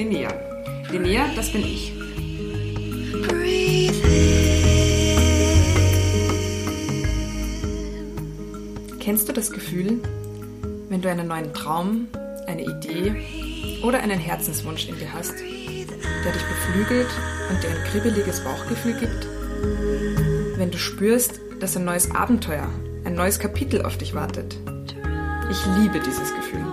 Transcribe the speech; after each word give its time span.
Linnea. 0.00 0.32
Linnea, 0.90 1.26
das 1.36 1.52
bin 1.52 1.62
ich. 1.62 1.92
Kennst 8.98 9.28
du 9.28 9.34
das 9.34 9.50
Gefühl, 9.50 10.00
wenn 10.88 11.02
du 11.02 11.10
einen 11.10 11.28
neuen 11.28 11.52
Traum, 11.52 12.08
eine 12.46 12.62
Idee 12.62 13.14
oder 13.82 14.00
einen 14.00 14.18
Herzenswunsch 14.18 14.88
in 14.88 14.96
dir 14.96 15.12
hast, 15.12 15.34
der 15.38 16.32
dich 16.32 16.44
beflügelt 16.44 17.08
und 17.50 17.62
dir 17.62 17.68
ein 17.68 17.84
kribbeliges 17.90 18.40
Bauchgefühl 18.40 18.94
gibt? 18.94 19.28
Wenn 20.56 20.70
du 20.70 20.78
spürst, 20.78 21.42
dass 21.60 21.76
ein 21.76 21.84
neues 21.84 22.10
Abenteuer, 22.10 22.70
ein 23.04 23.16
neues 23.16 23.38
Kapitel 23.38 23.84
auf 23.84 23.98
dich 23.98 24.14
wartet? 24.14 24.56
Ich 25.50 25.58
liebe 25.78 26.00
dieses 26.00 26.34
Gefühl 26.34 26.69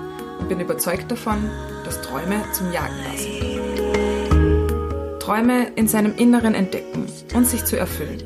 und 0.47 0.49
bin 0.49 0.59
überzeugt 0.61 1.11
davon, 1.11 1.49
dass 1.83 2.01
Träume 2.01 2.41
zum 2.53 2.71
Jagen 2.71 2.95
sind. 3.17 5.19
Träume 5.19 5.67
in 5.75 5.89
seinem 5.89 6.15
Inneren 6.15 6.55
entdecken 6.55 7.07
und 7.35 7.45
sich 7.45 7.65
zu 7.65 7.77
erfüllen. 7.77 8.23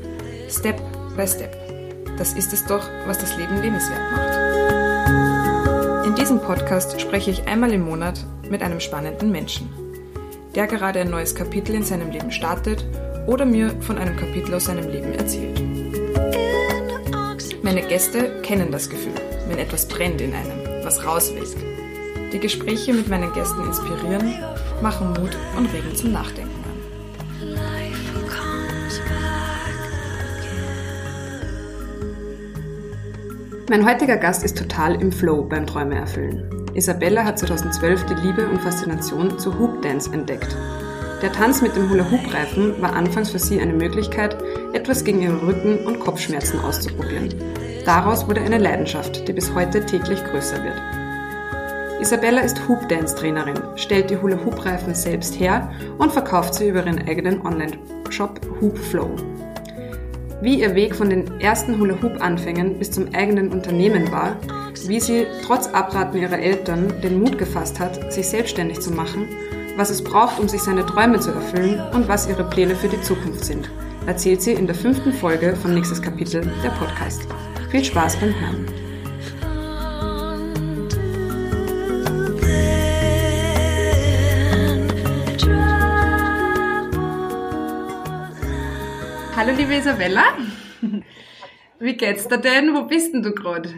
Step 0.48 0.80
by 1.16 1.26
Step. 1.26 1.56
Das 2.18 2.34
ist 2.34 2.52
es 2.52 2.64
doch, 2.64 2.88
was 3.06 3.18
das 3.18 3.36
Leben 3.36 3.60
lebenswert 3.60 4.00
macht. 4.12 4.36
In 6.06 6.14
diesem 6.14 6.38
Podcast 6.38 7.00
spreche 7.00 7.32
ich 7.32 7.48
einmal 7.48 7.72
im 7.72 7.84
Monat 7.84 8.24
mit 8.48 8.62
einem 8.62 8.78
spannenden 8.78 9.32
Menschen, 9.32 9.68
der 10.54 10.68
gerade 10.68 11.00
ein 11.00 11.10
neues 11.10 11.34
Kapitel 11.34 11.74
in 11.74 11.82
seinem 11.82 12.12
Leben 12.12 12.30
startet 12.30 12.86
oder 13.26 13.44
mir 13.44 13.74
von 13.80 13.98
einem 13.98 14.16
Kapitel 14.16 14.54
aus 14.54 14.66
seinem 14.66 14.88
Leben 14.88 15.12
erzählt. 15.12 15.60
Meine 17.64 17.82
Gäste 17.82 18.40
kennen 18.42 18.70
das 18.70 18.88
Gefühl, 18.88 19.14
wenn 19.48 19.58
etwas 19.58 19.88
brennt 19.88 20.20
in 20.20 20.32
einem, 20.34 20.84
was 20.84 21.04
raus 21.04 21.32
will. 21.34 21.71
Die 22.32 22.40
Gespräche 22.40 22.94
mit 22.94 23.08
meinen 23.08 23.30
Gästen 23.34 23.62
inspirieren, 23.62 24.34
machen 24.80 25.08
Mut 25.08 25.36
und 25.56 25.66
regen 25.66 25.94
zum 25.94 26.12
Nachdenken 26.12 26.64
an. 26.64 26.72
Mein 33.68 33.86
heutiger 33.86 34.16
Gast 34.16 34.44
ist 34.44 34.56
total 34.56 35.00
im 35.00 35.12
Flow 35.12 35.42
beim 35.44 35.66
Träume 35.66 35.96
erfüllen. 35.96 36.48
Isabella 36.74 37.24
hat 37.24 37.38
2012 37.38 38.06
die 38.06 38.26
Liebe 38.26 38.48
und 38.48 38.60
Faszination 38.60 39.38
zu 39.38 39.58
Hoop 39.58 39.82
Dance 39.82 40.10
entdeckt. 40.12 40.56
Der 41.20 41.32
Tanz 41.32 41.60
mit 41.60 41.76
dem 41.76 41.90
Hula-Hoop-Reifen 41.90 42.80
war 42.80 42.94
anfangs 42.94 43.30
für 43.30 43.38
sie 43.38 43.60
eine 43.60 43.74
Möglichkeit, 43.74 44.36
etwas 44.72 45.04
gegen 45.04 45.20
ihre 45.20 45.46
Rücken- 45.46 45.86
und 45.86 46.00
Kopfschmerzen 46.00 46.60
auszuprobieren. 46.60 47.28
Daraus 47.84 48.26
wurde 48.26 48.40
eine 48.40 48.58
Leidenschaft, 48.58 49.28
die 49.28 49.32
bis 49.32 49.54
heute 49.54 49.84
täglich 49.84 50.24
größer 50.24 50.64
wird. 50.64 51.01
Isabella 52.02 52.40
ist 52.40 52.60
Hoop 52.66 52.88
Dance 52.88 53.14
Trainerin, 53.14 53.62
stellt 53.76 54.10
die 54.10 54.16
Hula 54.16 54.36
Hoop 54.44 54.66
Reifen 54.66 54.92
selbst 54.92 55.38
her 55.38 55.70
und 55.98 56.10
verkauft 56.10 56.52
sie 56.52 56.68
über 56.68 56.80
ihren 56.84 57.06
eigenen 57.06 57.40
Online-Shop 57.46 58.40
Hoop 58.60 58.76
Flow. 58.76 59.14
Wie 60.40 60.60
ihr 60.60 60.74
Weg 60.74 60.96
von 60.96 61.10
den 61.10 61.40
ersten 61.40 61.78
Hula 61.78 61.94
Hoop 62.02 62.20
Anfängen 62.20 62.76
bis 62.76 62.90
zum 62.90 63.14
eigenen 63.14 63.52
Unternehmen 63.52 64.10
war, 64.10 64.36
wie 64.88 64.98
sie 64.98 65.28
trotz 65.46 65.68
Abraten 65.68 66.18
ihrer 66.18 66.40
Eltern 66.40 66.92
den 67.04 67.20
Mut 67.20 67.38
gefasst 67.38 67.78
hat, 67.78 68.12
sich 68.12 68.26
selbstständig 68.26 68.80
zu 68.80 68.90
machen, 68.90 69.28
was 69.76 69.90
es 69.90 70.02
braucht, 70.02 70.40
um 70.40 70.48
sich 70.48 70.60
seine 70.60 70.84
Träume 70.84 71.20
zu 71.20 71.30
erfüllen 71.30 71.80
und 71.94 72.08
was 72.08 72.28
ihre 72.28 72.50
Pläne 72.50 72.74
für 72.74 72.88
die 72.88 73.00
Zukunft 73.02 73.44
sind, 73.44 73.70
erzählt 74.08 74.42
sie 74.42 74.54
in 74.54 74.66
der 74.66 74.74
fünften 74.74 75.12
Folge 75.12 75.54
von 75.54 75.72
Nächstes 75.72 76.02
Kapitel 76.02 76.40
der 76.64 76.70
Podcast. 76.70 77.28
Viel 77.70 77.84
Spaß 77.84 78.16
beim 78.16 78.34
Hören. 78.40 78.66
Hallo 89.44 89.56
liebe 89.56 89.74
Isabella. 89.74 90.38
Wie 91.80 91.96
geht's 91.96 92.28
dir 92.28 92.38
denn? 92.38 92.76
Wo 92.76 92.84
bist 92.84 93.12
denn 93.12 93.24
du 93.24 93.34
gerade? 93.34 93.70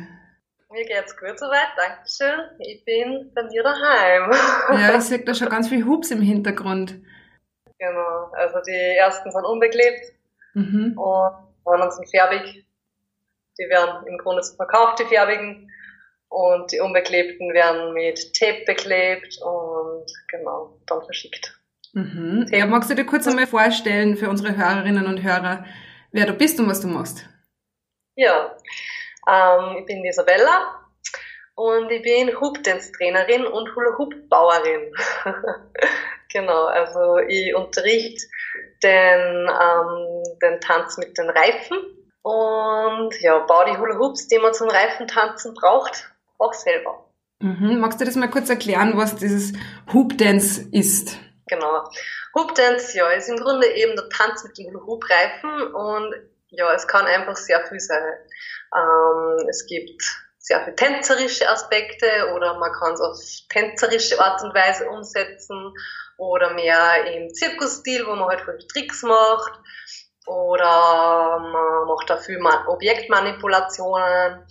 Mir 0.71 0.85
geht's 0.85 1.17
gut 1.17 1.39
soweit, 1.39 1.69
Dankeschön. 1.75 2.39
Ich 2.59 2.85
bin 2.85 3.33
bei 3.35 3.45
mir 3.45 3.63
daheim. 3.63 4.31
Ja, 4.79 4.99
ich 4.99 5.05
sehe 5.05 5.25
da 5.25 5.33
schon 5.35 5.49
ganz 5.49 5.71
viel 5.71 5.87
Hubs 5.87 6.11
im 6.11 6.21
Hintergrund. 6.21 7.01
Genau, 7.79 8.31
also 8.35 8.59
die 8.67 8.97
ersten 8.99 9.31
sind 9.31 9.47
unbeklebt 9.47 10.13
mhm. 10.53 10.99
und 10.99 11.33
anderen 11.65 11.93
sind 11.93 12.11
färbig. 12.11 12.67
Die 13.59 13.69
werden 13.71 14.07
im 14.07 14.19
Grunde 14.19 14.43
verkauft, 14.43 14.99
die 14.99 15.07
färbigen. 15.07 15.71
Und 16.29 16.73
die 16.73 16.81
unbeklebten 16.81 17.55
werden 17.55 17.95
mit 17.95 18.35
Tape 18.39 18.65
beklebt 18.67 19.39
und 19.41 20.13
genau, 20.29 20.79
dann 20.85 21.03
verschickt. 21.05 21.59
Mhm. 21.95 22.47
Ja, 22.51 22.67
magst 22.67 22.91
du 22.91 22.95
dir 22.95 23.07
kurz 23.07 23.27
einmal 23.29 23.47
vorstellen 23.47 24.17
für 24.17 24.29
unsere 24.29 24.57
Hörerinnen 24.57 25.07
und 25.07 25.23
Hörer, 25.23 25.65
wer 26.11 26.27
du 26.27 26.33
bist 26.33 26.59
und 26.59 26.69
was 26.69 26.81
du 26.81 26.89
machst? 26.89 27.29
Ja, 28.17 28.57
ähm, 29.29 29.77
ich 29.79 29.87
bin 29.87 30.05
Isabella 30.05 30.81
und 31.55 31.91
ich 31.91 32.03
bin 32.03 32.41
Hoop-Dance-Trainerin 32.41 33.47
und 33.47 33.75
Hula-Hoop-Bauerin. 33.75 34.93
genau, 36.33 36.65
also 36.65 37.19
ich 37.29 37.55
unterrichte 37.55 38.27
den, 38.83 39.49
ähm, 39.49 40.23
den 40.43 40.61
Tanz 40.61 40.99
mit 40.99 41.17
den 41.17 41.31
Reifen 41.31 41.79
und 42.23 43.21
ja, 43.21 43.39
baue 43.39 43.67
die 43.67 43.79
Hula-Hoops, 43.79 44.27
die 44.27 44.39
man 44.39 44.53
zum 44.53 44.69
Reifentanzen 44.69 45.55
braucht, 45.55 46.13
auch 46.39 46.55
selber. 46.55 47.05
Mhm. 47.41 47.79
Magst 47.79 48.01
du 48.01 48.05
das 48.05 48.17
mal 48.17 48.31
kurz 48.31 48.51
erklären, 48.51 48.97
was 48.97 49.15
dieses 49.15 49.53
Hoop-Dance 49.93 50.69
ist? 50.73 51.19
Genau. 51.47 51.85
Hoop 52.35 52.55
Dance, 52.55 52.97
ja, 52.97 53.09
ist 53.11 53.29
im 53.29 53.37
Grunde 53.37 53.67
eben 53.67 53.97
der 53.97 54.09
Tanz 54.09 54.45
mit 54.45 54.57
dem 54.57 54.73
Hula-Hoop-Reifen 54.73 55.75
und 55.75 56.15
ja, 56.49 56.73
es 56.73 56.87
kann 56.87 57.07
einfach 57.07 57.37
sehr 57.37 57.67
viel 57.67 57.81
sein. 57.81 58.03
Ähm, 58.75 59.47
es 59.49 59.67
gibt 59.67 60.03
sehr 60.39 60.63
viel 60.65 60.75
tänzerische 60.75 61.49
Aspekte 61.49 62.33
oder 62.35 62.59
man 62.59 62.73
kann 62.73 62.93
es 62.93 63.01
auf 63.01 63.19
tänzerische 63.49 64.21
Art 64.21 64.43
und 64.43 64.55
Weise 64.55 64.89
umsetzen 64.89 65.75
oder 66.19 66.53
mehr 66.55 67.13
im 67.15 67.33
Zirkusstil, 67.33 68.07
wo 68.07 68.15
man 68.15 68.29
halt 68.29 68.43
viele 68.43 68.67
Tricks 68.69 69.03
macht 69.03 69.53
oder 70.27 71.39
man 71.41 71.87
macht 71.89 72.09
dafür 72.09 72.39
Objektmanipulationen 72.69 74.47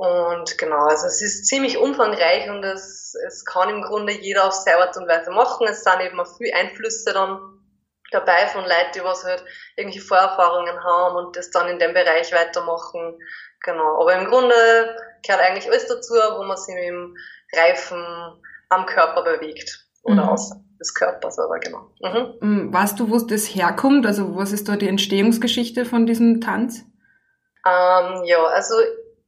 und 0.00 0.56
genau, 0.56 0.86
also 0.86 1.08
es 1.08 1.20
ist 1.20 1.44
ziemlich 1.44 1.76
umfangreich 1.76 2.48
und 2.48 2.64
es, 2.64 3.14
es 3.26 3.44
kann 3.44 3.68
im 3.68 3.82
Grunde 3.82 4.14
jeder 4.14 4.46
auf 4.46 4.54
seine 4.54 4.78
Art 4.78 4.96
und 4.96 5.06
Weise 5.06 5.30
machen. 5.30 5.66
Es 5.68 5.84
sind 5.84 6.00
eben 6.00 6.18
auch 6.18 6.38
viele 6.38 6.54
Einflüsse 6.54 7.12
dann 7.12 7.38
dabei 8.10 8.46
von 8.46 8.62
Leuten, 8.62 8.92
die 8.94 9.04
was 9.04 9.24
halt 9.24 9.44
irgendwelche 9.76 10.06
Vorerfahrungen 10.06 10.82
haben 10.82 11.16
und 11.16 11.36
das 11.36 11.50
dann 11.50 11.68
in 11.68 11.78
dem 11.78 11.92
Bereich 11.92 12.32
weitermachen. 12.32 13.18
Genau. 13.62 14.00
Aber 14.00 14.14
im 14.14 14.24
Grunde 14.24 14.54
gehört 15.22 15.42
eigentlich 15.42 15.68
alles 15.68 15.86
dazu, 15.86 16.14
wo 16.14 16.44
man 16.44 16.56
sich 16.56 16.74
mit 16.74 16.84
dem 16.84 17.14
Reifen 17.52 18.02
am 18.70 18.86
Körper 18.86 19.22
bewegt. 19.22 19.84
Oder 20.04 20.22
mhm. 20.22 20.28
außer 20.30 20.56
des 20.80 20.94
Körpers, 20.94 21.38
aber 21.38 21.58
genau. 21.58 21.90
Mhm. 22.00 22.36
Mm, 22.40 22.72
weißt 22.72 22.98
du, 22.98 23.10
wo 23.10 23.18
das 23.18 23.54
herkommt? 23.54 24.06
Also 24.06 24.34
was 24.34 24.52
ist 24.52 24.66
da 24.66 24.76
die 24.76 24.88
Entstehungsgeschichte 24.88 25.84
von 25.84 26.06
diesem 26.06 26.40
Tanz? 26.40 26.86
Ähm, 27.66 28.24
ja, 28.24 28.42
also 28.44 28.76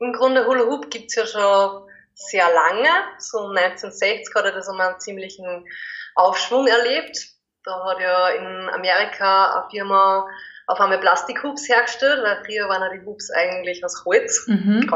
im 0.03 0.13
Grunde 0.13 0.47
Hula 0.47 0.65
Hoop 0.65 0.91
gibt's 0.91 1.15
ja 1.15 1.27
schon 1.27 1.89
sehr 2.15 2.47
lange. 2.53 2.89
So 3.19 3.49
1960 3.49 4.35
hat 4.35 4.45
er 4.45 4.53
das 4.53 4.69
einmal 4.69 4.91
einen 4.91 5.01
ziemlichen 5.01 5.67
Aufschwung 6.15 6.67
erlebt. 6.67 7.19
Da 7.65 7.85
hat 7.85 8.01
ja 8.01 8.29
in 8.31 8.69
Amerika 8.71 9.61
eine 9.61 9.71
Firma 9.71 10.27
auf 10.67 10.81
einmal 10.81 10.99
Plastikhoops 10.99 11.69
hergestellt, 11.69 12.23
weil 12.23 12.43
früher 12.45 12.69
waren 12.69 12.83
ja 12.83 12.89
die 12.91 13.05
Hoops 13.07 13.31
eigentlich 13.31 13.85
aus 13.85 14.05
Holz. 14.05 14.47
Mhm. 14.47 14.91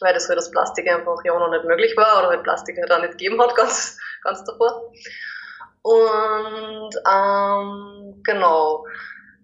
Weil 0.00 0.14
das 0.14 0.28
halt 0.28 0.38
das 0.38 0.50
Plastik 0.50 0.88
einfach 0.88 1.24
ja 1.24 1.38
noch 1.38 1.50
nicht 1.50 1.64
möglich 1.64 1.96
war 1.96 2.18
oder 2.18 2.28
halt 2.28 2.42
Plastik 2.42 2.76
halt 2.78 2.92
auch 2.92 3.00
nicht 3.00 3.12
gegeben 3.12 3.40
hat, 3.40 3.54
ganz, 3.56 3.98
ganz 4.22 4.44
davor. 4.44 4.92
Und 5.82 6.94
ähm, 7.06 8.22
genau. 8.24 8.86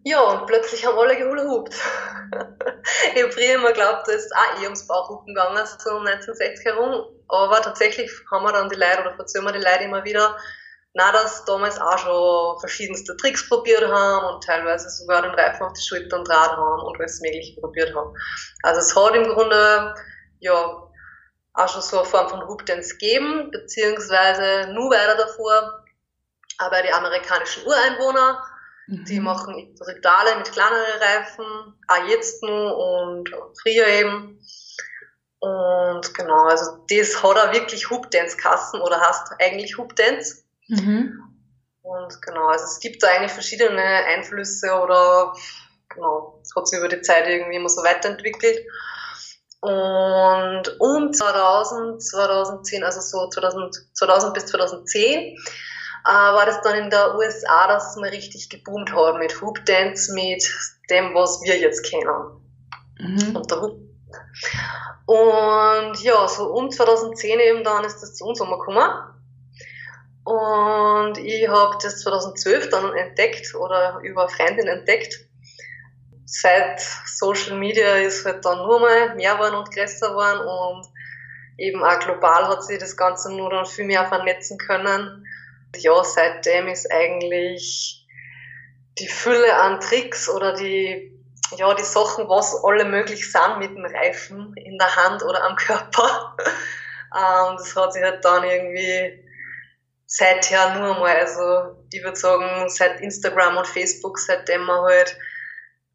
Ja, 0.02 0.22
und 0.22 0.46
plötzlich 0.46 0.86
haben 0.86 0.98
alle 0.98 1.16
gehulahupt. 1.16 1.74
ich 3.14 3.22
habe 3.22 3.32
früher 3.32 3.56
immer 3.56 3.68
geglaubt, 3.68 4.08
da 4.08 4.12
ist 4.12 4.34
auch 4.34 4.60
eh 4.60 4.64
ums 4.64 4.86
Bauchhupen 4.86 5.34
gegangen, 5.34 5.66
so 5.78 5.90
um 5.90 6.06
1960 6.06 6.64
herum. 6.64 7.04
Aber 7.28 7.60
tatsächlich 7.60 8.10
haben 8.30 8.44
wir 8.44 8.52
dann 8.52 8.70
die 8.70 8.76
Leute, 8.76 9.00
oder 9.00 9.18
erzählen 9.18 9.44
wir 9.44 9.52
die 9.52 9.58
Leute 9.58 9.84
immer 9.84 10.04
wieder, 10.04 10.36
na, 10.94 11.12
dass 11.12 11.44
damals 11.44 11.78
auch 11.78 11.98
schon 11.98 12.60
verschiedenste 12.60 13.16
Tricks 13.16 13.48
probiert 13.48 13.86
haben 13.86 14.34
und 14.34 14.44
teilweise 14.44 14.88
sogar 14.90 15.22
den 15.22 15.32
Reifen 15.32 15.64
auf 15.64 15.72
die 15.74 15.86
Schultern 15.86 16.24
draht 16.24 16.56
haben 16.56 16.82
und 16.82 16.98
alles 16.98 17.20
Mögliche 17.20 17.60
probiert 17.60 17.94
haben. 17.94 18.12
Also 18.62 18.80
es 18.80 18.96
hat 18.96 19.14
im 19.14 19.28
Grunde, 19.28 19.94
ja, 20.40 20.82
auch 21.52 21.68
schon 21.68 21.82
so 21.82 21.98
eine 21.98 22.08
Form 22.08 22.28
von 22.28 22.48
Hoop 22.48 22.64
Dance 22.64 22.96
gegeben, 22.96 23.50
beziehungsweise 23.50 24.72
nur 24.72 24.90
weiter 24.90 25.16
davor, 25.16 25.84
aber 26.58 26.82
die 26.82 26.92
amerikanischen 26.92 27.66
Ureinwohner 27.66 28.42
die 28.90 29.20
machen 29.20 29.54
Rituale 29.54 30.36
mit 30.38 30.50
kleineren 30.50 31.00
Reifen, 31.00 31.44
auch 31.86 32.08
jetzt 32.08 32.42
nur 32.42 32.76
und 32.76 33.30
früher 33.62 33.86
eben. 33.86 34.40
Und 35.38 36.14
genau, 36.14 36.46
also 36.46 36.84
das 36.88 37.22
hat 37.22 37.36
auch 37.36 37.52
wirklich 37.52 37.88
Hoop 37.90 38.10
Dance 38.10 38.36
Kassen 38.36 38.80
oder 38.80 39.00
heißt 39.00 39.32
eigentlich 39.38 39.78
Hoop 39.78 39.94
Dance. 39.96 40.42
Mhm. 40.68 41.18
Und 41.82 42.22
genau, 42.22 42.48
also 42.48 42.64
es 42.64 42.80
gibt 42.80 43.02
da 43.02 43.08
eigentlich 43.08 43.32
verschiedene 43.32 43.82
Einflüsse 43.82 44.72
oder 44.72 45.34
genau, 45.88 46.40
es 46.42 46.54
hat 46.54 46.68
sich 46.68 46.78
über 46.78 46.88
die 46.88 47.00
Zeit 47.00 47.26
irgendwie 47.26 47.56
immer 47.56 47.68
so 47.68 47.82
weiterentwickelt. 47.82 48.66
Und 49.60 50.80
um 50.80 51.12
2000, 51.12 52.02
2010, 52.02 52.82
also 52.82 53.00
so 53.00 53.28
2000, 53.28 53.76
2000 53.94 54.34
bis 54.34 54.46
2010, 54.46 55.36
äh, 56.04 56.10
war 56.10 56.46
das 56.46 56.60
dann 56.62 56.76
in 56.76 56.90
der 56.90 57.14
USA, 57.16 57.68
dass 57.68 57.96
mal 57.96 58.10
richtig 58.10 58.48
geboomt 58.48 58.92
hat 58.94 59.18
mit 59.18 59.40
Hoop 59.40 59.64
Dance, 59.66 60.12
mit 60.12 60.48
dem, 60.90 61.14
was 61.14 61.40
wir 61.42 61.58
jetzt 61.58 61.84
kennen. 61.84 62.42
Mhm. 62.98 63.36
Und, 63.36 63.50
der 63.50 63.58
und 65.06 66.02
ja, 66.02 66.28
so 66.28 66.52
um 66.52 66.70
2010 66.70 67.40
eben 67.40 67.64
dann 67.64 67.84
ist 67.84 68.00
das 68.00 68.14
zu 68.14 68.24
uns 68.24 68.38
gekommen. 68.38 68.82
Und 70.24 71.18
ich 71.18 71.48
habe 71.48 71.76
das 71.82 72.00
2012 72.00 72.68
dann 72.70 72.94
entdeckt 72.94 73.54
oder 73.54 73.98
über 74.02 74.22
eine 74.22 74.30
Freundin 74.30 74.68
entdeckt 74.68 75.30
seit 76.30 76.80
Social 77.06 77.56
Media 77.56 77.96
ist 77.96 78.24
halt 78.24 78.44
dann 78.44 78.58
nur 78.58 78.80
mal 78.80 79.14
mehr 79.16 79.34
geworden 79.34 79.56
und 79.56 79.74
größer 79.74 80.10
geworden 80.10 80.40
und 80.40 80.86
eben 81.58 81.82
auch 81.82 81.98
global 81.98 82.48
hat 82.48 82.64
sich 82.64 82.78
das 82.78 82.96
Ganze 82.96 83.32
nur 83.32 83.50
dann 83.50 83.66
viel 83.66 83.84
mehr 83.84 84.06
vernetzen 84.06 84.56
können. 84.56 85.26
Ja, 85.76 86.02
seitdem 86.04 86.68
ist 86.68 86.90
eigentlich 86.92 88.06
die 88.98 89.08
Fülle 89.08 89.54
an 89.54 89.80
Tricks 89.80 90.28
oder 90.28 90.52
die, 90.52 91.18
ja, 91.56 91.74
die 91.74 91.84
Sachen, 91.84 92.28
was 92.28 92.54
alle 92.64 92.84
möglich 92.84 93.30
sind 93.30 93.58
mit 93.58 93.70
dem 93.70 93.84
Reifen 93.84 94.54
in 94.56 94.78
der 94.78 94.96
Hand 94.96 95.22
oder 95.22 95.42
am 95.44 95.56
Körper. 95.56 96.36
ähm, 97.16 97.56
das 97.56 97.74
hat 97.76 97.92
sich 97.92 98.02
halt 98.02 98.24
dann 98.24 98.44
irgendwie 98.44 99.24
seither 100.06 100.74
nur 100.74 100.98
mal, 100.98 101.16
also 101.16 101.84
ich 101.92 102.02
würde 102.02 102.18
sagen, 102.18 102.68
seit 102.68 103.00
Instagram 103.00 103.58
und 103.58 103.66
Facebook, 103.66 104.18
seitdem 104.18 104.62
man 104.62 104.82
halt 104.82 105.16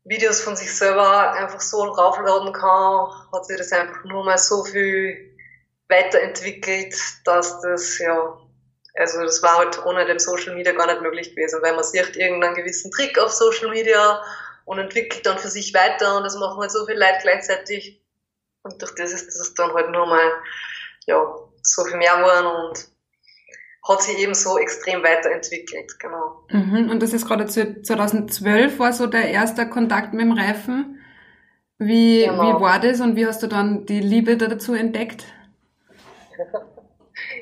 Videos 0.05 0.39
von 0.41 0.55
sich 0.55 0.73
selber 0.73 1.33
einfach 1.33 1.59
so 1.59 1.83
raufladen 1.83 2.53
kann, 2.53 3.09
hat 3.33 3.45
sich 3.45 3.57
das 3.57 3.71
einfach 3.71 4.03
nur 4.05 4.23
mal 4.23 4.37
so 4.37 4.63
viel 4.63 5.35
weiterentwickelt, 5.89 6.95
dass 7.25 7.59
das, 7.61 7.99
ja, 7.99 8.37
also 8.95 9.21
das 9.21 9.43
war 9.43 9.57
halt 9.57 9.85
ohne 9.85 10.05
dem 10.05 10.19
Social 10.19 10.55
Media 10.55 10.71
gar 10.71 10.87
nicht 10.87 11.01
möglich 11.01 11.31
gewesen, 11.31 11.61
weil 11.61 11.75
man 11.75 11.83
sieht 11.83 12.15
irgendeinen 12.15 12.55
gewissen 12.55 12.91
Trick 12.91 13.19
auf 13.19 13.31
Social 13.31 13.69
Media 13.69 14.21
und 14.65 14.79
entwickelt 14.79 15.25
dann 15.25 15.37
für 15.37 15.49
sich 15.49 15.73
weiter 15.73 16.17
und 16.17 16.23
das 16.23 16.37
machen 16.37 16.59
halt 16.59 16.71
so 16.71 16.85
viele 16.85 16.99
Leute 16.99 17.19
gleichzeitig. 17.21 18.01
Und 18.63 18.81
durch 18.81 18.95
das 18.95 19.11
ist 19.13 19.27
das 19.27 19.53
dann 19.53 19.73
halt 19.73 19.91
nur 19.91 20.05
mal, 20.07 20.31
ja, 21.05 21.23
so 21.61 21.83
viel 21.83 21.97
mehr 21.97 22.15
geworden 22.17 22.47
und 22.47 22.87
hat 23.87 24.01
sich 24.01 24.17
eben 24.17 24.33
so 24.33 24.57
extrem 24.57 25.03
weiterentwickelt, 25.03 25.99
genau. 25.99 26.43
Mhm. 26.49 26.89
Und 26.89 27.03
das 27.03 27.13
ist 27.13 27.27
gerade 27.27 27.45
2012 27.45 28.79
war 28.79 28.93
so 28.93 29.05
der 29.05 29.29
erste 29.29 29.69
Kontakt 29.69 30.13
mit 30.13 30.21
dem 30.21 30.31
Reifen. 30.31 30.99
Wie, 31.77 32.23
genau. 32.25 32.41
wie 32.41 32.61
war 32.61 32.79
das 32.79 33.01
und 33.01 33.15
wie 33.15 33.27
hast 33.27 33.43
du 33.43 33.47
dann 33.47 33.85
die 33.85 33.99
Liebe 33.99 34.37
dazu 34.37 34.73
entdeckt? 34.73 35.25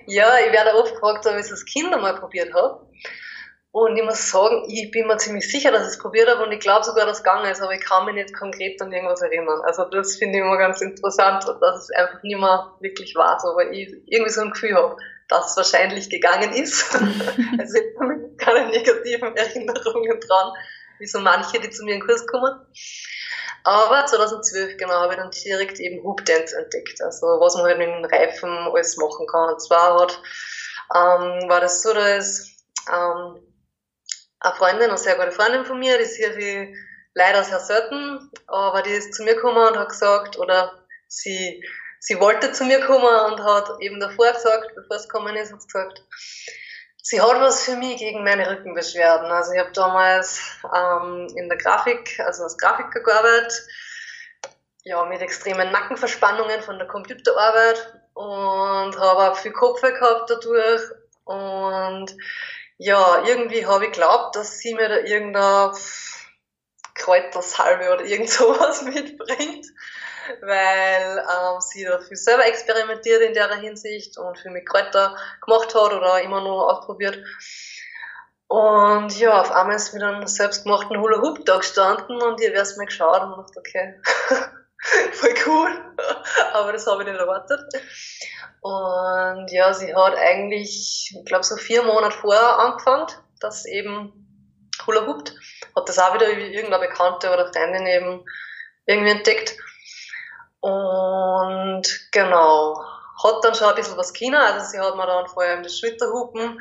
ja, 0.08 0.38
ich 0.46 0.52
werde 0.52 0.76
oft 0.76 0.94
gefragt, 0.94 1.26
ob 1.26 1.34
ich 1.34 1.46
es 1.46 1.52
als 1.52 1.66
Kind 1.66 1.94
einmal 1.94 2.16
probiert 2.20 2.54
habe. 2.54 2.88
Und 3.72 3.98
ich 3.98 4.04
muss 4.04 4.30
sagen, 4.30 4.66
ich 4.68 4.92
bin 4.92 5.08
mir 5.08 5.18
ziemlich 5.18 5.50
sicher, 5.50 5.72
dass 5.72 5.88
ich 5.88 5.94
es 5.94 5.98
probiert 5.98 6.30
habe 6.30 6.44
und 6.44 6.52
ich 6.52 6.60
glaube 6.60 6.84
sogar, 6.86 7.08
dass 7.08 7.18
es 7.18 7.24
gegangen 7.24 7.50
ist, 7.50 7.60
aber 7.60 7.74
ich 7.74 7.84
kann 7.84 8.06
mich 8.06 8.14
nicht 8.14 8.32
konkret 8.32 8.80
an 8.84 8.92
irgendwas 8.92 9.24
erinnern. 9.24 9.62
Also 9.64 9.86
das 9.86 10.16
finde 10.18 10.38
ich 10.38 10.46
immer 10.46 10.58
ganz 10.58 10.80
interessant, 10.82 11.44
dass 11.60 11.84
es 11.84 11.90
einfach 11.90 12.22
nicht 12.22 12.40
mehr 12.40 12.76
wirklich 12.82 13.16
war, 13.16 13.40
so, 13.40 13.48
weil 13.56 13.74
ich 13.74 13.90
irgendwie 14.06 14.32
so 14.32 14.42
ein 14.42 14.52
Gefühl 14.52 14.76
habe 14.76 14.96
das 15.28 15.58
wahrscheinlich 15.58 16.10
gegangen 16.10 16.54
ist. 16.54 16.94
also 16.96 17.78
ich 17.78 18.00
habe 18.00 18.36
keine 18.38 18.70
negativen 18.70 19.36
Erinnerungen 19.36 20.20
dran, 20.20 20.54
wie 21.00 21.08
so 21.08 21.20
manche, 21.20 21.60
die 21.60 21.72
zu 21.72 21.84
mir 21.84 21.96
in 21.96 22.00
den 22.00 22.08
Kurs 22.08 22.28
kommen. 22.28 22.54
Aber 23.64 24.06
2012, 24.06 24.78
genau, 24.78 24.94
habe 24.94 25.14
ich 25.14 25.20
dann 25.20 25.32
direkt 25.32 25.80
eben 25.80 26.04
Hoop 26.04 26.26
Dance 26.26 26.56
entdeckt. 26.58 27.02
Also 27.02 27.26
was 27.40 27.56
man 27.56 27.66
halt 27.66 27.78
mit 27.78 27.88
den 27.88 28.06
Reifen 28.06 28.50
alles 28.50 28.98
machen 28.98 29.26
kann. 29.28 29.54
Und 29.54 29.62
zwar 29.62 30.02
hat, 30.02 30.22
ähm, 30.94 31.50
war 31.50 31.62
das 31.62 31.82
so, 31.82 31.94
dass 31.94 32.48
ähm, 32.92 33.42
eine 34.40 34.56
Freundin, 34.56 34.90
eine 34.90 34.98
sehr 34.98 35.16
gute 35.16 35.32
Freundin 35.32 35.66
von 35.66 35.80
mir, 35.80 35.98
die 35.98 36.06
sehe 36.06 36.38
ich 36.38 36.78
leider 37.14 37.44
sehr 37.44 37.60
selten, 37.60 38.32
aber 38.48 38.82
die 38.82 38.92
ist 38.92 39.14
zu 39.14 39.24
mir 39.24 39.36
gekommen 39.36 39.66
und 39.68 39.78
hat 39.78 39.90
gesagt, 39.90 40.38
oder 40.38 40.86
sie 41.08 41.64
sie 42.04 42.20
wollte 42.20 42.52
zu 42.52 42.66
mir 42.66 42.82
kommen 42.82 43.32
und 43.32 43.44
hat 43.44 43.70
eben 43.80 44.00
davor 44.00 44.34
gesagt, 44.34 44.76
bevor 44.76 44.98
es 44.98 45.08
gekommen 45.08 45.36
ist, 45.38 45.54
hat 45.54 45.64
gesagt, 45.66 46.04
sie 47.04 47.22
hat 47.22 47.40
was 47.42 47.64
für 47.66 47.76
mich 47.76 47.98
gegen 47.98 48.24
meine 48.24 48.50
Rückenbeschwerden. 48.50 49.30
Also 49.30 49.52
ich 49.52 49.60
habe 49.60 49.72
damals 49.74 50.42
ähm, 50.74 51.28
in 51.36 51.50
der 51.50 51.58
Grafik, 51.58 52.20
also 52.26 52.44
als 52.44 52.58
Grafiker 52.58 53.02
gearbeitet, 53.02 53.54
ja, 54.86 55.06
mit 55.06 55.22
extremen 55.22 55.72
Nackenverspannungen 55.72 56.62
von 56.62 56.78
der 56.78 56.88
Computerarbeit 56.88 58.00
und 58.14 58.98
habe 59.00 59.32
auch 59.32 59.38
viel 59.38 59.52
Kopfweh 59.52 59.92
gehabt 59.92 60.30
dadurch. 60.30 60.82
Und 61.26 62.16
ja, 62.78 63.24
irgendwie 63.26 63.66
habe 63.66 63.86
ich 63.86 63.92
geglaubt, 63.92 64.36
dass 64.36 64.60
sie 64.60 64.74
mir 64.74 64.88
da 64.88 64.98
irgendeine 64.98 65.74
Kräutersalbe 66.96 67.94
oder 67.94 68.06
irgend 68.06 68.30
sowas 68.32 68.82
mitbringt 68.84 69.68
weil 70.42 71.18
ähm, 71.20 71.62
sie 71.62 71.84
da 71.84 72.00
viel 72.00 72.18
selber 72.18 72.46
experimentiert 72.46 73.22
in 73.22 73.34
der 73.34 73.54
Hinsicht 73.56 74.18
und 74.18 74.38
viel 74.38 74.52
mit 74.52 74.68
Kräuter 74.68 75.16
gemacht 75.44 75.74
hat 75.76 75.94
oder 75.94 76.22
immer 76.22 76.42
noch 76.42 76.68
ausprobiert. 76.70 77.18
Und 78.48 79.18
ja, 79.20 79.42
auf 79.42 79.52
einmal 79.52 79.78
ist 79.78 79.94
mir 79.94 80.00
dann 80.00 80.28
selbstgemachten 80.28 81.00
Hula 81.00 81.22
Hoop 81.22 81.44
da 81.46 81.58
gestanden 81.58 82.22
und 82.22 82.40
ich 82.40 82.56
habe 82.56 82.78
mal 82.78 82.86
geschaut 82.86 83.24
und 83.24 83.38
dachte, 83.38 83.60
okay, 83.60 84.00
voll 85.14 85.34
cool. 85.48 85.96
Aber 86.54 86.72
das 86.72 86.86
habe 86.86 87.02
ich 87.02 87.10
nicht 87.10 87.20
erwartet. 87.20 87.62
Und 88.62 89.52
ja, 89.52 89.74
sie 89.74 89.96
hat 89.96 90.16
eigentlich, 90.16 91.16
ich 91.18 91.26
glaube, 91.26 91.44
so 91.44 91.56
vier 91.56 91.84
Monate 91.84 92.16
vorher 92.16 92.60
angefangen, 92.60 93.08
dass 93.40 93.66
eben 93.66 94.14
Hula 94.86 95.06
Hoopt. 95.08 95.34
Hat 95.76 95.90
das 95.90 96.00
auch 96.00 96.14
wieder 96.14 96.30
über 96.30 96.42
irgendeine 96.42 96.88
Bekannte 96.88 97.32
oder 97.34 97.52
Freundin 97.52 97.88
eben 97.88 98.24
irgendwie 98.86 99.12
entdeckt. 99.12 99.58
Und 100.64 101.84
genau, 102.14 102.82
hat 103.22 103.44
dann 103.44 103.54
schon 103.54 103.68
ein 103.68 103.76
bisschen 103.76 103.98
was 103.98 104.14
China, 104.14 104.46
also 104.46 104.66
sie 104.66 104.80
hat 104.80 104.96
mir 104.96 105.06
dann 105.06 105.28
vor 105.28 105.44
allem 105.44 105.62
das 105.62 105.78
Schulterhupen 105.78 106.58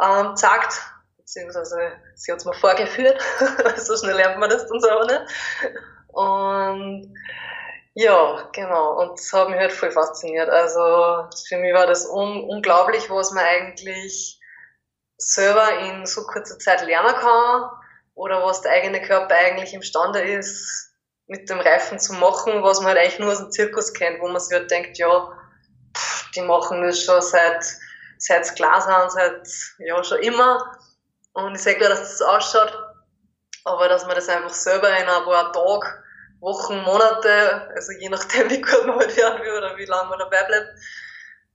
ähm, 0.00 0.28
gezeigt, 0.28 0.80
beziehungsweise 1.16 1.76
sie 2.14 2.30
hat 2.30 2.38
es 2.38 2.44
mir 2.44 2.54
vorgeführt, 2.54 3.20
so 3.78 3.96
schnell 3.96 4.14
lernt 4.14 4.38
man 4.38 4.48
das 4.48 4.68
dann 4.68 4.78
selber 4.78 5.06
nicht. 5.06 5.22
Und 6.06 7.14
ja, 7.94 8.48
genau, 8.52 9.00
und 9.00 9.18
das 9.18 9.32
hat 9.32 9.48
mich 9.48 9.58
halt 9.58 9.72
voll 9.72 9.90
fasziniert. 9.90 10.48
Also 10.48 11.28
für 11.48 11.56
mich 11.56 11.74
war 11.74 11.88
das 11.88 12.06
un 12.06 12.44
unglaublich, 12.44 13.10
was 13.10 13.32
man 13.32 13.44
eigentlich 13.44 14.40
selber 15.18 15.80
in 15.80 16.06
so 16.06 16.22
kurzer 16.26 16.60
Zeit 16.60 16.86
lernen 16.86 17.16
kann 17.16 17.70
oder 18.14 18.44
was 18.44 18.62
der 18.62 18.70
eigene 18.70 19.02
Körper 19.02 19.34
eigentlich 19.34 19.74
imstande 19.74 20.20
ist, 20.20 20.85
mit 21.28 21.50
dem 21.50 21.60
Reifen 21.60 21.98
zu 21.98 22.14
machen, 22.14 22.62
was 22.62 22.80
man 22.80 22.88
halt 22.88 22.98
eigentlich 22.98 23.18
nur 23.18 23.32
aus 23.32 23.38
dem 23.38 23.50
Zirkus 23.50 23.92
kennt, 23.92 24.20
wo 24.20 24.28
man 24.28 24.40
sich 24.40 24.56
halt 24.56 24.70
denkt, 24.70 24.98
ja, 24.98 25.28
pff, 25.96 26.30
die 26.32 26.42
machen 26.42 26.82
das 26.82 27.02
schon 27.02 27.20
seit, 27.20 27.64
seit 28.18 28.54
Glas 28.56 28.86
haben, 28.86 29.10
seit, 29.10 29.48
ja, 29.78 30.02
schon 30.04 30.20
immer. 30.20 30.78
Und 31.32 31.54
ich 31.54 31.62
sehe 31.62 31.74
klar, 31.74 31.90
dass 31.90 32.00
das 32.00 32.22
ausschaut, 32.22 32.72
aber 33.64 33.88
dass 33.88 34.06
man 34.06 34.14
das 34.14 34.28
einfach 34.28 34.54
selber 34.54 34.88
in 34.88 35.08
ein 35.08 35.24
paar 35.24 35.52
Tagen, 35.52 35.88
Wochen, 36.40 36.76
Monate, 36.82 37.68
also 37.74 37.92
je 37.92 38.08
nachdem, 38.08 38.48
wie 38.50 38.60
gut 38.60 38.86
man 38.86 38.98
halt 38.98 39.16
werden 39.16 39.42
will 39.42 39.58
oder 39.58 39.76
wie 39.76 39.84
lange 39.86 40.10
man 40.10 40.18
dabei 40.18 40.44
bleibt, 40.44 40.68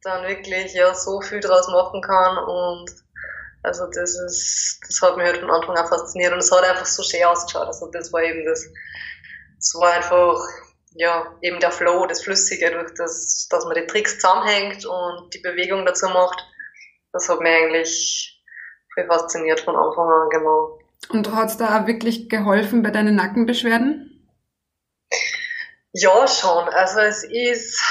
dann 0.04 0.28
wirklich, 0.28 0.74
ja, 0.74 0.94
so 0.94 1.22
viel 1.22 1.40
draus 1.40 1.68
machen 1.70 2.02
kann 2.02 2.38
und 2.40 2.92
also 3.64 3.86
das 3.94 4.16
ist, 4.20 4.80
das 4.88 5.02
hat 5.02 5.18
mich 5.18 5.28
halt 5.28 5.40
von 5.40 5.52
Anfang 5.52 5.78
an 5.78 5.88
fasziniert 5.88 6.34
und 6.34 6.40
es 6.40 6.52
hat 6.52 6.64
einfach 6.64 6.86
so 6.86 7.04
schön 7.04 7.24
ausgeschaut. 7.26 7.68
Also 7.68 7.92
das 7.92 8.12
war 8.12 8.24
eben 8.24 8.44
das, 8.46 8.66
es 9.62 9.76
war 9.76 9.94
einfach, 9.94 10.40
ja, 10.96 11.36
eben 11.42 11.60
der 11.60 11.72
Flow, 11.72 12.06
das 12.08 12.24
Flüssige, 12.24 12.72
durch 12.72 12.94
das, 12.98 13.48
dass 13.50 13.66
man 13.66 13.76
die 13.76 13.86
Tricks 13.86 14.20
zusammenhängt 14.20 14.86
und 14.86 15.34
die 15.34 15.40
Bewegung 15.40 15.86
dazu 15.86 16.08
macht. 16.08 16.44
Das 17.14 17.30
hat 17.30 17.40
mir 17.42 17.50
eigentlich 17.50 18.44
viel 18.94 19.06
fasziniert 19.06 19.60
von 19.60 19.76
Anfang 19.76 20.10
an, 20.10 20.30
genau. 20.30 20.80
Und 21.10 21.34
hat 21.34 21.50
es 21.50 21.58
da 21.58 21.80
auch 21.80 21.88
wirklich 21.88 22.30
geholfen 22.30 22.82
bei 22.82 22.90
deinen 22.90 23.16
Nackenbeschwerden? 23.16 24.28
Ja, 25.94 26.28
schon. 26.28 26.70
Also 26.70 27.00
es 27.02 27.24
ist 27.24 27.82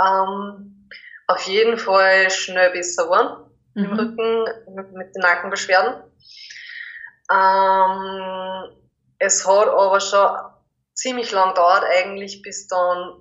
ähm, 0.00 0.88
auf 1.26 1.42
jeden 1.42 1.76
Fall 1.76 2.30
schnell 2.30 2.70
besser 2.70 3.04
geworden 3.04 3.50
mhm. 3.74 3.84
im 3.84 3.92
Rücken 3.92 4.44
mit, 4.74 4.92
mit 4.92 5.14
den 5.14 5.22
Nackenbeschwerden. 5.22 6.04
Ähm, 7.30 8.76
es 9.18 9.46
hat 9.46 9.68
aber 9.68 10.00
schon 10.00 10.51
ziemlich 10.94 11.30
lang 11.32 11.54
dauert 11.54 11.84
eigentlich, 11.84 12.42
bis 12.42 12.66
dann 12.66 13.20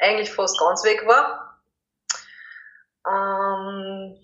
eigentlich 0.00 0.32
fast 0.32 0.58
ganz 0.58 0.84
weg 0.84 1.06
war. 1.06 1.62
Ähm, 3.06 4.16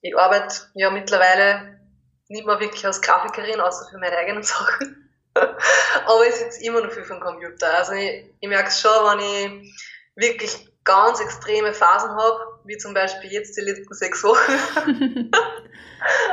ich 0.00 0.16
arbeite 0.16 0.68
ja 0.74 0.90
mittlerweile 0.90 1.80
nicht 2.28 2.46
mehr 2.46 2.60
wirklich 2.60 2.84
als 2.86 3.00
Grafikerin, 3.00 3.60
außer 3.60 3.88
für 3.90 3.98
meine 3.98 4.16
eigenen 4.16 4.42
Sachen. 4.44 5.10
Aber 5.34 6.26
ich 6.26 6.34
sitze 6.34 6.64
immer 6.64 6.80
noch 6.80 6.90
viel 6.90 7.04
vom 7.04 7.20
Computer. 7.20 7.76
Also 7.76 7.92
ich, 7.92 8.34
ich 8.40 8.48
merke 8.48 8.68
es 8.68 8.80
schon, 8.80 8.90
wenn 8.90 9.62
ich 9.62 9.76
wirklich 10.14 10.68
ganz 10.84 11.20
extreme 11.20 11.74
Phasen 11.74 12.10
habe, 12.10 12.60
wie 12.64 12.78
zum 12.78 12.94
Beispiel 12.94 13.30
jetzt 13.30 13.56
die 13.56 13.62
letzten 13.62 13.92
sechs 13.92 14.22
Wochen, 14.24 14.52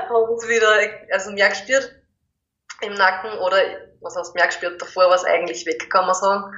habe 0.09 0.37
ich 0.41 0.47
wieder 0.47 0.69
also 1.11 1.31
mehr 1.31 1.49
gespürt 1.49 1.95
im 2.81 2.93
Nacken 2.93 3.37
oder 3.39 3.57
was 4.03 4.15
heißt 4.15 4.35
mehr 4.35 4.47
gespürt, 4.47 4.81
davor 4.81 5.07
war 5.07 5.15
es 5.15 5.25
eigentlich 5.25 5.65
weg, 5.65 5.89
kann 5.89 6.05
man 6.05 6.15
sagen. 6.15 6.53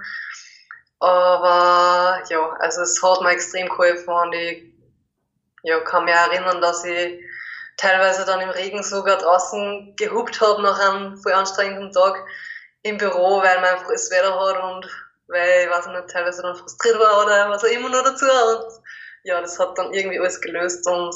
Aber 0.99 2.21
ja, 2.29 2.49
also 2.59 2.81
es 2.81 3.01
hat 3.03 3.21
mir 3.21 3.31
extrem 3.31 3.69
geholfen 3.69 4.13
und 4.13 4.33
ich 4.33 4.73
ja, 5.63 5.79
kann 5.81 6.05
mich 6.05 6.13
erinnern, 6.13 6.61
dass 6.61 6.85
ich 6.85 7.19
teilweise 7.77 8.25
dann 8.25 8.41
im 8.41 8.49
Regen 8.49 8.83
sogar 8.83 9.17
draußen 9.17 9.95
gehupt 9.97 10.39
habe 10.41 10.61
nach 10.61 10.79
einem 10.79 11.17
voll 11.17 11.33
anstrengenden 11.33 11.91
Tag 11.91 12.23
im 12.83 12.97
Büro, 12.97 13.41
weil 13.41 13.59
man 13.61 13.71
einfach 13.71 13.91
das 13.91 14.11
Wetter 14.11 14.39
hat 14.39 14.63
und 14.63 14.87
weil 15.27 15.65
ich 15.65 15.69
weiß 15.69 15.87
nicht, 15.87 16.09
teilweise 16.09 16.43
dann 16.43 16.55
frustriert 16.55 16.99
war 16.99 17.25
oder 17.25 17.49
was 17.49 17.63
auch 17.63 17.69
immer 17.69 17.89
noch 17.89 18.03
dazu. 18.03 18.25
Und 18.25 18.83
ja, 19.23 19.41
das 19.41 19.59
hat 19.59 19.77
dann 19.77 19.91
irgendwie 19.91 20.19
alles 20.19 20.39
gelöst 20.39 20.87
und 20.87 21.15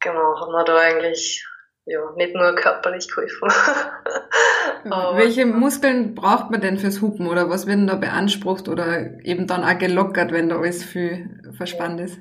genau, 0.00 0.40
hat 0.40 0.48
mir 0.48 0.64
da 0.64 0.76
eigentlich 0.78 1.46
ja, 1.86 2.00
nicht 2.16 2.34
nur 2.34 2.54
körperlich 2.54 3.08
geholfen. 3.08 3.48
Welche 5.16 5.46
Muskeln 5.46 6.14
braucht 6.14 6.50
man 6.50 6.60
denn 6.60 6.78
fürs 6.78 7.00
Hupen 7.00 7.26
oder 7.26 7.50
was 7.50 7.66
wird 7.66 7.78
denn 7.78 7.86
da 7.86 7.94
beansprucht 7.94 8.68
oder 8.68 9.20
eben 9.22 9.46
dann 9.46 9.64
auch 9.64 9.78
gelockert, 9.78 10.32
wenn 10.32 10.48
da 10.48 10.58
alles 10.58 10.82
viel 10.82 11.40
verspannt 11.56 12.00
ist? 12.00 12.18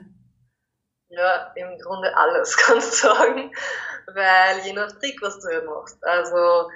Ja, 1.09 1.53
im 1.55 1.77
Grunde 1.79 2.15
alles, 2.15 2.57
kannst 2.65 3.03
du 3.03 3.07
sagen, 3.07 3.51
weil 4.07 4.65
je 4.65 4.73
nach 4.73 4.91
Trick, 4.99 5.21
was 5.21 5.39
du 5.39 5.49
hier 5.49 5.63
machst. 5.63 5.97
Also 6.03 6.69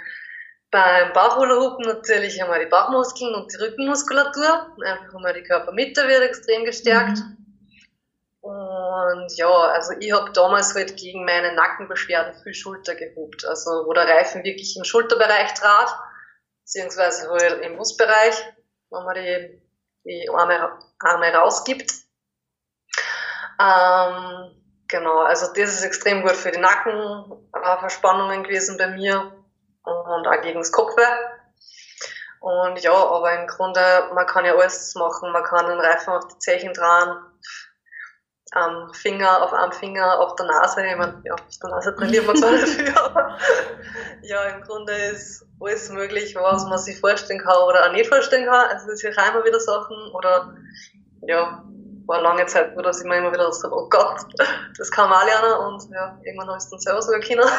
beim 0.72 1.14
Bauchhula-Hupen 1.14 1.86
natürlich 1.86 2.42
einmal 2.42 2.60
die 2.60 2.70
Bauchmuskeln 2.70 3.34
und 3.36 3.52
die 3.52 3.58
Rückenmuskulatur. 3.58 4.76
Einfach 4.86 5.16
einmal 5.16 5.34
die 5.34 5.44
Körpermitte 5.44 6.08
wird 6.08 6.22
extrem 6.22 6.66
gestärkt. 6.66 7.18
Mhm. 7.18 7.37
Und 8.48 9.36
ja, 9.36 9.50
also 9.50 9.92
ich 10.00 10.14
habe 10.14 10.32
damals 10.32 10.74
halt 10.74 10.96
gegen 10.96 11.26
meine 11.26 11.54
Nackenbeschwerden 11.54 12.42
viel 12.44 12.54
Schulter 12.54 12.96
gehupt. 12.96 13.44
Also 13.46 13.86
wo 13.86 13.92
der 13.92 14.08
Reifen 14.08 14.46
wirklich 14.46 14.78
im 14.78 14.86
Schulterbereich 14.86 15.54
trat, 15.54 15.94
beziehungsweise 16.62 17.30
halt 17.30 17.62
im 17.66 17.76
Brustbereich, 17.76 18.42
wenn 18.90 19.04
man 19.04 19.16
die, 19.16 19.62
die 20.06 20.30
Arme, 20.34 20.80
Arme 21.00 21.34
rausgibt. 21.34 21.92
Ähm, 23.60 24.56
genau, 24.88 25.20
also 25.24 25.48
das 25.48 25.70
ist 25.74 25.84
extrem 25.84 26.22
gut 26.22 26.38
für 26.38 26.52
die 26.52 26.60
Nackenverspannungen 26.60 28.46
gewesen 28.46 28.78
bei 28.78 28.88
mir 28.88 29.44
und 29.84 30.26
auch 30.26 30.42
gegen 30.42 30.60
das 30.60 30.72
Kopfweh. 30.72 31.04
Und 32.40 32.80
ja, 32.80 32.94
aber 32.94 33.42
im 33.42 33.48
Grunde, 33.48 34.10
man 34.14 34.26
kann 34.26 34.46
ja 34.46 34.56
alles 34.56 34.96
machen. 34.96 35.34
Man 35.34 35.44
kann 35.44 35.66
den 35.66 35.82
Reifen 35.82 36.14
auf 36.14 36.28
die 36.30 36.40
Zehen 36.40 36.72
dran, 36.72 37.27
am 38.52 38.94
Finger, 38.94 39.44
auf 39.44 39.54
einem 39.54 39.72
Finger, 39.72 40.20
auf 40.20 40.36
der 40.36 40.46
Nase. 40.46 40.86
Ich 40.86 40.96
meine, 40.96 41.22
ja, 41.24 41.34
auf 41.34 41.60
der 41.62 41.70
Nase 41.70 41.96
trainiert 41.96 42.26
man 42.26 42.36
zwar 42.36 42.52
dafür, 42.60 43.06
aber 43.06 43.38
ja, 44.22 44.44
im 44.46 44.62
Grunde 44.62 44.94
ist 44.94 45.46
alles 45.60 45.90
möglich, 45.90 46.36
was 46.36 46.66
man 46.66 46.78
sich 46.78 47.00
vorstellen 47.00 47.42
kann 47.42 47.58
oder 47.68 47.88
auch 47.88 47.92
nicht 47.92 48.08
vorstellen 48.08 48.46
kann. 48.46 48.70
Also 48.70 48.92
es 48.92 49.02
ja 49.02 49.10
immer 49.10 49.44
wieder 49.44 49.60
Sachen 49.60 49.98
oder 50.14 50.54
ja, 51.22 51.64
war 52.06 52.22
lange 52.22 52.46
Zeit, 52.46 52.76
wo 52.76 52.82
dass 52.82 53.02
ich 53.02 53.08
mir 53.08 53.18
immer 53.18 53.34
wieder 53.34 53.52
so, 53.52 53.70
oh 53.72 53.90
Gott, 53.90 54.22
das 54.78 54.92
kann 54.92 55.10
man 55.10 55.22
auch 55.22 55.26
lernen 55.26 55.68
und 55.68 55.92
ja, 55.92 56.18
irgendwann 56.24 56.48
habe 56.48 56.58
ich 56.58 56.64
es 56.64 56.70
dann 56.70 56.80
selber 56.80 57.02
sogar 57.02 57.20
können. 57.20 57.50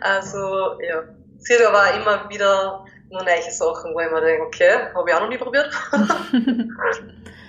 also 0.00 0.80
ja, 0.80 1.02
es 1.38 1.44
gibt 1.44 1.64
aber 1.64 1.78
auch 1.78 1.96
immer 1.96 2.28
wieder 2.30 2.84
nur 3.10 3.22
neue 3.22 3.50
Sachen, 3.50 3.94
wo 3.94 4.00
ich 4.00 4.10
mir 4.10 4.20
denke, 4.22 4.46
okay, 4.46 4.88
habe 4.94 5.10
ich 5.10 5.14
auch 5.14 5.20
noch 5.20 5.28
nie 5.28 5.36
probiert. 5.36 5.70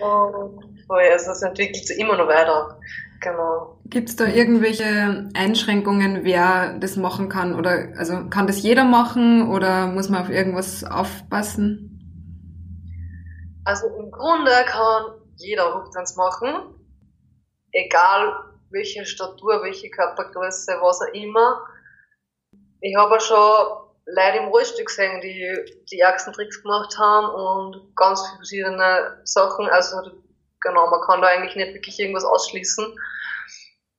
und 0.01 0.72
also 0.89 1.31
es 1.31 1.41
entwickelt 1.41 1.87
sich 1.87 1.99
immer 1.99 2.17
noch 2.17 2.27
weiter. 2.27 2.79
Genau. 3.21 3.79
Gibt 3.85 4.09
es 4.09 4.15
da 4.17 4.25
irgendwelche 4.25 5.29
Einschränkungen, 5.33 6.23
wer 6.23 6.77
das 6.79 6.97
machen 6.97 7.29
kann? 7.29 7.55
Oder 7.55 7.93
also 7.97 8.27
kann 8.29 8.47
das 8.47 8.61
jeder 8.61 8.83
machen 8.83 9.49
oder 9.49 9.87
muss 9.87 10.09
man 10.09 10.21
auf 10.21 10.29
irgendwas 10.29 10.83
aufpassen? 10.83 11.89
Also 13.65 13.87
im 13.97 14.11
Grunde 14.11 14.51
kann 14.65 15.13
jeder 15.37 15.73
Hochtanz 15.73 16.17
machen, 16.17 16.75
egal 17.71 18.33
welche 18.71 19.05
Statur, 19.05 19.61
welche 19.63 19.89
Körpergröße, 19.89 20.73
was 20.81 21.01
auch 21.01 21.13
immer. 21.13 21.61
Ich 22.81 22.95
habe 22.97 23.19
schon 23.21 23.37
Leute 24.05 24.37
im 24.39 24.49
Rollstuhl 24.49 24.83
gesehen, 24.83 25.21
die 25.21 25.55
die 25.91 25.99
ärgsten 25.99 26.33
Tricks 26.33 26.61
gemacht 26.61 26.97
haben 26.97 27.27
und 27.27 27.95
ganz 27.95 28.21
verschiedene 28.35 29.21
Sachen. 29.23 29.69
Also 29.69 30.11
genau, 30.63 30.89
man 30.89 31.01
kann 31.01 31.21
da 31.21 31.27
eigentlich 31.27 31.55
nicht 31.55 31.73
wirklich 31.73 31.99
irgendwas 31.99 32.25
ausschließen. 32.25 32.95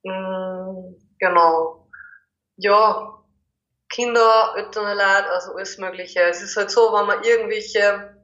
Mm, 0.02 0.94
genau. 1.18 1.88
Ja, 2.56 3.14
Kinder, 3.88 4.54
Leute, 4.56 5.30
also 5.30 5.52
alles 5.54 5.78
Mögliche. 5.78 6.20
Es 6.22 6.42
ist 6.42 6.56
halt 6.56 6.70
so, 6.70 6.92
wenn 6.92 7.06
man 7.06 7.22
irgendwelche 7.22 8.16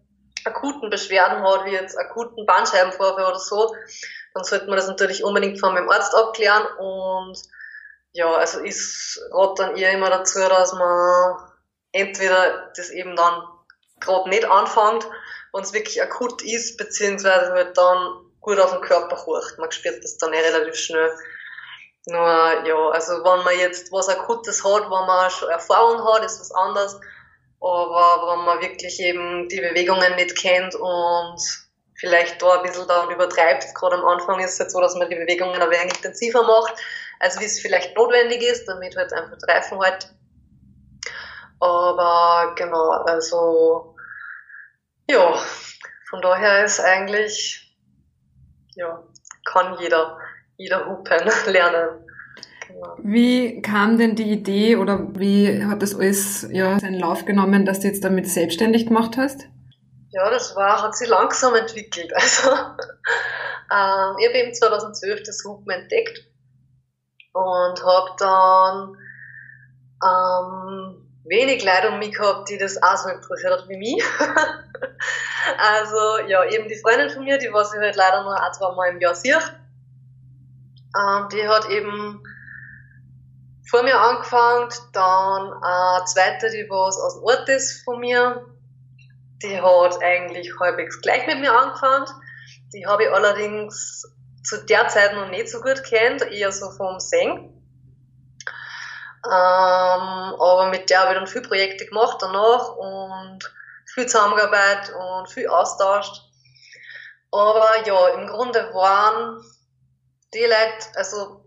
akuten 0.45 0.91
Beschwerden 0.91 1.43
hat, 1.43 1.65
wie 1.65 1.73
jetzt 1.73 1.99
akuten 1.99 2.47
Bandscheibenvorfall 2.47 3.27
oder 3.27 3.39
so, 3.39 3.75
dann 4.35 4.45
sollte 4.45 4.67
man 4.67 4.77
das 4.77 4.89
natürlich 4.89 5.23
unbedingt 5.25 5.61
von 5.61 5.75
meinem 5.75 5.91
Arzt 5.91 6.15
abklären 6.15 6.65
und 6.79 7.39
ja, 8.13 8.33
also 8.33 8.61
ich 8.63 8.77
rate 9.31 9.63
dann 9.63 9.77
eher 9.77 9.93
immer 9.93 10.11
dazu, 10.11 10.41
dass 10.41 10.73
man 10.73 11.37
entweder 11.93 12.73
das 12.77 12.91
eben 12.91 13.15
dann 13.15 13.43
gerade 14.01 14.29
nicht 14.29 14.45
anfängt, 14.45 15.07
wenn 15.53 15.63
es 15.63 15.73
wirklich 15.73 16.03
akut 16.03 16.43
ist, 16.43 16.77
beziehungsweise 16.77 17.53
halt 17.53 17.77
dann 17.77 18.30
gut 18.41 18.59
auf 18.59 18.73
den 18.73 18.81
Körper 18.81 19.25
horcht. 19.27 19.59
Man 19.59 19.71
spürt 19.71 20.03
das 20.03 20.19
dann 20.19 20.33
eh 20.33 20.41
relativ 20.41 20.75
schnell. 20.75 21.11
Nur, 22.07 22.67
ja, 22.67 22.89
also 22.91 23.13
wenn 23.13 23.45
man 23.45 23.59
jetzt 23.59 23.93
was 23.93 24.09
Akutes 24.09 24.65
hat, 24.65 24.85
wenn 24.85 25.07
man 25.07 25.31
schon 25.31 25.51
Erfahrung 25.51 26.03
hat, 26.05 26.25
ist 26.25 26.41
was 26.41 26.53
anderes. 26.53 26.99
Aber 27.61 28.33
wenn 28.33 28.45
man 28.47 28.61
wirklich 28.61 28.99
eben 29.01 29.49
die 29.49 29.61
Bewegungen 29.61 30.17
nicht 30.17 30.37
kennt 30.37 30.75
und 30.75 31.39
vielleicht 31.95 32.41
da 32.41 32.57
ein 32.57 32.63
bisschen 32.63 32.89
dann 32.89 33.11
übertreibt, 33.11 33.75
gerade 33.75 33.97
am 33.97 34.07
Anfang 34.07 34.41
ist 34.41 34.55
es 34.55 34.61
halt 34.61 34.71
so, 34.71 34.81
dass 34.81 34.95
man 34.95 35.11
die 35.11 35.17
Bewegungen 35.17 35.61
ein 35.61 35.71
wenig 35.71 35.97
intensiver 35.97 36.43
macht, 36.43 36.75
als 37.19 37.39
wie 37.39 37.45
es 37.45 37.61
vielleicht 37.61 37.95
notwendig 37.95 38.43
ist, 38.43 38.67
damit 38.67 38.97
halt 38.97 39.13
einfach 39.13 39.37
Reifen 39.47 39.79
halt. 39.79 40.09
Aber 41.61 42.55
genau, 42.57 42.91
also 43.05 43.95
ja, 45.07 45.39
von 46.09 46.23
daher 46.23 46.65
ist 46.65 46.81
eigentlich, 46.81 47.70
ja, 48.77 49.03
kann 49.45 49.77
jeder, 49.81 50.19
jeder 50.57 50.87
hupen 50.87 51.19
lernen. 51.53 52.05
Genau. 52.67 52.97
Wie 53.03 53.61
kam 53.63 53.99
denn 53.99 54.15
die 54.15 54.31
Idee 54.31 54.77
oder 54.77 55.09
wie 55.15 55.65
hat 55.65 55.83
das 55.83 55.95
alles 55.95 56.47
ja, 56.51 56.79
seinen 56.79 56.99
Lauf 57.01 57.25
genommen, 57.25 57.65
dass 57.65 57.81
du 57.81 57.89
jetzt 57.89 58.05
damit 58.05 58.29
selbstständig 58.29 58.87
gemacht 58.87 59.17
hast? 59.17 59.49
Ja, 60.11 60.31
das 60.31 60.57
war, 60.57 60.83
hat 60.83 60.97
sich 60.97 61.09
langsam 61.09 61.55
entwickelt. 61.55 62.13
Also, 62.21 62.51
ähm, 63.73 64.17
ich 64.19 64.27
habe 64.27 64.39
eben 64.39 64.53
2012 64.53 65.23
das 65.25 65.45
Hupen 65.47 65.71
entdeckt 65.71 66.27
und 67.33 67.85
habe 67.85 68.11
dann 68.19 68.97
ähm, 70.03 71.00
wenig 71.31 71.65
Leute 71.65 71.91
um 71.91 71.99
mich 71.99 72.13
gehabt, 72.13 72.51
die 72.51 72.59
das 72.59 72.83
auch 72.83 72.97
so 72.97 73.09
interessiert 73.09 73.53
hat 73.53 73.69
wie 73.69 73.79
mich. 73.79 74.05
also 75.59 76.27
ja, 76.29 76.45
eben 76.45 76.69
die 76.69 76.77
Freundin 76.77 77.09
von 77.09 77.25
mir, 77.25 77.39
die 77.39 77.53
was 77.53 77.73
ich 77.73 77.81
halt 77.81 77.97
leider 77.97 78.23
nur 78.25 78.39
ein, 78.39 78.53
zwei 78.53 78.75
Mal 78.75 78.91
im 78.91 79.01
Jahr 79.01 79.15
sehe, 79.15 79.39
ähm, 80.97 81.29
die 81.33 81.49
hat 81.49 81.71
eben 81.71 82.23
vor 83.71 83.85
mir 83.85 83.99
angefangen, 83.99 84.69
dann 84.93 85.53
eine 85.63 86.05
zweite, 86.05 86.51
die 86.51 86.69
was 86.69 87.01
aus 87.01 87.15
dem 87.15 87.23
Ort 87.23 87.49
ist 87.49 87.85
von 87.85 88.01
mir, 88.01 88.45
die 89.43 89.61
hat 89.61 90.03
eigentlich 90.03 90.51
halbwegs 90.59 91.01
gleich 91.01 91.27
mit 91.27 91.39
mir 91.39 91.57
angefangen. 91.57 92.07
Die 92.75 92.87
habe 92.87 93.05
ich 93.05 93.11
allerdings 93.11 94.05
zu 94.43 94.65
der 94.67 94.89
Zeit 94.89 95.15
noch 95.15 95.31
nicht 95.31 95.49
so 95.49 95.61
gut 95.61 95.85
kennt, 95.85 96.23
eher 96.23 96.51
so 96.51 96.71
vom 96.71 96.99
Singen. 96.99 97.60
Ähm, 99.27 99.31
aber 100.41 100.69
mit 100.71 100.89
der 100.89 101.01
habe 101.01 101.13
ich 101.13 101.19
dann 101.19 101.27
viele 101.27 101.47
Projekte 101.47 101.87
gemacht 101.87 102.19
danach 102.21 102.77
und 102.77 103.53
viel 103.95 104.07
zusammengearbeitet 104.07 104.95
und 104.95 105.29
viel 105.29 105.49
austauscht. 105.49 106.23
Aber 107.31 107.87
ja, 107.87 108.09
im 108.09 108.27
Grunde 108.27 108.73
waren 108.73 109.45
die 110.33 110.41
Leute, 110.41 110.87
also 110.97 111.45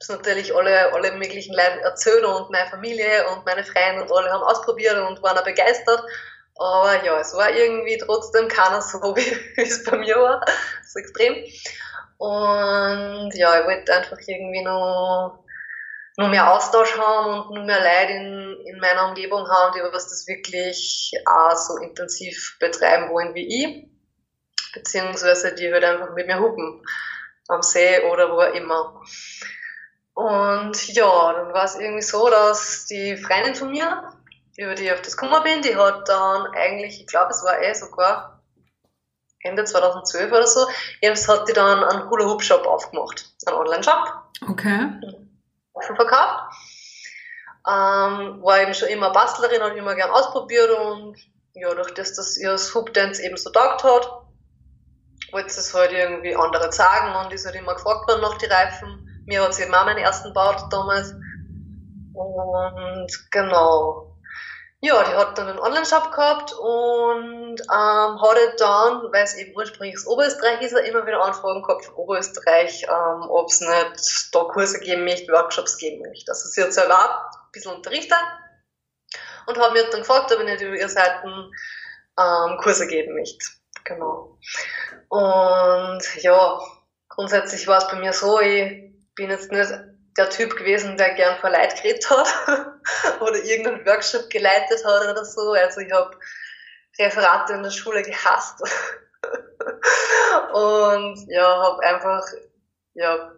es 0.00 0.08
natürlich 0.08 0.54
alle, 0.54 0.92
alle 0.92 1.12
möglichen 1.12 1.54
Leute 1.54 1.80
erzählt 1.82 2.24
und 2.24 2.50
meine 2.50 2.70
Familie 2.70 3.28
und 3.30 3.44
meine 3.44 3.64
Freunde 3.64 4.02
und 4.02 4.12
alle 4.12 4.30
haben 4.30 4.44
ausprobiert 4.44 4.96
und 5.08 5.22
waren 5.22 5.38
auch 5.38 5.44
begeistert. 5.44 6.02
Aber 6.56 7.04
ja, 7.04 7.20
es 7.20 7.34
war 7.34 7.50
irgendwie 7.50 7.98
trotzdem 7.98 8.48
keiner 8.48 8.80
so, 8.80 8.98
wie 9.16 9.62
es 9.62 9.84
bei 9.84 9.96
mir 9.96 10.16
war. 10.16 10.44
So 10.86 11.00
extrem. 11.00 11.34
Und 12.18 13.30
ja, 13.34 13.60
ich 13.60 13.66
wollte 13.66 13.94
einfach 13.94 14.18
irgendwie 14.26 14.62
noch, 14.62 15.44
noch 16.18 16.28
mehr 16.28 16.52
Austausch 16.52 16.98
haben 16.98 17.48
und 17.48 17.54
noch 17.54 17.64
mehr 17.64 17.78
Leute 17.78 18.12
in, 18.12 18.66
in 18.66 18.80
meiner 18.80 19.08
Umgebung 19.08 19.48
haben, 19.48 19.72
die 19.72 19.80
was 19.92 20.08
das 20.08 20.26
wirklich 20.26 21.12
auch 21.24 21.56
so 21.56 21.76
intensiv 21.76 22.56
betreiben 22.58 23.08
wollen 23.10 23.34
wie 23.34 23.46
ich. 23.46 23.88
Beziehungsweise 24.74 25.54
die 25.54 25.72
halt 25.72 25.84
einfach 25.84 26.12
mit 26.14 26.26
mir 26.26 26.40
hupen. 26.40 26.82
Am 27.46 27.62
See 27.62 28.00
oder 28.00 28.30
wo 28.32 28.40
auch 28.40 28.52
immer. 28.52 29.00
Und 30.12 30.88
ja, 30.88 31.32
dann 31.32 31.54
war 31.54 31.64
es 31.64 31.76
irgendwie 31.76 32.02
so, 32.02 32.28
dass 32.28 32.86
die 32.86 33.16
Freundin 33.16 33.54
von 33.54 33.70
mir, 33.70 34.12
über 34.56 34.74
die 34.74 34.86
ich 34.86 34.92
auf 34.92 35.00
das 35.00 35.16
gekommen 35.16 35.42
bin, 35.44 35.62
die 35.62 35.76
hat 35.76 36.08
dann 36.08 36.48
eigentlich, 36.52 37.00
ich 37.00 37.06
glaube, 37.06 37.30
es 37.30 37.44
war 37.44 37.62
eh 37.62 37.72
sogar 37.72 38.42
Ende 39.40 39.64
2012 39.64 40.32
oder 40.32 40.46
so, 40.46 40.66
jedenfalls 41.00 41.40
hat 41.40 41.48
die 41.48 41.52
dann 41.52 41.84
einen 41.84 42.10
Hula-Hoop-Shop 42.10 42.66
aufgemacht, 42.66 43.30
einen 43.46 43.56
Online-Shop. 43.56 44.24
Okay. 44.50 45.27
Schon 45.82 45.96
verkauft. 45.96 46.54
Ähm, 47.66 48.42
war 48.42 48.60
eben 48.60 48.74
schon 48.74 48.88
immer 48.88 49.10
Bastlerin, 49.10 49.62
habe 49.62 49.76
immer 49.78 49.94
gern 49.94 50.10
ausprobiert 50.10 50.70
und 50.70 51.16
ja, 51.54 51.74
durch 51.74 51.92
das, 51.94 52.14
dass 52.14 52.36
ihr 52.36 52.50
das 52.50 52.74
Hoop 52.74 52.96
eben 52.96 53.36
so 53.36 53.50
taugt 53.50 53.84
hat, 53.84 54.08
wollte 55.32 55.48
es 55.48 55.74
halt 55.74 55.92
irgendwie 55.92 56.34
andere 56.36 56.72
sagen 56.72 57.14
und 57.16 57.32
ist 57.32 57.44
halt 57.44 57.56
immer 57.56 57.74
gefragt 57.74 58.08
worden 58.08 58.22
nach 58.22 58.38
die 58.38 58.46
Reifen 58.46 59.08
mir 59.28 59.42
hat 59.42 59.54
sie 59.54 59.62
eben 59.62 59.74
auch 59.74 59.84
meinen 59.84 59.98
ersten 59.98 60.28
gebaut 60.28 60.64
damals. 60.70 61.14
Und 62.14 63.30
genau. 63.30 64.07
Ja, 64.80 65.02
die 65.02 65.16
hat 65.16 65.36
dann 65.36 65.48
einen 65.48 65.58
Online-Shop 65.58 66.12
gehabt 66.12 66.52
und 66.52 67.60
ähm, 67.60 68.22
hatte 68.22 68.54
dann, 68.58 69.12
weil 69.12 69.24
es 69.24 69.34
eben 69.34 69.56
ursprünglich 69.56 69.96
aus 69.96 70.06
Oberösterreich 70.06 70.60
ist, 70.62 70.72
immer 70.72 71.04
wieder 71.04 71.20
Anfragen 71.20 71.62
gehabt 71.62 71.84
von 71.84 71.94
Oberösterreich, 71.94 72.84
ähm, 72.84 73.28
ob 73.28 73.48
es 73.48 73.60
nicht 73.60 74.28
da 74.32 74.44
Kurse 74.44 74.78
geben 74.78 75.04
möchte, 75.04 75.32
Workshops 75.32 75.78
geben 75.78 76.02
möchte. 76.02 76.30
Also 76.30 76.48
sie 76.48 76.62
hat 76.62 76.72
selber 76.72 76.94
auch 76.94 77.38
ein 77.38 77.52
bisschen 77.52 77.74
unterrichtet 77.74 78.18
und 79.46 79.58
hat 79.58 79.72
mir 79.72 79.82
dann 79.90 80.00
gefragt, 80.00 80.30
ob 80.32 80.38
ich 80.38 80.44
nicht 80.44 80.60
über 80.60 80.76
ihre 80.76 80.88
Seiten 80.88 81.50
ähm, 82.16 82.58
Kurse 82.62 82.86
geben 82.86 83.16
möchte. 83.16 83.44
Genau. 83.82 84.38
Und 85.08 86.22
ja, 86.22 86.60
grundsätzlich 87.08 87.66
war 87.66 87.78
es 87.78 87.88
bei 87.88 87.96
mir 87.96 88.12
so, 88.12 88.38
ich 88.40 88.92
bin 89.16 89.30
jetzt 89.30 89.50
nicht 89.50 89.72
der 90.18 90.28
Typ 90.30 90.56
gewesen, 90.56 90.96
der 90.96 91.14
gern 91.14 91.38
vor 91.38 91.50
Leid 91.50 91.80
geredet 91.80 92.10
hat 92.10 92.28
oder 93.20 93.36
irgendeinen 93.36 93.86
Workshop 93.86 94.28
geleitet 94.28 94.84
hat 94.84 95.08
oder 95.10 95.24
so. 95.24 95.52
Also 95.52 95.80
ich 95.80 95.92
habe 95.92 96.18
Referate 96.98 97.52
in 97.52 97.62
der 97.62 97.70
Schule 97.70 98.02
gehasst 98.02 98.60
und 100.52 101.26
ja, 101.28 101.62
habe 101.62 101.82
einfach, 101.84 102.26
ja, 102.94 103.32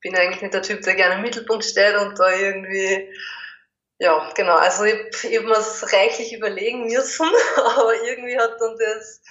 bin 0.00 0.16
eigentlich 0.16 0.42
nicht 0.42 0.54
der 0.54 0.62
Typ, 0.62 0.82
der 0.82 0.94
gerne 0.94 1.14
im 1.14 1.22
Mittelpunkt 1.22 1.64
steht 1.64 1.96
und 1.96 2.18
da 2.18 2.30
irgendwie, 2.30 3.10
ja, 3.98 4.30
genau, 4.34 4.56
also 4.56 4.84
ich, 4.84 5.24
ich 5.24 5.38
habe 5.38 5.48
mir 5.48 5.56
reichlich 5.92 6.34
überlegen 6.34 6.86
müssen, 6.86 7.26
aber 7.56 7.94
irgendwie 8.02 8.38
hat 8.38 8.60
dann 8.60 8.76
das 8.78 9.22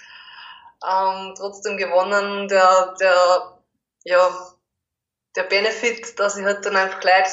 ähm, 0.84 1.34
trotzdem 1.38 1.78
gewonnen, 1.78 2.48
der, 2.48 2.96
der, 3.00 3.60
ja, 4.04 4.53
der 5.36 5.44
Benefit, 5.44 6.20
dass 6.20 6.38
ich 6.38 6.46
halt 6.46 6.66
dann 6.66 6.76
einfach 6.76 7.04
Leute 7.04 7.30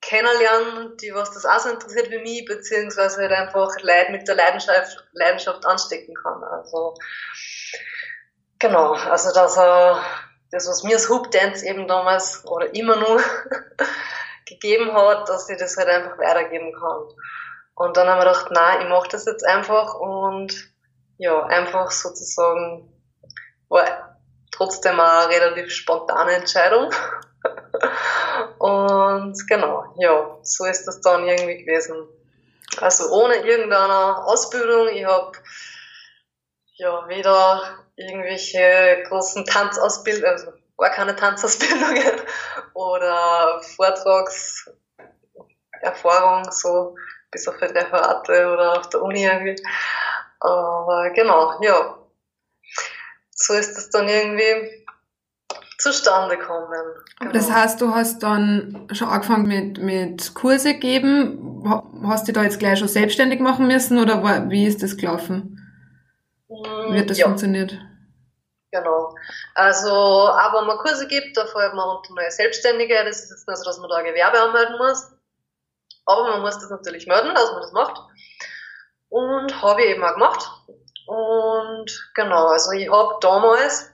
kennenlernen, 0.00 0.96
die 0.98 1.14
was 1.14 1.32
das 1.32 1.46
auch 1.46 1.58
so 1.58 1.70
interessiert 1.70 2.10
wie 2.10 2.18
mich, 2.18 2.44
beziehungsweise 2.44 3.22
halt 3.22 3.32
einfach 3.32 3.70
Leute 3.80 4.12
mit 4.12 4.28
der 4.28 4.34
Leidenschaft, 4.34 5.04
Leidenschaft 5.12 5.64
anstecken 5.66 6.14
kann. 6.14 6.44
Also, 6.44 6.94
genau, 8.58 8.92
also 8.92 9.32
dass 9.32 9.56
er, 9.56 10.02
das, 10.50 10.68
was 10.68 10.82
mir 10.84 10.92
das 10.92 11.08
Hoop 11.08 11.30
Dance 11.30 11.66
eben 11.66 11.88
damals 11.88 12.44
oder 12.44 12.74
immer 12.74 12.96
nur 12.96 13.20
gegeben 14.46 14.92
hat, 14.92 15.28
dass 15.28 15.48
ich 15.48 15.58
das 15.58 15.76
halt 15.76 15.88
einfach 15.88 16.18
weitergeben 16.18 16.72
kann. 16.72 17.08
Und 17.74 17.96
dann 17.96 18.08
haben 18.08 18.18
wir 18.18 18.26
gedacht, 18.26 18.50
nein, 18.50 18.82
ich 18.82 18.88
mache 18.88 19.08
das 19.08 19.24
jetzt 19.24 19.44
einfach 19.44 19.94
und 19.94 20.72
ja, 21.16 21.44
einfach 21.44 21.90
sozusagen 21.90 22.92
war 23.68 24.13
trotzdem 24.64 24.98
eine 24.98 25.28
relativ 25.28 25.70
spontane 25.70 26.32
Entscheidung. 26.32 26.90
Und 28.58 29.36
genau, 29.48 29.94
ja, 29.98 30.38
so 30.42 30.64
ist 30.64 30.86
das 30.86 31.00
dann 31.02 31.26
irgendwie 31.26 31.64
gewesen. 31.64 32.08
Also 32.80 33.10
ohne 33.10 33.36
irgendeine 33.36 34.24
Ausbildung. 34.24 34.88
Ich 34.88 35.04
habe 35.04 35.32
ja 36.74 37.06
weder 37.08 37.78
irgendwelche 37.96 39.04
großen 39.08 39.44
Tanzausbildungen, 39.44 40.32
also 40.32 40.52
gar 40.78 40.90
keine 40.90 41.14
Tanzausbildungen 41.14 42.22
oder 42.74 43.60
Vortragserfahrung, 43.76 46.50
so 46.50 46.96
bis 47.30 47.46
auf 47.46 47.60
Referate 47.60 48.46
oder 48.46 48.80
auf 48.80 48.88
der 48.88 49.02
Uni 49.02 49.24
irgendwie. 49.24 49.62
Aber 50.40 51.10
genau, 51.10 51.62
ja, 51.62 51.98
so 53.34 53.54
ist 53.54 53.76
das 53.76 53.90
dann 53.90 54.08
irgendwie 54.08 54.84
zustande 55.78 56.38
kommen. 56.38 56.84
Genau. 57.18 57.32
Das 57.32 57.50
heißt, 57.50 57.80
du 57.80 57.94
hast 57.94 58.22
dann 58.22 58.88
schon 58.92 59.08
angefangen 59.08 59.46
mit, 59.46 59.78
mit 59.78 60.34
Kurse 60.34 60.74
geben. 60.74 61.62
Hast 62.06 62.28
du 62.28 62.32
da 62.32 62.42
jetzt 62.42 62.58
gleich 62.58 62.78
schon 62.78 62.88
selbstständig 62.88 63.40
machen 63.40 63.66
müssen 63.66 63.98
oder 63.98 64.22
war, 64.22 64.50
wie 64.50 64.66
ist 64.66 64.82
das 64.82 64.96
gelaufen? 64.96 65.60
Wie 66.48 66.98
hat 66.98 67.10
das 67.10 67.18
ja. 67.18 67.26
funktioniert? 67.26 67.78
Genau. 68.70 69.14
Also, 69.54 69.90
aber 69.90 70.60
wenn 70.60 70.66
man 70.66 70.78
Kurse 70.78 71.06
gibt, 71.06 71.36
da 71.36 71.46
fällt 71.46 71.74
man 71.74 71.96
unter 71.96 72.12
neue 72.14 72.30
Selbstständige. 72.30 72.94
Das 73.04 73.22
ist 73.22 73.30
jetzt 73.30 73.48
nicht 73.48 73.58
so, 73.58 73.64
dass 73.64 73.78
man 73.78 73.88
da 73.88 74.02
Gewerbe 74.02 74.40
anmelden 74.40 74.76
muss. 74.78 75.12
Aber 76.06 76.24
man 76.24 76.40
muss 76.40 76.58
das 76.58 76.70
natürlich 76.70 77.06
melden, 77.06 77.34
dass 77.34 77.52
man 77.52 77.62
das 77.62 77.72
macht. 77.72 78.00
Und 79.08 79.62
habe 79.62 79.82
ich 79.82 79.90
eben 79.90 80.02
auch 80.02 80.14
gemacht. 80.14 80.50
Und 81.06 82.10
genau, 82.14 82.46
also 82.48 82.72
ich 82.72 82.90
habe 82.90 83.16
damals, 83.20 83.90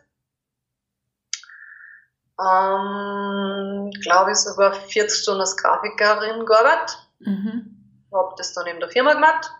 ähm, 2.38 3.90
glaube 4.02 4.32
ich, 4.32 4.36
sogar 4.36 4.72
40 4.72 5.22
Stunden 5.22 5.40
als 5.40 5.56
Grafikerin 5.56 6.46
gearbeitet. 6.46 6.98
Mhm. 7.20 7.76
Habe 8.12 8.34
das 8.36 8.52
dann 8.54 8.66
in 8.66 8.80
der 8.80 8.88
Firma 8.88 9.14
gemacht. 9.14 9.50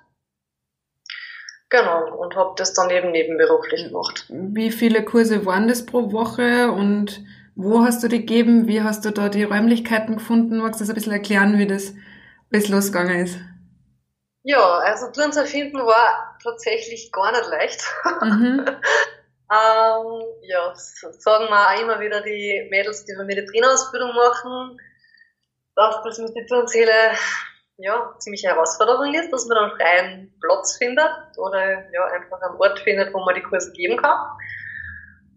Genau, 1.69 2.17
und 2.17 2.35
habe 2.35 2.55
das 2.57 2.75
dann 2.75 2.91
eben 2.91 3.13
nebenberuflich 3.13 3.89
gemacht. 3.89 4.27
Wie 4.29 4.73
viele 4.73 5.05
Kurse 5.05 5.47
waren 5.47 5.69
das 5.69 5.87
pro 5.87 6.11
Woche 6.11 6.73
und 6.73 7.25
wo 7.55 7.85
hast 7.85 8.03
du 8.03 8.09
die 8.09 8.21
gegeben? 8.21 8.67
Wie 8.67 8.83
hast 8.83 9.05
du 9.05 9.11
da 9.11 9.29
die 9.29 9.45
Räumlichkeiten 9.45 10.17
gefunden? 10.17 10.59
Magst 10.59 10.81
du 10.81 10.85
das 10.85 10.91
ein 10.91 10.95
bisschen 10.95 11.13
erklären, 11.13 11.59
wie 11.59 11.67
das 11.67 11.95
bis 12.49 12.69
losgegangen 12.69 13.21
ist? 13.21 13.39
Ja, 14.43 14.79
also 14.79 15.13
Turns 15.13 15.37
erfinden 15.37 15.79
war 15.79 16.30
tatsächlich 16.43 17.13
gar 17.13 17.33
nicht 17.33 17.49
leicht. 17.49 17.83
Mhm. 18.23 18.65
ähm, 19.53 20.23
ja, 20.43 20.73
sagen 20.75 21.49
wir 21.49 21.69
auch 21.69 21.81
immer 21.81 22.01
wieder 22.01 22.21
die 22.23 22.67
Mädels, 22.71 23.05
die 23.05 23.15
bei 23.17 23.25
mir 23.25 23.43
die 23.43 23.47
Trainerausbildung 23.47 24.15
machen, 24.15 24.81
dass 25.77 26.03
das 26.03 26.19
mit 26.19 26.35
der 26.37 26.47
Turnseele 26.47 26.93
ja, 27.79 28.15
ziemlich 28.19 28.45
Herausforderung 28.45 29.15
ist, 29.15 29.33
dass 29.33 29.47
man 29.47 29.59
einen 29.59 29.77
freien 29.77 30.35
Platz 30.41 30.77
findet 30.77 31.11
oder 31.39 31.91
ja, 31.93 32.05
einfach 32.07 32.41
einen 32.43 32.61
Ort 32.61 32.79
findet, 32.81 33.13
wo 33.15 33.21
man 33.25 33.35
die 33.35 33.43
Kurse 33.43 33.73
geben 33.73 33.97
kann. 33.97 34.19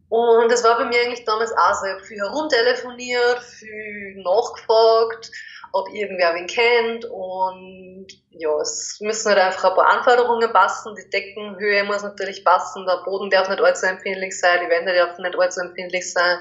Und 0.09 0.51
das 0.51 0.63
war 0.63 0.77
bei 0.77 0.85
mir 0.85 0.99
eigentlich 1.01 1.25
damals 1.25 1.51
auch 1.53 1.73
so. 1.73 1.87
Ich 1.87 1.93
habe 1.93 2.03
viel 2.03 2.19
herumtelefoniert, 2.19 3.39
viel 3.39 4.21
nachgefragt, 4.21 5.31
ob 5.73 5.89
irgendwer 5.91 6.35
wen 6.35 6.45
kennt 6.45 7.03
und 7.05 8.05
ja, 8.29 8.61
es 8.61 8.99
müssen 9.01 9.29
halt 9.29 9.39
einfach 9.39 9.71
ein 9.71 9.75
paar 9.75 9.89
Anforderungen 9.89 10.53
passen. 10.53 10.95
Die 10.95 11.09
Deckenhöhe 11.09 11.83
muss 11.83 12.03
natürlich 12.03 12.45
passen, 12.45 12.85
der 12.85 13.03
Boden 13.03 13.31
darf 13.31 13.49
nicht 13.49 13.59
allzu 13.59 13.87
empfindlich 13.87 14.39
sein, 14.39 14.59
die 14.63 14.69
Wände 14.69 14.93
dürfen 14.93 15.23
nicht 15.23 15.37
allzu 15.37 15.61
empfindlich 15.61 16.13
sein. 16.13 16.37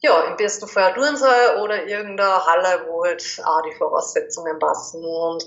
Ja, 0.00 0.24
im 0.24 0.36
besten 0.36 0.66
Fall 0.66 0.90
ein 0.90 0.94
Turnsaal 0.94 1.62
oder 1.62 1.84
irgendeine 1.86 2.44
Halle, 2.44 2.86
wo 2.88 3.04
halt 3.04 3.22
auch 3.44 3.62
die 3.62 3.76
Voraussetzungen 3.76 4.58
passen. 4.58 5.04
Und 5.04 5.44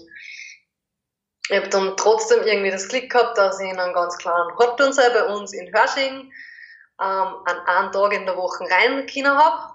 ich 1.50 1.58
habe 1.58 1.68
dann 1.68 1.98
trotzdem 1.98 2.41
irgendwie 2.41 2.72
das 2.72 2.88
Glück 2.88 3.10
gehabt, 3.10 3.38
dass 3.38 3.60
ich 3.60 3.70
in 3.70 3.78
einem 3.78 3.94
ganz 3.94 4.18
kleinen 4.18 4.58
Hortturnsaal 4.58 5.12
bei 5.12 5.26
uns 5.26 5.52
in 5.52 5.76
Hörsching 5.76 6.32
ähm, 7.02 7.36
an 7.46 7.60
einem 7.65 7.91
Tag 7.91 8.13
in 8.13 8.26
der 8.26 8.38
Woche 8.38 8.63
rein 8.63 9.06
können 9.08 9.38
habe 9.38 9.75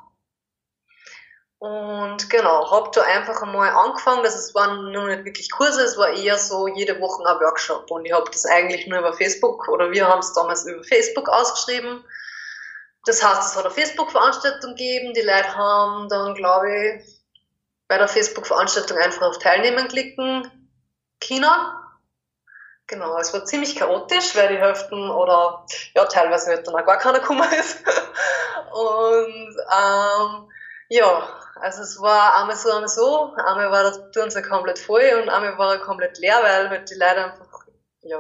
und 1.61 2.31
genau, 2.31 2.71
habe 2.71 2.91
da 2.95 3.03
einfach 3.03 3.43
einmal 3.43 3.69
angefangen, 3.69 4.25
das 4.25 4.35
es 4.35 4.55
waren 4.55 4.93
nur 4.93 5.09
nicht 5.09 5.27
wirklich 5.27 5.51
Kurse, 5.51 5.83
es 5.83 5.99
war 5.99 6.09
eher 6.09 6.39
so 6.39 6.67
jede 6.67 6.99
Woche 7.03 7.23
ein 7.23 7.39
Workshop 7.39 7.91
und 7.91 8.07
ich 8.07 8.15
habe 8.15 8.31
das 8.31 8.47
eigentlich 8.47 8.87
nur 8.87 9.01
über 9.01 9.13
Facebook 9.13 9.69
oder 9.69 9.91
wir 9.91 10.09
haben 10.09 10.21
es 10.21 10.33
damals 10.33 10.65
über 10.65 10.83
Facebook 10.83 11.29
ausgeschrieben. 11.29 12.03
Das 13.05 13.23
heißt, 13.23 13.51
es 13.51 13.57
hat 13.57 13.67
eine 13.67 13.75
Facebook-Veranstaltung 13.75 14.71
gegeben, 14.71 15.13
die 15.13 15.21
Leute 15.21 15.55
haben 15.55 16.09
dann, 16.09 16.35
glaube 16.35 16.73
ich, 16.73 17.23
bei 17.89 17.99
der 17.99 18.09
Facebook-Veranstaltung 18.09 18.97
einfach 18.97 19.29
auf 19.29 19.39
Teilnehmen 19.39 19.87
klicken, 19.89 20.51
China. 21.21 21.77
Genau, 22.87 23.19
es 23.19 23.35
war 23.35 23.45
ziemlich 23.45 23.77
chaotisch, 23.77 24.35
weil 24.35 24.49
die 24.49 24.59
Hälften 24.59 25.11
oder 25.11 25.67
ja, 25.95 26.07
teilweise 26.07 26.53
halt 26.53 26.67
dann 26.67 26.75
auch 26.75 26.87
gar 26.87 26.97
keiner 26.97 27.21
gekommen 27.21 27.53
ist. 27.53 27.85
und 28.73 29.57
ähm, 29.77 30.49
ja, 30.89 31.40
also 31.61 31.83
es 31.83 32.01
war 32.01 32.37
einmal 32.37 32.57
so, 32.57 32.71
einmal 32.71 32.89
so. 32.89 33.35
Einmal 33.37 33.71
war 33.71 33.91
der 33.91 34.11
Turnsaal 34.13 34.43
komplett 34.43 34.79
voll 34.79 35.21
und 35.23 35.29
einmal 35.29 35.57
war 35.59 35.75
er 35.75 35.81
komplett 35.81 36.19
leer, 36.19 36.39
weil 36.43 36.69
halt 36.69 36.91
die 36.91 36.95
Leute 36.95 37.25
einfach, 37.25 37.67
ja, 38.03 38.19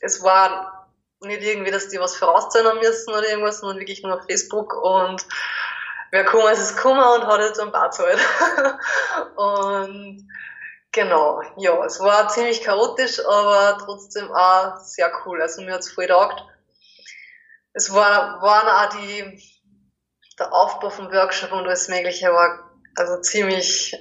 es 0.00 0.22
war 0.22 0.90
nicht 1.20 1.42
irgendwie, 1.42 1.70
dass 1.70 1.88
die 1.88 1.98
was 1.98 2.16
vorauszahlen 2.16 2.78
müssen 2.78 3.10
oder 3.10 3.28
irgendwas, 3.28 3.60
sondern 3.60 3.78
wirklich 3.78 4.02
nur 4.02 4.14
auf 4.14 4.26
Facebook 4.26 4.74
und 4.74 5.24
wer 6.10 6.24
kommen 6.24 6.52
ist, 6.52 6.60
ist 6.60 6.76
gekommen 6.76 7.02
und 7.02 7.26
hat 7.26 7.40
jetzt 7.40 7.60
ein 7.60 7.72
paar 7.72 7.90
Zeit. 7.90 8.18
und 9.36 10.28
genau, 10.92 11.42
ja, 11.56 11.84
es 11.84 11.98
war 12.00 12.28
ziemlich 12.28 12.62
chaotisch, 12.62 13.24
aber 13.24 13.78
trotzdem 13.84 14.30
auch 14.32 14.76
sehr 14.78 15.10
cool. 15.24 15.40
Also 15.40 15.62
mir 15.62 15.74
hat's 15.74 15.90
voll 15.90 16.06
taugt. 16.06 16.44
Es 17.72 17.92
war, 17.92 18.40
waren 18.42 18.68
auch 18.68 19.00
die, 19.00 19.42
der 20.38 20.52
Aufbau 20.52 20.90
vom 20.90 21.12
Workshop 21.12 21.52
und 21.52 21.66
alles 21.66 21.88
Mögliche 21.88 22.32
war 22.32 22.70
also 22.96 23.20
ziemlich, 23.20 23.96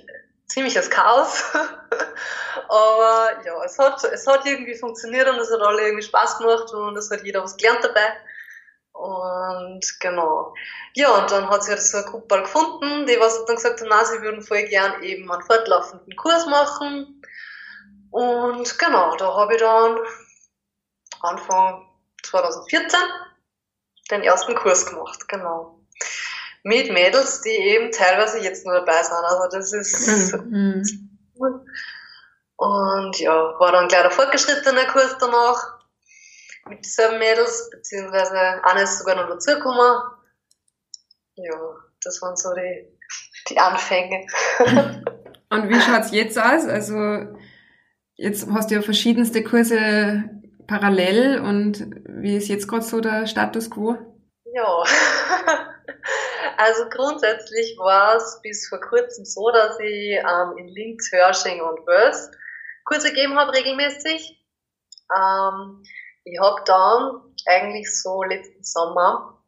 ziemliches 0.47 0.89
Chaos. 0.89 1.43
Aber 2.69 3.43
ja, 3.45 3.63
es 3.63 3.77
hat, 3.77 4.03
es 4.03 4.25
hat 4.27 4.45
irgendwie 4.45 4.75
funktioniert 4.75 5.27
und 5.27 5.37
es 5.37 5.51
hat 5.51 5.61
alle 5.61 5.83
irgendwie 5.83 6.03
Spaß 6.03 6.39
gemacht 6.39 6.71
und 6.73 6.95
es 6.97 7.09
hat 7.11 7.23
jeder 7.23 7.43
was 7.43 7.57
gelernt 7.57 7.83
dabei. 7.83 8.13
Und 8.93 9.81
genau. 9.99 10.53
Ja, 10.93 11.17
und 11.17 11.31
dann 11.31 11.49
hat 11.49 11.63
sich 11.63 11.73
halt 11.73 11.81
so 11.81 11.97
eine 11.97 12.05
Gruppe 12.05 12.41
gefunden, 12.41 13.07
die 13.07 13.19
was 13.19 13.43
dann 13.45 13.55
gesagt 13.55 13.81
haben, 13.81 13.89
na, 13.89 14.05
sie 14.05 14.21
würden 14.21 14.41
voll 14.41 14.63
gern 14.63 15.01
eben 15.03 15.31
einen 15.31 15.41
fortlaufenden 15.41 16.15
Kurs 16.15 16.45
machen. 16.45 17.21
Und 18.11 18.77
genau, 18.77 19.15
da 19.15 19.33
habe 19.33 19.55
ich 19.55 19.61
dann 19.61 19.97
Anfang 21.21 21.87
2014 22.23 22.99
den 24.11 24.21
ersten 24.21 24.53
Kurs 24.55 24.85
gemacht, 24.85 25.27
genau 25.27 25.82
mit 26.63 26.91
Mädels, 26.91 27.41
die 27.41 27.49
eben 27.49 27.91
teilweise 27.91 28.39
jetzt 28.39 28.65
nur 28.65 28.75
dabei 28.75 29.03
sind. 29.03 29.13
Also 29.13 29.57
das 29.57 29.73
ist 29.73 30.33
mhm. 30.35 30.83
Und 32.55 33.19
ja, 33.19 33.33
war 33.59 33.71
dann 33.71 33.87
gleich 33.87 34.03
der 34.03 34.11
fortgeschrittene 34.11 34.85
Kurs 34.87 35.17
danach 35.19 35.79
mit 36.69 36.85
dieselben 36.85 37.19
Mädels, 37.19 37.69
beziehungsweise 37.71 38.63
eine 38.63 38.83
ist 38.83 38.99
sogar 38.99 39.15
noch 39.15 39.27
dazugekommen. 39.27 40.01
Ja, 41.35 41.55
das 42.03 42.21
waren 42.21 42.37
so 42.37 42.53
die, 42.53 42.87
die 43.49 43.59
Anfänge. 43.59 44.25
Und 45.49 45.69
wie 45.69 45.81
schaut's 45.81 46.11
jetzt 46.11 46.39
aus? 46.39 46.65
Also 46.65 47.35
jetzt 48.15 48.47
hast 48.51 48.71
du 48.71 48.75
ja 48.75 48.81
verschiedenste 48.81 49.43
Kurse 49.43 50.23
parallel 50.65 51.39
und 51.39 51.85
wie 52.07 52.35
ist 52.35 52.47
jetzt 52.47 52.67
gerade 52.67 52.83
so 52.83 53.01
der 53.01 53.27
Status 53.27 53.69
quo? 53.69 53.97
Ja, 54.45 54.83
also 56.57 56.89
grundsätzlich 56.89 57.77
war 57.77 58.15
es 58.15 58.39
bis 58.41 58.67
vor 58.67 58.79
kurzem 58.79 59.25
so, 59.25 59.49
dass 59.51 59.79
ich 59.79 60.17
ähm, 60.17 60.57
in 60.57 60.67
Linz, 60.67 61.09
Hörsching 61.11 61.61
und 61.61 61.85
Wels 61.87 62.31
Kurse 62.85 63.09
gegeben 63.09 63.39
habe 63.39 63.53
regelmäßig. 63.53 64.39
Ähm, 65.15 65.83
ich 66.25 66.39
habe 66.39 66.61
dann 66.65 67.21
eigentlich 67.45 68.01
so 68.01 68.23
letzten 68.23 68.63
Sommer 68.63 69.41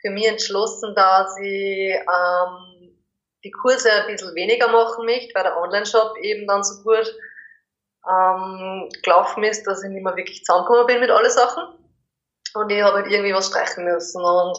für 0.00 0.10
mich 0.10 0.26
entschlossen, 0.26 0.94
dass 0.94 1.38
ich 1.38 1.94
ähm, 1.94 2.98
die 3.42 3.50
Kurse 3.50 3.90
ein 3.90 4.06
bisschen 4.06 4.34
weniger 4.34 4.68
machen 4.68 5.04
möchte, 5.04 5.34
weil 5.34 5.44
der 5.44 5.56
Online-Shop 5.56 6.16
eben 6.18 6.46
dann 6.46 6.62
so 6.62 6.82
gut 6.82 7.14
ähm, 8.08 8.88
gelaufen 9.02 9.44
ist, 9.44 9.66
dass 9.66 9.82
ich 9.82 9.90
nicht 9.90 10.02
mehr 10.02 10.16
wirklich 10.16 10.44
zusammengekommen 10.44 10.86
bin 10.86 11.00
mit 11.00 11.10
allen 11.10 11.30
Sachen. 11.30 11.64
Und 12.54 12.70
ich 12.70 12.82
habe 12.82 12.98
halt 12.98 13.10
irgendwie 13.10 13.34
was 13.34 13.48
streichen 13.48 13.84
müssen. 13.84 14.22
Und 14.22 14.58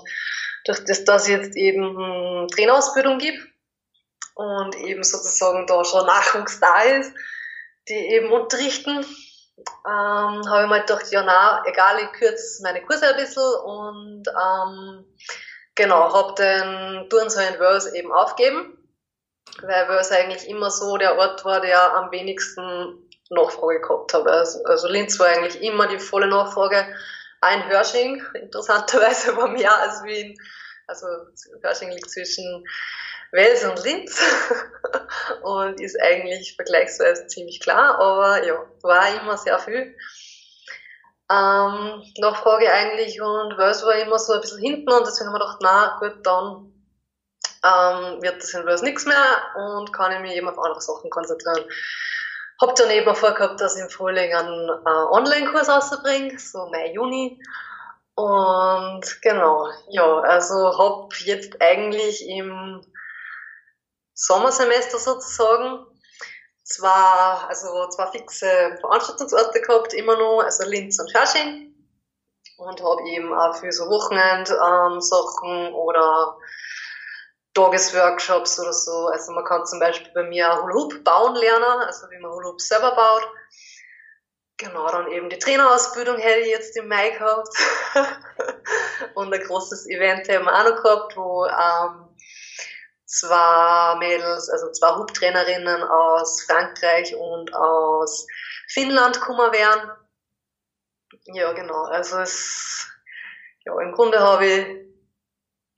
durch 0.66 0.84
das, 0.86 1.04
dass 1.04 1.28
ich 1.28 1.36
jetzt 1.38 1.56
eben 1.56 2.48
Trainerausbildung 2.50 3.20
gibt 3.20 3.40
und 4.36 4.76
eben 4.78 5.04
sozusagen 5.04 5.66
da 5.68 5.84
schon 5.86 6.06
Nachwuchs 6.06 6.60
da 6.60 6.82
ist, 6.82 7.14
die 7.88 7.94
eben 7.94 8.32
unterrichten, 8.32 9.06
ähm, 9.86 10.50
habe 10.50 10.64
ich 10.64 10.70
mir 10.70 10.82
gedacht, 10.82 11.12
ja 11.12 11.24
na, 11.24 11.64
egal, 11.66 12.00
ich 12.00 12.12
kürze 12.20 12.64
meine 12.64 12.82
Kurse 12.84 13.08
ein 13.08 13.16
bisschen 13.16 13.44
und 13.64 14.24
ähm, 14.28 15.06
genau, 15.76 16.14
habe 16.14 16.34
den 16.36 17.10
Turnsaal 17.10 17.54
in 17.54 17.60
Wales 17.60 17.94
eben 17.94 18.12
aufgegeben, 18.12 18.78
weil 19.62 19.88
Wales 19.88 20.12
eigentlich 20.12 20.50
immer 20.50 20.72
so 20.72 20.98
der 20.98 21.18
Ort 21.18 21.46
war, 21.46 21.62
der 21.62 21.96
am 21.96 22.12
wenigsten 22.12 23.10
Nachfrage 23.30 23.82
gehabt 23.82 24.14
hat. 24.14 24.28
Also, 24.28 24.64
also 24.66 24.88
Linz 24.88 25.20
war 25.20 25.28
eigentlich 25.28 25.62
immer 25.62 25.88
die 25.88 26.00
volle 26.00 26.28
Nachfrage. 26.28 26.86
Ein 27.42 27.68
Hörsching, 27.70 28.24
interessanterweise 28.34 29.36
war 29.38 29.48
mehr 29.50 29.76
als 29.80 30.04
Wien. 30.04 30.38
Also 30.88 31.08
Hörsching 31.62 31.92
liegt 31.92 32.10
zwischen 32.10 32.64
Wels 33.32 33.64
und 33.66 33.84
Linz 33.84 34.20
und 35.42 35.82
ist 35.82 36.00
eigentlich 36.02 36.56
vergleichsweise 36.56 37.28
ziemlich 37.28 37.60
klar, 37.60 38.00
aber 38.00 38.46
ja, 38.46 38.56
war 38.82 39.22
immer 39.22 39.38
sehr 39.38 39.60
viel. 39.60 39.96
Ähm, 41.30 42.04
Nachfrage 42.20 42.72
eigentlich 42.72 43.20
und 43.20 43.58
Wels 43.58 43.84
war 43.84 43.96
immer 43.96 44.20
so 44.20 44.34
ein 44.34 44.42
bisschen 44.42 44.60
hinten 44.60 44.92
und 44.92 45.08
deswegen 45.08 45.28
haben 45.28 45.36
wir 45.36 45.40
gedacht, 45.40 45.58
na 45.62 45.98
gut, 46.00 46.26
dann 46.26 46.72
ähm, 47.66 48.22
wird 48.22 48.42
das 48.42 48.54
in 48.54 48.66
Wels 48.66 48.84
nichts 48.84 49.06
mehr 49.06 49.26
und 49.56 49.92
kann 49.92 50.12
ich 50.12 50.20
mich 50.20 50.36
eben 50.36 50.48
auf 50.48 50.60
andere 50.60 50.82
Sachen 50.82 51.10
konzentrieren. 51.10 51.66
Hab 52.62 52.76
dann 52.76 52.90
eben 52.90 53.16
vorgehabt, 53.16 53.60
dass 53.60 53.76
ich 53.76 53.84
im 53.84 53.90
Frühling 53.90 54.34
einen 54.34 54.70
äh, 54.70 55.06
Online-Kurs 55.12 55.70
rausbringe, 55.70 56.40
so 56.40 56.68
Mai, 56.68 56.92
Juni. 56.94 57.42
Und 58.16 59.22
genau, 59.22 59.70
ja, 59.90 60.20
also 60.22 60.78
hab 60.78 61.14
jetzt 61.16 61.62
eigentlich 61.62 62.26
im 62.30 62.82
Sommersemester 64.14 64.98
sozusagen 64.98 65.86
zwar, 66.64 67.50
also 67.50 67.90
zwei 67.90 68.08
fixe 68.08 68.78
Veranstaltungsorte 68.80 69.62
gehabt, 69.62 69.94
immer 69.94 70.18
noch, 70.18 70.42
also 70.44 70.64
Linz 70.68 70.98
und 71.00 71.12
Fasching. 71.12 71.74
Und 72.58 72.82
habe 72.82 73.02
eben 73.10 73.34
auch 73.34 73.54
für 73.56 73.72
so 73.74 73.84
Wochenend-Sachen 73.90 75.68
ähm, 75.68 75.76
oder 75.76 76.38
Tagesworkshops 77.56 78.60
oder 78.60 78.74
so. 78.74 79.08
Also 79.08 79.32
man 79.32 79.46
kann 79.46 79.66
zum 79.66 79.80
Beispiel 79.80 80.12
bei 80.14 80.24
mir 80.24 80.62
Hula 80.62 80.74
Hoop 80.76 81.04
bauen 81.04 81.36
lernen, 81.36 81.82
also 81.82 82.10
wie 82.12 82.20
man 82.20 82.32
Hula 82.32 82.50
Hoop 82.50 82.62
selber 82.62 82.94
baut. 82.96 83.28
Genau, 84.58 84.88
dann 84.90 85.12
eben 85.12 85.30
die 85.30 85.40
Trainerausbildung 85.40 86.18
hätte 86.18 86.42
ich 86.42 86.48
jetzt 86.48 86.78
im 86.78 86.88
Mai 86.88 87.10
gehabt. 87.10 87.50
und 89.16 89.34
ein 89.34 89.42
großes 89.42 89.88
Event 89.88 90.30
haben 90.30 90.46
wir 90.46 90.54
auch 90.54 90.70
noch 90.70 90.84
gehabt, 90.84 91.18
wo 91.18 91.46
ähm, 91.46 92.16
zwei 93.06 93.96
Mädels, 94.00 94.50
also 94.50 94.72
zwei 94.72 94.96
Hubtrainerinnen 94.96 95.84
aus 95.84 96.44
Frankreich 96.44 97.16
und 97.16 97.54
aus 97.54 98.28
Finnland 98.70 99.20
gekommen 99.20 99.52
wären. 99.52 99.92
Ja, 101.26 101.52
genau. 101.54 101.84
Also 101.86 102.20
es, 102.20 102.88
ja, 103.66 103.78
im 103.82 103.92
Grunde 103.94 104.20
habe 104.20 104.46
ich 104.46 104.85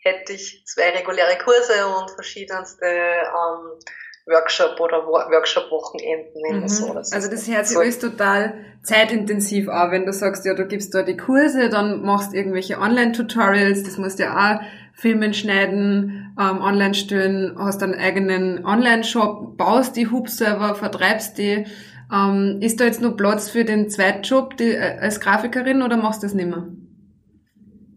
hätte 0.07 0.33
ich 0.33 0.63
zwei 0.65 0.89
reguläre 0.89 1.37
Kurse 1.37 1.87
und 1.87 2.11
verschiedenste 2.11 2.85
ähm, 2.85 3.79
Workshop 4.27 4.79
oder 4.79 5.05
Workshop-Wochenenden. 5.07 6.61
Mhm. 6.61 6.67
So. 6.67 6.93
Das 6.93 7.13
also 7.13 7.29
das 7.29 7.47
hört 7.47 7.67
sich 7.67 7.77
alles 7.77 7.99
total 7.99 8.53
zeitintensiv 8.83 9.69
an, 9.69 9.91
wenn 9.91 10.05
du 10.05 10.13
sagst, 10.13 10.45
ja, 10.45 10.53
du 10.53 10.65
gibst 10.65 10.93
da 10.93 11.03
die 11.03 11.17
Kurse, 11.17 11.69
dann 11.69 12.01
machst 12.01 12.33
irgendwelche 12.33 12.77
Online-Tutorials, 12.79 13.83
das 13.83 13.97
musst 13.97 14.19
du 14.19 14.23
ja 14.23 14.33
auch 14.33 14.61
filmen, 14.93 15.33
schneiden, 15.33 16.35
ähm, 16.39 16.61
online 16.61 16.93
stellen, 16.93 17.55
hast 17.57 17.83
einen 17.83 17.95
eigenen 17.95 18.65
Online-Shop, 18.65 19.57
baust 19.57 19.95
die 19.95 20.09
Hub-Server, 20.09 20.75
vertreibst 20.75 21.37
die. 21.37 21.65
Ähm, 22.11 22.59
ist 22.61 22.79
da 22.79 22.85
jetzt 22.85 23.01
nur 23.01 23.15
Platz 23.17 23.49
für 23.49 23.65
den 23.65 23.89
Zweitjob 23.89 24.57
die, 24.57 24.71
äh, 24.71 24.97
als 24.99 25.19
Grafikerin 25.19 25.81
oder 25.81 25.97
machst 25.97 26.23
du 26.23 26.27
das 26.27 26.33
nicht 26.33 26.47
mehr? 26.47 26.67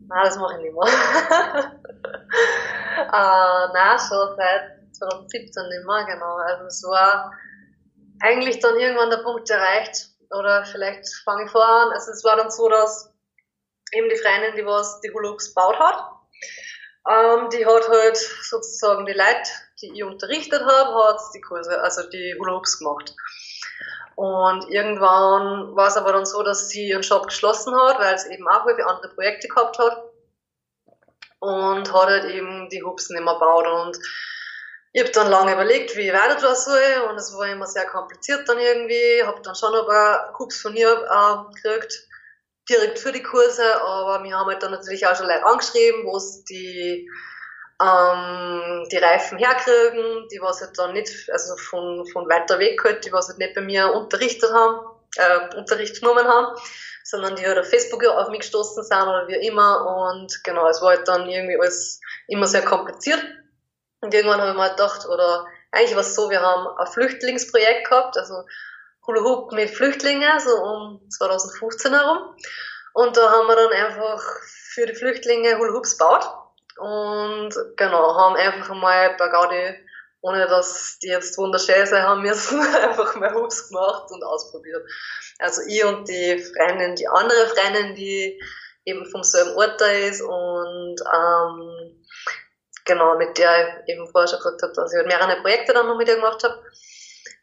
Nein, 0.09 0.25
das 0.25 0.37
mache 0.39 0.57
ich 0.59 0.65
nicht 0.65 0.75
mehr. 0.75 1.73
äh, 2.05 3.69
nein, 3.73 3.99
schon 3.99 4.37
seit 4.37 4.81
2017 4.93 5.69
nicht 5.69 5.87
mehr, 5.87 6.05
genau. 6.05 6.37
Also 6.37 6.65
es 6.65 6.83
war 6.85 7.33
eigentlich 8.21 8.61
dann 8.61 8.79
irgendwann 8.79 9.11
der 9.11 9.19
Punkt 9.19 9.49
erreicht, 9.51 10.09
oder 10.31 10.65
vielleicht 10.65 11.09
fange 11.25 11.45
ich 11.45 11.51
vor 11.51 11.67
an, 11.67 11.93
also 11.93 12.13
es 12.13 12.23
war 12.25 12.37
dann 12.37 12.51
so, 12.51 12.69
dass 12.69 13.13
eben 13.93 14.09
die 14.09 14.17
Freundin, 14.17 14.57
die 14.57 14.65
was 14.65 15.01
die 15.01 15.13
Hulups 15.13 15.49
gebaut 15.49 15.79
hat, 15.79 16.05
ähm, 17.09 17.49
die 17.51 17.67
hat 17.67 17.89
halt 17.89 18.17
sozusagen 18.17 19.07
die 19.07 19.13
Leute, 19.13 19.51
die 19.83 19.93
ich 19.95 20.05
unterrichtet 20.05 20.63
habe, 20.63 21.09
hat 21.09 21.21
die 21.35 21.41
Kurse, 21.41 21.81
also 21.81 22.09
die 22.11 22.37
Hulups 22.39 22.79
gemacht. 22.79 23.15
Und 24.15 24.69
irgendwann 24.69 25.75
war 25.75 25.89
es 25.89 25.97
aber 25.97 26.13
dann 26.13 26.27
so, 26.27 26.43
dass 26.43 26.69
sie 26.69 26.89
ihren 26.89 27.03
Shop 27.03 27.29
geschlossen 27.29 27.75
hat, 27.75 27.99
weil 27.99 28.15
es 28.15 28.27
eben 28.27 28.47
auch 28.49 28.67
viele 28.67 28.87
andere 28.87 29.15
Projekte 29.15 29.49
gehabt 29.49 29.79
hat 29.79 30.10
und 31.41 31.93
hat 31.93 32.07
halt 32.07 32.25
eben 32.27 32.69
die 32.69 32.83
Hubs 32.83 33.11
nicht 33.11 33.25
mehr 33.25 33.35
gebaut. 33.35 33.67
Und 33.67 33.99
ich 34.93 35.03
habe 35.03 35.13
dann 35.13 35.31
lange 35.31 35.53
überlegt, 35.53 35.97
wie 35.97 36.09
ich 36.09 36.13
weiter 36.13 36.55
soll 36.55 37.09
und 37.09 37.17
es 37.17 37.35
war 37.35 37.47
immer 37.49 37.67
sehr 37.67 37.87
kompliziert 37.87 38.49
dann 38.49 38.59
irgendwie. 38.59 39.23
Habe 39.25 39.41
dann 39.43 39.55
schon 39.55 39.75
ein 39.75 39.87
paar 39.87 40.35
Hubs 40.39 40.61
von 40.61 40.75
ihr 40.75 40.91
äh, 40.91 41.55
gekriegt, 41.55 42.09
direkt 42.69 42.99
für 42.99 43.13
die 43.13 43.23
Kurse, 43.23 43.83
aber 43.83 44.23
wir 44.23 44.37
haben 44.37 44.49
halt 44.49 44.63
dann 44.63 44.73
natürlich 44.73 45.07
auch 45.07 45.17
schon 45.17 45.27
Leute 45.27 45.45
angeschrieben, 45.45 46.05
wo 46.07 46.17
es 46.17 46.45
die 46.45 47.09
ähm, 47.81 48.87
die 48.93 48.99
Reifen 48.99 49.39
herkriegen, 49.39 50.29
die 50.31 50.41
was 50.41 50.61
halt 50.61 50.79
dann 50.79 50.93
nicht, 50.93 51.31
also 51.33 51.57
von, 51.57 52.07
von 52.13 52.29
weiter 52.29 52.59
weg 52.59 52.83
halt, 52.85 53.05
die 53.07 53.13
was 53.13 53.29
halt 53.29 53.39
nicht 53.39 53.55
bei 53.55 53.63
mir 53.63 53.93
unterrichtet 53.95 54.51
haben, 54.53 54.87
äh, 55.17 55.57
Unterricht 55.57 56.01
genommen 56.01 56.27
haben, 56.27 56.57
sondern 57.05 57.37
die 57.37 57.47
halt 57.47 57.59
auf 57.59 57.69
Facebook 57.69 58.05
auf 58.07 58.29
mich 58.29 58.41
gestoßen 58.41 58.83
sind 58.83 59.03
oder 59.03 59.29
wie 59.29 59.47
immer. 59.47 60.09
Und 60.09 60.43
genau, 60.45 60.69
es 60.69 60.81
war 60.81 60.91
halt 60.91 61.09
dann 61.09 61.29
irgendwie 61.29 61.59
alles 61.59 62.01
immer 62.29 62.47
sehr 62.47 62.63
kompliziert. 62.63 63.23
Und 64.01 64.15
irgendwann 64.15 64.41
habe 64.41 64.51
ich 64.51 64.57
mir 64.57 64.63
halt 64.63 64.77
gedacht, 64.77 65.07
oder 65.07 65.47
eigentlich 65.73 65.95
war 65.95 66.03
es 66.03 66.15
so, 66.15 66.31
wir 66.31 66.41
haben 66.41 66.67
ein 66.79 66.87
Flüchtlingsprojekt 66.87 67.89
gehabt, 67.89 68.17
also 68.17 68.45
Hula 69.07 69.23
Hoop 69.23 69.53
mit 69.53 69.71
Flüchtlingen, 69.71 70.41
so 70.41 70.57
um 70.57 71.11
2015 71.11 71.93
herum. 71.93 72.35
Und 72.93 73.17
da 73.17 73.31
haben 73.31 73.47
wir 73.47 73.57
dann 73.57 73.73
einfach 73.73 74.23
für 74.45 74.87
die 74.87 74.95
Flüchtlinge 74.95 75.59
Hula 75.59 75.73
Hoops 75.75 75.99
gebaut. 75.99 76.29
Und 76.79 77.51
genau, 77.77 78.17
haben 78.17 78.37
einfach 78.37 78.75
mal 78.75 79.15
bei 79.19 79.29
Gaudi, 79.29 79.75
ohne 80.23 80.47
dass 80.47 80.99
die 81.03 81.09
jetzt 81.09 81.37
wunderschön 81.39 81.87
sein 81.87 82.03
haben 82.03 82.23
müssen, 82.23 82.61
einfach 82.83 83.15
mal 83.17 83.35
Hubs 83.35 83.69
gemacht 83.69 84.11
und 84.11 84.23
ausprobiert. 84.25 84.83
Also 85.41 85.63
ich 85.67 85.85
und 85.85 86.09
die 86.09 86.39
Freundin, 86.39 86.95
die 86.97 87.09
andere 87.09 87.47
Freundin, 87.49 87.95
die 87.95 88.41
eben 88.85 89.07
vom 89.07 89.23
selben 89.23 89.57
Ort 89.57 89.81
da 89.81 89.87
ist 89.87 90.23
und 90.23 90.97
ähm, 91.01 92.05
genau, 92.85 93.17
mit 93.17 93.39
der 93.39 93.83
ich 93.87 93.95
eben 93.95 94.07
vorher 94.09 94.29
schon 94.29 94.39
gesagt 94.39 94.63
habe, 94.63 94.73
dass 94.75 94.93
ich 94.93 94.99
halt 94.99 95.07
mehrere 95.07 95.41
Projekte 95.43 95.73
dann 95.73 95.87
noch 95.87 95.97
mit 95.97 96.09
ihr 96.09 96.17
gemacht 96.17 96.43
habe. 96.45 96.63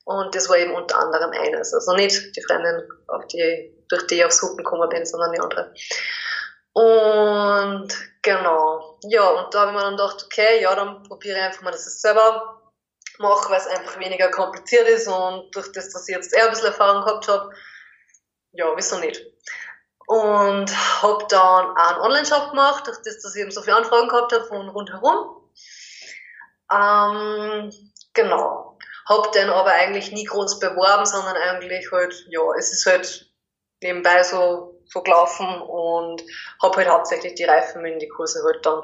Und 0.05 0.33
das 0.33 0.47
war 0.47 0.57
eben 0.57 0.73
unter 0.73 0.97
anderem 0.99 1.31
eines. 1.31 1.73
Also 1.73 1.93
nicht 1.93 2.36
die 2.36 2.43
Freundin, 2.43 2.88
auf 3.07 3.27
die, 3.27 3.75
durch 3.89 4.07
die 4.07 4.15
ich 4.15 4.25
aufs 4.25 4.41
Hupen 4.41 4.57
gekommen 4.57 4.88
bin, 4.89 5.05
sondern 5.05 5.33
die 5.33 5.39
andere. 5.39 5.73
Und 6.73 7.89
genau, 8.21 8.99
ja, 9.03 9.27
und 9.27 9.53
da 9.53 9.62
habe 9.62 9.71
ich 9.71 9.77
mir 9.77 9.83
dann 9.83 9.97
gedacht, 9.97 10.23
okay, 10.23 10.62
ja, 10.62 10.75
dann 10.75 11.03
probiere 11.03 11.38
ich 11.38 11.43
einfach 11.43 11.62
mal, 11.63 11.71
dass 11.71 11.81
ich 11.81 11.88
es 11.88 12.01
selber 12.01 12.71
mache, 13.17 13.49
weil 13.49 13.60
es 13.60 13.67
einfach 13.67 13.99
weniger 13.99 14.29
kompliziert 14.29 14.88
ist 14.88 15.07
und 15.07 15.49
durch 15.55 15.71
das, 15.71 15.89
dass 15.89 16.07
ich 16.07 16.15
jetzt 16.15 16.33
eher 16.33 16.45
ein 16.45 16.51
bisschen 16.51 16.67
Erfahrung 16.67 17.03
gehabt 17.03 17.27
habe, 17.27 17.51
ja, 18.51 18.71
wieso 18.75 18.99
nicht. 18.99 19.21
Und 20.07 21.01
habe 21.01 21.25
dann 21.29 21.75
einen 21.75 21.99
Online-Shop 21.99 22.51
gemacht, 22.51 22.88
durch 22.88 22.97
das, 23.03 23.19
dass 23.21 23.36
ich 23.36 23.41
eben 23.41 23.51
so 23.51 23.62
viele 23.62 23.77
Anfragen 23.77 24.07
gehabt 24.07 24.31
habe 24.31 24.45
von 24.45 24.69
rundherum. 24.69 25.41
Ähm, 26.71 27.71
genau. 28.13 28.77
Habe 29.07 29.31
den 29.33 29.49
aber 29.49 29.71
eigentlich 29.71 30.12
nie 30.12 30.25
groß 30.25 30.60
beworben, 30.60 31.05
sondern 31.05 31.36
eigentlich 31.36 31.91
halt, 31.91 32.25
ja, 32.29 32.41
es 32.57 32.71
ist 32.71 32.86
halt 32.86 33.29
nebenbei 33.81 34.23
so 34.23 34.77
so 34.89 35.01
gelaufen 35.01 35.62
und 35.62 36.23
habe 36.62 36.77
halt 36.77 36.89
hauptsächlich 36.89 37.36
die 37.36 37.43
Reifen 37.43 37.86
in 37.86 37.99
die 37.99 38.07
Kurse 38.07 38.43
halt 38.43 38.65
dann 38.65 38.81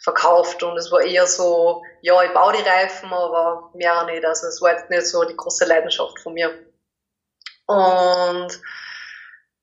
verkauft 0.00 0.62
und 0.62 0.76
es 0.76 0.90
war 0.90 1.00
eher 1.00 1.26
so, 1.26 1.82
ja, 2.02 2.22
ich 2.22 2.32
baue 2.32 2.52
die 2.52 2.68
Reifen, 2.68 3.12
aber 3.12 3.70
mehr 3.74 4.04
nicht. 4.04 4.24
Also 4.24 4.48
es 4.48 4.60
war 4.60 4.72
jetzt 4.72 4.90
nicht 4.90 5.06
so 5.06 5.24
die 5.24 5.36
große 5.36 5.64
Leidenschaft 5.64 6.20
von 6.20 6.34
mir. 6.34 6.50
Und 7.66 8.60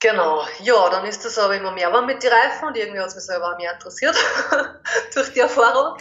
genau, 0.01 0.43
ja, 0.61 0.89
dann 0.89 1.05
ist 1.05 1.23
das 1.23 1.37
aber 1.37 1.55
immer 1.55 1.71
mehr 1.71 1.93
war 1.93 2.01
mit 2.01 2.21
den 2.21 2.31
Reifen 2.31 2.67
und 2.67 2.77
irgendwie 2.77 2.99
hat 2.99 3.07
es 3.07 3.15
mich 3.15 3.25
selber 3.25 3.53
auch 3.53 3.57
mehr 3.57 3.73
interessiert 3.73 4.15
durch 5.13 5.33
die 5.33 5.39
Erfahrung. 5.39 5.97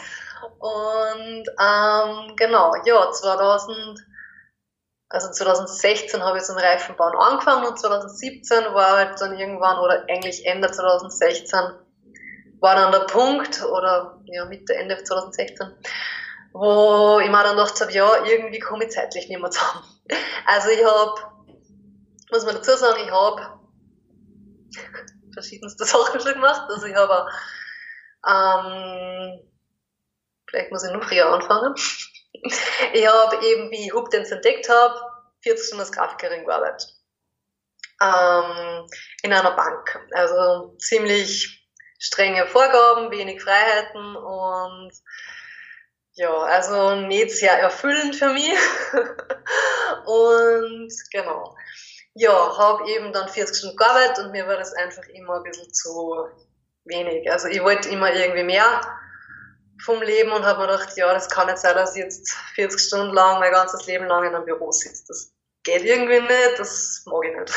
Und 0.59 1.45
ähm, 1.61 2.37
genau, 2.37 2.75
ja, 2.85 3.13
2000 3.13 4.07
also 5.11 5.29
2016 5.29 6.23
habe 6.23 6.39
ich 6.39 6.45
zum 6.45 6.57
Reifenbauen 6.57 7.17
angefangen 7.17 7.67
und 7.67 7.79
2017 7.79 8.73
war 8.73 8.97
halt 8.97 9.21
dann 9.21 9.37
irgendwann, 9.37 9.79
oder 9.81 10.05
eigentlich 10.09 10.47
Ende 10.47 10.71
2016, 10.71 11.59
war 12.61 12.77
dann 12.77 12.93
der 12.93 13.01
Punkt, 13.01 13.61
oder 13.65 14.21
ja, 14.27 14.45
Mitte, 14.45 14.73
Ende 14.77 15.03
2016, 15.03 15.67
wo 16.53 17.19
ich 17.19 17.29
mir 17.29 17.43
dann 17.43 17.57
gedacht 17.57 17.81
habe, 17.81 17.93
ja, 17.93 18.25
irgendwie 18.25 18.61
komme 18.61 18.85
ich 18.85 18.93
zeitlich 18.93 19.29
nicht 19.29 19.41
mehr 19.41 19.51
zusammen. 19.51 19.83
Also 20.47 20.69
ich 20.71 20.85
habe, 20.85 21.15
muss 22.31 22.45
man 22.45 22.55
dazu 22.55 22.77
sagen, 22.77 23.01
ich 23.05 23.11
habe 23.11 23.60
verschiedenste 25.33 25.85
Sachen 25.85 26.21
schon 26.21 26.35
gemacht. 26.35 26.69
Also 26.69 26.87
ich 26.87 26.95
habe, 26.95 27.29
ähm, 28.27 29.41
vielleicht 30.49 30.71
muss 30.71 30.85
ich 30.85 30.93
noch 30.93 31.05
früher 31.05 31.27
anfangen. 31.27 31.75
Ich 32.95 33.07
habe 33.07 33.45
eben, 33.45 33.71
wie 33.71 33.87
ich 33.87 33.93
Hoopdance 33.93 34.37
entdeckt 34.37 34.69
habe, 34.69 34.99
40 35.43 35.67
Stunden 35.67 35.81
als 35.81 35.93
Grafikerin 35.93 36.47
gearbeitet. 36.47 36.95
Ähm, 38.01 38.87
in 39.23 39.33
einer 39.33 39.51
Bank. 39.57 39.99
Also 40.13 40.77
ziemlich 40.79 41.69
strenge 41.99 42.47
Vorgaben, 42.47 43.11
wenig 43.11 43.43
Freiheiten 43.43 44.17
und 44.17 44.93
ja, 46.15 46.33
also 46.33 46.97
nicht 46.97 47.31
sehr 47.31 47.59
erfüllend 47.59 48.17
für 48.17 48.33
mich. 48.33 48.59
und 50.07 50.93
genau. 51.11 51.55
Ja, 52.21 52.59
habe 52.59 52.87
eben 52.91 53.15
dann 53.15 53.31
40 53.31 53.57
Stunden 53.57 53.77
gearbeitet 53.79 54.23
und 54.23 54.33
mir 54.33 54.47
war 54.47 54.59
das 54.59 54.75
einfach 54.75 55.05
immer 55.15 55.37
ein 55.37 55.43
bisschen 55.43 55.73
zu 55.73 56.27
wenig. 56.85 57.33
Also 57.33 57.49
ich 57.49 57.63
wollte 57.63 57.89
immer 57.89 58.13
irgendwie 58.13 58.43
mehr 58.43 58.83
vom 59.83 60.03
Leben 60.03 60.31
und 60.31 60.45
habe 60.45 60.61
mir 60.61 60.67
gedacht, 60.67 60.95
ja, 60.99 61.11
das 61.15 61.31
kann 61.31 61.47
nicht 61.47 61.57
sein, 61.57 61.75
dass 61.75 61.97
ich 61.97 62.03
jetzt 62.03 62.31
40 62.57 62.79
Stunden 62.79 63.15
lang, 63.15 63.41
mein 63.41 63.51
ganzes 63.51 63.87
Leben 63.87 64.07
lang 64.07 64.25
in 64.25 64.35
einem 64.35 64.45
Büro 64.45 64.71
sitze. 64.71 65.05
Das 65.09 65.33
geht 65.63 65.83
irgendwie 65.83 66.21
nicht, 66.21 66.59
das 66.59 67.05
mag 67.07 67.25
ich 67.25 67.41
nicht. 67.41 67.55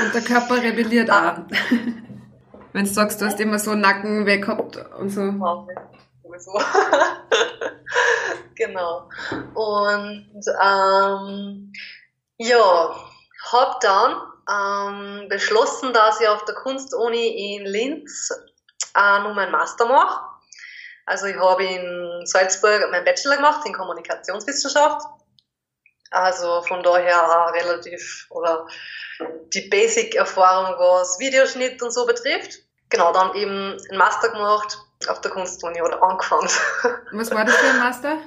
und 0.00 0.14
der 0.14 0.22
Körper 0.22 0.62
rebelliert 0.62 1.10
auch. 1.10 1.38
Wenn 2.72 2.84
du 2.84 2.92
sagst, 2.92 3.20
du 3.20 3.24
hast 3.24 3.40
immer 3.40 3.58
so 3.58 3.74
Nacken 3.74 4.26
weg 4.26 4.42
gehabt 4.42 4.76
und 4.96 5.10
so. 5.10 5.22
Sowieso. 6.22 6.52
genau. 8.54 9.08
Und 9.54 10.44
ähm, 10.62 11.72
ja, 12.38 12.94
habe 13.50 13.76
dann 13.80 15.22
ähm, 15.22 15.28
beschlossen, 15.28 15.92
dass 15.92 16.20
ich 16.20 16.28
auf 16.28 16.44
der 16.44 16.54
Kunstuni 16.54 17.56
in 17.56 17.66
Linz 17.66 18.30
äh, 18.96 19.18
nur 19.20 19.34
meinen 19.34 19.52
Master 19.52 19.86
mache 19.86 20.32
also 21.06 21.26
ich 21.26 21.36
habe 21.36 21.64
in 21.64 22.26
Salzburg 22.26 22.90
meinen 22.90 23.04
Bachelor 23.04 23.36
gemacht 23.36 23.66
in 23.66 23.72
Kommunikationswissenschaft. 23.72 25.06
Also 26.10 26.62
von 26.62 26.82
daher 26.82 27.22
auch 27.22 27.52
relativ 27.52 28.26
oder 28.30 28.66
die 29.54 29.68
Basic-Erfahrung, 29.68 30.74
was 30.78 31.18
Videoschnitt 31.18 31.82
und 31.82 31.90
so 31.90 32.06
betrifft. 32.06 32.58
Genau, 32.90 33.12
dann 33.12 33.34
eben 33.34 33.78
einen 33.88 33.98
Master 33.98 34.28
gemacht 34.28 34.78
auf 35.08 35.20
der 35.22 35.30
Kunstuni 35.30 35.80
oder 35.80 36.02
angefangen. 36.02 36.48
Was 37.12 37.30
war 37.30 37.44
das 37.44 37.56
für 37.56 37.66
ein 37.66 37.78
Master? 37.78 38.18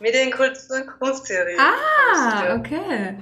Medienkultur 0.00 0.76
und 0.76 0.98
Kunsttheorie. 0.98 1.56
Ah, 1.58 2.56
okay. 2.56 3.16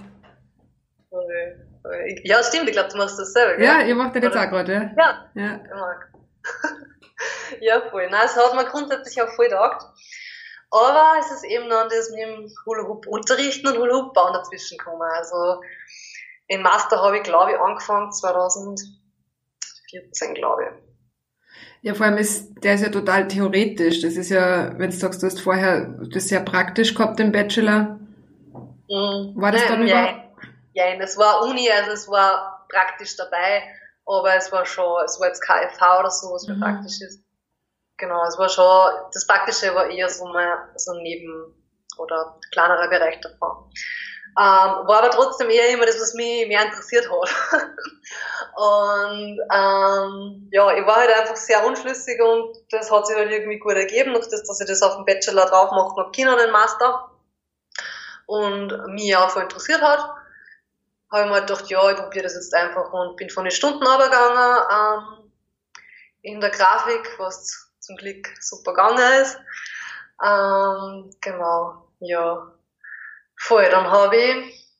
Ja, 2.25 2.43
stimmt, 2.43 2.69
ich 2.69 2.73
glaube, 2.73 2.91
du 2.91 2.99
machst 2.99 3.19
das 3.19 3.33
selber, 3.33 3.57
gell? 3.57 3.65
Ja, 3.65 3.81
ihr 3.83 3.95
macht 3.95 4.15
das 4.15 4.23
jetzt 4.23 4.37
auch 4.37 4.49
gerade, 4.49 4.73
ja? 4.73 4.91
Ja, 4.97 5.31
ja. 5.35 5.61
ich 5.65 5.71
mag. 5.71 6.13
ja, 7.61 7.81
voll. 7.91 8.09
Nein, 8.11 8.23
es 8.25 8.37
hat 8.37 8.55
mir 8.55 8.67
grundsätzlich 8.67 9.21
auch 9.23 9.31
voll 9.31 9.49
taugt. 9.49 9.85
Aber 10.71 11.15
es 11.19 11.33
ist 11.33 11.45
eben 11.45 11.69
dann 11.69 11.89
das 11.89 12.11
mit 12.11 12.21
dem 12.21 12.49
Hula 12.65 12.87
Hoop 12.87 13.09
unterrichten 13.09 13.67
und 13.67 13.79
Hula 13.79 13.95
Hoop 13.95 14.15
bauen 14.15 14.33
dazwischen 14.33 14.79
gekommen. 14.79 15.03
Also, 15.03 15.61
im 16.47 16.63
Master 16.63 17.03
habe 17.03 17.17
ich, 17.17 17.25
glaube 17.25 17.51
ich, 17.53 17.59
angefangen 17.59 18.13
2014, 18.13 20.35
glaube 20.35 20.63
ich. 20.63 20.69
Ja, 21.83 21.95
vor 21.95 22.07
allem 22.07 22.19
ist, 22.19 22.55
der 22.63 22.75
ist 22.75 22.83
ja 22.83 22.91
total 22.91 23.27
theoretisch. 23.27 24.03
Das 24.03 24.15
ist 24.15 24.31
ja, 24.31 24.79
wenn 24.79 24.91
du 24.91 24.97
sagst, 24.97 25.21
du 25.23 25.27
hast 25.27 25.41
vorher 25.41 25.99
das 26.13 26.29
sehr 26.29 26.41
praktisch 26.41 26.95
gehabt 26.95 27.19
im 27.21 27.33
Bachelor. 27.33 27.99
Mhm. 28.89 29.33
War 29.35 29.51
das 29.51 29.67
dann 29.67 29.85
ja, 29.87 30.03
überhaupt? 30.03 30.20
Ja, 30.81 30.95
es 31.01 31.19
war 31.19 31.43
Uni, 31.43 31.71
also 31.71 31.93
es 31.93 32.09
war 32.09 32.67
praktisch 32.69 33.17
dabei 33.17 33.63
aber 34.07 34.35
es 34.35 34.51
war 34.51 34.67
schon, 34.67 35.05
es 35.05 35.21
war 35.21 35.29
jetzt 35.29 35.43
KFV 35.43 36.01
oder 36.01 36.11
so, 36.11 36.33
was 36.33 36.47
mir 36.47 36.55
mhm. 36.55 36.61
praktisch 36.61 37.01
ist. 37.01 37.23
Genau, 37.97 38.25
es 38.27 38.39
war 38.39 38.49
schon, 38.49 39.11
das 39.13 39.27
Praktische 39.27 39.75
war 39.75 39.89
eher 39.89 40.09
so 40.09 40.25
mal 40.25 40.71
so 40.77 40.93
ein 40.93 41.03
Neben- 41.03 41.55
oder 41.99 42.39
kleinerer 42.51 42.89
Bereich 42.89 43.21
davon. 43.21 43.71
Ähm, 44.39 44.87
war 44.87 44.99
aber 45.03 45.11
trotzdem 45.11 45.51
eher 45.51 45.71
immer 45.71 45.87
das, 45.87 46.01
was 46.01 46.15
mich 46.15 46.47
mehr 46.49 46.65
interessiert 46.65 47.09
hat. 47.11 47.31
und 48.57 49.39
ähm, 49.53 50.49
ja, 50.51 50.73
ich 50.73 50.87
war 50.87 50.97
halt 50.97 51.15
einfach 51.15 51.37
sehr 51.37 51.65
unschlüssig 51.67 52.21
und 52.23 52.57
das 52.71 52.91
hat 52.91 53.07
sich 53.07 53.17
halt 53.17 53.31
irgendwie 53.31 53.59
gut 53.59 53.75
ergeben, 53.75 54.15
durch 54.15 54.29
das, 54.29 54.45
dass 54.45 54.61
ich 54.61 54.67
das 54.67 54.83
auf 54.83 54.97
dem 54.97 55.05
Bachelor 55.05 55.47
drauf 55.47 55.71
machen 55.73 55.97
habe, 55.99 56.11
Kino 56.13 56.37
den 56.37 56.53
Master. 56.53 57.11
Und 58.27 58.87
mich 58.95 59.15
auch 59.17 59.31
voll 59.31 59.43
interessiert 59.43 59.83
hat 59.83 60.20
habe 61.11 61.25
ich 61.25 61.31
mir 61.31 61.41
gedacht, 61.41 61.69
ja, 61.69 61.91
ich 61.91 61.97
probiere 61.97 62.25
das 62.25 62.35
jetzt 62.35 62.55
einfach 62.55 62.93
und 62.93 63.17
bin 63.17 63.31
von 63.31 63.45
den 63.45 63.51
Stunden 63.51 63.85
runtergegangen 63.85 64.63
ähm, 64.73 65.33
in 66.23 66.41
der 66.41 66.51
Grafik, 66.51 67.19
was 67.19 67.71
zum 67.81 67.97
Glück 67.97 68.29
super 68.41 68.73
gegangen 68.73 69.23
ist. 69.23 69.39
Ähm, 70.25 71.11
genau, 71.21 71.89
ja. 72.01 72.53
Voll, 73.39 73.69
dann 73.71 73.91
habe 73.91 74.17
ich 74.17 74.71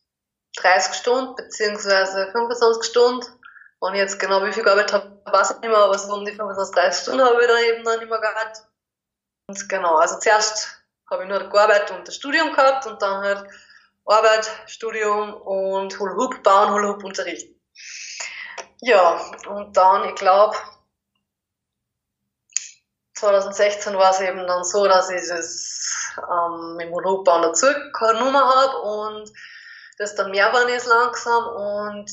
30 0.57 0.95
Stunden 0.95 1.35
beziehungsweise 1.37 2.31
25 2.33 2.85
Stunden 2.85 3.41
ich 3.89 3.99
jetzt 3.99 4.21
genau 4.21 4.45
wie 4.45 4.53
viel 4.53 4.63
gearbeitet 4.63 4.93
habe, 4.93 5.23
weiß 5.25 5.53
ich 5.53 5.61
nicht 5.61 5.71
mehr, 5.71 5.79
aber 5.79 5.99
so 5.99 6.13
um 6.13 6.25
die 6.25 6.33
35 6.33 7.03
Stunden 7.03 7.25
habe 7.25 7.41
ich 7.41 7.49
dann 7.49 7.65
eben 7.65 7.85
dann 7.85 8.01
immer 8.01 8.21
gearbeitet. 8.21 8.65
Und 9.47 9.69
genau, 9.69 9.97
also 9.97 10.19
zuerst 10.19 10.83
habe 11.11 11.23
ich 11.23 11.29
nur 11.29 11.49
gearbeitet 11.49 11.91
und 11.97 12.07
das 12.07 12.15
Studium 12.15 12.53
gehabt 12.53 12.87
und 12.87 13.01
dann 13.01 13.23
halt 13.23 13.51
Arbeit, 14.05 14.51
Studium 14.67 15.35
und 15.35 15.99
Hula 15.99 16.15
Hoop 16.15 16.43
bauen, 16.43 16.73
Hula 16.73 16.89
Hoop 16.89 17.05
unterrichten. 17.05 17.61
Ja, 18.81 19.21
und 19.49 19.77
dann, 19.77 20.09
ich 20.09 20.15
glaube, 20.15 20.57
2016 23.15 23.95
war 23.97 24.11
es 24.11 24.21
eben 24.21 24.47
dann 24.47 24.65
so, 24.65 24.87
dass 24.87 25.11
ich 25.11 25.29
das 25.29 26.15
ähm, 26.19 26.79
dem 26.79 26.91
Hula 26.91 27.11
Hoop 27.11 27.25
bauen 27.25 27.43
dazu 27.43 27.67
genommen 27.67 28.37
habe 28.37 28.77
und 28.79 29.31
das 29.99 30.15
dann 30.15 30.31
mehr 30.31 30.53
war 30.53 30.67
ist 30.69 30.87
langsam 30.87 31.47
und 31.47 32.11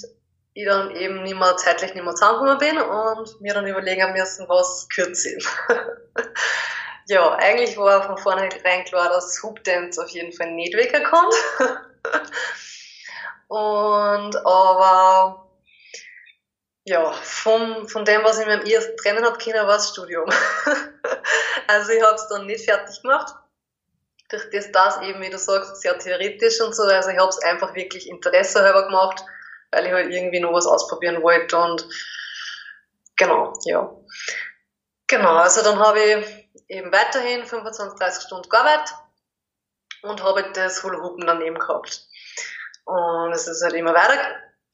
ich 0.53 0.65
dann 0.65 0.91
eben 0.91 1.23
nicht 1.23 1.37
mehr 1.37 1.55
zeitlich 1.55 1.93
nicht 1.93 2.03
mehr 2.03 2.15
zusammengekommen 2.15 2.57
bin 2.57 2.77
und 2.77 3.41
mir 3.41 3.53
dann 3.53 3.67
überlegen 3.67 4.11
müssen, 4.11 4.49
was 4.49 4.87
kürzer 4.89 5.29
ist. 5.29 5.47
ja, 7.07 7.35
eigentlich 7.35 7.77
war 7.77 8.03
von 8.03 8.17
vornherein 8.17 8.83
klar, 8.85 9.09
dass 9.09 9.41
Hoop 9.41 9.63
Dance 9.63 10.01
auf 10.01 10.09
jeden 10.09 10.33
Fall 10.33 10.51
nicht 10.51 10.73
wegkommt. 10.73 11.33
und 13.47 14.35
aber 14.45 15.47
ja, 16.83 17.11
vom, 17.11 17.87
von 17.87 18.05
dem, 18.05 18.23
was 18.23 18.39
ich 18.39 18.45
mir 18.45 18.59
am 18.59 18.65
ersten 18.65 18.95
trennen 18.97 19.25
habe 19.25 19.37
können, 19.37 19.67
war 19.67 19.75
das 19.75 19.89
Studium. 19.89 20.29
also 21.67 21.91
ich 21.91 22.01
habe 22.01 22.15
es 22.15 22.27
dann 22.29 22.45
nicht 22.45 22.63
fertig 22.63 23.01
gemacht. 23.01 23.33
Durch 24.29 24.49
das, 24.51 24.71
das 24.71 25.01
eben, 25.01 25.21
wie 25.21 25.29
du 25.29 25.37
sagst, 25.37 25.81
sehr 25.81 25.97
theoretisch 25.97 26.59
und 26.59 26.75
so. 26.75 26.83
Also 26.83 27.09
ich 27.09 27.17
habe 27.17 27.29
es 27.29 27.39
einfach 27.39 27.73
wirklich 27.73 28.09
Interesse 28.09 28.61
halber 28.61 28.87
gemacht, 28.87 29.23
weil 29.71 29.85
ich 29.85 29.91
halt 29.93 30.11
irgendwie 30.11 30.39
noch 30.39 30.53
was 30.53 30.65
ausprobieren 30.65 31.21
wollte 31.21 31.57
und 31.57 31.87
genau, 33.15 33.53
ja. 33.65 33.93
Genau, 35.07 35.35
also 35.35 35.63
dann 35.63 35.79
habe 35.79 35.99
ich 35.99 36.36
eben 36.67 36.91
weiterhin 36.91 37.45
25, 37.45 37.99
30 37.99 38.23
Stunden 38.23 38.49
gearbeitet 38.49 38.95
und 40.03 40.23
habe 40.23 40.51
das 40.53 40.83
Hula 40.83 40.99
Hoopen 41.01 41.25
daneben 41.25 41.59
gehabt. 41.59 42.07
Und 42.85 43.31
es 43.33 43.47
ist 43.47 43.63
halt 43.63 43.73
immer 43.73 43.93
weiter, 43.93 44.19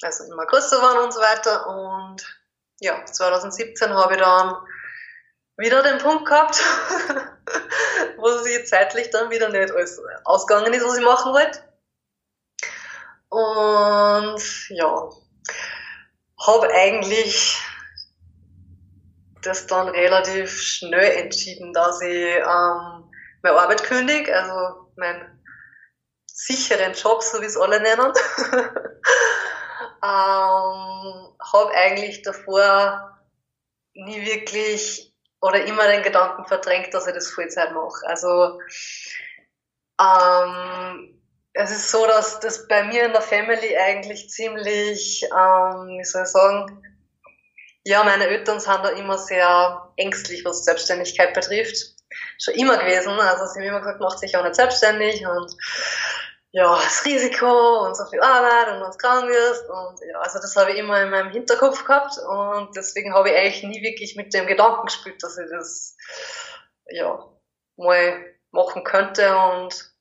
also 0.02 0.24
immer 0.26 0.46
größer 0.46 0.78
geworden 0.78 1.04
und 1.06 1.14
so 1.14 1.20
weiter. 1.20 1.68
Und 1.68 2.24
ja, 2.80 3.04
2017 3.06 3.94
habe 3.94 4.14
ich 4.14 4.20
dann 4.20 4.56
wieder 5.58 5.84
den 5.84 5.98
Punkt 6.00 6.26
gehabt, 6.26 6.56
wo 8.18 8.38
sie 8.40 8.64
zeitlich 8.66 9.10
dann 9.10 9.30
wieder 9.30 9.50
nicht 9.50 9.72
alles 9.72 10.02
ausgegangen 10.26 10.74
ist, 10.74 10.86
was 10.86 10.98
ich 10.98 11.04
machen 11.04 11.34
wollte. 11.34 11.64
Und 13.30 14.70
ja, 14.70 15.10
habe 16.46 16.70
eigentlich 16.72 17.60
das 19.44 19.68
dann 19.68 19.90
relativ 19.90 20.52
schnell 20.60 21.18
entschieden, 21.18 21.74
dass 21.74 22.02
ich 22.02 22.36
ähm, 22.36 23.12
meine 23.42 23.60
Arbeit 23.60 23.84
kündige, 23.84 24.36
also 24.36 24.92
meinen 24.96 25.44
sicheren 26.26 26.94
Job, 26.94 27.22
so 27.22 27.42
wie 27.42 27.46
es 27.46 27.58
alle 27.58 27.82
nennen. 27.82 28.12
ähm, 30.04 31.36
habe 31.54 31.72
eigentlich 31.76 32.22
davor 32.24 33.20
nie 33.94 34.26
wirklich 34.26 35.14
oder 35.42 35.66
immer 35.66 35.88
den 35.88 36.04
Gedanken 36.04 36.46
verdrängt, 36.46 36.94
dass 36.94 37.08
ich 37.08 37.14
das 37.14 37.30
Vollzeit 37.30 37.74
mache. 37.74 38.08
Also 38.08 38.60
ähm, 40.02 41.22
es 41.54 41.72
ist 41.72 41.92
so, 41.92 42.06
dass 42.08 42.40
das 42.40 42.68
bei 42.68 42.84
mir 42.86 43.06
in 43.06 43.12
der 43.12 43.22
Family 43.22 43.78
eigentlich 43.78 44.30
ziemlich, 44.30 45.24
ähm, 45.24 46.00
wie 46.00 46.04
soll 46.04 46.24
ich 46.24 46.30
sagen, 46.30 46.93
ja, 47.86 48.04
meine 48.04 48.28
Eltern 48.28 48.60
sind 48.60 48.84
da 48.84 48.90
immer 48.90 49.18
sehr 49.18 49.92
ängstlich, 49.98 50.46
was 50.46 50.64
Selbstständigkeit 50.64 51.34
betrifft. 51.34 51.96
Schon 52.40 52.54
immer 52.56 52.78
gewesen. 52.78 53.12
Also 53.12 53.46
sie 53.46 53.60
haben 53.60 53.68
immer 53.68 53.80
gesagt, 53.80 54.00
macht 54.00 54.20
sich 54.20 54.38
auch 54.38 54.44
nicht 54.44 54.56
selbstständig 54.56 55.26
und 55.26 55.56
ja, 56.52 56.76
das 56.76 57.04
Risiko 57.04 57.86
und 57.86 57.98
so 57.98 58.06
viel 58.06 58.22
Arbeit 58.22 58.68
und 58.68 58.82
wenn 58.82 58.92
du 58.92 58.98
krank 58.98 59.28
wirst 59.28 59.68
und 59.68 60.00
ja, 60.08 60.20
also 60.20 60.38
das 60.38 60.56
habe 60.56 60.72
ich 60.72 60.78
immer 60.78 61.02
in 61.02 61.10
meinem 61.10 61.32
Hinterkopf 61.32 61.84
gehabt 61.84 62.16
und 62.20 62.76
deswegen 62.76 63.12
habe 63.16 63.32
ich 63.32 63.36
eigentlich 63.36 63.64
nie 63.64 63.82
wirklich 63.82 64.16
mit 64.16 64.36
dem 64.36 64.46
Gedanken 64.46 64.86
gespielt, 64.86 65.22
dass 65.24 65.40
ich 65.40 65.50
das 65.50 65.98
ja 66.90 67.28
mal 67.76 68.36
machen 68.52 68.84
könnte 68.84 69.36
und 69.36 69.92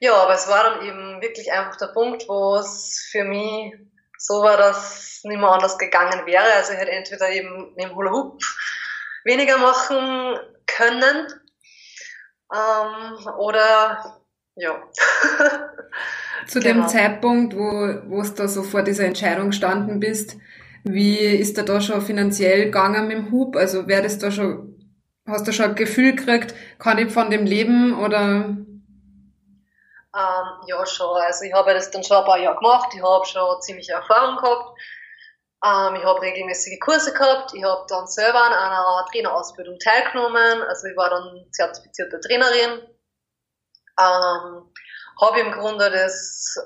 ja, 0.00 0.14
aber 0.16 0.34
es 0.34 0.48
war 0.48 0.64
dann 0.64 0.84
eben 0.84 1.22
wirklich 1.22 1.52
einfach 1.52 1.76
der 1.76 1.86
Punkt, 1.86 2.28
wo 2.28 2.56
es 2.56 3.08
für 3.12 3.22
mich 3.22 3.72
so 4.18 4.42
war, 4.42 4.56
dass 4.56 5.20
nicht 5.24 5.38
mehr 5.38 5.50
anders 5.50 5.78
gegangen 5.78 6.26
wäre. 6.26 6.52
Also 6.56 6.72
ich 6.72 6.78
hätte 6.78 6.92
entweder 6.92 7.30
eben 7.30 7.74
mit 7.74 7.84
dem 7.84 7.94
Hula 7.94 8.10
Hoop 8.10 8.42
weniger 9.24 9.58
machen 9.58 10.38
können 10.66 11.26
ähm, 12.52 13.26
oder 13.38 14.20
ja. 14.54 14.82
Zu 16.46 16.60
genau. 16.60 16.82
dem 16.82 16.88
Zeitpunkt, 16.88 17.54
wo 17.54 18.00
wo 18.08 18.20
es 18.20 18.34
da 18.34 18.48
so 18.48 18.62
vor 18.62 18.82
dieser 18.82 19.04
Entscheidung 19.04 19.48
gestanden 19.48 20.00
bist, 20.00 20.36
wie 20.84 21.18
ist 21.18 21.58
da 21.58 21.62
da 21.62 21.80
schon 21.80 22.00
finanziell 22.00 22.66
gegangen 22.66 23.08
mit 23.08 23.16
dem 23.16 23.32
Hub? 23.32 23.56
Also 23.56 23.88
wäre 23.88 24.02
das 24.02 24.18
da 24.18 24.30
schon, 24.30 24.78
hast 25.26 25.46
du 25.48 25.52
schon 25.52 25.70
ein 25.70 25.74
Gefühl 25.74 26.14
gekriegt, 26.14 26.54
kann 26.78 26.98
ich 26.98 27.12
von 27.12 27.30
dem 27.30 27.44
leben 27.44 27.98
oder 27.98 28.56
ähm, 30.16 30.60
ja, 30.66 30.86
schon. 30.86 31.16
Also 31.20 31.44
ich 31.44 31.52
habe 31.52 31.74
das 31.74 31.90
dann 31.90 32.02
schon 32.02 32.16
ein 32.16 32.24
paar 32.24 32.38
Jahre 32.38 32.56
gemacht. 32.56 32.88
Ich 32.94 33.02
habe 33.02 33.26
schon 33.26 33.60
ziemlich 33.60 33.88
Erfahrung 33.90 34.36
gehabt. 34.36 34.78
Ähm, 35.64 35.96
ich 35.96 36.04
habe 36.04 36.22
regelmäßige 36.22 36.78
Kurse 36.80 37.12
gehabt. 37.12 37.52
Ich 37.54 37.62
habe 37.62 37.84
dann 37.88 38.06
selber 38.06 38.42
an 38.42 38.52
einer 38.52 39.06
Trainerausbildung 39.10 39.78
teilgenommen. 39.78 40.62
Also 40.62 40.86
ich 40.88 40.96
war 40.96 41.10
dann 41.10 41.46
zertifizierte 41.52 42.20
Trainerin. 42.20 42.80
Ähm, 44.00 44.72
habe 45.20 45.40
im 45.40 45.52
Grunde 45.52 45.90
das, 45.90 46.56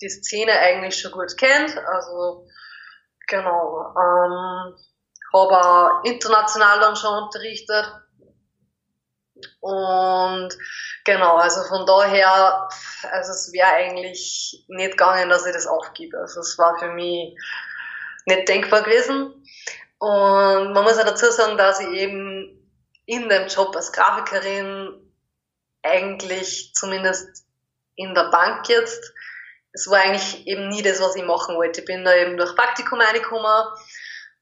die 0.00 0.08
Szene 0.08 0.52
eigentlich 0.52 0.98
schon 0.98 1.12
gut 1.12 1.36
kennt. 1.36 1.76
Also 1.78 2.46
genau. 3.28 3.94
Ähm, 3.96 4.76
habe 5.32 6.08
international 6.08 6.80
dann 6.80 6.96
schon 6.96 7.22
unterrichtet. 7.22 7.92
Und 9.60 10.50
genau, 11.04 11.36
also 11.36 11.62
von 11.64 11.86
daher, 11.86 12.68
also 13.10 13.32
es 13.32 13.52
wäre 13.52 13.68
eigentlich 13.68 14.64
nicht 14.68 14.92
gegangen, 14.92 15.28
dass 15.28 15.46
ich 15.46 15.52
das 15.52 15.66
aufgebe. 15.66 16.18
Also 16.18 16.40
es 16.40 16.58
war 16.58 16.78
für 16.78 16.92
mich 16.92 17.36
nicht 18.26 18.48
denkbar 18.48 18.82
gewesen. 18.82 19.34
Und 19.98 20.72
man 20.72 20.84
muss 20.84 20.96
ja 20.96 21.04
dazu 21.04 21.30
sagen, 21.30 21.56
dass 21.56 21.80
ich 21.80 21.88
eben 21.88 22.58
in 23.06 23.28
dem 23.28 23.48
Job 23.48 23.74
als 23.74 23.92
Grafikerin 23.92 25.12
eigentlich 25.82 26.72
zumindest 26.74 27.44
in 27.96 28.14
der 28.14 28.30
Bank 28.30 28.68
jetzt, 28.68 29.12
es 29.72 29.88
war 29.88 30.00
eigentlich 30.00 30.46
eben 30.46 30.68
nie 30.68 30.82
das, 30.82 31.00
was 31.00 31.16
ich 31.16 31.24
machen 31.24 31.56
wollte. 31.56 31.80
Ich 31.80 31.86
bin 31.86 32.04
da 32.04 32.14
eben 32.14 32.36
durch 32.36 32.54
Praktikum 32.54 33.00
reingekommen 33.00 33.64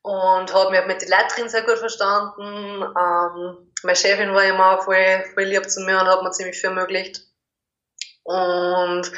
und 0.06 0.54
habe 0.54 0.70
mich 0.70 0.86
mit 0.86 1.02
den 1.02 1.08
Leitern 1.08 1.48
sehr 1.48 1.62
gut 1.62 1.78
verstanden. 1.78 2.80
Ähm, 2.80 3.72
meine 3.82 3.96
Chefin 3.96 4.32
war 4.32 4.44
immer 4.44 4.80
voll, 4.80 5.24
voll 5.34 5.42
lieb 5.42 5.68
zu 5.68 5.80
mir 5.80 5.98
und 5.98 6.06
hat 6.06 6.22
mir 6.22 6.30
ziemlich 6.30 6.56
viel 6.56 6.70
ermöglicht. 6.70 7.22
Und 8.22 9.10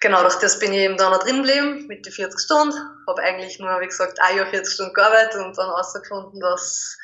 genau, 0.00 0.20
durch 0.20 0.36
das 0.36 0.60
bin 0.60 0.72
ich 0.72 0.78
eben 0.78 0.96
da 0.96 1.10
noch 1.10 1.18
drin 1.18 1.42
geblieben, 1.42 1.88
mit 1.88 2.06
den 2.06 2.12
40 2.12 2.38
Stunden. 2.38 2.78
Habe 3.08 3.22
eigentlich 3.22 3.58
nur, 3.58 3.80
wie 3.80 3.88
gesagt, 3.88 4.20
ein 4.20 4.36
Jahr 4.36 4.46
40 4.46 4.72
Stunden 4.72 4.94
gearbeitet 4.94 5.34
und 5.44 5.58
dann 5.58 5.66
herausgefunden, 5.66 6.38
dass 6.38 6.96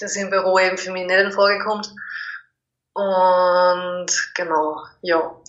das 0.00 0.16
im 0.16 0.30
Büro 0.30 0.58
eben 0.58 0.76
für 0.76 0.90
mich 0.90 1.06
nicht 1.06 1.16
in 1.16 1.30
Frage 1.30 1.62
kommt. 1.62 1.94
Und 2.94 4.32
genau, 4.34 4.84
ja. 5.02 5.40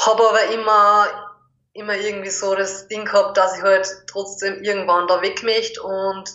Habe 0.00 0.26
aber 0.26 0.44
immer 0.54 1.33
immer 1.74 1.94
irgendwie 1.94 2.30
so 2.30 2.54
das 2.54 2.88
Ding 2.88 3.04
gehabt, 3.04 3.36
dass 3.36 3.58
ich 3.58 3.62
halt 3.62 3.88
trotzdem 4.06 4.62
irgendwann 4.62 5.06
da 5.06 5.20
weg 5.22 5.42
möchte 5.42 5.82
und 5.82 6.30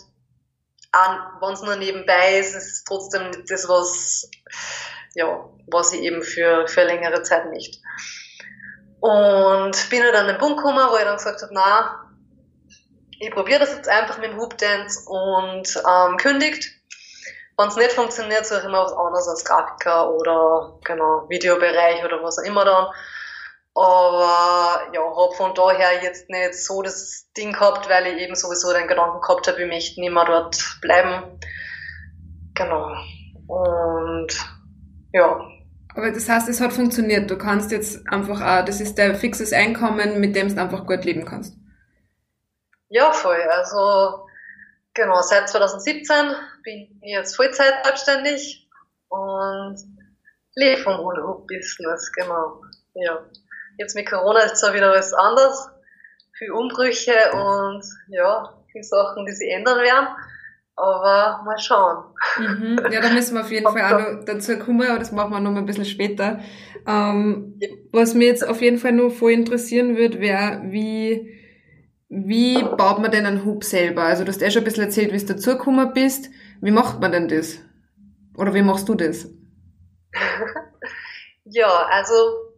wenn 1.40 1.52
es 1.52 1.62
nur 1.62 1.76
nebenbei 1.76 2.38
ist, 2.38 2.54
ist 2.54 2.72
es 2.72 2.84
trotzdem 2.84 3.30
das, 3.48 3.68
was, 3.68 4.28
ja, 5.14 5.48
was 5.68 5.92
ich 5.92 6.02
eben 6.02 6.22
für, 6.22 6.66
für 6.66 6.84
längere 6.84 7.22
Zeit 7.22 7.50
nicht. 7.50 7.80
Und 9.00 9.88
bin 9.88 10.02
halt 10.02 10.14
an 10.14 10.26
den 10.26 10.38
Punkt 10.38 10.58
gekommen, 10.58 10.86
wo 10.90 10.96
ich 10.96 11.04
dann 11.04 11.16
gesagt 11.16 11.42
habe, 11.42 11.54
na, 11.54 12.10
ich 13.18 13.30
probiere 13.30 13.60
das 13.60 13.74
jetzt 13.74 13.88
einfach 13.88 14.18
mit 14.18 14.32
dem 14.32 14.38
Hoop 14.38 14.58
Dance 14.58 15.08
und 15.08 15.68
ähm, 15.76 16.16
kündigt. 16.16 16.70
Wenn 17.56 17.68
es 17.68 17.76
nicht 17.76 17.92
funktioniert, 17.92 18.46
suche 18.46 18.60
ich 18.60 18.66
mir 18.66 18.82
was 18.82 18.92
anderes 18.92 19.28
als 19.28 19.44
Grafiker 19.44 20.10
oder 20.10 20.78
genau 20.84 21.28
Videobereich 21.28 22.04
oder 22.04 22.22
was 22.22 22.38
auch 22.38 22.44
immer 22.44 22.64
dann. 22.64 22.86
Aber 23.74 24.90
ja, 24.92 25.00
habe 25.00 25.34
von 25.36 25.54
daher 25.54 26.02
jetzt 26.02 26.28
nicht 26.28 26.54
so 26.54 26.82
das 26.82 27.30
Ding 27.36 27.52
gehabt, 27.52 27.88
weil 27.88 28.06
ich 28.08 28.22
eben 28.22 28.34
sowieso 28.34 28.72
den 28.72 28.88
Gedanken 28.88 29.20
gehabt 29.20 29.46
habe, 29.46 29.62
ich 29.62 29.68
möchte 29.68 30.00
nicht 30.00 30.12
mehr 30.12 30.24
dort 30.24 30.78
bleiben. 30.80 31.38
Genau. 32.54 32.92
Und 33.46 34.28
ja. 35.12 35.40
Aber 35.94 36.10
das 36.10 36.28
heißt, 36.28 36.48
es 36.48 36.60
hat 36.60 36.72
funktioniert. 36.72 37.30
Du 37.30 37.38
kannst 37.38 37.70
jetzt 37.72 38.06
einfach 38.08 38.40
auch, 38.40 38.64
das 38.64 38.80
ist 38.80 38.98
dein 38.98 39.16
fixes 39.16 39.52
Einkommen, 39.52 40.20
mit 40.20 40.36
dem 40.36 40.54
du 40.54 40.60
einfach 40.60 40.86
gut 40.86 41.04
leben 41.04 41.24
kannst. 41.24 41.56
Ja, 42.88 43.12
voll. 43.12 43.40
Also, 43.50 44.26
genau, 44.94 45.20
seit 45.22 45.48
2017 45.48 46.34
bin 46.64 47.00
ich 47.02 47.12
jetzt 47.12 47.36
Vollzeit 47.36 47.84
selbstständig 47.84 48.68
und 49.08 49.76
lebe 50.54 50.82
vom 50.82 50.98
Hula 50.98 51.22
Hoop 51.22 51.46
Business, 51.46 52.12
genau. 52.12 52.60
Ja. 52.94 53.24
Jetzt 53.80 53.96
mit 53.96 54.06
Corona 54.06 54.40
ist 54.40 54.58
zwar 54.58 54.74
wieder 54.74 54.92
alles 54.92 55.14
anders, 55.14 55.70
viel 56.36 56.50
Umbrüche 56.50 57.14
und 57.32 57.82
ja, 58.08 58.62
viele 58.70 58.84
Sachen, 58.84 59.24
die 59.24 59.32
sich 59.32 59.50
ändern 59.50 59.80
werden. 59.80 60.08
Aber 60.76 61.42
mal 61.46 61.58
schauen. 61.58 62.04
Mhm. 62.38 62.78
Ja, 62.92 63.00
da 63.00 63.08
müssen 63.08 63.34
wir 63.34 63.40
auf 63.40 63.50
jeden 63.50 63.66
Fall 63.66 63.94
auch 63.94 63.98
noch 63.98 64.24
dazu 64.26 64.58
kommen, 64.58 64.86
aber 64.86 64.98
das 64.98 65.12
machen 65.12 65.30
wir 65.30 65.40
noch 65.40 65.52
mal 65.52 65.60
ein 65.60 65.66
bisschen 65.66 65.86
später. 65.86 66.40
Ähm, 66.86 67.56
ja. 67.58 67.68
Was 67.90 68.12
mir 68.12 68.26
jetzt 68.26 68.46
auf 68.46 68.60
jeden 68.60 68.76
Fall 68.76 68.92
nur 68.92 69.10
voll 69.10 69.32
interessieren 69.32 69.96
wird, 69.96 70.20
wäre, 70.20 70.60
wie, 70.64 71.38
wie 72.10 72.62
baut 72.62 72.98
man 72.98 73.10
denn 73.10 73.24
einen 73.24 73.46
Hub 73.46 73.64
selber? 73.64 74.02
Also 74.02 74.24
du 74.24 74.28
hast 74.28 74.42
eh 74.42 74.50
schon 74.50 74.60
ein 74.60 74.64
bisschen 74.64 74.84
erzählt, 74.84 75.12
wie 75.12 75.18
du 75.18 75.24
dazugekommen 75.24 75.94
bist. 75.94 76.28
Wie 76.60 76.70
macht 76.70 77.00
man 77.00 77.12
denn 77.12 77.28
das? 77.28 77.58
Oder 78.36 78.52
wie 78.52 78.62
machst 78.62 78.90
du 78.90 78.94
das? 78.94 79.26
ja, 81.44 81.86
also 81.90 82.49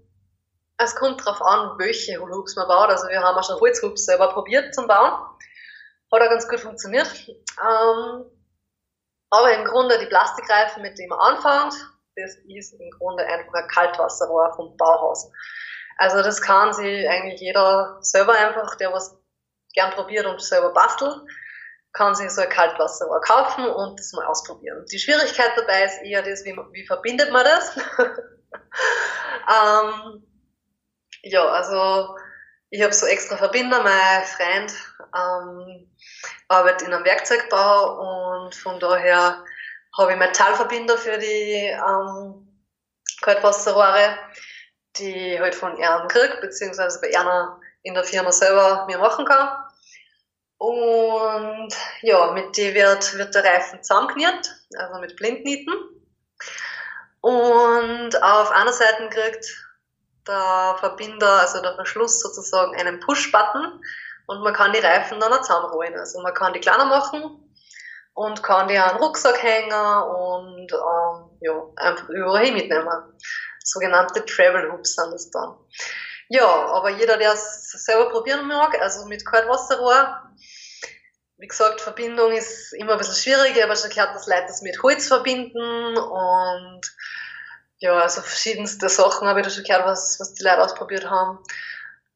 es 0.83 0.95
kommt 0.95 1.21
darauf 1.21 1.43
an, 1.43 1.79
welche 1.79 2.19
Hula-Hoops 2.19 2.57
man 2.57 2.69
baut. 2.69 2.91
Also 2.91 3.09
wir 3.09 3.21
haben 3.21 3.37
auch 3.37 3.45
schon 3.45 3.61
Holzhoops 3.61 4.05
selber 4.05 4.33
probiert 4.33 4.75
zum 4.75 4.87
Bauen. 4.87 5.13
Hat 6.13 6.21
auch 6.21 6.29
ganz 6.29 6.49
gut 6.49 6.61
funktioniert. 6.61 7.09
Ähm, 7.29 8.25
aber 9.31 9.55
im 9.55 9.65
Grunde 9.65 9.99
die 9.99 10.07
Plastikreifen, 10.07 10.83
mit 10.83 10.99
denen 10.99 11.09
man 11.09 11.37
anfängt, 11.37 11.75
das 12.17 12.37
ist 12.47 12.75
im 12.75 12.91
Grunde 12.99 13.25
einfach 13.25 13.55
ein 13.55 13.69
Kaltwasserrohr 13.69 14.53
vom 14.55 14.77
Bauhaus. 14.77 15.31
Also 15.97 16.23
das 16.23 16.43
kann 16.43 16.73
sich 16.73 17.09
eigentlich 17.09 17.41
jeder 17.41 17.97
selber 18.01 18.35
einfach, 18.35 18.75
der 18.77 18.93
was 18.93 19.17
gern 19.75 19.93
probiert 19.93 20.27
und 20.27 20.41
selber 20.43 20.73
bastelt, 20.73 21.17
kann 21.93 22.15
sich 22.15 22.31
so 22.31 22.43
ein 22.43 22.49
Kaltwasserrohr 22.49 23.21
kaufen 23.21 23.67
und 23.67 23.99
das 23.99 24.13
mal 24.13 24.27
ausprobieren. 24.27 24.85
Die 24.91 24.99
Schwierigkeit 24.99 25.53
dabei 25.57 25.85
ist 25.85 26.03
eher 26.03 26.23
das, 26.23 26.45
wie, 26.45 26.57
wie 26.73 26.87
verbindet 26.87 27.33
man 27.33 27.45
das? 27.45 27.77
ähm, 29.49 30.27
ja, 31.23 31.45
also 31.45 32.17
ich 32.71 32.83
habe 32.83 32.93
so 32.93 33.07
extra 33.07 33.37
Verbinder. 33.37 33.83
Mein 33.83 34.25
Freund 34.25 34.73
ähm, 35.15 35.91
arbeitet 36.49 36.89
in 36.89 36.95
einem 36.95 37.05
Werkzeugbau 37.05 38.45
und 38.45 38.55
von 38.55 38.81
daher 38.81 39.45
habe 39.97 40.13
ich 40.13 40.19
Metallverbinder 40.19 40.97
für 40.97 41.19
die 41.19 41.71
ähm, 41.71 42.49
Kaltwasserrohre, 43.21 44.17
die 44.97 45.35
ich 45.35 45.41
halt 45.41 45.55
von 45.55 45.79
Erna 45.79 46.07
kriege, 46.07 46.39
beziehungsweise 46.41 47.01
bei 47.01 47.11
Erna 47.11 47.61
in 47.83 47.95
der 47.95 48.05
Firma 48.05 48.33
selber 48.33 48.87
mir 48.87 48.99
machen 48.99 49.27
kann. 49.27 49.51
Und 50.59 51.75
ja, 52.03 52.31
mit 52.33 52.57
die 52.57 52.73
wird, 52.73 53.19
wird 53.19 53.35
der 53.35 53.45
Reifen 53.45 53.83
zusammenkniert, 53.83 54.55
also 54.77 55.01
mit 55.01 55.17
Blindnieten. 55.17 55.75
Und 57.21 58.23
auf 58.23 58.51
einer 58.51 58.73
Seite 58.73 59.09
kriegt 59.09 59.45
der 60.27 60.77
Verbinder, 60.79 61.41
also 61.41 61.61
der 61.61 61.75
Verschluss 61.75 62.21
sozusagen 62.21 62.75
einen 62.77 63.01
Push-Button 63.01 63.81
und 64.27 64.43
man 64.43 64.55
kann 64.55 64.73
die 64.73 64.79
Reifen 64.79 65.21
dann 65.21 65.33
auch 65.33 65.43
zusammenrollen. 65.43 65.99
Also 65.99 66.21
man 66.21 66.35
kann 66.35 66.53
die 66.53 66.61
kleiner 66.61 66.85
machen 66.85 67.53
und 68.15 68.43
kann 68.43 68.69
die 68.69 68.79
an 68.79 68.97
den 68.97 69.03
Rucksack 69.03 69.43
hängen 69.43 69.73
und 69.73 70.73
ähm, 70.73 71.39
ja, 71.41 71.63
einfach 71.77 72.09
überall 72.09 72.45
hin 72.45 72.55
mitnehmen. 72.55 72.89
Sogenannte 73.65 74.25
Travel 74.25 74.73
Hoops 74.73 74.97
sind 74.97 75.13
das 75.13 75.31
dann. 75.31 75.57
Ja, 76.29 76.47
aber 76.47 76.91
jeder, 76.91 77.17
der 77.17 77.33
es 77.33 77.71
selber 77.71 78.11
probieren 78.11 78.47
mag, 78.47 78.81
also 78.81 79.07
mit 79.07 79.25
Kaltwasserrohr, 79.25 80.23
wie 81.43 81.49
gesagt, 81.49 81.81
Verbindung 81.81 82.33
ist 82.33 82.73
immer 82.73 82.93
ein 82.93 82.99
bisschen 82.99 83.17
schwierig. 83.17 83.61
Habe 83.61 83.77
schon 83.77 83.91
gehört, 83.91 84.15
dass 84.15 84.29
Leute 84.29 84.45
das 84.47 84.63
mit 84.63 84.81
Holz 84.83 85.09
verbinden 85.09 85.97
und 85.99 86.81
ja, 87.83 87.99
also 87.99 88.21
verschiedenste 88.21 88.89
Sachen 88.89 89.27
habe 89.27 89.41
ich 89.41 89.47
da 89.47 89.51
schon 89.51 89.65
gehört, 89.65 89.87
was, 89.87 90.21
was 90.21 90.35
die 90.35 90.45
Leute 90.45 90.63
ausprobiert 90.63 91.11
haben. 91.11 91.39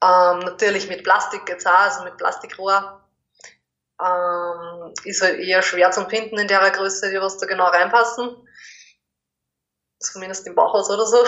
Ähm, 0.01 0.39
natürlich 0.39 0.89
mit 0.89 1.03
Plastik 1.03 1.43
jetzt 1.49 1.67
auch, 1.67 1.73
also 1.73 2.05
mit 2.05 2.17
Plastikrohr. 2.17 3.03
Ähm, 4.01 4.95
ist 5.05 5.23
halt 5.23 5.41
eher 5.41 5.63
schwer 5.63 5.91
zu 5.91 6.09
finden 6.09 6.39
in 6.39 6.47
der 6.47 6.71
Größe, 6.71 7.11
die 7.11 7.21
was 7.21 7.39
da 7.39 7.47
genau 7.47 7.67
reinpassen. 7.67 8.49
Zumindest 9.99 10.47
im 10.47 10.55
Bauhaus 10.55 10.89
oder 10.89 11.05
so. 11.05 11.19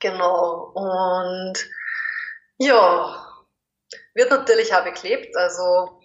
genau. 0.00 0.72
Und 0.74 1.64
ja, 2.58 3.44
wird 4.14 4.30
natürlich 4.30 4.74
auch 4.74 4.82
beklebt. 4.82 5.36
Also 5.36 6.00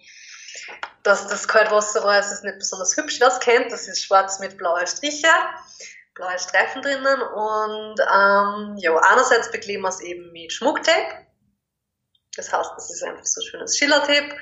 dass 1.02 1.26
das 1.26 1.48
Kaltwasserrohr 1.48 2.16
ist 2.16 2.44
nicht 2.44 2.58
besonders 2.58 2.96
hübsch, 2.96 3.18
wer 3.18 3.26
es 3.26 3.40
kennt. 3.40 3.72
Das 3.72 3.88
ist 3.88 4.04
schwarz 4.04 4.38
mit 4.38 4.56
blauen 4.56 4.86
Strichen 4.86 5.28
blaue 6.14 6.38
Streifen 6.38 6.82
drinnen 6.82 7.22
und 7.22 8.00
ähm, 8.00 8.76
ja, 8.76 8.96
einerseits 8.98 9.50
bekleben 9.50 9.82
wir 9.82 9.88
es 9.88 10.00
eben 10.00 10.30
mit 10.32 10.52
Schmucktape. 10.52 11.26
Das 12.36 12.52
heißt, 12.52 12.70
das 12.76 12.90
ist 12.90 13.02
einfach 13.02 13.24
so 13.24 13.40
schönes 13.42 13.76
Schillertape 13.76 14.36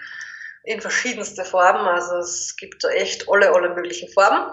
in 0.64 0.80
verschiedenste 0.80 1.44
Farben, 1.44 1.86
also 1.86 2.16
es 2.18 2.54
gibt 2.56 2.84
da 2.84 2.90
echt 2.90 3.28
alle, 3.28 3.52
alle 3.52 3.70
möglichen 3.70 4.12
Farben. 4.12 4.52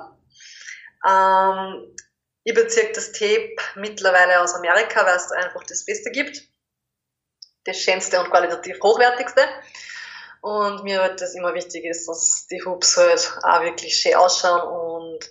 Ähm, 1.08 1.96
ich 2.44 2.54
beziehe 2.54 2.92
das 2.94 3.12
Tape 3.12 3.56
mittlerweile 3.76 4.42
aus 4.42 4.56
Amerika, 4.56 5.06
weil 5.06 5.18
es 5.18 5.32
einfach 5.32 5.64
das 5.64 5.84
Beste 5.84 6.12
gibt. 6.12 6.44
Das 7.66 7.78
schönste 7.78 8.20
und 8.22 8.30
qualitativ 8.30 8.80
hochwertigste. 8.82 9.42
Und 10.42 10.84
mir 10.84 11.02
wird 11.02 11.20
das 11.20 11.36
immer 11.36 11.54
wichtig 11.54 11.84
ist, 11.84 12.08
dass 12.08 12.48
die 12.48 12.64
Hoops 12.64 12.96
halt 12.96 13.34
auch 13.44 13.62
wirklich 13.64 14.00
schön 14.00 14.16
ausschauen 14.16 14.62
und 14.62 15.30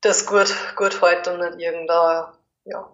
das 0.00 0.26
gut, 0.26 0.54
gut 0.76 1.02
hält 1.02 1.26
und 1.28 1.40
nicht 1.40 1.58
irgendein, 1.58 2.24
ja, 2.64 2.90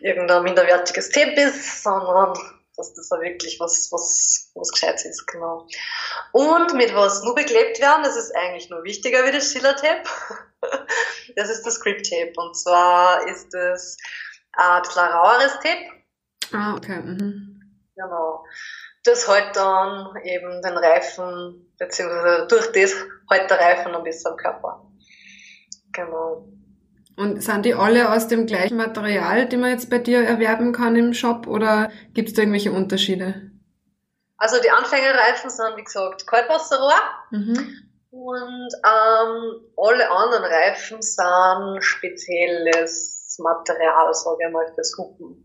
irgendein 0.00 0.42
minderwertiges 0.42 1.10
Tape 1.10 1.40
ist, 1.40 1.82
sondern 1.82 2.34
dass 2.76 2.92
das 2.94 3.10
auch 3.10 3.20
wirklich 3.20 3.58
was, 3.58 3.90
was, 3.90 4.50
was 4.54 4.70
Gescheites 4.70 5.06
ist, 5.06 5.26
genau. 5.26 5.66
Und 6.32 6.74
mit 6.74 6.94
was 6.94 7.22
nur 7.22 7.34
beklebt 7.34 7.80
werden, 7.80 8.02
das 8.04 8.16
ist 8.16 8.34
eigentlich 8.36 8.68
nur 8.68 8.84
wichtiger 8.84 9.24
wie 9.24 9.32
das 9.32 9.50
Schiller-Tape. 9.50 10.02
das 11.36 11.48
ist 11.48 11.64
das 11.64 11.80
Grip-Tape. 11.80 12.32
Und 12.36 12.54
zwar 12.54 13.26
ist 13.28 13.48
das 13.52 13.96
ein 14.52 14.82
bisschen 14.82 15.02
raueres 15.04 15.54
Tape. 15.54 15.90
Ah, 16.52 16.74
okay. 16.76 17.00
Mhm. 17.00 17.62
Genau. 17.94 18.44
Das 19.04 19.26
hält 19.28 19.56
dann 19.56 20.16
eben 20.24 20.60
den 20.62 20.76
Reifen, 20.76 21.72
beziehungsweise 21.78 22.46
durch 22.48 22.72
das 22.72 22.94
hält 23.30 23.50
der 23.50 23.58
Reifen 23.58 23.94
ein 23.94 24.02
bisschen 24.02 24.32
am 24.32 24.36
Körper. 24.36 24.86
Genau. 25.96 26.46
Und 27.16 27.42
sind 27.42 27.64
die 27.64 27.74
alle 27.74 28.12
aus 28.12 28.28
dem 28.28 28.46
gleichen 28.46 28.76
Material, 28.76 29.46
die 29.46 29.56
man 29.56 29.70
jetzt 29.70 29.88
bei 29.88 29.98
dir 29.98 30.22
erwerben 30.22 30.72
kann 30.72 30.94
im 30.96 31.14
Shop 31.14 31.46
oder 31.46 31.90
gibt 32.12 32.28
es 32.28 32.34
da 32.34 32.42
irgendwelche 32.42 32.72
Unterschiede? 32.72 33.50
Also 34.36 34.60
die 34.60 34.70
Anfängerreifen 34.70 35.48
sind 35.48 35.76
wie 35.76 35.84
gesagt 35.84 36.26
Kaltwasserrohr 36.26 37.00
mhm. 37.30 37.56
und 38.10 38.68
ähm, 38.84 39.72
alle 39.78 40.10
anderen 40.10 40.44
Reifen 40.44 41.00
sind 41.00 41.82
spezielles 41.82 43.38
Material, 43.42 44.12
sage 44.12 44.44
ich 44.46 44.52
mal, 44.52 44.70
fürs 44.74 44.94
Hupen. 44.98 45.42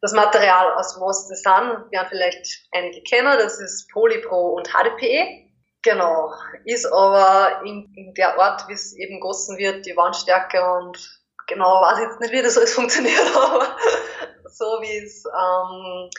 Das 0.00 0.12
Material, 0.12 0.74
aus 0.74 0.96
was 1.00 1.28
das 1.28 1.42
sind, 1.42 1.92
werden 1.92 2.08
vielleicht 2.08 2.66
einige 2.72 3.02
kennen, 3.02 3.38
das 3.38 3.60
ist 3.60 3.88
Polypro 3.92 4.56
und 4.56 4.68
HDPE. 4.68 5.47
Genau, 5.88 6.34
ist 6.66 6.84
aber 6.84 7.62
in, 7.64 7.90
in 7.96 8.12
der 8.12 8.38
Art, 8.38 8.68
wie 8.68 8.74
es 8.74 8.94
eben 8.94 9.20
gossen 9.20 9.56
wird, 9.56 9.86
die 9.86 9.96
Wandstärke 9.96 10.62
und 10.62 10.98
genau 11.46 11.80
weiß 11.80 12.00
jetzt 12.00 12.20
nicht, 12.20 12.30
wie 12.30 12.42
das 12.42 12.58
alles 12.58 12.74
funktioniert, 12.80 13.34
aber 13.34 13.74
so 14.50 14.66
wie 14.82 14.98
es 14.98 15.24
ähm, 15.24 16.10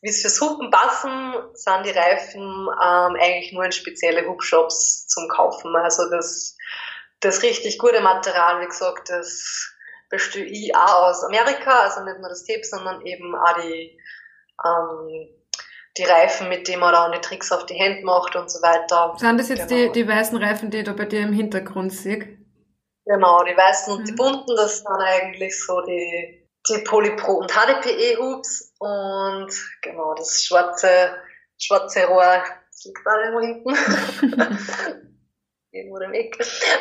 wie 0.00 0.08
es 0.08 0.22
fürs 0.22 0.40
Hupen 0.40 0.70
passen, 0.70 1.34
sind 1.52 1.84
die 1.84 1.90
Reifen 1.90 2.40
ähm, 2.42 3.16
eigentlich 3.20 3.52
nur 3.52 3.64
in 3.64 3.72
spezielle 3.72 4.26
Hubshops 4.26 5.06
zum 5.08 5.28
Kaufen. 5.28 5.76
Also 5.76 6.08
das, 6.08 6.56
das 7.20 7.42
richtig 7.42 7.78
gute 7.78 8.00
Material, 8.00 8.62
wie 8.62 8.66
gesagt, 8.66 9.10
das 9.10 9.74
bestelle 10.08 10.46
ich 10.46 10.74
auch 10.74 11.08
aus 11.08 11.22
Amerika, 11.22 11.80
also 11.80 12.02
nicht 12.02 12.18
nur 12.18 12.30
das 12.30 12.44
Tape, 12.44 12.64
sondern 12.64 13.04
eben 13.04 13.36
auch 13.36 13.60
die 13.60 14.00
ähm, 14.64 15.28
die 15.96 16.04
Reifen, 16.04 16.48
mit 16.48 16.68
denen 16.68 16.80
man 16.80 16.92
dann 16.92 17.12
die 17.12 17.20
Tricks 17.20 17.50
auf 17.50 17.66
die 17.66 17.74
Hände 17.74 18.04
macht 18.04 18.36
und 18.36 18.50
so 18.50 18.60
weiter. 18.62 19.14
Sind 19.18 19.38
das 19.38 19.48
jetzt 19.48 19.68
genau. 19.68 19.92
die, 19.92 19.92
die 19.92 20.08
weißen 20.08 20.36
Reifen, 20.38 20.70
die 20.70 20.78
ich 20.78 20.84
da 20.84 20.92
bei 20.92 21.06
dir 21.06 21.20
im 21.20 21.32
Hintergrund 21.32 21.92
sehe? 21.92 22.38
Genau, 23.04 23.42
die 23.42 23.56
weißen 23.56 23.92
und 23.92 24.00
mhm. 24.00 24.04
die 24.04 24.12
bunten, 24.12 24.56
das 24.56 24.78
sind 24.78 24.88
eigentlich 24.88 25.58
so 25.64 25.80
die, 25.80 26.46
die 26.68 26.78
Polypro 26.78 27.32
und 27.34 27.50
HDPE-Hubs 27.50 28.74
und 28.78 29.50
genau, 29.82 30.14
das 30.14 30.44
schwarze, 30.44 31.16
schwarze 31.56 32.06
Rohr, 32.06 32.42
das 32.70 32.84
liegt 32.84 33.00
da 33.04 33.20
irgendwo 33.22 33.40
hinten. 33.40 35.08
irgendwo 35.70 35.98
im 35.98 36.12
Eck. 36.12 36.36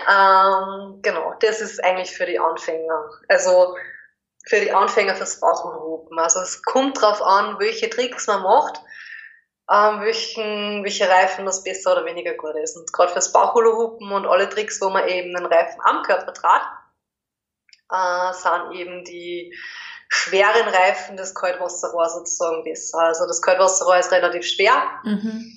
Ähm, 0.10 0.99
genau, 1.01 1.34
das 1.39 1.62
ist 1.62 1.84
eigentlich 1.84 2.12
für 2.12 2.26
die 2.26 2.39
Anfänger. 2.39 3.10
Also 3.28 3.76
für 4.47 4.59
die 4.59 4.71
Anfänger 4.71 5.15
fürs 5.15 5.39
Bauchhupen. 5.39 6.17
Also 6.19 6.39
es 6.39 6.63
kommt 6.63 7.01
drauf 7.01 7.21
an, 7.21 7.59
welche 7.59 7.89
Tricks 7.89 8.27
man 8.27 8.43
macht 8.43 8.81
ähm, 9.69 10.01
welchen, 10.01 10.83
welche 10.83 11.09
Reifen 11.09 11.45
das 11.45 11.63
besser 11.63 11.91
oder 11.93 12.05
weniger 12.05 12.33
gut 12.35 12.55
ist. 12.55 12.77
Und 12.77 12.91
gerade 12.93 13.11
fürs 13.11 13.31
Bauchhula-Hupen 13.33 14.11
und 14.11 14.25
alle 14.25 14.49
Tricks, 14.49 14.79
wo 14.81 14.89
man 14.89 15.07
eben 15.07 15.33
den 15.33 15.45
Reifen 15.45 15.79
am 15.83 16.03
Körper 16.03 16.33
tragt, 16.33 16.67
äh, 17.91 18.33
sind 18.33 18.79
eben 18.79 19.03
die 19.03 19.53
schweren 20.09 20.69
Reifen 20.69 21.17
des 21.17 21.35
Kaltwasserrohr 21.35 22.09
sozusagen 22.09 22.63
besser. 22.63 22.99
Also 22.99 23.27
das 23.27 23.41
Kaltwasserrohr 23.41 23.97
ist 23.97 24.11
relativ 24.11 24.45
schwer. 24.45 24.83
Mhm. 25.03 25.53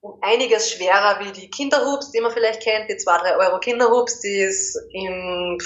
Um 0.00 0.18
einiges 0.20 0.70
schwerer 0.70 1.20
wie 1.20 1.32
die 1.32 1.50
Kinderhubs, 1.50 2.10
die 2.10 2.20
man 2.20 2.32
vielleicht 2.32 2.62
kennt, 2.62 2.90
die 2.90 2.94
2-3 2.94 3.38
Euro 3.38 3.58
Kinderhubs, 3.58 4.20
die 4.20 4.40
es 4.40 4.76
im, 4.92 5.58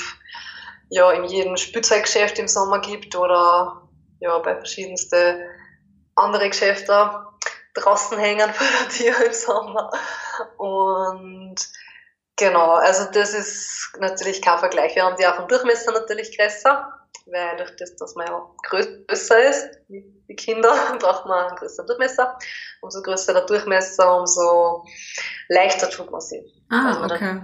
ja, 0.89 1.11
in 1.13 1.25
jedem 1.25 1.57
Spielzeuggeschäft 1.57 2.39
im 2.39 2.49
Sommer 2.49 2.81
gibt 2.81 3.17
oder 3.17 3.89
ja, 4.21 4.39
bei 4.39 4.57
verschiedensten 4.57 5.43
andere 6.15 6.49
Geschäfte 6.49 7.27
draußen 7.75 8.19
hängen 8.19 8.53
vor 8.53 8.67
der 8.67 8.89
Tür 8.89 9.27
im 9.27 9.33
Sommer. 9.33 9.91
Und 10.57 11.57
genau, 12.37 12.75
also 12.75 13.11
das 13.13 13.35
ist 13.35 13.93
natürlich 14.01 14.43
kein 14.43 14.59
Vergleich. 14.59 14.95
Wir 14.95 15.05
haben 15.05 15.17
die 15.17 15.27
auch 15.27 15.37
vom 15.37 15.49
Durchmesser 15.49 15.93
natürlich 15.93 16.37
größer, 16.37 16.93
weil 17.27 17.57
durch 17.57 17.77
das, 17.77 17.97
dass 17.97 18.15
man 18.15 18.27
ja 18.29 18.51
größer 18.63 19.51
ist, 19.51 19.69
wie 19.89 20.37
Kinder, 20.37 20.73
braucht 20.99 21.27
man 21.27 21.49
einen 21.49 21.57
größeren 21.57 21.87
Durchmesser. 21.87 22.39
Umso 22.81 23.03
größer 23.03 23.33
der 23.35 23.47
Durchmesser, 23.47 24.19
umso 24.19 24.85
leichter 25.49 25.91
tut 25.91 26.11
man 26.11 26.21
sie. 26.21 26.43
Ah, 26.71 27.05
okay. 27.05 27.43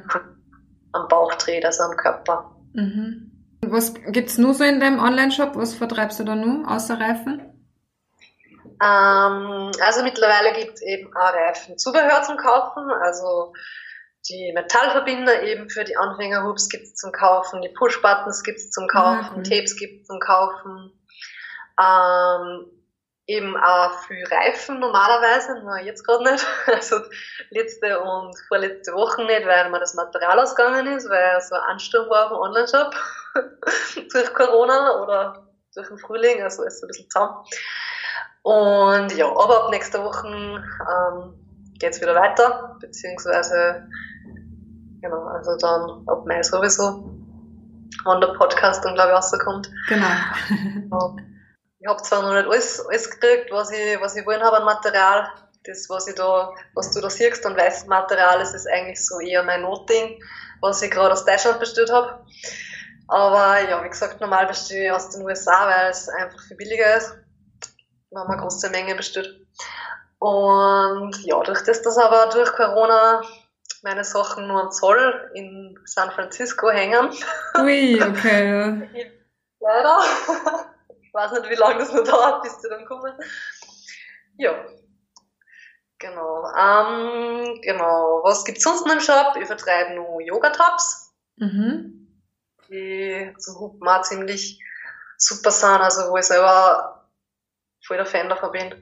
Am 0.93 1.09
Bauch 1.09 1.35
dreht, 1.35 1.65
also 1.65 1.85
am 1.85 1.97
Körper. 1.97 2.55
Mhm. 2.75 3.32
Was 3.65 3.95
gibt's 3.95 4.39
nur 4.39 4.55
so 4.55 4.65
in 4.65 4.81
deinem 4.81 4.99
Online-Shop? 4.99 5.55
Was 5.55 5.75
vertreibst 5.75 6.19
du 6.21 6.25
da 6.25 6.35
nur, 6.35 6.69
außer 6.69 7.01
Reifen? 7.01 7.41
Ähm, 8.83 9.71
also 9.81 10.03
mittlerweile 10.03 10.53
gibt 10.59 10.75
es 10.75 10.83
eben 10.83 11.15
auch 11.17 11.33
Reifenzubehör 11.33 12.23
zum 12.23 12.37
Kaufen, 12.37 12.91
also 12.91 13.53
die 14.29 14.53
Metallverbinder 14.55 15.43
eben 15.45 15.71
für 15.71 15.85
die 15.85 15.97
Anfängerhubs 15.97 16.69
gibt 16.69 16.85
es 16.85 16.95
zum 16.95 17.13
Kaufen, 17.13 17.63
die 17.63 17.69
Push-Buttons 17.69 18.43
gibt 18.43 18.59
es 18.59 18.71
zum 18.71 18.89
Kaufen, 18.89 19.25
ah, 19.25 19.33
cool. 19.37 19.43
Tapes 19.45 19.77
gibt 19.77 20.01
es 20.01 20.07
zum 20.07 20.19
Kaufen. 20.19 20.93
Ähm, 21.81 22.67
eben 23.27 23.57
auch 23.57 23.99
für 24.01 24.23
Reifen 24.31 24.81
normalerweise, 24.81 25.61
nur 25.63 25.79
jetzt 25.79 26.05
gerade 26.05 26.25
nicht. 26.25 26.47
Also 26.67 26.97
letzte 27.51 28.01
und 28.01 28.37
vorletzte 28.49 28.93
Woche 28.93 29.25
nicht, 29.25 29.47
weil 29.47 29.71
mir 29.71 29.81
das 29.81 29.95
Material 29.95 30.39
ausgegangen 30.41 30.87
ist, 30.89 31.09
weil 31.09 31.41
so 31.41 31.55
ein 31.55 31.63
Ansturm 31.63 32.09
war 32.11 32.25
auf 32.25 32.31
dem 32.31 32.39
Online-Shop 32.39 32.95
durch 34.13 34.35
Corona 34.35 35.03
oder 35.03 35.47
durch 35.75 35.89
den 35.89 35.99
Frühling, 35.99 36.43
also 36.43 36.65
ist 36.65 36.81
so 36.81 36.87
ein 36.87 36.89
bisschen 36.89 37.11
zusammen. 37.11 37.37
Und 38.43 39.15
ja, 39.17 39.27
aber 39.27 39.65
ab 39.65 39.71
nächster 39.71 40.05
Woche 40.05 40.27
ähm, 40.27 41.35
geht 41.79 41.93
es 41.93 42.01
wieder 42.01 42.15
weiter, 42.15 42.77
beziehungsweise 42.81 43.87
genau, 45.01 45.25
also 45.27 45.57
dann 45.59 46.03
ab 46.09 46.27
Mai 46.27 46.43
sowieso, 46.43 47.09
wann 48.05 48.21
der 48.21 48.35
Podcast 48.35 48.85
dann 48.85 48.95
glaube 48.95 49.11
ich 49.11 49.17
rauskommt. 49.17 49.71
Genau. 49.89 50.07
ich 51.83 51.89
habe 51.89 52.03
zwar 52.03 52.23
noch 52.23 52.35
nicht 52.35 52.47
alles, 52.47 52.87
alles 52.87 53.11
gekriegt, 53.11 53.51
was 53.51 53.71
ich, 53.71 54.01
was 54.01 54.17
ich 54.17 54.25
wollen 54.25 54.43
habe 54.43 54.59
an 54.59 54.65
Material. 54.65 55.29
Das, 55.65 55.89
was 55.89 56.09
ich 56.09 56.15
da, 56.15 56.53
was 56.75 56.91
du 56.91 57.01
da 57.01 57.11
siehst, 57.11 57.45
an 57.47 57.57
weißes 57.57 57.87
Material, 57.87 58.39
das 58.39 58.55
ist 58.55 58.67
eigentlich 58.69 59.05
so 59.05 59.21
eher 59.21 59.45
mein 59.45 59.63
Notding, 59.63 60.21
was 60.61 60.83
ich 60.83 60.91
gerade 60.91 61.13
aus 61.13 61.25
Deutschland 61.25 61.61
bestellt 61.61 61.93
habe. 61.93 62.25
Aber 63.07 63.61
ja, 63.69 63.85
wie 63.85 63.89
gesagt, 63.89 64.21
normal 64.21 64.47
bestelle 64.47 64.87
ich 64.87 64.93
aus 64.93 65.11
den 65.11 65.23
USA, 65.23 65.69
weil 65.69 65.91
es 65.91 66.09
einfach 66.09 66.41
viel 66.49 66.57
billiger 66.57 66.97
ist 66.97 67.15
wir 68.13 68.21
haben 68.21 68.31
eine 68.31 68.43
große 68.43 68.71
Menge 68.71 68.95
bestellt. 68.95 69.47
Und 70.19 71.17
ja, 71.25 71.43
durch 71.43 71.63
das, 71.65 71.83
dass 71.83 71.99
aber 71.99 72.31
durch 72.33 72.53
Corona 72.53 73.23
meine 73.83 74.05
Sachen 74.05 74.47
nur 74.47 74.63
am 74.63 74.71
Zoll 74.71 75.31
in 75.35 75.77
San 75.85 76.11
Francisco 76.13 76.71
hängen. 76.71 77.11
Ui, 77.59 78.01
okay. 78.03 79.11
Leider. 79.59 79.99
Ich 81.13 81.15
weiß 81.15 81.33
nicht, 81.33 81.51
wie 81.51 81.57
lange 81.57 81.79
das 81.79 81.93
noch 81.93 82.05
dauert, 82.05 82.43
bis 82.43 82.59
sie 82.59 82.71
dann 82.71 82.87
kommen. 82.87 83.13
Ja. 84.39 84.65
Genau. 85.99 86.47
Ähm, 86.59 87.61
genau. 87.61 88.23
Was 88.25 88.47
gibt's 88.47 88.65
sonst 88.65 88.87
noch 88.87 88.95
im 88.95 89.01
Shop? 89.01 89.37
Ich 89.39 89.47
vertreibe 89.47 89.95
nur 89.95 90.23
Yoga-Tops. 90.23 91.13
Mhm. 91.37 92.09
Die 92.71 93.31
zu 93.37 93.61
Hupen 93.61 93.87
auch 93.87 94.01
ziemlich 94.01 94.59
super 95.19 95.51
sind, 95.51 95.83
also 95.83 96.11
wo 96.11 96.17
ich 96.17 96.25
selber 96.25 97.07
voll 97.85 97.99
der 97.99 98.07
Fan 98.07 98.31
davon 98.31 98.53
bin. 98.53 98.75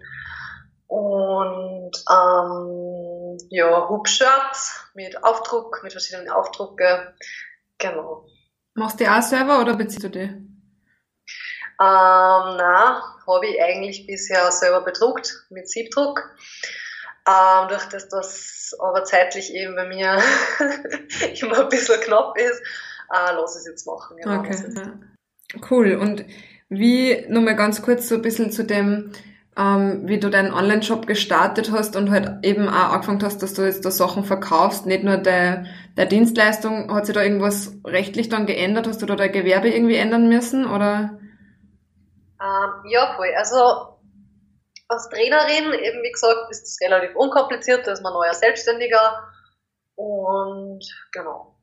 Und 0.87 1.93
ähm, 2.09 3.39
ja, 3.51 3.89
Hubshirts 3.89 4.89
mit 4.95 5.25
Aufdruck, 5.25 5.81
mit 5.83 5.91
verschiedenen 5.91 6.31
Aufdrucken. 6.31 7.13
Genau. 7.79 8.25
Machst 8.75 9.01
du 9.01 9.05
die 9.05 9.11
auch 9.11 9.23
selber 9.23 9.61
oder 9.61 9.75
beziehst 9.75 10.05
du 10.05 10.11
die? 10.11 10.47
Ähm, 11.81 12.57
na, 12.59 13.03
habe 13.27 13.47
ich 13.47 13.63
eigentlich 13.63 14.07
bisher 14.07 14.51
selber 14.53 14.83
bedruckt 14.83 15.47
mit 15.49 15.69
Siebdruck. 15.69 16.31
Ähm, 17.27 17.69
durch 17.69 17.85
das 17.87 18.09
das 18.09 18.77
aber 18.79 19.05
zeitlich 19.05 19.55
eben 19.55 19.75
bei 19.75 19.87
mir 19.87 20.19
immer 21.41 21.61
ein 21.61 21.69
bisschen 21.71 22.01
knapp 22.01 22.37
ist, 22.37 22.61
äh, 23.11 23.33
lasse 23.33 23.59
ich 23.59 23.61
es 23.61 23.67
jetzt 23.67 23.87
machen. 23.87 24.17
Genau. 24.19 24.41
Okay. 24.41 24.57
Cool. 25.71 25.95
Und 25.95 26.25
wie, 26.69 27.25
nur 27.29 27.43
mal 27.43 27.57
ganz 27.57 27.83
kurz 27.83 28.09
so 28.09 28.17
ein 28.17 28.23
bisschen 28.23 28.53
zu 28.53 28.63
dem, 28.63 29.13
ähm, 29.57 30.03
wie 30.05 30.21
du 30.21 30.29
deinen 30.29 30.53
Online-Shop 30.53 31.07
gestartet 31.07 31.73
hast 31.73 31.97
und 31.97 32.11
halt 32.11 32.45
eben 32.45 32.69
auch 32.69 32.93
angefangen 32.93 33.23
hast, 33.23 33.43
dass 33.43 33.55
du 33.55 33.63
jetzt 33.63 33.85
da 33.85 33.91
Sachen 33.91 34.25
verkaufst, 34.25 34.87
nicht 34.87 35.03
nur 35.03 35.17
der, 35.17 35.65
der 35.97 36.07
Dienstleistung. 36.07 36.95
Hat 36.95 37.07
sich 37.07 37.15
da 37.15 37.23
irgendwas 37.23 37.75
rechtlich 37.87 38.29
dann 38.29 38.47
geändert? 38.47 38.87
Hast 38.87 39.03
du 39.03 39.07
da 39.07 39.17
dein 39.17 39.33
Gewerbe 39.33 39.71
irgendwie 39.71 39.97
ändern 39.97 40.29
müssen 40.29 40.67
oder? 40.67 41.20
Ähm, 42.41 42.83
ja, 42.87 43.15
voll. 43.17 43.33
Also 43.37 43.99
als 44.89 45.09
Trainerin, 45.09 45.73
eben 45.73 46.03
wie 46.03 46.13
gesagt, 46.13 46.51
ist 46.51 46.67
es 46.67 46.79
relativ 46.81 47.15
unkompliziert, 47.15 47.87
da 47.87 47.93
ist 47.93 48.03
man 48.03 48.13
neuer 48.13 48.35
Selbstständiger 48.35 49.31
und 49.95 50.85
genau. 51.13 51.57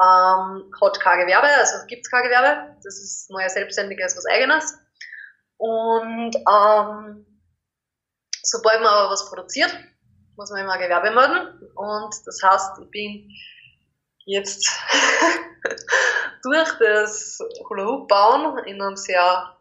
Ähm, 0.00 0.72
hat 0.82 0.98
kein 0.98 1.20
Gewerbe, 1.20 1.46
also 1.46 1.86
gibt 1.86 2.04
es 2.04 2.10
kein 2.10 2.24
Gewerbe. 2.24 2.76
Das 2.82 2.96
ist 2.96 3.30
neuer 3.30 3.48
Selbstständiger 3.48 4.06
ist 4.06 4.16
was 4.16 4.26
eigenes. 4.26 4.76
Und 5.56 6.34
ähm, 6.34 7.26
sobald 8.42 8.80
man 8.80 8.92
aber 8.92 9.10
was 9.10 9.28
produziert, 9.28 9.72
muss 10.36 10.50
man 10.50 10.62
immer 10.62 10.78
Gewerbe 10.78 11.12
melden. 11.12 11.70
Und 11.76 12.14
das 12.26 12.40
heißt, 12.42 12.80
ich 12.82 12.90
bin 12.90 13.30
jetzt 14.24 14.68
durch 16.42 16.70
das 16.80 17.38
Hula 17.68 17.84
Hoop 17.84 18.08
bauen 18.08 18.58
in 18.64 18.82
einem 18.82 18.96
sehr 18.96 19.56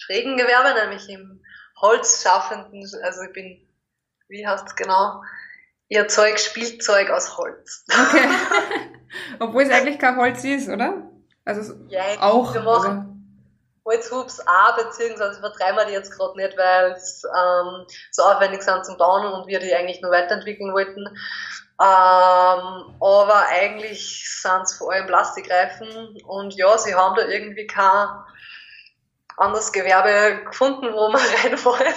schrägen 0.00 0.36
Gewerbe, 0.36 0.74
nämlich 0.80 1.08
im 1.08 1.42
Holzschaffenden, 1.80 2.82
also 3.02 3.22
ich 3.22 3.32
bin, 3.32 3.66
wie 4.28 4.46
heißt 4.46 4.66
es 4.66 4.76
genau, 4.76 5.22
ihr 5.88 6.08
Zeug, 6.08 6.38
Spielzeug 6.38 7.10
aus 7.10 7.36
Holz. 7.36 7.84
Okay. 7.88 8.28
Obwohl 9.40 9.62
es 9.62 9.70
eigentlich 9.70 9.98
kein 9.98 10.16
Holz 10.16 10.44
ist, 10.44 10.68
oder? 10.68 11.10
Also 11.44 11.74
ja, 11.88 12.02
auch. 12.20 12.54
Wir 12.54 12.62
machen 12.62 13.10
Holzhubs 13.84 14.40
auch, 14.46 14.76
beziehungsweise 14.76 15.40
vertreiben 15.40 15.76
wir 15.76 15.86
die 15.86 15.92
jetzt 15.92 16.16
gerade 16.16 16.36
nicht, 16.36 16.56
weil 16.56 16.92
es 16.92 17.24
ähm, 17.24 17.86
so 18.10 18.22
aufwendig 18.22 18.62
sind 18.62 18.84
zum 18.84 18.96
Bauen 18.98 19.26
und 19.32 19.48
wir 19.48 19.58
die 19.58 19.74
eigentlich 19.74 20.00
nur 20.00 20.12
weiterentwickeln 20.12 20.72
wollten. 20.72 21.06
Ähm, 21.82 22.94
aber 23.00 23.46
eigentlich 23.48 24.28
sind 24.28 24.62
es 24.62 24.74
vor 24.74 24.92
allem 24.92 25.06
Plastikreifen 25.06 26.20
und 26.26 26.54
ja, 26.54 26.76
sie 26.76 26.94
haben 26.94 27.16
da 27.16 27.26
irgendwie 27.26 27.66
kein 27.66 28.08
anderes 29.40 29.72
Gewerbe 29.72 30.44
gefunden, 30.44 30.92
wo 30.92 31.10
man 31.10 31.20
rein 31.42 31.64
wollen. 31.64 31.94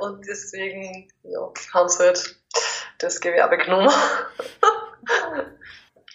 Und 0.00 0.26
deswegen 0.26 1.08
ja, 1.22 1.52
haben 1.74 1.88
sie 1.88 2.04
halt 2.04 2.36
das 2.98 3.20
Gewerbe 3.20 3.58
genommen. 3.58 3.90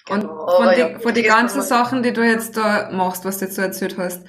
Und 0.10 0.22
genau. 0.22 0.58
von, 0.58 0.70
die, 0.74 0.80
ja, 0.80 1.00
von 1.00 1.14
den 1.14 1.24
ganzen 1.24 1.62
Sachen, 1.62 2.04
die 2.04 2.12
du 2.12 2.22
jetzt 2.22 2.58
da 2.58 2.90
machst, 2.92 3.24
was 3.24 3.38
du 3.38 3.46
jetzt 3.46 3.56
so 3.56 3.62
erzählt 3.62 3.98
hast, 3.98 4.26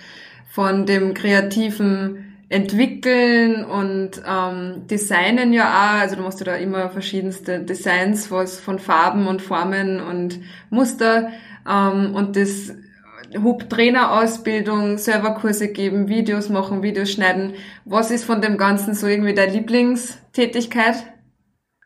von 0.53 0.87
dem 0.87 1.15
kreativen 1.15 2.45
Entwickeln 2.51 3.65
und 3.65 4.23
ähm, 4.27 4.87
Designen 4.87 5.55
ja 5.55 5.65
auch, 5.65 6.01
also 6.03 6.17
du 6.17 6.23
machst 6.23 6.41
ja 6.41 6.45
da 6.45 6.57
immer 6.57 6.91
verschiedenste 6.91 7.61
Designs, 7.61 8.31
was 8.31 8.61
von 8.61 8.79
Farben 8.79 9.27
und 9.27 9.41
Formen 9.41 10.01
und 10.03 10.41
Muster 10.69 11.31
ähm, 11.67 12.15
und 12.15 12.37
das 12.37 12.75
Hub-Trainer-Ausbildung, 13.41 14.99
Serverkurse 14.99 15.73
geben, 15.73 16.09
Videos 16.09 16.49
machen, 16.49 16.83
Videos 16.83 17.11
schneiden. 17.11 17.55
Was 17.85 18.11
ist 18.11 18.25
von 18.25 18.41
dem 18.41 18.59
Ganzen 18.59 18.95
so 18.95 19.07
irgendwie 19.07 19.35
deine 19.35 19.53
Lieblingstätigkeit? 19.53 20.97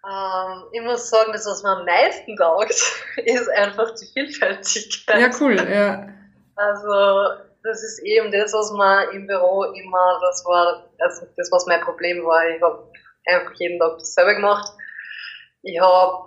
Ähm, 0.07 0.65
ich 0.73 0.83
muss 0.83 1.11
sagen, 1.11 1.33
das, 1.33 1.47
was 1.47 1.63
mir 1.63 1.71
am 1.71 1.85
meisten 1.85 2.37
taugt, 2.37 2.71
ist 3.25 3.49
einfach 3.51 3.93
die 3.95 4.07
Vielfältigkeit. 4.07 5.21
Ja, 5.21 5.31
cool, 5.41 5.57
ja. 5.57 6.09
Also, 6.59 7.43
das 7.63 7.83
ist 7.83 7.99
eben 8.03 8.33
das, 8.33 8.55
was 8.55 8.73
man 8.73 9.11
im 9.11 9.27
Büro 9.27 9.65
immer, 9.65 10.19
das 10.23 10.43
war, 10.47 10.89
also 10.99 11.27
das, 11.37 11.53
was 11.53 11.67
mein 11.67 11.83
Problem 11.83 12.25
war. 12.25 12.49
Ich 12.49 12.63
habe 12.63 12.91
einfach 13.27 13.53
jeden 13.57 13.79
Tag 13.79 13.99
dasselbe 13.99 14.37
gemacht. 14.37 14.73
Ich 15.61 15.79
habe, 15.79 16.25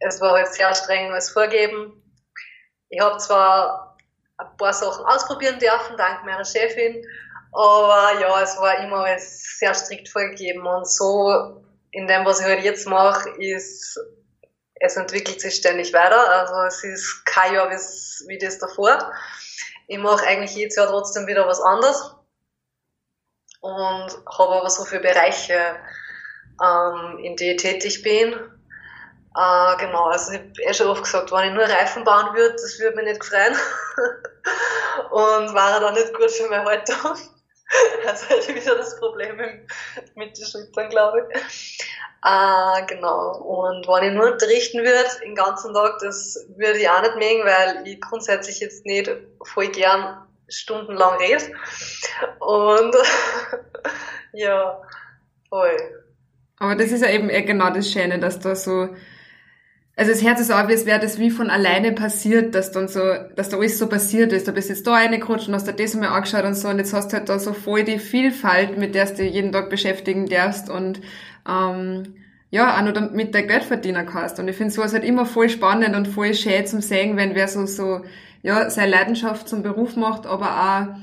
es 0.00 0.20
war 0.20 0.32
halt 0.32 0.48
sehr 0.48 0.74
streng 0.74 1.12
als 1.12 1.30
Vorgeben. 1.30 2.02
Ich 2.88 3.00
habe 3.00 3.18
zwar 3.18 3.87
ein 4.38 4.56
paar 4.56 4.72
Sachen 4.72 5.04
ausprobieren 5.04 5.58
dürfen, 5.58 5.96
dank 5.96 6.24
meiner 6.24 6.44
Chefin, 6.44 7.04
aber 7.52 8.20
ja, 8.20 8.42
es 8.42 8.56
war 8.58 8.78
immer 8.78 9.04
alles 9.04 9.58
sehr 9.58 9.74
strikt 9.74 10.08
vorgegeben 10.08 10.66
und 10.66 10.88
so 10.88 11.62
in 11.90 12.06
dem, 12.06 12.24
was 12.24 12.40
ich 12.40 12.46
halt 12.46 12.62
jetzt 12.62 12.86
mache, 12.86 13.30
ist, 13.38 13.98
es 14.74 14.96
entwickelt 14.96 15.40
sich 15.40 15.54
ständig 15.54 15.92
weiter. 15.92 16.28
Also 16.30 16.54
es 16.66 16.84
ist 16.84 17.24
kein 17.24 17.54
Jahr 17.54 17.70
wie, 17.70 18.38
das 18.38 18.58
davor. 18.58 19.12
Ich 19.86 19.98
mache 19.98 20.26
eigentlich 20.26 20.54
jedes 20.54 20.76
Jahr 20.76 20.88
trotzdem 20.88 21.26
wieder 21.26 21.46
was 21.46 21.60
anderes 21.60 22.14
und 23.60 24.10
habe 24.38 24.56
aber 24.56 24.70
so 24.70 24.84
viele 24.84 25.00
Bereiche, 25.00 25.76
ähm, 26.62 27.18
in 27.18 27.36
die 27.36 27.52
ich 27.52 27.62
tätig 27.62 28.02
bin. 28.02 28.36
Äh, 29.38 29.76
genau, 29.78 30.06
also 30.06 30.32
ich 30.32 30.38
habe 30.40 30.62
eh 30.62 30.74
schon 30.74 30.88
oft 30.88 31.04
gesagt, 31.04 31.30
wenn 31.30 31.48
ich 31.48 31.54
nur 31.54 31.62
Reifen 31.62 32.02
bauen 32.02 32.34
würde, 32.34 32.52
das 32.52 32.76
würde 32.80 32.96
mich 32.96 33.04
nicht 33.04 33.24
freuen. 33.24 33.54
und 35.12 35.54
war 35.54 35.78
dann 35.78 35.94
nicht 35.94 36.12
gut 36.12 36.30
für 36.30 36.48
meine 36.48 36.64
Haltung. 36.64 36.96
Also 38.06 38.30
hätte 38.30 38.50
ich 38.50 38.62
wieder 38.62 38.76
das 38.76 38.98
Problem 38.98 39.36
mit 39.36 40.38
den 40.38 40.46
Schultern, 40.46 40.88
glaube 40.88 41.28
ich. 41.30 41.78
Äh, 42.24 42.86
genau. 42.86 43.36
Und 43.42 43.86
wenn 43.86 44.08
ich 44.08 44.14
nur 44.14 44.32
unterrichten 44.32 44.78
würde, 44.78 45.04
den 45.22 45.34
ganzen 45.34 45.74
Tag, 45.74 45.98
das 46.00 46.46
würde 46.56 46.78
ich 46.78 46.88
auch 46.88 47.02
nicht 47.02 47.16
mögen, 47.16 47.44
weil 47.44 47.86
ich 47.86 48.00
grundsätzlich 48.00 48.60
jetzt 48.60 48.86
nicht 48.86 49.10
voll 49.44 49.68
gern 49.68 50.26
stundenlang 50.48 51.18
rede. 51.18 51.44
Und 52.40 52.96
ja, 54.32 54.80
voll. 55.50 55.76
Aber 56.58 56.74
das 56.74 56.90
ist 56.90 57.02
ja 57.02 57.10
eben 57.10 57.28
genau 57.28 57.68
das 57.68 57.92
Schöne, 57.92 58.18
dass 58.18 58.40
da 58.40 58.56
so, 58.56 58.96
also 59.98 60.12
das 60.12 60.22
Herz 60.22 60.40
ist 60.40 60.52
auch, 60.52 60.58
als 60.58 60.86
wäre 60.86 61.00
das 61.00 61.18
wie 61.18 61.28
von 61.28 61.50
alleine 61.50 61.90
passiert, 61.90 62.54
dass 62.54 62.70
dann 62.70 62.86
so, 62.86 63.00
dass 63.34 63.48
da 63.48 63.56
alles 63.56 63.80
so 63.80 63.88
passiert 63.88 64.32
ist. 64.32 64.46
Du 64.46 64.52
bist 64.52 64.68
jetzt 64.68 64.86
da 64.86 64.92
reingerutscht 64.92 65.48
und 65.48 65.54
hast 65.54 65.66
dir 65.66 65.72
das 65.72 65.94
mal 65.96 66.06
angeschaut 66.06 66.44
und 66.44 66.54
so 66.54 66.68
und 66.68 66.78
jetzt 66.78 66.94
hast 66.94 67.12
du 67.12 67.16
halt 67.16 67.28
da 67.28 67.40
so 67.40 67.52
voll 67.52 67.82
die 67.82 67.98
Vielfalt, 67.98 68.78
mit 68.78 68.94
der 68.94 69.06
du 69.06 69.24
jeden 69.24 69.50
Tag 69.50 69.70
beschäftigen 69.70 70.26
darfst 70.26 70.70
und 70.70 71.00
ähm, 71.48 72.14
ja, 72.50 72.78
auch 72.78 72.82
noch 72.82 73.10
mit 73.10 73.34
der 73.34 73.42
Geld 73.42 73.64
verdienen 73.64 74.06
kannst. 74.06 74.38
Und 74.38 74.46
ich 74.46 74.54
finde 74.54 74.72
sowas 74.72 74.92
halt 74.92 75.02
immer 75.02 75.26
voll 75.26 75.48
spannend 75.48 75.96
und 75.96 76.06
voll 76.06 76.32
schön 76.32 76.64
zum 76.64 76.80
sehen, 76.80 77.16
wenn 77.16 77.34
wer 77.34 77.48
so, 77.48 77.66
so, 77.66 78.02
ja, 78.42 78.70
seine 78.70 78.92
Leidenschaft 78.92 79.48
zum 79.48 79.64
Beruf 79.64 79.96
macht, 79.96 80.26
aber 80.26 80.46
auch, 80.46 80.96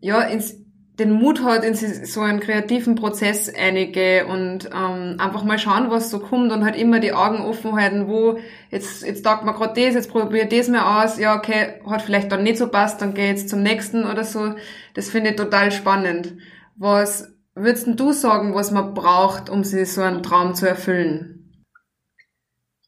ja, 0.00 0.22
ins, 0.22 0.56
den 0.98 1.12
Mut 1.12 1.42
hat, 1.42 1.64
in 1.64 1.74
so 1.74 2.20
einen 2.20 2.40
kreativen 2.40 2.96
Prozess 2.96 3.52
einige 3.54 4.26
und 4.26 4.66
ähm, 4.66 5.16
einfach 5.18 5.42
mal 5.42 5.58
schauen, 5.58 5.90
was 5.90 6.10
so 6.10 6.18
kommt 6.18 6.52
und 6.52 6.64
halt 6.64 6.76
immer 6.76 7.00
die 7.00 7.14
Augen 7.14 7.40
offen 7.40 7.74
halten, 7.74 8.08
wo 8.08 8.38
jetzt, 8.70 9.02
jetzt 9.02 9.22
taugt 9.22 9.44
man 9.44 9.54
gerade 9.54 9.80
das, 9.80 9.94
jetzt 9.94 10.10
probier 10.10 10.46
das 10.46 10.68
mal 10.68 11.02
aus, 11.02 11.18
ja, 11.18 11.36
okay, 11.36 11.80
hat 11.88 12.02
vielleicht 12.02 12.30
dann 12.30 12.42
nicht 12.42 12.58
so 12.58 12.68
passt, 12.68 13.00
dann 13.00 13.14
geh 13.14 13.26
jetzt 13.26 13.48
zum 13.48 13.62
nächsten 13.62 14.04
oder 14.04 14.22
so. 14.22 14.54
Das 14.92 15.08
finde 15.08 15.30
ich 15.30 15.36
total 15.36 15.72
spannend. 15.72 16.34
Was 16.76 17.32
würdest 17.54 17.88
du 17.88 18.12
sagen, 18.12 18.54
was 18.54 18.70
man 18.70 18.92
braucht, 18.92 19.48
um 19.48 19.64
sich 19.64 19.90
so 19.90 20.02
einen 20.02 20.22
Traum 20.22 20.54
zu 20.54 20.68
erfüllen? 20.68 21.64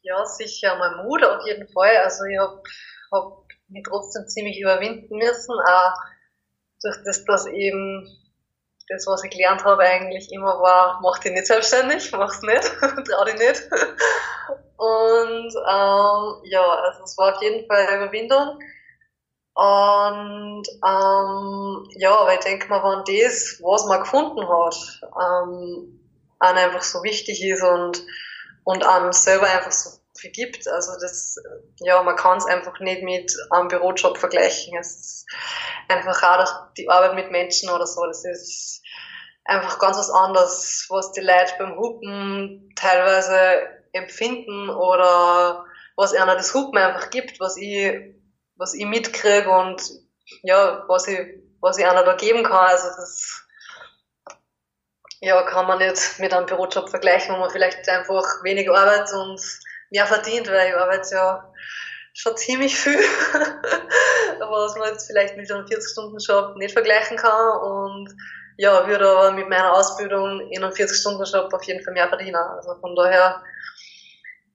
Ja, 0.02 0.22
sicher 0.26 0.76
mein 0.78 1.06
Mut 1.06 1.24
auf 1.24 1.46
jeden 1.46 1.66
Fall. 1.68 1.96
Also 2.04 2.24
ich 2.24 2.38
habe 2.38 2.60
hab 3.10 3.44
mich 3.68 3.82
trotzdem 3.88 4.26
ziemlich 4.26 4.60
überwinden 4.60 5.16
müssen, 5.16 5.54
auch 5.66 5.94
durch 6.84 6.96
das, 7.04 7.24
dass 7.24 7.46
eben 7.46 8.06
das, 8.88 9.06
was 9.06 9.24
ich 9.24 9.30
gelernt 9.30 9.64
habe, 9.64 9.82
eigentlich 9.82 10.30
immer 10.30 10.60
war, 10.60 11.00
mach 11.02 11.18
dich 11.18 11.32
nicht 11.32 11.46
selbstständig, 11.46 12.12
mach's 12.12 12.42
nicht, 12.42 12.62
trau 12.80 13.24
dich 13.24 13.38
nicht. 13.38 13.62
Und 14.76 15.54
ähm, 15.54 16.42
ja, 16.44 16.62
also 16.62 17.04
es 17.04 17.16
war 17.16 17.34
auf 17.34 17.42
jeden 17.42 17.66
Fall 17.66 17.86
eine 17.86 18.04
Überwindung. 18.04 18.58
Und 19.54 20.68
ähm, 20.84 21.88
ja, 21.96 22.16
aber 22.16 22.34
ich 22.34 22.40
denke 22.40 22.68
mal, 22.68 22.82
wenn 22.82 23.20
das, 23.20 23.60
was 23.62 23.86
man 23.86 24.00
gefunden 24.00 24.46
hat, 24.48 24.76
ähm, 25.02 26.00
einem 26.40 26.58
einfach 26.58 26.82
so 26.82 27.02
wichtig 27.04 27.42
ist 27.42 27.62
und, 27.62 28.04
und 28.64 28.84
einem 28.84 29.12
selber 29.12 29.46
einfach 29.46 29.70
so 29.70 30.03
viel 30.18 30.30
gibt, 30.30 30.66
also 30.68 30.92
das, 31.00 31.36
ja, 31.80 32.02
man 32.02 32.16
kann 32.16 32.38
es 32.38 32.46
einfach 32.46 32.78
nicht 32.80 33.02
mit 33.02 33.32
einem 33.50 33.68
Bürojob 33.68 34.18
vergleichen. 34.18 34.76
Es 34.78 34.96
ist 34.96 35.26
einfach 35.88 36.22
auch 36.22 36.72
die 36.76 36.88
Arbeit 36.88 37.14
mit 37.14 37.30
Menschen 37.30 37.70
oder 37.70 37.86
so, 37.86 38.04
das 38.06 38.24
ist 38.24 38.82
einfach 39.44 39.78
ganz 39.78 39.98
was 39.98 40.10
anderes, 40.10 40.86
was 40.88 41.12
die 41.12 41.20
Leute 41.20 41.54
beim 41.58 41.76
Hupen 41.76 42.72
teilweise 42.76 43.62
empfinden 43.92 44.70
oder 44.70 45.66
was 45.96 46.14
einer 46.14 46.34
das 46.34 46.54
Hupen 46.54 46.78
einfach 46.78 47.10
gibt, 47.10 47.38
was 47.40 47.56
ich 47.56 48.14
was 48.56 48.74
ich 48.74 48.86
mitkriege 48.86 49.50
und 49.50 49.82
ja, 50.42 50.84
was 50.88 51.08
ich, 51.08 51.18
was 51.60 51.78
ich 51.78 51.86
einer 51.86 52.04
da 52.04 52.14
geben 52.14 52.44
kann. 52.44 52.66
Also 52.66 52.88
das 52.88 53.46
ja, 55.20 55.42
kann 55.42 55.66
man 55.66 55.78
nicht 55.78 56.18
mit 56.18 56.32
einem 56.32 56.46
Bürojob 56.46 56.90
vergleichen, 56.90 57.34
wo 57.34 57.38
man 57.38 57.50
vielleicht 57.50 57.88
einfach 57.88 58.42
weniger 58.42 58.74
arbeitet 58.76 59.14
und 59.14 59.40
mehr 59.94 60.06
verdient, 60.06 60.50
weil 60.50 60.68
ich 60.68 60.76
arbeite 60.76 61.14
ja 61.14 61.52
schon 62.12 62.36
ziemlich 62.36 62.76
viel, 62.76 62.98
was 64.38 64.76
man 64.76 64.88
jetzt 64.88 65.06
vielleicht 65.06 65.36
mit 65.36 65.50
einem 65.50 65.66
40-Stunden-Job 65.66 66.56
nicht 66.56 66.72
vergleichen 66.72 67.16
kann 67.16 67.60
und 67.62 68.14
ja, 68.56 68.86
würde 68.86 69.08
aber 69.08 69.32
mit 69.32 69.48
meiner 69.48 69.72
Ausbildung 69.72 70.40
in 70.50 70.62
einem 70.62 70.72
40-Stunden-Job 70.72 71.52
auf 71.52 71.64
jeden 71.64 71.82
Fall 71.82 71.94
mehr 71.94 72.08
verdienen. 72.08 72.36
Also 72.36 72.76
von 72.80 72.94
daher 72.94 73.42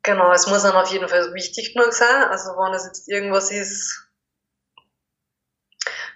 Genau, 0.03 0.31
es 0.31 0.47
muss 0.47 0.63
dann 0.63 0.75
auf 0.75 0.91
jeden 0.91 1.09
Fall 1.09 1.33
wichtig 1.33 1.73
genug 1.73 1.93
sein. 1.93 2.23
Also 2.29 2.51
wenn 2.51 2.73
es 2.73 2.85
jetzt 2.85 3.09
irgendwas 3.09 3.51
ist, 3.51 4.07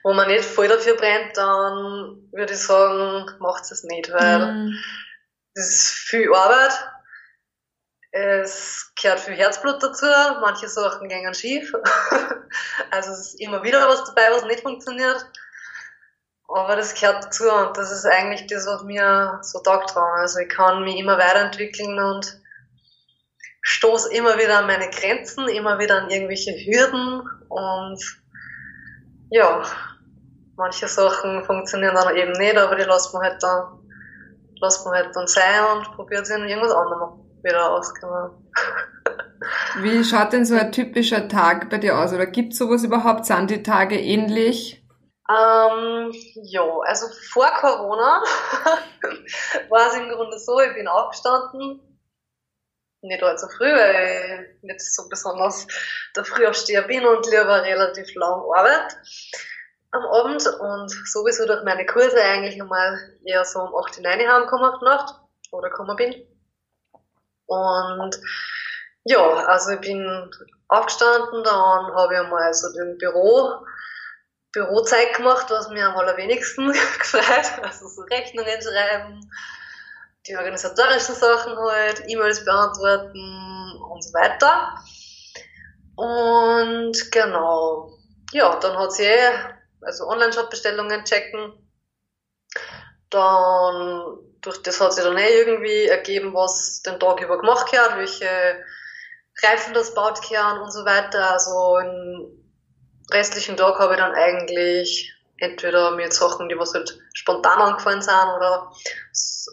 wo 0.04 0.14
man 0.14 0.28
nicht 0.28 0.46
voll 0.46 0.68
dafür 0.68 0.96
brennt, 0.96 1.36
dann 1.38 2.30
würde 2.32 2.54
ich 2.54 2.60
sagen, 2.60 3.30
macht 3.40 3.70
es 3.72 3.84
nicht, 3.84 4.12
weil 4.12 4.54
mhm. 4.54 4.80
das 5.54 5.68
ist 5.68 5.90
viel 5.90 6.34
Arbeit. 6.34 6.72
Es 8.16 8.92
gehört 9.02 9.22
viel 9.22 9.34
Herzblut 9.34 9.82
dazu, 9.82 10.06
manche 10.40 10.68
Sachen 10.68 11.10
gehen 11.10 11.34
schief. 11.34 11.74
also 12.92 13.12
es 13.12 13.20
ist 13.20 13.42
immer 13.42 13.64
wieder 13.64 13.90
was 13.90 14.04
dabei, 14.04 14.30
was 14.32 14.46
nicht 14.46 14.62
funktioniert. 14.62 15.26
Aber 16.48 16.76
das 16.76 16.94
gehört 16.94 17.24
dazu 17.24 17.50
und 17.50 17.76
das 17.76 17.92
ist 17.92 18.06
eigentlich 18.06 18.46
das, 18.46 18.68
was 18.68 18.84
mir 18.84 19.40
so 19.42 19.60
taugt 19.62 19.96
dran. 19.96 20.20
Also 20.20 20.42
ich 20.42 20.50
kann 20.50 20.84
mich 20.84 20.98
immer 20.98 21.18
weiterentwickeln 21.18 21.98
und 21.98 22.40
stoße 23.64 24.14
immer 24.14 24.38
wieder 24.38 24.60
an 24.60 24.68
meine 24.68 24.92
Grenzen, 24.92 25.48
immer 25.48 25.80
wieder 25.80 26.04
an 26.04 26.12
irgendwelche 26.12 26.52
Hürden 26.52 27.28
und 27.50 28.00
ja, 29.32 29.64
manche 30.56 30.88
Sachen 30.88 31.44
funktionieren 31.46 31.96
dann 31.96 32.16
eben 32.16 32.34
nicht, 32.34 32.58
aber 32.58 32.76
die 32.76 32.84
lässt 32.84 33.12
man 33.12 33.24
halt 33.24 33.42
dann, 33.42 33.80
lässt 34.62 34.86
man 34.86 34.94
halt 34.94 35.16
dann 35.16 35.26
sein 35.26 35.66
und 35.78 35.96
probiert 35.96 36.28
sich 36.28 36.38
irgendwas 36.38 36.76
anderem 36.76 37.23
wieder 37.44 37.72
aus, 37.72 37.94
genau. 37.94 38.42
Wie 39.82 40.04
schaut 40.04 40.34
denn 40.34 40.46
so 40.46 40.56
ein 40.56 40.72
typischer 40.72 41.28
Tag 41.28 41.70
bei 41.70 41.78
dir 41.78 41.98
aus? 41.98 42.14
Oder 42.14 42.26
gibt 42.26 42.54
es 42.54 42.60
sowas 42.60 42.84
überhaupt? 42.84 43.26
Sind 43.26 43.50
die 43.50 43.64
Tage 43.64 44.00
ähnlich? 44.00 44.84
Ähm, 45.30 46.12
ja, 46.36 46.64
also 46.86 47.08
vor 47.32 47.50
Corona 47.60 48.22
war 49.70 49.88
es 49.88 49.96
im 49.96 50.10
Grunde 50.10 50.38
so, 50.38 50.60
ich 50.60 50.74
bin 50.74 50.88
aufgestanden, 50.88 51.80
nicht 53.02 53.24
allzu 53.24 53.48
früh, 53.58 53.72
weil 53.72 54.56
ich 54.58 54.64
nicht 54.64 54.82
so 54.82 55.08
besonders 55.10 55.68
der 56.16 56.26
Frühaufsteher 56.26 56.84
bin 56.84 57.06
und 57.06 57.26
lieber 57.26 57.64
relativ 57.64 58.14
lang 58.16 58.42
arbeite 58.54 58.96
am 59.92 60.06
Abend 60.08 60.46
und 60.60 60.90
sowieso 61.06 61.46
durch 61.46 61.64
meine 61.64 61.86
Kurse 61.86 62.22
eigentlich 62.22 62.60
einmal 62.60 62.98
eher 63.26 63.46
so 63.46 63.60
um 63.60 63.76
8, 63.76 64.02
9 64.02 64.20
heimgekommen 64.28 64.66
auf 64.66 64.80
die 64.80 64.86
Nacht 64.86 65.16
oder 65.52 65.70
gekommen 65.70 65.96
bin. 65.96 66.16
Und 67.48 68.20
ja, 69.06 69.22
also 69.22 69.72
ich 69.72 69.82
bin 69.82 70.32
aufgestanden, 70.68 71.44
dann 71.44 71.96
habe 71.96 72.14
ich 72.14 72.20
einmal 72.20 72.54
so 72.54 72.72
den 72.74 72.98
Büro, 72.98 73.66
Bürozeit 74.54 75.16
gemacht, 75.16 75.48
was 75.50 75.70
mir 75.70 75.88
am 75.88 75.98
allerwenigsten 75.98 76.68
gefreut, 76.72 77.64
also 77.64 77.88
so 77.88 78.02
Rechnungen 78.04 78.62
schreiben, 78.62 79.30
die 80.28 80.38
organisatorischen 80.38 81.16
Sachen 81.16 81.58
halt, 81.58 82.04
E-Mails 82.08 82.46
beantworten 82.46 83.82
und 83.92 84.04
so 84.04 84.14
weiter. 84.14 84.78
Und 85.96 87.12
genau, 87.12 87.98
ja, 88.32 88.56
dann 88.60 88.78
hat 88.78 88.94
sie 88.94 89.04
eh, 89.04 89.32
also 89.82 90.08
Online-Shop-Bestellungen 90.08 91.04
checken. 91.04 91.54
Dann, 93.10 94.18
durch 94.44 94.62
das 94.62 94.80
hat 94.80 94.94
sich 94.94 95.04
dann 95.04 95.18
eh 95.18 95.40
irgendwie 95.40 95.86
ergeben, 95.86 96.34
was 96.34 96.82
den 96.82 97.00
Tag 97.00 97.22
über 97.22 97.40
gemacht 97.40 97.72
hat, 97.78 97.98
welche 97.98 98.64
Reifen 99.42 99.74
das 99.74 99.94
baut 99.94 100.22
gehören 100.28 100.60
und 100.60 100.72
so 100.72 100.86
weiter. 100.86 101.32
Also 101.32 101.78
im 101.80 102.54
restlichen 103.12 103.58
Tag 103.58 103.80
habe 103.80 103.94
ich 103.94 104.00
dann 104.00 104.14
eigentlich 104.14 105.14
entweder 105.38 105.92
mit 105.92 106.14
Sachen, 106.14 106.50
die 106.50 106.58
was 106.58 106.74
halt 106.74 107.00
spontan 107.14 107.60
angefallen 107.60 108.02
sind 108.02 108.14
oder 108.36 108.72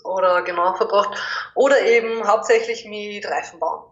oder 0.04 0.42
genau 0.42 0.74
verbracht. 0.74 1.18
Oder 1.54 1.82
eben 1.82 2.26
hauptsächlich 2.26 2.84
mit 2.84 3.26
Reifen 3.26 3.58
bauen. 3.58 3.90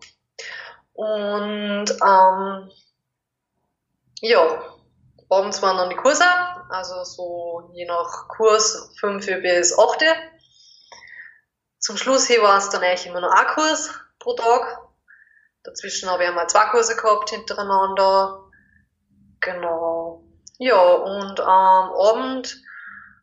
Und 0.93 1.91
ähm, 1.91 2.71
ja, 4.21 4.63
abends 5.31 5.63
waren 5.63 5.77
dann 5.77 5.91
die 5.91 5.97
Kurse, 5.97 6.25
also 6.71 7.05
so 7.05 7.71
je 7.75 7.87
nach 7.87 8.29
Kurs 8.29 8.93
5 9.01 9.25
bis 9.43 9.79
8. 9.79 10.05
Zum 11.79 11.97
Schluss 11.97 12.27
hier 12.27 12.43
war 12.43 12.59
es 12.59 12.71
dann 12.71 12.83
eigentlich 12.83 13.07
immer 13.07 13.21
nur 13.21 13.33
ein 13.33 13.47
Kurs 13.49 13.91
pro 14.19 14.35
Tag. 14.35 14.79
Dazwischen 15.63 16.11
habe 16.11 16.23
ich 16.23 16.29
einmal 16.29 16.49
zwei 16.49 16.67
Kurse 16.67 16.97
gehabt 16.97 17.31
hintereinander. 17.31 18.45
Genau. 19.41 20.25
Ja, 20.59 20.81
und 20.81 21.39
am 21.41 21.93
Abend 21.93 22.61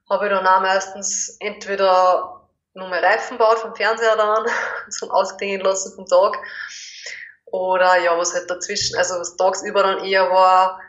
habe 0.09 0.25
ich 0.25 0.31
dann 0.31 0.47
auch 0.47 0.61
meistens 0.61 1.35
entweder 1.39 2.49
nur 2.73 2.87
mehr 2.89 3.03
Reifen 3.03 3.37
baut 3.37 3.59
vom 3.59 3.75
Fernseher 3.75 4.15
dann, 4.15 4.45
zum 4.89 5.11
Ausklingen 5.11 5.61
lassen 5.61 5.95
vom 5.95 6.05
Tag. 6.05 6.37
Oder 7.45 7.97
ja, 7.99 8.17
was 8.17 8.33
halt 8.33 8.49
dazwischen, 8.49 8.97
also 8.97 9.19
was 9.19 9.35
tagsüber 9.37 9.83
dann 9.83 10.03
eher 10.03 10.29
war, 10.29 10.79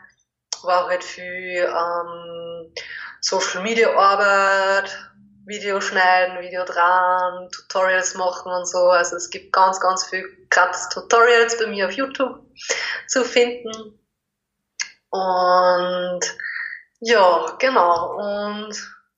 war 0.63 0.87
halt 0.87 1.03
viel 1.03 1.65
ähm, 1.65 2.73
Social 3.21 3.63
Media 3.63 3.95
Arbeit, 3.95 5.11
Video 5.47 5.79
schneiden, 5.79 6.41
Video 6.41 6.65
dran, 6.65 7.49
Tutorials 7.51 8.15
machen 8.15 8.51
und 8.51 8.67
so. 8.67 8.89
Also 8.89 9.15
es 9.15 9.29
gibt 9.29 9.53
ganz, 9.53 9.79
ganz 9.79 10.05
viel 10.05 10.25
gratis 10.49 10.89
Tutorials 10.89 11.57
bei 11.57 11.67
mir 11.67 11.87
auf 11.87 11.93
YouTube 11.93 12.41
zu 13.07 13.23
finden. 13.23 13.97
Und 15.09 16.19
ja, 16.99 17.55
genau. 17.59 18.17
Und 18.17 18.75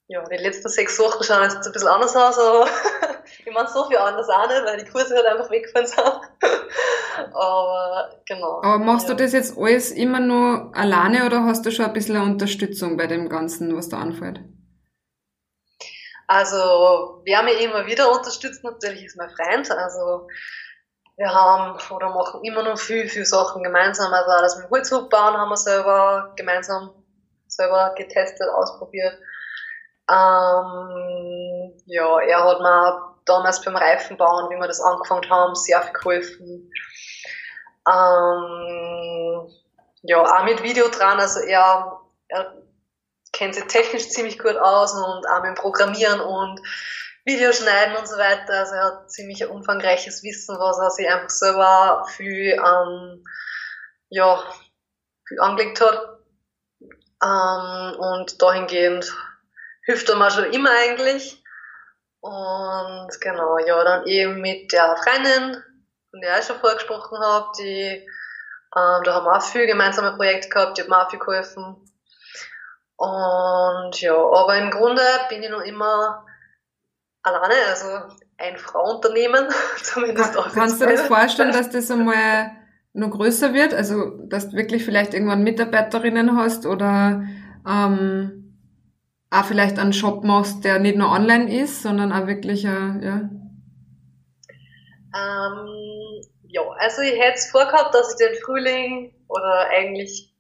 ja, 0.08 0.24
die 0.24 0.38
letzten 0.38 0.70
sechs 0.70 1.00
Wochen 1.00 1.24
schauen 1.24 1.44
jetzt 1.44 1.66
ein 1.66 1.72
bisschen 1.72 1.90
anders 1.90 2.16
aus, 2.16 2.38
aber 2.38 2.68
ich 3.46 3.52
meine 3.52 3.68
so 3.68 3.88
viel 3.88 3.98
anders 3.98 4.30
auch 4.30 4.48
nicht, 4.48 4.64
weil 4.66 4.78
die 4.78 4.90
Kurse 4.90 5.16
halt 5.16 5.26
einfach 5.26 5.50
weggefahren 5.50 5.88
sind. 5.88 6.00
aber 7.34 8.22
genau. 8.28 8.62
Aber 8.62 8.78
machst 8.78 9.10
ja. 9.10 9.16
du 9.16 9.24
das 9.24 9.34
jetzt 9.34 9.58
alles 9.58 9.90
immer 9.90 10.20
nur 10.20 10.72
alleine 10.76 11.26
oder 11.26 11.44
hast 11.46 11.66
du 11.66 11.72
schon 11.72 11.86
ein 11.86 11.94
bisschen 11.94 12.22
Unterstützung 12.22 12.98
bei 12.98 13.08
dem 13.08 13.30
Ganzen, 13.30 13.76
was 13.76 13.90
da 13.90 13.98
anfällt? 13.98 14.42
Also, 16.30 17.24
wer 17.26 17.42
mich 17.42 17.60
immer 17.60 17.88
wieder 17.88 18.12
unterstützt, 18.12 18.64
natürlich 18.64 19.04
ist 19.04 19.18
mein 19.18 19.32
Freund. 19.32 19.72
Also, 19.72 20.28
wir 21.18 21.34
haben 21.34 21.76
oder 21.90 22.10
machen 22.10 22.44
immer 22.44 22.62
noch 22.62 22.78
viel, 22.78 23.10
viel 23.10 23.26
Sachen 23.26 23.64
gemeinsam. 23.64 24.14
Also, 24.14 24.30
das 24.40 24.58
mit 24.58 24.68
dem 24.68 24.70
Holzhub 24.70 25.10
bauen 25.10 25.36
haben 25.36 25.50
wir 25.50 25.58
selber 25.58 26.32
gemeinsam 26.36 26.92
selber 27.48 27.96
getestet, 27.96 28.48
ausprobiert. 28.48 29.18
Ähm, 30.08 31.74
ja, 31.88 32.20
er 32.20 32.44
hat 32.44 32.60
mir 32.60 33.16
damals 33.26 33.66
beim 33.66 33.76
Reifenbauen, 33.76 34.52
wie 34.52 34.60
wir 34.60 34.68
das 34.68 34.82
angefangen 34.82 35.28
haben, 35.32 35.56
sehr 35.56 35.82
viel 35.82 35.94
geholfen. 35.94 36.72
Ähm, 37.92 39.50
ja, 40.04 40.22
auch 40.22 40.44
mit 40.44 40.62
Video 40.62 40.90
dran, 40.90 41.20
also 41.20 41.40
er, 41.40 42.02
er 42.28 42.54
kennt 43.40 43.56
sich 43.56 43.64
technisch 43.66 44.10
ziemlich 44.10 44.38
gut 44.38 44.58
aus 44.58 44.94
und 44.94 45.26
auch 45.28 45.42
mit 45.42 45.56
Programmieren 45.56 46.20
und 46.20 46.60
Videoschneiden 47.26 47.96
und 47.96 48.06
so 48.06 48.18
weiter. 48.18 48.54
Also 48.54 48.76
er 48.76 48.84
hat 48.84 49.12
ziemlich 49.12 49.46
umfangreiches 49.46 50.24
Wissen, 50.24 50.60
was 50.60 50.78
er 50.78 50.90
sich 50.92 51.10
einfach 51.10 51.30
selber 51.30 52.06
viel, 52.10 52.52
ähm, 52.52 53.24
ja, 54.10 54.44
viel 55.26 55.40
angelegt 55.40 55.80
hat. 55.80 56.20
Ähm, 57.24 58.00
und 58.00 58.42
dahingehend 58.42 59.14
hilft 59.86 60.10
er 60.10 60.18
mir 60.18 60.32
schon 60.32 60.52
immer 60.52 60.72
eigentlich. 60.72 61.42
Und 62.20 63.10
genau, 63.22 63.58
ja, 63.60 63.82
dann 63.86 64.06
eben 64.06 64.42
mit 64.42 64.74
der 64.74 64.98
Freundin, 64.98 65.64
von 66.12 66.20
der 66.22 66.40
ich 66.40 66.46
schon 66.46 66.60
vorgesprochen 66.60 67.18
habe, 67.20 67.52
die, 67.58 68.06
ähm, 68.76 69.04
da 69.04 69.14
haben 69.14 69.26
wir 69.26 69.38
auch 69.38 69.42
viel 69.42 69.66
gemeinsame 69.66 70.18
Projekte 70.18 70.50
gehabt, 70.50 70.78
die 70.78 70.82
haben 70.82 70.90
mir 70.90 71.06
auch 71.06 71.10
viel 71.10 71.20
geholfen. 71.20 71.89
Und 73.00 74.02
ja, 74.02 74.14
aber 74.14 74.58
im 74.58 74.72
Grunde 74.72 75.02
bin 75.30 75.41
ich 75.41 75.50
noch 75.50 75.62
immer 75.62 76.26
alleine, 77.24 77.56
also 77.70 78.14
ein 78.38 78.58
Frauenunternehmen, 78.58 79.47
zumindest 79.84 80.34
Kann, 80.34 80.52
Kannst 80.54 80.82
du 80.82 80.86
dir 80.86 80.97
das 80.97 81.08
vorstellen, 81.08 81.54
dass 81.54 81.70
das 81.70 81.89
einmal 81.89 82.52
noch 82.91 83.10
größer 83.12 83.54
wird? 83.54 83.74
Also, 83.74 84.18
dass 84.28 84.50
du 84.50 84.58
wirklich 84.58 84.84
vielleicht 84.84 85.14
irgendwann 85.14 85.45
Mitarbeiterinnen 85.45 86.36
hast 86.36 86.66
oder 86.66 87.24
ähm, 87.66 88.58
auch 89.30 89.45
vielleicht 89.45 89.80
einen 89.80 89.93
Shop 89.93 90.26
machst, 90.26 90.66
der 90.66 90.80
nicht 90.80 90.97
nur 90.97 91.10
online 91.10 91.58
ist, 91.58 91.82
sondern 91.82 92.12
auch 92.12 92.28
wirklich, 92.28 92.66
äh, 92.66 92.70
ja? 92.70 93.30
Ähm, 95.16 96.22
ja, 96.50 96.62
also 96.80 97.02
ich 97.02 97.18
hätte 97.18 97.36
es 97.36 97.50
vorgehabt, 97.50 97.95
dass 97.95 98.12
ich 98.12 98.28
den 98.28 98.36
Frühling 98.43 99.14
oder 99.30 99.70
eigentlich 99.70 100.36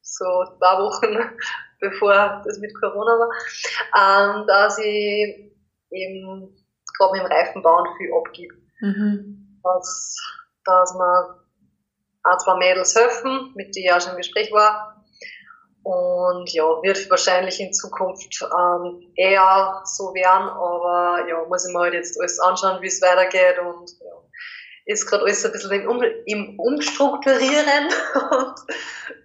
so 0.00 0.24
zwei 0.56 0.78
Wochen 0.78 1.36
bevor 1.82 2.42
das 2.46 2.58
mit 2.58 2.72
Corona 2.80 3.18
war, 3.18 4.38
ähm, 4.38 4.46
dass 4.46 4.78
ich 4.78 5.52
eben 5.90 6.56
gerade 6.96 7.12
mit 7.12 7.22
dem 7.22 7.26
Reifenbauen 7.26 7.86
viel 7.98 8.10
abgebe. 8.14 8.54
Mhm. 8.80 9.60
Dass, 9.62 10.16
dass 10.64 10.94
man 10.94 11.34
auch 12.24 12.38
zwei 12.38 12.56
Mädels 12.56 12.94
helfen, 12.94 13.52
mit 13.54 13.74
denen 13.76 13.86
ich 13.86 13.92
auch 13.92 14.00
schon 14.00 14.12
im 14.12 14.18
Gespräch 14.18 14.50
war, 14.52 15.02
und 15.84 16.52
ja, 16.52 16.62
wird 16.82 17.10
wahrscheinlich 17.10 17.58
in 17.58 17.72
Zukunft 17.72 18.40
ähm, 18.42 19.12
eher 19.16 19.82
so 19.84 20.14
werden, 20.14 20.48
aber 20.48 21.26
ja, 21.28 21.44
muss 21.48 21.66
ich 21.66 21.74
mal 21.74 21.84
halt 21.84 21.94
jetzt 21.94 22.20
alles 22.20 22.38
anschauen, 22.38 22.80
wie 22.82 22.86
es 22.86 23.02
weitergeht 23.02 23.58
und 23.58 23.90
ja, 24.00 24.12
ist 24.86 25.06
gerade 25.06 25.24
alles 25.24 25.44
ein 25.44 25.50
bisschen 25.50 25.72
im, 25.72 25.88
um, 25.88 26.00
im 26.26 26.60
Umstrukturieren 26.60 27.88
und 28.30 28.54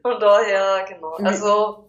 von 0.01 0.20
daher, 0.20 0.86
genau. 0.89 1.20
Mhm. 1.20 1.28
Also 1.28 1.86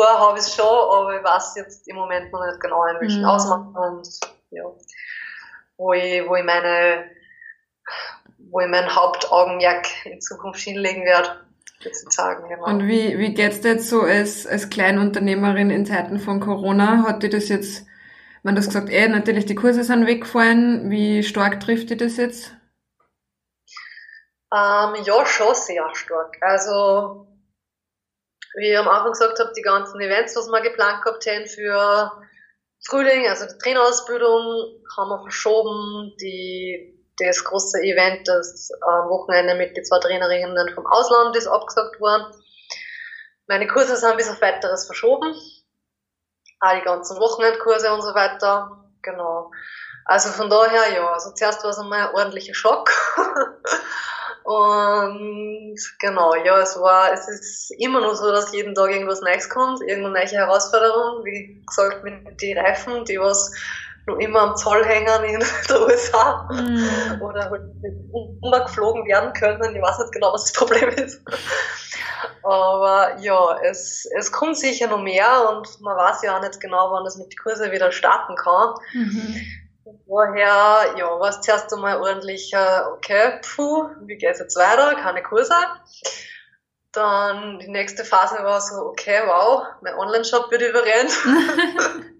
vorher 0.00 0.18
habe 0.18 0.38
ich 0.38 0.44
es 0.44 0.54
schon, 0.54 0.64
aber 0.64 1.16
ich 1.16 1.24
weiß 1.24 1.56
jetzt 1.56 1.86
im 1.88 1.96
Moment 1.96 2.32
noch 2.32 2.44
nicht 2.46 2.60
genau, 2.60 2.84
in 2.86 3.00
welchen 3.00 3.20
mhm. 3.20 3.28
Ausmaß 3.28 3.66
und 3.74 4.08
ja, 4.50 4.64
wo 5.76 5.92
ich, 5.92 6.26
wo 6.26 6.36
ich 6.36 6.44
meine, 6.44 7.04
wo 8.50 8.60
ich 8.60 8.68
mein 8.68 8.94
Hauptaugenmerk 8.94 10.06
in 10.06 10.20
Zukunft 10.20 10.60
hinlegen 10.60 11.04
werde 11.04 11.44
sozusagen. 11.82 12.48
Genau. 12.48 12.64
Und 12.64 12.88
wie, 12.88 13.18
wie 13.18 13.34
geht's 13.34 13.60
dir 13.60 13.72
jetzt 13.72 13.88
so 13.88 14.02
als, 14.02 14.46
als 14.46 14.70
Kleinunternehmerin 14.70 15.70
in 15.70 15.86
Zeiten 15.86 16.18
von 16.18 16.40
Corona? 16.40 17.04
Hat 17.06 17.22
dir 17.22 17.30
das 17.30 17.48
jetzt, 17.48 17.86
man 18.42 18.54
das 18.54 18.66
gesagt, 18.66 18.90
eh, 18.90 19.08
natürlich 19.08 19.46
die 19.46 19.54
Kurse 19.54 19.84
sind 19.84 20.06
weggefallen. 20.06 20.90
Wie 20.90 21.22
stark 21.22 21.60
trifft 21.60 21.90
dir 21.90 21.96
das 21.96 22.16
jetzt? 22.16 22.54
Ähm, 24.52 24.94
ja, 25.04 25.26
schon 25.26 25.54
sehr 25.54 25.94
stark. 25.94 26.36
Also, 26.40 27.26
wie 28.56 28.72
ich 28.72 28.78
am 28.78 28.88
Anfang 28.88 29.12
gesagt 29.12 29.38
habe, 29.38 29.52
die 29.56 29.62
ganzen 29.62 30.00
Events, 30.00 30.36
was 30.36 30.48
wir 30.48 30.60
geplant 30.60 31.02
gehabt 31.02 31.26
haben 31.26 31.46
für 31.46 32.12
Frühling, 32.86 33.28
also 33.28 33.46
die 33.46 33.58
Trainerausbildung, 33.58 34.82
haben 34.96 35.08
wir 35.08 35.22
verschoben, 35.22 36.14
die 36.20 36.96
das 37.18 37.44
große 37.44 37.80
Event, 37.82 38.26
das 38.26 38.70
am 38.80 39.08
Wochenende 39.10 39.54
mit 39.54 39.76
den 39.76 39.84
zwei 39.84 39.98
Trainerinnen 39.98 40.74
vom 40.74 40.86
Ausland 40.86 41.36
ist 41.36 41.46
abgesagt 41.46 42.00
worden. 42.00 42.34
Meine 43.46 43.66
Kurse 43.66 43.96
sind 43.96 44.16
bis 44.16 44.30
auf 44.30 44.40
weiteres 44.40 44.86
verschoben. 44.86 45.34
Auch 46.60 46.74
die 46.74 46.84
ganzen 46.84 47.18
Wochenendkurse 47.18 47.92
und 47.92 48.02
so 48.02 48.14
weiter. 48.14 48.84
Genau. 49.02 49.50
Also 50.04 50.30
von 50.30 50.48
daher, 50.48 50.92
ja, 50.92 51.12
also 51.12 51.32
zuerst 51.32 51.62
war 51.62 51.70
es 51.70 51.78
einmal 51.78 52.08
ein 52.08 52.14
ordentlicher 52.14 52.54
Schock. 52.54 52.90
und 54.50 55.76
genau, 56.00 56.34
ja, 56.34 56.58
es 56.58 56.76
war, 56.80 57.12
es 57.12 57.28
ist 57.28 57.70
immer 57.78 58.00
nur 58.00 58.16
so, 58.16 58.32
dass 58.32 58.52
jeden 58.52 58.74
Tag 58.74 58.90
irgendwas 58.90 59.20
Neues 59.20 59.48
kommt, 59.48 59.80
irgendeine 59.80 60.24
neue 60.24 60.26
Herausforderung, 60.26 61.24
wie 61.24 61.62
gesagt, 61.64 62.02
mit 62.02 62.42
den 62.42 62.58
Reifen, 62.58 63.04
die 63.04 63.20
was 63.20 63.52
noch 64.08 64.18
immer 64.18 64.40
am 64.40 64.56
Zoll 64.56 64.84
hängen 64.84 65.22
in 65.22 65.38
der 65.68 65.82
USA 65.82 66.48
mhm. 66.50 67.22
oder 67.22 67.48
halt 67.48 67.62
umgeflogen 68.10 69.06
werden 69.06 69.32
können. 69.34 69.76
Ich 69.76 69.82
weiß 69.82 70.00
nicht 70.00 70.12
genau, 70.14 70.32
was 70.32 70.46
das 70.46 70.52
Problem 70.52 70.88
ist. 70.88 71.22
Aber 72.42 73.20
ja, 73.20 73.56
es, 73.62 74.04
es 74.18 74.32
kommt 74.32 74.58
sicher 74.58 74.88
noch 74.88 75.00
mehr 75.00 75.48
und 75.48 75.80
man 75.80 75.96
weiß 75.96 76.22
ja 76.22 76.36
auch 76.36 76.42
nicht 76.42 76.58
genau, 76.58 76.90
wann 76.90 77.04
das 77.04 77.18
mit 77.18 77.28
den 77.32 77.38
Kursen 77.40 77.70
wieder 77.70 77.92
starten 77.92 78.34
kann. 78.34 78.74
Mhm. 78.94 79.40
Vorher, 80.06 80.94
ja, 80.96 81.20
war 81.20 81.28
es 81.28 81.40
zuerst 81.40 81.72
einmal 81.72 82.00
ordentlich, 82.00 82.52
okay, 82.92 83.40
puh, 83.42 83.88
wie 84.02 84.16
geht's 84.16 84.38
jetzt 84.38 84.56
weiter? 84.56 84.94
Keine 84.96 85.22
Kurse. 85.22 85.54
Dann 86.92 87.58
die 87.60 87.68
nächste 87.68 88.04
Phase 88.04 88.42
war 88.42 88.60
so, 88.60 88.76
okay, 88.86 89.22
wow, 89.26 89.64
mein 89.80 89.94
Online-Shop 89.94 90.50
wird 90.50 90.62
überrennt. 90.62 91.12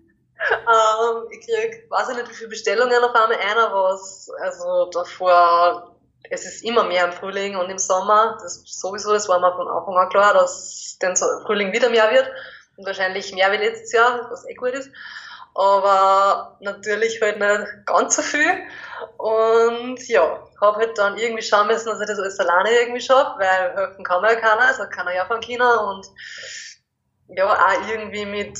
ähm, 0.50 1.28
ich 1.30 1.46
krieg, 1.46 1.86
weiß 1.90 2.10
ich 2.10 2.16
nicht, 2.16 2.30
wie 2.30 2.34
viele 2.34 2.48
Bestellungen 2.50 3.04
auf 3.04 3.14
einmal 3.14 3.38
einer 3.38 3.72
was. 3.72 4.30
Also 4.40 4.90
davor, 4.90 5.96
es 6.30 6.46
ist 6.46 6.64
immer 6.64 6.84
mehr 6.84 7.04
im 7.04 7.12
Frühling 7.12 7.56
und 7.56 7.70
im 7.70 7.78
Sommer. 7.78 8.38
Das 8.42 8.62
sowieso, 8.64 9.12
das 9.12 9.28
war 9.28 9.40
mir 9.40 9.54
von 9.54 9.68
Anfang 9.68 9.96
an 9.96 10.08
klar, 10.08 10.34
dass 10.34 10.98
den 11.02 11.16
Frühling 11.16 11.72
wieder 11.72 11.90
mehr 11.90 12.10
wird 12.10 12.30
und 12.76 12.86
wahrscheinlich 12.86 13.32
mehr 13.34 13.52
wie 13.52 13.56
letztes 13.56 13.92
Jahr, 13.92 14.28
was 14.30 14.46
eh 14.48 14.54
gut 14.54 14.70
ist. 14.70 14.90
Aber 15.54 16.56
natürlich 16.60 17.20
halt 17.20 17.38
nicht 17.38 17.86
ganz 17.86 18.16
so 18.16 18.22
viel. 18.22 18.62
Und 19.16 20.08
ja, 20.08 20.42
habe 20.60 20.78
halt 20.78 20.98
dann 20.98 21.16
irgendwie 21.16 21.42
schauen 21.42 21.66
müssen, 21.66 21.88
dass 21.88 22.00
ich 22.00 22.06
das 22.06 22.18
alles 22.18 22.38
alleine 22.38 22.70
irgendwie 22.70 23.00
schaffe, 23.00 23.38
weil 23.38 23.76
helfen 23.76 24.04
kann 24.04 24.22
mir 24.22 24.34
ja 24.34 24.40
keiner, 24.40 24.62
also 24.62 24.84
kann 24.90 25.06
er 25.06 25.14
ja 25.14 25.24
von 25.24 25.40
China 25.40 25.90
und 25.90 26.06
ja, 27.28 27.46
auch 27.46 27.88
irgendwie 27.88 28.26
mit, 28.26 28.58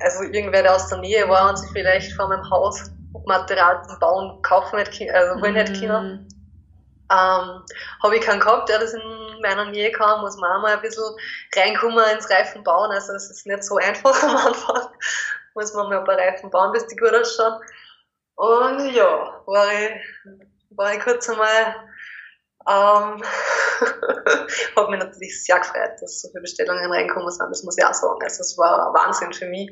also 0.00 0.22
irgendwer, 0.22 0.62
der 0.62 0.74
aus 0.74 0.88
der 0.88 0.98
Nähe 0.98 1.28
war 1.28 1.50
und 1.50 1.56
sich 1.58 1.70
vielleicht 1.72 2.12
vor 2.12 2.28
meinem 2.28 2.48
Haus 2.48 2.90
Material 3.26 3.82
zum 3.84 3.98
Bauen 3.98 4.42
kaufen 4.42 4.78
hätte, 4.78 5.14
also 5.14 5.40
wollen 5.40 5.54
hätte 5.54 5.72
können. 5.72 6.12
Mhm. 6.12 6.28
Ähm, 7.10 7.62
habe 8.02 8.16
ich 8.16 8.22
keinen 8.22 8.40
gehabt, 8.40 8.68
der 8.68 8.78
das 8.78 8.94
in 8.94 9.02
meiner 9.42 9.66
Nähe 9.66 9.92
kam, 9.92 10.22
muss 10.22 10.36
man 10.36 10.52
auch 10.52 10.62
mal 10.62 10.74
ein 10.74 10.80
bisschen 10.80 11.04
reinkommen 11.54 12.04
ins 12.14 12.30
Reifen 12.30 12.64
bauen. 12.64 12.90
Also 12.90 13.12
es 13.12 13.30
ist 13.30 13.46
nicht 13.46 13.62
so 13.62 13.76
einfach 13.76 14.22
am 14.22 14.36
Anfang. 14.36 14.88
Muss 15.54 15.74
man 15.74 15.88
mal 15.88 15.98
ein 15.98 16.04
paar 16.04 16.18
Reifen 16.18 16.50
bauen, 16.50 16.72
bis 16.72 16.86
die 16.86 16.96
gut 16.96 17.14
ausschauen. 17.14 17.60
Und 18.36 18.90
ja, 18.90 19.42
war 19.46 19.66
ich, 19.72 20.00
war 20.70 20.94
ich 20.94 21.00
kurz 21.00 21.28
einmal, 21.28 21.76
ähm, 22.68 23.22
habe 24.76 24.90
mich 24.90 25.00
natürlich 25.00 25.44
sehr 25.44 25.58
gefreut, 25.58 25.92
dass 26.00 26.22
so 26.22 26.28
viele 26.28 26.42
Bestellungen 26.42 26.90
reinkommen 26.90 27.30
sind, 27.30 27.48
das 27.50 27.62
muss 27.62 27.78
ich 27.78 27.84
auch 27.84 27.94
sagen. 27.94 28.22
Also 28.22 28.40
es 28.40 28.58
war 28.58 28.92
Wahnsinn 28.92 29.32
für 29.32 29.46
mich. 29.46 29.70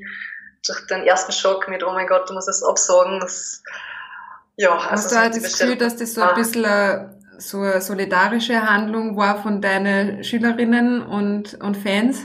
Durch 0.64 0.86
den 0.86 1.02
ersten 1.02 1.32
Schock 1.32 1.66
mit, 1.68 1.82
oh 1.82 1.90
mein 1.90 2.06
Gott, 2.06 2.30
du 2.30 2.34
musst 2.34 2.48
es 2.48 2.62
absagen, 2.62 3.18
das, 3.18 3.64
ja, 4.54 4.74
also 4.74 4.90
Hast 4.90 5.12
du 5.12 5.16
halt 5.16 5.34
das 5.34 5.58
Gefühl, 5.58 5.76
dass 5.76 5.96
das 5.96 6.14
so 6.14 6.22
ein 6.22 6.36
bisschen 6.36 7.18
so 7.38 7.58
eine 7.58 7.80
solidarische 7.80 8.62
Handlung 8.62 9.16
war 9.16 9.42
von 9.42 9.60
deinen 9.60 10.22
Schülerinnen 10.22 11.04
und, 11.04 11.54
und 11.60 11.76
Fans? 11.76 12.20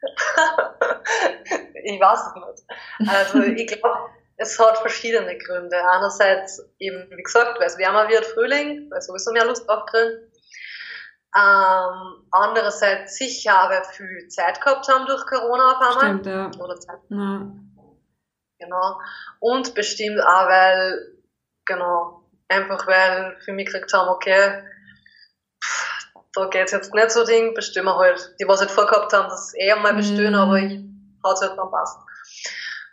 ich 1.94 2.00
weiß 2.00 2.20
es 2.20 2.34
nicht. 2.34 3.10
Also 3.10 3.40
ich 3.42 3.66
glaube, 3.66 3.98
es 4.36 4.58
hat 4.58 4.78
verschiedene 4.78 5.36
Gründe. 5.38 5.76
Einerseits 5.90 6.62
eben, 6.78 7.10
wie 7.10 7.22
gesagt, 7.22 7.58
weil 7.58 7.66
es 7.66 7.78
wärmer 7.78 8.08
wird, 8.08 8.26
Frühling, 8.26 8.90
weil 8.90 9.00
sowieso 9.00 9.32
mehr 9.32 9.46
Lust 9.46 9.68
auf 9.68 9.86
Grillen. 9.86 10.30
Ähm, 11.36 12.26
andererseits 12.30 13.16
sicher, 13.16 13.66
weil 13.68 13.84
viel 13.84 14.28
Zeit 14.28 14.60
gehabt 14.60 14.88
haben 14.88 15.06
durch 15.06 15.24
Corona 15.26 15.72
auf 15.72 15.80
einmal. 15.80 16.20
Stimmt, 16.20 16.26
ja. 16.26 16.50
Oder 16.62 16.76
Zeit. 16.80 17.00
Ja. 17.10 17.46
Genau. 18.58 19.00
Und 19.40 19.74
bestimmt 19.74 20.20
auch, 20.20 20.48
weil, 20.48 21.12
genau, 21.66 22.26
Einfach 22.48 22.86
weil 22.86 23.36
für 23.44 23.52
mich 23.52 23.66
gekriegt 23.66 23.92
haben, 23.92 24.08
okay, 24.08 24.62
da 26.32 26.46
geht's 26.46 26.72
jetzt 26.72 26.94
nicht 26.94 27.10
so 27.10 27.24
Ding, 27.24 27.54
bestimmen 27.54 27.94
halt. 27.94 28.34
Die, 28.38 28.46
was 28.46 28.60
halt 28.60 28.70
vorgehabt 28.70 29.12
haben, 29.12 29.28
das 29.28 29.52
eh 29.56 29.72
einmal 29.72 29.94
bestellen, 29.94 30.32
mm. 30.32 30.36
aber 30.36 30.58
ich 30.58 30.84
halt 31.26 31.58
dann 31.58 31.70
passt. 31.70 31.98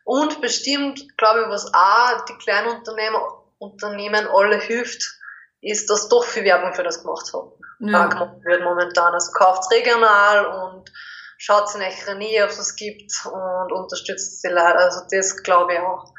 Und 0.03 0.41
bestimmt, 0.41 1.17
glaube 1.17 1.41
ich, 1.41 1.47
was 1.47 1.73
auch 1.73 2.25
die 2.25 2.37
kleinen 2.37 2.77
Unternehmen, 2.77 3.21
Unternehmen 3.57 4.27
alle 4.27 4.59
hilft, 4.59 5.19
ist, 5.61 5.89
dass 5.89 6.09
doch 6.09 6.25
viel 6.25 6.43
Werbung 6.43 6.73
für 6.73 6.83
das 6.83 7.01
gemacht 7.01 7.31
haben. 7.33 7.51
Ja. 7.79 8.07
gemacht 8.07 8.43
wird 8.43 8.63
momentan. 8.63 9.13
Also 9.13 9.31
kauft's 9.31 9.71
regional 9.71 10.45
und 10.45 10.91
schaut 11.37 11.73
in 11.75 11.81
eurer 11.81 12.15
Nähe, 12.15 12.43
ob 12.43 12.49
es 12.49 12.59
was 12.59 12.75
gibt 12.75 13.11
und 13.25 13.71
unterstützt 13.71 14.43
die 14.43 14.49
Leute. 14.49 14.75
Also 14.75 15.01
das 15.09 15.41
glaube 15.43 15.73
ich 15.73 15.79
auch. 15.79 16.13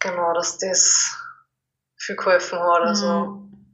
Genau, 0.00 0.32
dass 0.32 0.58
das 0.58 1.16
viel 1.96 2.16
geholfen 2.16 2.58
hat. 2.58 2.82
Also, 2.82 3.06
mhm. 3.06 3.66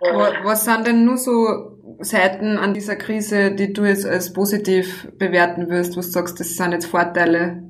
ja. 0.00 0.44
Was 0.44 0.64
sind 0.64 0.86
denn 0.86 1.04
nur 1.04 1.18
so 1.18 1.71
Seiten 2.00 2.58
an 2.58 2.74
dieser 2.74 2.96
Krise, 2.96 3.52
die 3.52 3.72
du 3.72 3.84
jetzt 3.84 4.06
als 4.06 4.32
positiv 4.32 5.08
bewerten 5.18 5.68
wirst, 5.68 5.96
was 5.96 6.06
du 6.06 6.12
sagst, 6.12 6.40
das 6.40 6.56
sind 6.56 6.72
jetzt 6.72 6.86
Vorteile? 6.86 7.62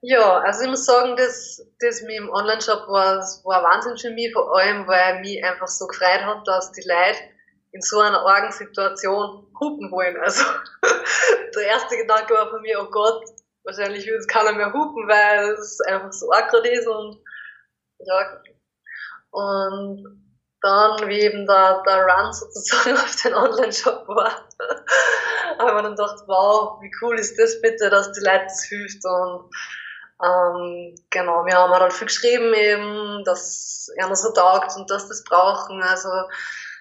Ja, 0.00 0.38
also 0.38 0.62
ich 0.62 0.68
muss 0.68 0.84
sagen, 0.84 1.16
das, 1.16 1.66
das 1.80 2.02
mit 2.02 2.16
dem 2.16 2.30
Online-Shop 2.30 2.86
war, 2.88 3.18
war 3.44 3.62
Wahnsinn 3.64 3.96
für 3.96 4.10
mich, 4.10 4.32
vor 4.32 4.56
allem, 4.56 4.86
weil 4.86 5.20
mich 5.20 5.42
einfach 5.44 5.66
so 5.66 5.86
gefreut 5.86 6.24
hat, 6.24 6.46
dass 6.46 6.70
die 6.72 6.86
Leute 6.86 7.18
in 7.72 7.82
so 7.82 8.00
einer 8.00 8.24
argen 8.24 8.52
Situation 8.52 9.46
hupen 9.58 9.90
wollen. 9.90 10.16
Also 10.18 10.44
der 11.54 11.62
erste 11.62 11.96
Gedanke 11.96 12.32
war 12.34 12.48
von 12.48 12.62
mir, 12.62 12.80
oh 12.80 12.90
Gott, 12.90 13.24
wahrscheinlich 13.64 14.06
will 14.06 14.14
jetzt 14.14 14.28
keiner 14.28 14.52
mehr 14.52 14.72
hupen, 14.72 15.08
weil 15.08 15.50
es 15.50 15.80
einfach 15.80 16.12
so 16.12 16.30
arg 16.32 16.52
ist 16.64 16.86
und 16.86 17.18
ja. 17.98 18.40
Und 19.30 20.27
dann, 20.60 21.08
wie 21.08 21.20
eben 21.20 21.46
der, 21.46 21.82
der 21.86 22.04
Run 22.04 22.32
sozusagen 22.32 22.96
auf 22.96 23.16
den 23.22 23.34
Online-Shop 23.34 24.08
war, 24.08 24.48
habe 25.58 25.76
ich 25.76 25.82
dann 25.82 25.96
gedacht, 25.96 26.22
wow, 26.26 26.80
wie 26.80 26.90
cool 27.00 27.18
ist 27.18 27.38
das 27.38 27.60
bitte, 27.60 27.90
dass 27.90 28.12
die 28.12 28.20
Leute 28.20 28.44
das 28.44 28.64
hilft? 28.64 29.04
Und 29.04 29.50
ähm, 30.22 30.94
genau, 31.10 31.44
wir 31.46 31.56
haben 31.56 31.72
dann 31.72 31.90
viel 31.90 32.08
geschrieben 32.08 32.52
eben, 32.54 33.22
dass 33.24 33.88
einer 34.00 34.16
so 34.16 34.32
taugt 34.32 34.76
und 34.76 34.90
dass 34.90 35.08
das 35.08 35.22
brauchen, 35.24 35.82
also 35.82 36.08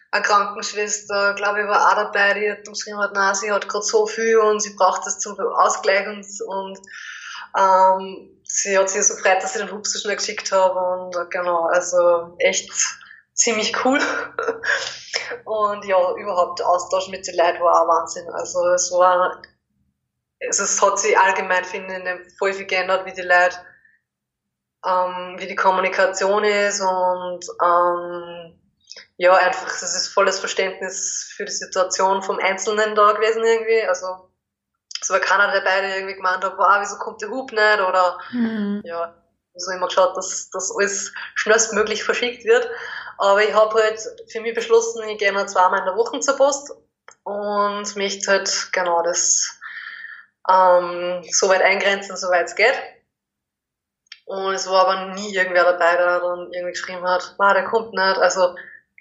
eine 0.10 0.24
Krankenschwester, 0.24 1.34
glaube 1.36 1.62
ich, 1.62 1.68
war 1.68 1.92
auch 1.92 2.12
dabei, 2.12 2.34
die 2.34 2.52
hat 2.52 2.66
geschrieben 2.66 3.00
hat, 3.00 3.14
nein, 3.14 3.36
sie 3.36 3.52
hat 3.52 3.68
gerade 3.68 3.86
so 3.86 4.08
viel 4.08 4.38
und 4.38 4.62
sie 4.62 4.74
braucht 4.76 5.06
das 5.06 5.20
zum 5.20 5.38
Ausgleich 5.40 6.08
und, 6.08 6.26
und 6.48 6.80
ähm, 7.58 8.42
sie 8.44 8.78
hat 8.78 8.90
sich 8.90 9.06
so 9.06 9.16
gefreut, 9.16 9.44
dass 9.44 9.56
ich 9.56 9.62
den 9.62 9.72
Hub 9.72 9.86
so 9.86 10.00
schnell 10.00 10.16
geschickt 10.16 10.52
habe 10.52 10.80
und 10.80 11.16
äh, 11.16 11.26
genau, 11.30 11.66
also 11.66 12.36
echt 12.40 12.72
ziemlich 13.38 13.86
cool. 13.86 14.00
und 15.46 15.86
ja, 15.86 16.14
überhaupt 16.16 16.60
der 16.60 16.68
Austausch 16.68 17.08
mit 17.08 17.26
den 17.26 17.38
Leuten 17.38 17.62
war 17.62 17.82
auch 17.82 17.88
Wahnsinn. 17.88 18.30
Also 18.30 18.68
es 18.70 18.92
war, 18.92 19.42
also 20.46 20.64
es 20.64 20.82
hat 20.82 21.00
sich 21.00 21.18
allgemein, 21.18 21.64
finde 21.64 22.22
ich, 22.26 22.38
voll 22.38 22.54
viel 22.54 22.66
geändert, 22.66 23.06
wie 23.06 23.14
die 23.14 23.22
Leute, 23.22 23.58
ähm, 24.86 25.36
wie 25.38 25.48
die 25.48 25.56
Kommunikation 25.56 26.44
ist 26.44 26.82
und 26.82 27.46
ähm, 27.64 28.60
ja, 29.18 29.34
einfach, 29.36 29.68
es 29.68 29.96
ist 29.96 30.10
volles 30.10 30.40
Verständnis 30.40 31.32
für 31.36 31.46
die 31.46 31.52
Situation 31.52 32.22
vom 32.22 32.40
Einzelnen 32.40 32.96
da 32.96 33.14
gewesen 33.14 33.44
irgendwie. 33.44 33.84
Also 33.88 34.32
es 35.02 35.10
war 35.10 35.20
keiner 35.20 35.52
dabei, 35.52 35.82
der 35.82 35.96
irgendwie 35.98 36.16
gemeint 36.16 36.44
hat, 36.44 36.58
wow, 36.58 36.78
wieso 36.80 36.98
kommt 36.98 37.22
der 37.22 37.30
Hub 37.30 37.52
nicht? 37.52 37.80
Oder 37.80 38.20
mhm. 38.32 38.82
ja, 38.84 39.14
so 39.56 39.72
immer 39.72 39.88
geschaut, 39.88 40.16
dass 40.16 40.50
das 40.52 40.72
alles 40.76 41.14
schnellstmöglich 41.36 42.04
verschickt 42.04 42.46
wird. 42.46 42.70
Aber 43.18 43.44
ich 43.44 43.54
habe 43.54 43.74
halt 43.82 44.00
für 44.28 44.42
mich 44.42 44.54
beschlossen, 44.54 45.08
ich 45.08 45.18
gehe 45.18 45.34
nur 45.34 45.48
zweimal 45.48 45.80
in 45.80 45.86
der 45.86 45.96
Woche 45.96 46.20
zur 46.20 46.38
Post 46.38 46.72
und 47.24 47.96
möchte 47.96 48.32
halt 48.32 48.70
genau 48.72 49.02
das 49.04 49.60
ähm, 50.50 51.24
so 51.30 51.50
weit 51.50 51.62
eingrenzen, 51.62 52.16
soweit 52.16 52.48
es 52.48 52.56
geht. 52.56 52.76
Und 54.26 54.54
es 54.54 54.70
war 54.70 54.88
aber 54.88 55.14
nie 55.14 55.34
irgendwer 55.34 55.64
dabei, 55.64 55.96
der 55.96 56.20
dann 56.20 56.52
irgendwie 56.52 56.74
geschrieben 56.74 57.08
hat, 57.08 57.36
ah, 57.38 57.54
der 57.54 57.64
kommt 57.64 57.94
nicht. 57.94 58.18
Also 58.18 58.56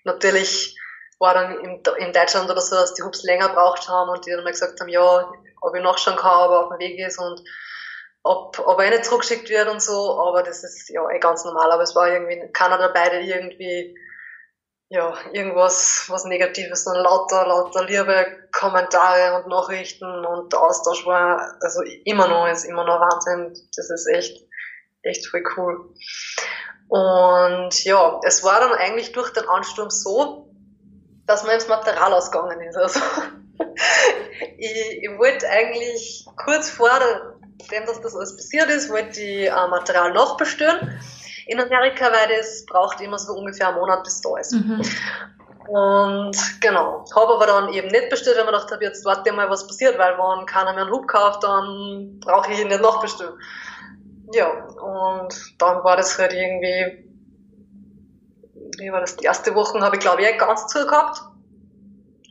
natürlich 0.04 0.78
war 1.18 1.34
dann 1.34 1.58
in, 1.60 1.82
in 1.98 2.12
Deutschland 2.12 2.50
oder 2.50 2.60
so, 2.60 2.76
dass 2.76 2.94
die 2.94 3.02
Hubs 3.02 3.22
länger 3.24 3.48
braucht 3.48 3.88
haben 3.88 4.10
und 4.10 4.24
die 4.24 4.30
dann 4.30 4.44
mal 4.44 4.52
gesagt 4.52 4.80
haben, 4.80 4.88
ja, 4.88 5.32
ob 5.60 5.74
ich 5.74 5.82
nachschauen 5.82 6.16
kann, 6.16 6.46
ob 6.46 6.50
er 6.50 6.60
auf 6.64 6.68
dem 6.70 6.78
Weg 6.78 6.98
ist 7.00 7.18
und 7.18 7.42
ob, 8.22 8.58
ob 8.58 8.80
er 8.80 8.90
nicht 8.90 9.04
zurückgeschickt 9.04 9.48
wird 9.48 9.68
und 9.68 9.80
so, 9.80 10.20
aber 10.20 10.42
das 10.42 10.64
ist 10.64 10.88
ja 10.90 11.08
eh 11.10 11.18
ganz 11.18 11.44
normal, 11.44 11.70
aber 11.70 11.82
es 11.82 11.94
war 11.94 12.08
irgendwie 12.08 12.50
keiner 12.52 12.76
dabei, 12.76 13.08
der 13.08 13.20
irgendwie 13.20 13.96
ja, 14.88 15.14
irgendwas, 15.32 16.06
was 16.08 16.24
Negatives, 16.24 16.84
sondern 16.84 17.04
lauter, 17.04 17.46
lauter 17.46 17.84
liebe 17.84 18.48
Kommentare 18.52 19.42
und 19.42 19.48
Nachrichten 19.48 20.24
und 20.24 20.52
der 20.52 20.60
Austausch 20.60 21.04
war, 21.06 21.56
also 21.60 21.82
immer 22.04 22.28
noch, 22.28 22.46
ist 22.46 22.64
immer 22.64 22.84
noch 22.84 23.00
Wahnsinn. 23.00 23.52
Das 23.76 23.90
ist 23.90 24.06
echt, 24.06 24.46
echt 25.02 25.26
voll 25.26 25.42
cool. 25.56 25.94
Und 26.88 27.84
ja, 27.84 28.20
es 28.24 28.44
war 28.44 28.60
dann 28.60 28.72
eigentlich 28.72 29.10
durch 29.10 29.32
den 29.32 29.48
Ansturm 29.48 29.90
so, 29.90 30.54
dass 31.26 31.42
man 31.42 31.54
ins 31.54 31.66
Material 31.66 32.12
ausgegangen 32.12 32.60
ist. 32.60 32.76
Also 32.76 33.00
ich, 34.58 35.02
ich 35.02 35.18
wollte 35.18 35.48
eigentlich 35.48 36.26
kurz 36.36 36.70
vor 36.70 36.90
dem, 37.72 37.86
dass 37.86 38.00
das 38.00 38.14
alles 38.14 38.36
passiert 38.36 38.70
ist, 38.70 38.90
wollte 38.90 39.20
ich 39.20 39.48
äh, 39.48 39.68
Material 39.68 40.12
nachbestellen 40.12 41.00
in 41.46 41.60
Amerika, 41.60 42.06
weil 42.06 42.36
das 42.36 42.64
braucht 42.66 43.00
immer 43.00 43.18
so 43.18 43.32
ungefähr 43.32 43.68
einen 43.68 43.78
Monat, 43.78 44.04
bis 44.04 44.20
da 44.20 44.36
ist. 44.38 44.52
Mhm. 44.52 44.82
Und 45.68 46.36
genau, 46.60 47.04
habe 47.14 47.34
aber 47.34 47.46
dann 47.46 47.72
eben 47.72 47.88
nicht 47.88 48.08
bestellt, 48.08 48.36
weil 48.36 48.44
ich 48.44 48.50
mir 48.50 48.52
gedacht 48.52 48.70
habe, 48.70 48.84
jetzt 48.84 49.04
warte 49.04 49.32
mal, 49.32 49.50
was 49.50 49.66
passiert, 49.66 49.98
weil 49.98 50.16
wenn 50.16 50.46
keiner 50.46 50.72
mehr 50.72 50.84
einen 50.84 50.92
Hub 50.92 51.08
kauft, 51.08 51.42
dann 51.42 52.20
brauche 52.20 52.52
ich 52.52 52.60
ihn 52.60 52.68
nicht 52.68 52.80
nachbestellen. 52.80 53.34
Ja, 54.32 54.48
und 54.48 55.34
dann 55.58 55.82
war 55.82 55.96
das 55.96 56.18
halt 56.18 56.32
irgendwie, 56.32 57.04
wie 58.78 58.92
war 58.92 59.00
das, 59.00 59.16
die 59.16 59.24
erste 59.24 59.54
Woche 59.54 59.80
habe 59.80 59.96
ich 59.96 60.02
glaube 60.02 60.22
ich 60.22 60.38
ganz 60.38 60.66
zu 60.66 60.84
gehabt 60.86 61.22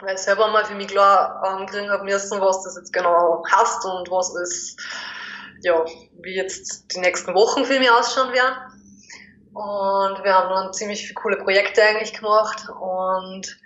weil 0.02 0.16
ich 0.16 0.22
selber 0.22 0.48
mal 0.50 0.66
für 0.66 0.76
mich 0.76 0.88
klar 0.88 1.42
ankriegen 1.44 1.90
habe 1.90 2.04
müssen, 2.04 2.42
was 2.42 2.64
das 2.64 2.76
jetzt 2.76 2.94
genau 2.94 3.44
heißt 3.50 3.86
und 3.86 4.12
was 4.12 4.36
ist, 4.36 4.80
ja, 5.62 5.84
wie 6.22 6.36
jetzt 6.36 6.94
die 6.94 7.00
nächsten 7.00 7.34
Wochen 7.34 7.66
für 7.66 7.80
mich 7.80 7.90
ausschauen 7.90 8.34
werden. 8.34 8.56
Und 9.56 10.22
wir 10.22 10.34
haben 10.34 10.50
dann 10.50 10.74
ziemlich 10.74 11.04
viele 11.04 11.14
coole 11.14 11.38
Projekte 11.38 11.82
eigentlich 11.82 12.12
gemacht 12.12 12.68
und 12.78 13.58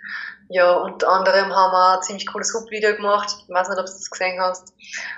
ja, 0.48 0.72
unter 0.72 1.08
anderem 1.08 1.52
haben 1.52 1.72
wir 1.72 1.96
ein 1.96 2.02
ziemlich 2.02 2.28
cooles 2.28 2.54
Hub-Video 2.54 2.94
gemacht. 2.94 3.28
Ich 3.42 3.52
weiß 3.52 3.68
nicht, 3.68 3.78
ob 3.78 3.86
du 3.86 3.92
das 3.92 4.08
gesehen 4.08 4.40
hast. 4.40 4.72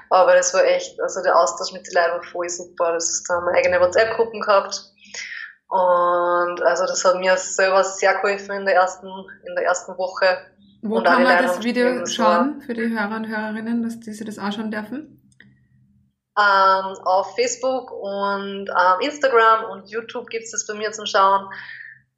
Aber 0.08 0.34
das 0.34 0.54
war 0.54 0.64
echt, 0.64 0.98
also 1.02 1.22
der 1.22 1.38
Austausch 1.38 1.74
mit 1.74 1.86
den 1.86 1.94
Leuten 1.94 2.12
war 2.12 2.22
voll 2.22 2.48
super. 2.48 2.92
Das, 2.92 3.22
da 3.28 3.34
haben 3.34 3.46
wir 3.46 3.52
eigene 3.52 3.80
WhatsApp-Gruppen 3.80 4.40
gehabt. 4.40 4.82
Und 5.68 6.62
also 6.62 6.86
das 6.86 7.04
hat 7.04 7.18
mir 7.18 7.36
selber 7.36 7.84
sehr 7.84 8.14
geholfen 8.14 8.52
in 8.56 8.64
der 8.64 8.76
ersten, 8.76 9.06
in 9.06 9.54
der 9.54 9.64
ersten 9.64 9.96
Woche. 9.98 10.38
Wo 10.80 10.96
und 10.96 11.04
kann 11.04 11.22
man 11.22 11.42
das 11.42 11.62
Video 11.62 12.06
schauen 12.06 12.62
für 12.62 12.72
die 12.72 12.88
Hörer 12.88 13.16
und 13.16 13.28
Hörerinnen, 13.28 13.82
dass 13.82 14.00
die 14.00 14.12
sich 14.12 14.26
das 14.26 14.38
anschauen 14.38 14.70
dürfen? 14.70 15.21
Ähm, 16.38 16.96
auf 17.04 17.34
Facebook 17.34 17.90
und 17.90 18.70
ähm, 18.70 19.00
Instagram 19.00 19.70
und 19.70 19.90
YouTube 19.90 20.28
gibt 20.30 20.44
es 20.44 20.52
das 20.52 20.66
bei 20.66 20.74
mir 20.74 20.92
zum 20.92 21.04
Schauen. 21.06 21.48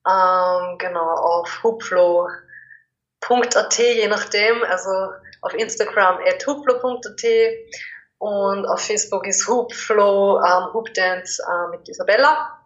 Ähm, 0.07 0.79
genau, 0.79 1.11
auf 1.11 1.63
hubflow.at, 1.63 2.29
je 3.79 4.07
nachdem. 4.07 4.63
Also 4.65 4.91
auf 5.43 5.55
Instagram 5.55 6.19
at 6.27 6.47
hubflow.at 6.47 7.25
und 8.19 8.67
auf 8.67 8.81
Facebook 8.81 9.27
ist 9.27 9.49
hubflow, 9.49 10.41
ähm, 10.43 10.73
hubdance 10.73 11.43
äh, 11.43 11.69
mit 11.71 11.89
Isabella. 11.89 12.65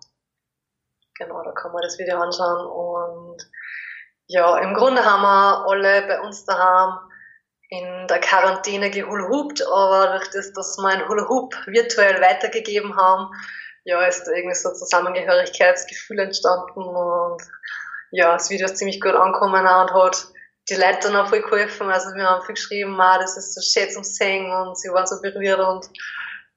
Genau, 1.18 1.42
da 1.42 1.52
kann 1.52 1.72
man 1.72 1.82
das 1.82 1.98
Video 1.98 2.20
anschauen 2.20 2.66
und 2.66 3.50
ja, 4.26 4.58
im 4.58 4.74
Grunde 4.74 5.04
haben 5.04 5.22
wir 5.22 5.66
alle 5.66 6.06
bei 6.06 6.20
uns 6.20 6.44
daheim 6.44 6.98
in 7.68 8.06
der 8.06 8.20
Quarantäne 8.20 8.90
gehulhupt, 8.90 9.62
aber 9.66 10.16
durch 10.16 10.30
das, 10.30 10.52
dass 10.52 10.78
wir 10.78 10.88
ein 10.88 11.08
Hula 11.08 11.28
Hoop 11.28 11.54
virtuell 11.66 12.20
weitergegeben 12.20 12.96
haben, 12.96 13.30
ja, 13.84 14.02
ist 14.06 14.24
da 14.24 14.32
irgendwie 14.32 14.54
so 14.54 14.70
ein 14.70 14.74
Zusammengehörigkeitsgefühl 14.74 16.18
entstanden 16.18 16.80
und 16.80 17.42
ja, 18.10 18.32
das 18.32 18.50
Video 18.50 18.66
ist 18.66 18.78
ziemlich 18.78 19.00
gut 19.00 19.14
angekommen 19.14 19.66
und 19.66 19.94
hat 19.94 20.28
die 20.70 20.74
Leute 20.74 21.08
dann 21.08 21.16
auch 21.16 21.28
voll 21.28 21.42
geholfen. 21.42 21.90
Also 21.90 22.14
wir 22.14 22.28
haben 22.28 22.44
viel 22.44 22.54
geschrieben, 22.54 23.00
ah, 23.00 23.18
das 23.18 23.36
ist 23.36 23.54
so 23.54 23.60
schön 23.60 23.90
zum 23.90 24.04
Singen 24.04 24.50
und 24.50 24.78
sie 24.78 24.88
waren 24.88 25.06
so 25.06 25.20
berührt 25.20 25.60
und 25.60 25.88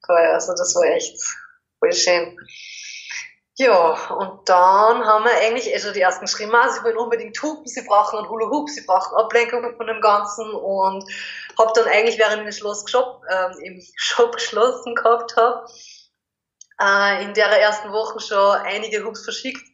also 0.08 0.54
das 0.54 0.76
war 0.76 0.84
echt 0.96 1.18
voll 1.80 1.94
schön. 1.94 2.38
Ja, 3.62 3.92
und 4.10 4.50
dann 4.50 5.06
haben 5.06 5.24
wir 5.24 5.38
eigentlich 5.40 5.80
schon 5.80 5.94
die 5.94 6.02
ersten 6.02 6.26
geschrieben, 6.26 6.52
sie 6.74 6.84
wollen 6.84 6.98
unbedingt 6.98 7.40
hupen, 7.44 7.68
sie 7.68 7.84
brauchen 7.84 8.18
einen 8.18 8.28
Hula 8.28 8.50
Hoop, 8.50 8.68
sie 8.68 8.82
brauchen 8.88 9.16
Ablenkung 9.16 9.78
von 9.78 9.86
dem 9.86 10.02
Ganzen 10.02 10.52
und 10.52 11.04
habe 11.60 11.72
dann 11.76 11.86
eigentlich, 11.86 12.18
während 12.18 12.50
ich 12.50 12.58
Schloss 12.58 12.90
Shop, 12.90 13.22
ähm, 13.30 13.52
im 13.60 13.84
Shop 13.98 14.34
geschlossen 14.34 14.96
gehabt 14.96 15.36
habe, 15.38 15.68
äh, 16.82 17.24
in 17.24 17.36
der 17.36 17.50
ersten 17.50 17.92
Woche 17.92 18.20
schon 18.20 18.62
einige 18.62 19.06
Hoops 19.06 19.26
verschickt 19.26 19.68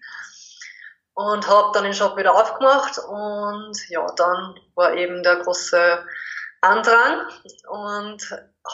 und 1.13 1.47
habe 1.47 1.71
dann 1.73 1.85
den 1.85 1.93
Shop 1.93 2.17
wieder 2.17 2.35
aufgemacht 2.35 2.97
und 2.97 3.77
ja, 3.88 4.05
dann 4.17 4.59
war 4.75 4.95
eben 4.95 5.23
der 5.23 5.38
große 5.38 6.05
Andrang 6.59 7.25
und 7.69 8.21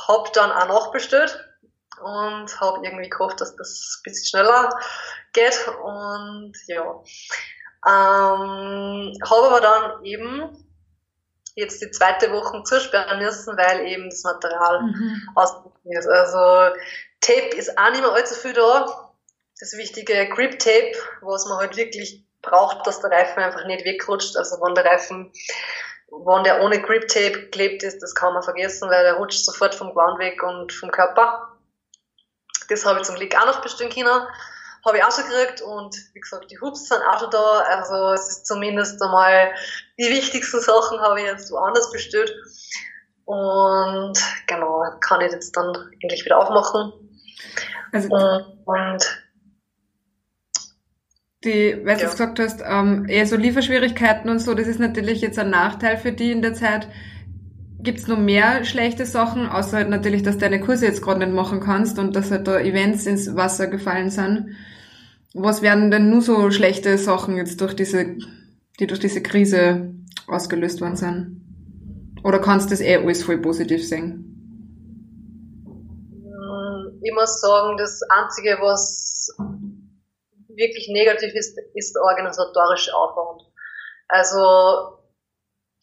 habe 0.08 0.30
dann 0.34 0.52
auch 0.52 0.68
nachbestellt 0.70 1.53
und 2.02 2.60
habe 2.60 2.86
irgendwie 2.86 3.10
gehofft, 3.10 3.42
dass 3.42 3.56
das 3.56 4.00
ein 4.00 4.04
bisschen 4.04 4.26
schneller 4.26 4.70
geht 5.34 5.68
und 5.84 6.54
ja. 6.68 7.04
Ähm, 7.86 9.14
habe 9.30 9.48
aber 9.48 9.62
dann 9.62 10.06
eben 10.06 10.64
jetzt 11.56 11.82
die 11.82 11.92
zweite 11.92 12.32
Woche 12.32 12.64
zusperren 12.64 13.20
müssen, 13.20 13.58
weil 13.58 13.88
eben 13.88 14.10
das 14.10 14.24
Material 14.24 14.84
mhm. 14.84 15.22
ist. 15.84 16.08
Also 16.08 16.76
Tape 17.22 17.56
ist 17.56 17.78
auch 17.78 17.92
nicht 17.92 18.02
mehr 18.02 18.12
allzu 18.12 18.36
viel 18.36 18.54
da. 18.54 19.12
Das 19.60 19.74
wichtige 19.74 20.30
Grip 20.30 20.60
Tape, 20.60 20.94
was 21.22 21.46
man 21.46 21.58
halt 21.58 21.78
wirklich 21.78 22.26
braucht, 22.42 22.86
dass 22.88 23.00
der 23.02 23.12
Reifen 23.12 23.42
einfach 23.42 23.66
nicht 23.66 23.86
wegrutscht. 23.86 24.36
Also 24.36 24.58
wenn 24.62 24.76
der 24.76 24.86
Reifen, 24.86 25.32
wenn 26.10 26.44
der 26.44 26.62
ohne 26.62 26.82
Grip 26.82 27.08
Tape 27.08 27.32
geklebt 27.32 27.84
ist, 27.84 28.00
das 28.00 28.16
kann 28.16 28.34
man 28.34 28.44
vergessen, 28.44 28.90
weil 28.90 29.04
der 29.04 29.16
rutscht 29.16 29.44
sofort 29.46 29.76
vom 29.76 29.94
Ground 29.94 30.20
weg 30.20 30.42
und 30.44 30.74
vom 30.74 30.92
Körper. 30.92 31.53
Das 32.70 32.86
habe 32.86 33.00
ich 33.00 33.06
zum 33.06 33.16
Glück 33.16 33.36
auch 33.36 33.46
noch 33.46 33.62
bestellen 33.62 33.92
können. 33.92 34.10
Habe 34.86 34.98
ich 34.98 35.04
auch 35.04 35.12
schon 35.12 35.26
gekriegt 35.30 35.62
und 35.62 35.96
wie 36.14 36.20
gesagt, 36.20 36.52
die 36.52 36.60
Hubs 36.60 36.90
sind 36.90 37.02
auch 37.10 37.20
schon 37.20 37.32
da. 37.32 37.60
Also 37.70 38.14
es 38.14 38.28
ist 38.28 38.48
zumindest 38.48 39.02
einmal 39.02 39.54
die 39.98 40.10
wichtigsten 40.10 40.60
Sachen 40.60 41.00
habe 41.00 41.22
ich 41.22 41.26
jetzt 41.26 41.52
woanders 41.52 41.90
bestellt. 41.92 42.34
Und 43.26 44.18
genau, 44.48 44.84
kann 45.00 45.22
ich 45.22 45.32
jetzt 45.32 45.56
dann 45.56 45.74
endlich 46.02 46.26
wieder 46.26 46.38
aufmachen. 46.38 46.92
Also, 47.94 48.10
und 48.10 49.24
die, 51.44 51.82
weil 51.84 51.98
du 51.98 52.06
gesagt 52.06 52.40
hast, 52.40 52.62
ähm, 52.66 53.06
eher 53.08 53.28
so 53.28 53.36
Lieferschwierigkeiten 53.36 54.30
und 54.30 54.40
so, 54.40 54.54
das 54.54 54.68
ist 54.68 54.80
natürlich 54.80 55.22
jetzt 55.22 55.38
ein 55.38 55.50
Nachteil 55.50 55.98
für 55.98 56.12
die 56.12 56.32
in 56.32 56.42
der 56.42 56.54
Zeit. 56.54 56.88
Gibt 57.84 58.00
es 58.00 58.08
noch 58.08 58.18
mehr 58.18 58.64
schlechte 58.64 59.06
Sachen, 59.06 59.46
außer 59.50 59.76
halt 59.76 59.90
natürlich, 59.90 60.24
dass 60.24 60.38
deine 60.38 60.62
Kurse 60.62 60.86
jetzt 60.86 61.02
gerade 61.02 61.20
nicht 61.20 61.34
machen 61.34 61.60
kannst 61.60 62.00
und 62.00 62.16
dass 62.16 62.32
halt 62.32 62.48
da 62.48 62.58
Events 62.58 63.06
ins 63.06 63.36
Wasser 63.36 63.68
gefallen 63.68 64.10
sind? 64.10 64.56
Was 65.34 65.62
werden 65.62 65.92
denn 65.92 66.10
nur 66.10 66.22
so 66.22 66.50
schlechte 66.50 66.98
Sachen 66.98 67.36
jetzt 67.36 67.60
durch 67.60 67.76
diese, 67.76 68.16
die 68.80 68.88
durch 68.88 69.02
diese 69.02 69.22
Krise 69.22 69.94
ausgelöst 70.28 70.80
worden 70.80 70.96
sind? 70.96 71.42
Oder 72.24 72.40
kannst 72.40 72.68
du 72.68 72.70
das 72.74 72.80
eh 72.80 72.96
alles 72.96 73.22
voll 73.22 73.40
positiv 73.40 73.86
sehen? 73.86 74.30
Ich 77.02 77.14
muss 77.14 77.42
sagen, 77.42 77.76
das 77.78 78.00
Einzige, 78.10 78.58
was 78.62 79.28
wirklich 80.48 80.88
negativ 80.88 81.34
ist, 81.34 81.58
ist 81.74 81.94
der 81.94 82.02
organisatorische 82.02 82.96
Aufwand. 82.96 83.42
Also 84.08 85.00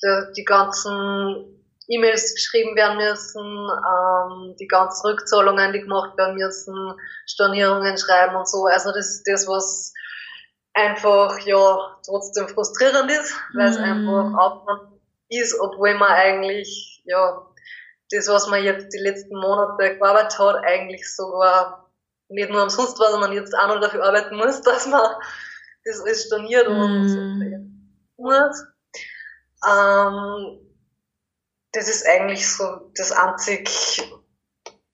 die, 0.02 0.32
die 0.38 0.44
ganzen 0.44 1.59
E-Mails 1.90 2.34
geschrieben 2.34 2.76
werden 2.76 2.98
müssen, 2.98 3.42
ähm, 3.42 4.56
die 4.58 4.68
ganzen 4.68 5.06
Rückzahlungen, 5.08 5.72
die 5.72 5.80
gemacht 5.80 6.16
werden 6.16 6.36
müssen, 6.36 6.74
Stornierungen 7.26 7.98
schreiben 7.98 8.36
und 8.36 8.48
so. 8.48 8.66
Also 8.66 8.92
das 8.92 9.08
ist 9.08 9.24
das, 9.26 9.48
was 9.48 9.92
einfach 10.72 11.38
ja 11.40 11.96
trotzdem 12.06 12.48
frustrierend 12.48 13.10
ist, 13.10 13.34
weil 13.54 13.68
es 13.68 13.78
mhm. 13.78 13.84
einfach 13.84 14.38
Aufwand 14.38 15.00
ist, 15.28 15.58
obwohl 15.58 15.94
man 15.94 16.10
eigentlich 16.10 17.02
ja 17.04 17.46
das, 18.10 18.28
was 18.28 18.46
man 18.46 18.62
jetzt 18.62 18.92
die 18.92 19.02
letzten 19.02 19.36
Monate 19.36 19.96
gearbeitet 19.96 20.38
hat, 20.38 20.64
eigentlich 20.64 21.12
sogar 21.14 21.90
nicht 22.28 22.50
nur 22.50 22.62
umsonst 22.62 22.98
war, 23.00 23.10
sondern 23.10 23.32
jetzt 23.32 23.56
auch 23.56 23.68
noch 23.68 23.80
dafür 23.80 24.04
arbeiten 24.04 24.36
muss, 24.36 24.60
dass 24.62 24.86
man 24.86 25.02
das 25.84 26.00
alles 26.00 26.26
storniert 26.26 26.68
mm. 26.68 26.72
und 26.72 27.90
muss. 28.16 28.64
Ähm, 29.68 30.69
das 31.72 31.88
ist 31.88 32.06
eigentlich 32.06 32.48
so 32.48 32.90
das 32.96 33.12
einzig 33.12 33.68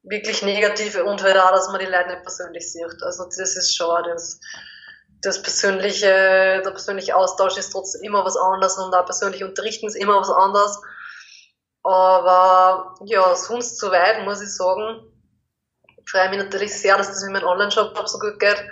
wirklich 0.03 0.43
Negative 0.43 1.05
und 1.05 1.23
halt 1.23 1.37
auch, 1.37 1.51
dass 1.51 1.69
man 1.69 1.81
die 1.81 1.87
Leute 1.87 2.11
nicht 2.11 2.23
persönlich 2.23 2.71
sieht. 2.71 3.03
Also 3.03 3.25
das 3.25 3.57
ist 3.57 3.77
schon 3.77 4.05
das, 4.05 4.41
das 5.23 5.43
persönliche, 5.43 6.63
der 6.65 6.71
persönliche 6.71 7.17
Austausch 7.17 7.57
ist 7.57 7.71
trotzdem 7.71 8.03
immer 8.03 8.25
was 8.25 8.37
anderes 8.37 8.79
und 8.79 8.95
auch 8.95 9.05
persönlich 9.05 9.43
unterrichten 9.43 9.87
ist 9.87 9.97
immer 9.97 10.21
was 10.21 10.31
anderes. 10.31 10.81
Aber 11.83 12.95
ja, 13.05 13.35
sonst 13.35 13.79
soweit 13.79 14.25
muss 14.25 14.43
ich 14.43 14.55
sagen, 14.55 15.13
freue 16.09 16.31
mich 16.31 16.39
natürlich 16.39 16.75
sehr, 16.75 16.97
dass 16.97 17.09
das 17.09 17.23
mit 17.25 17.33
meinem 17.33 17.47
Online-Shop 17.47 17.97
so 18.09 18.19
gut 18.19 18.39
geht. 18.39 18.65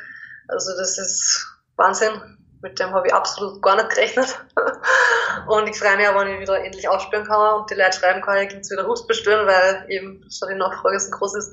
Also 0.48 0.76
das 0.76 0.98
ist 0.98 1.46
Wahnsinn. 1.76 2.43
Mit 2.64 2.80
dem 2.80 2.94
habe 2.94 3.06
ich 3.06 3.12
absolut 3.12 3.60
gar 3.60 3.76
nicht 3.76 3.90
gerechnet. 3.90 4.38
und 5.48 5.68
ich 5.68 5.78
freue 5.78 5.98
mich 5.98 6.08
auch, 6.08 6.18
wenn 6.18 6.28
ich 6.28 6.40
wieder 6.40 6.64
endlich 6.64 6.88
aufspielen 6.88 7.26
kann 7.26 7.60
und 7.60 7.70
die 7.70 7.74
Leute 7.74 7.92
schreiben 7.92 8.22
kann, 8.22 8.38
ich 8.38 8.48
kann 8.48 8.62
wieder 8.62 8.86
Hust 8.86 9.06
bestellen, 9.06 9.46
weil 9.46 9.84
eben 9.90 10.26
schon 10.30 10.48
die 10.48 10.54
Nachfrage 10.54 10.98
so 10.98 11.10
groß 11.10 11.34
ist. 11.34 11.52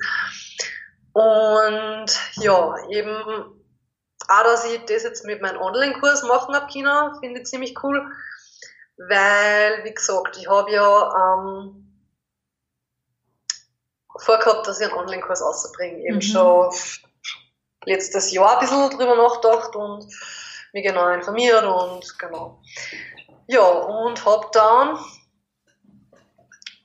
Und 1.11 2.05
ja, 2.35 2.75
eben 2.87 3.11
auch, 4.29 4.43
dass 4.43 4.63
ich 4.63 4.85
das 4.85 5.03
jetzt 5.03 5.25
mit 5.25 5.41
meinem 5.41 5.59
Online-Kurs 5.59 6.23
machen 6.23 6.55
habe, 6.55 6.71
China, 6.71 7.17
finde 7.19 7.41
ich 7.41 7.47
ziemlich 7.47 7.75
cool. 7.83 8.09
Weil, 8.95 9.83
wie 9.83 9.93
gesagt, 9.93 10.37
ich 10.37 10.47
habe 10.47 10.71
ja 10.71 11.35
ähm, 11.35 12.07
vorgehabt, 14.15 14.65
dass 14.65 14.79
ich 14.79 14.87
einen 14.87 14.95
Online-Kurs 14.95 15.41
ausbringe. 15.41 16.05
Eben 16.05 16.15
mhm. 16.15 16.21
schon 16.21 16.73
letztes 17.83 18.31
Jahr 18.31 18.53
ein 18.53 18.59
bisschen 18.59 18.89
drüber 18.91 19.17
nachgedacht 19.17 19.75
und 19.75 20.07
mich 20.73 20.83
genau 20.83 21.09
informiert 21.09 21.63
und 21.63 22.19
genau. 22.19 22.61
Ja, 23.47 23.61
und 23.61 24.25
habe 24.25 24.47
dann 24.53 24.99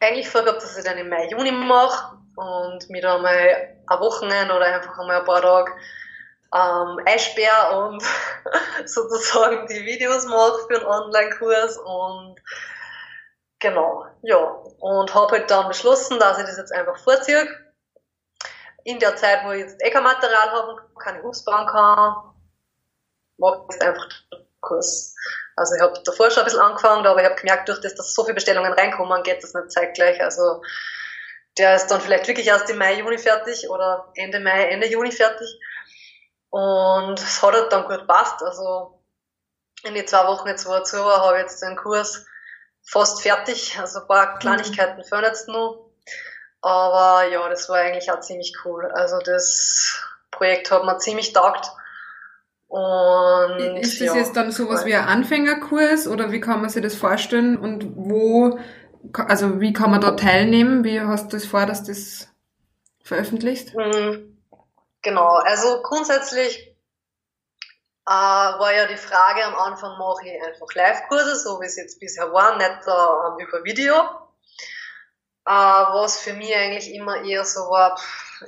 eigentlich 0.01 0.28
vorgehabt, 0.28 0.62
dass 0.62 0.76
ich 0.76 0.84
dann 0.84 0.99
im 0.99 1.09
Mai, 1.09 1.28
Juni 1.28 1.53
mache 1.53 2.16
und 2.37 2.91
mir 2.91 3.03
dann 3.03 3.22
mal 3.22 3.78
ein 3.87 4.01
Wochenende 4.01 4.55
oder 4.55 4.66
einfach 4.66 4.99
einmal 4.99 5.20
ein 5.20 5.24
paar 5.24 5.43
Tage 5.43 5.72
ähm, 6.55 7.01
einsperre 7.07 7.87
und 7.87 8.03
sozusagen 8.87 9.66
die 9.68 9.84
Videos 9.84 10.26
mache 10.26 10.66
für 10.68 10.76
einen 10.76 10.87
Online-Kurs 10.87 11.78
und 11.78 12.41
Genau, 13.59 14.07
ja. 14.22 14.37
Und 14.80 15.14
habe 15.14 15.32
halt 15.32 15.51
dann 15.51 15.68
beschlossen, 15.68 16.18
dass 16.18 16.39
ich 16.39 16.45
das 16.45 16.59
jetzt 16.59 16.72
einfach 16.72 16.97
vorziehe. 16.99 17.49
In 18.84 18.99
der 18.99 19.16
Zeit, 19.16 19.45
wo 19.45 19.51
ich 19.51 19.62
jetzt 19.62 19.82
eh 19.84 19.91
kein 19.91 20.05
Material 20.05 20.51
habe, 20.51 20.82
keine 21.03 21.22
Hubs 21.22 21.45
bauen 21.45 21.66
kann, 21.66 22.36
mache 23.39 23.66
ich 23.68 23.74
jetzt 23.74 23.82
einfach 23.82 24.09
Kurs. 24.61 25.14
Also 25.57 25.74
ich 25.74 25.80
habe 25.80 26.01
davor 26.05 26.30
schon 26.30 26.41
ein 26.41 26.45
bisschen 26.45 26.61
angefangen, 26.61 27.07
aber 27.07 27.20
ich 27.20 27.26
habe 27.26 27.41
gemerkt, 27.41 27.68
durch 27.68 27.80
das, 27.80 27.95
dass 27.95 28.14
so 28.14 28.24
viele 28.24 28.34
Bestellungen 28.34 28.72
reinkommen, 28.72 29.22
geht 29.22 29.43
das 29.43 29.55
nicht 29.55 29.70
zeitgleich. 29.70 30.22
Also 30.22 30.62
der 31.59 31.76
ist 31.76 31.87
dann 31.87 32.01
vielleicht 32.01 32.28
wirklich 32.28 32.47
erst 32.47 32.68
im 32.68 32.78
Mai, 32.78 32.95
Juni 32.95 33.18
fertig 33.18 33.70
oder 33.70 34.12
Ende 34.14 34.41
Mai, 34.41 34.68
Ende 34.68 34.87
Juni 34.87 35.12
fertig. 35.12 35.49
Und 36.51 37.18
es 37.18 37.43
hat 37.43 37.55
halt 37.55 37.72
dann 37.72 37.87
gut 37.87 38.01
gepasst. 38.01 38.43
Also 38.43 39.03
in 39.84 39.95
den 39.95 40.07
zwei 40.07 40.26
Wochen 40.26 40.49
jetzt, 40.49 40.66
wo 40.66 40.72
er 40.72 40.84
zu 40.84 41.03
war, 41.05 41.20
habe 41.20 41.37
ich 41.37 41.43
jetzt 41.43 41.62
den 41.62 41.76
Kurs 41.76 42.26
fast 42.82 43.22
fertig. 43.22 43.78
Also 43.78 44.01
ein 44.01 44.07
paar 44.07 44.34
mhm. 44.34 44.39
Kleinigkeiten 44.41 45.05
fehlen 45.05 45.24
jetzt 45.24 45.49
noch. 45.49 45.91
Aber 46.61 47.24
ja, 47.28 47.49
das 47.49 47.68
war 47.68 47.76
eigentlich 47.76 48.11
auch 48.11 48.20
ziemlich 48.20 48.55
cool. 48.64 48.91
Also 48.93 49.18
das 49.18 50.03
Projekt 50.30 50.70
hat 50.70 50.84
mir 50.84 50.99
ziemlich 50.99 51.32
taugt. 51.32 51.70
Und, 52.68 53.78
ist 53.78 54.00
das 54.00 54.08
ja, 54.08 54.16
jetzt 54.16 54.36
dann 54.36 54.50
sowas 54.50 54.84
wie 54.84 54.94
ein 54.94 55.04
Anfängerkurs 55.04 56.08
oder 56.08 56.32
wie 56.32 56.40
kann 56.40 56.60
man 56.60 56.68
sich 56.68 56.82
das 56.82 56.96
vorstellen 56.96 57.56
und 57.56 57.96
wo, 57.96 58.58
also 59.12 59.60
wie 59.60 59.72
kann 59.72 59.90
man 59.90 60.00
da 60.00 60.12
teilnehmen? 60.12 60.84
Wie 60.84 61.00
hast 61.00 61.32
du 61.32 61.36
das 61.36 61.46
vor, 61.46 61.64
dass 61.66 61.84
das 61.84 62.28
veröffentlicht? 63.02 63.74
Mhm. 63.74 64.36
Genau, 65.02 65.36
also 65.36 65.80
grundsätzlich 65.82 66.76
äh, 68.06 68.10
war 68.10 68.74
ja 68.74 68.86
die 68.86 68.96
Frage 68.96 69.44
am 69.44 69.54
Anfang, 69.54 69.96
mache 69.98 70.26
ich 70.26 70.42
einfach 70.42 70.66
Live-Kurse, 70.74 71.36
so 71.36 71.60
wie 71.60 71.66
es 71.66 71.76
jetzt 71.76 72.00
bisher 72.00 72.32
war, 72.32 72.56
nicht 72.56 72.86
äh, 72.86 73.42
über 73.44 73.64
Video. 73.64 73.94
Äh, 75.47 75.51
was 75.51 76.18
für 76.18 76.32
mich 76.32 76.53
eigentlich 76.55 76.92
immer 76.92 77.22
eher 77.22 77.44
so 77.44 77.61
war, 77.70 77.97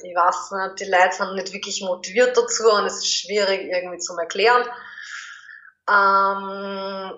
ich 0.03 0.14
weiß 0.16 0.51
nicht, 0.51 0.80
die 0.80 0.90
Leute 0.90 1.14
sind 1.14 1.34
nicht 1.36 1.53
wirklich 1.53 1.80
motiviert 1.80 2.36
dazu 2.36 2.68
und 2.72 2.86
es 2.86 2.96
ist 2.99 3.14
schwierig 3.14 3.70
irgendwie 3.70 3.99
zu 3.99 4.16
erklären. 4.16 4.64
Ähm, 5.88 7.12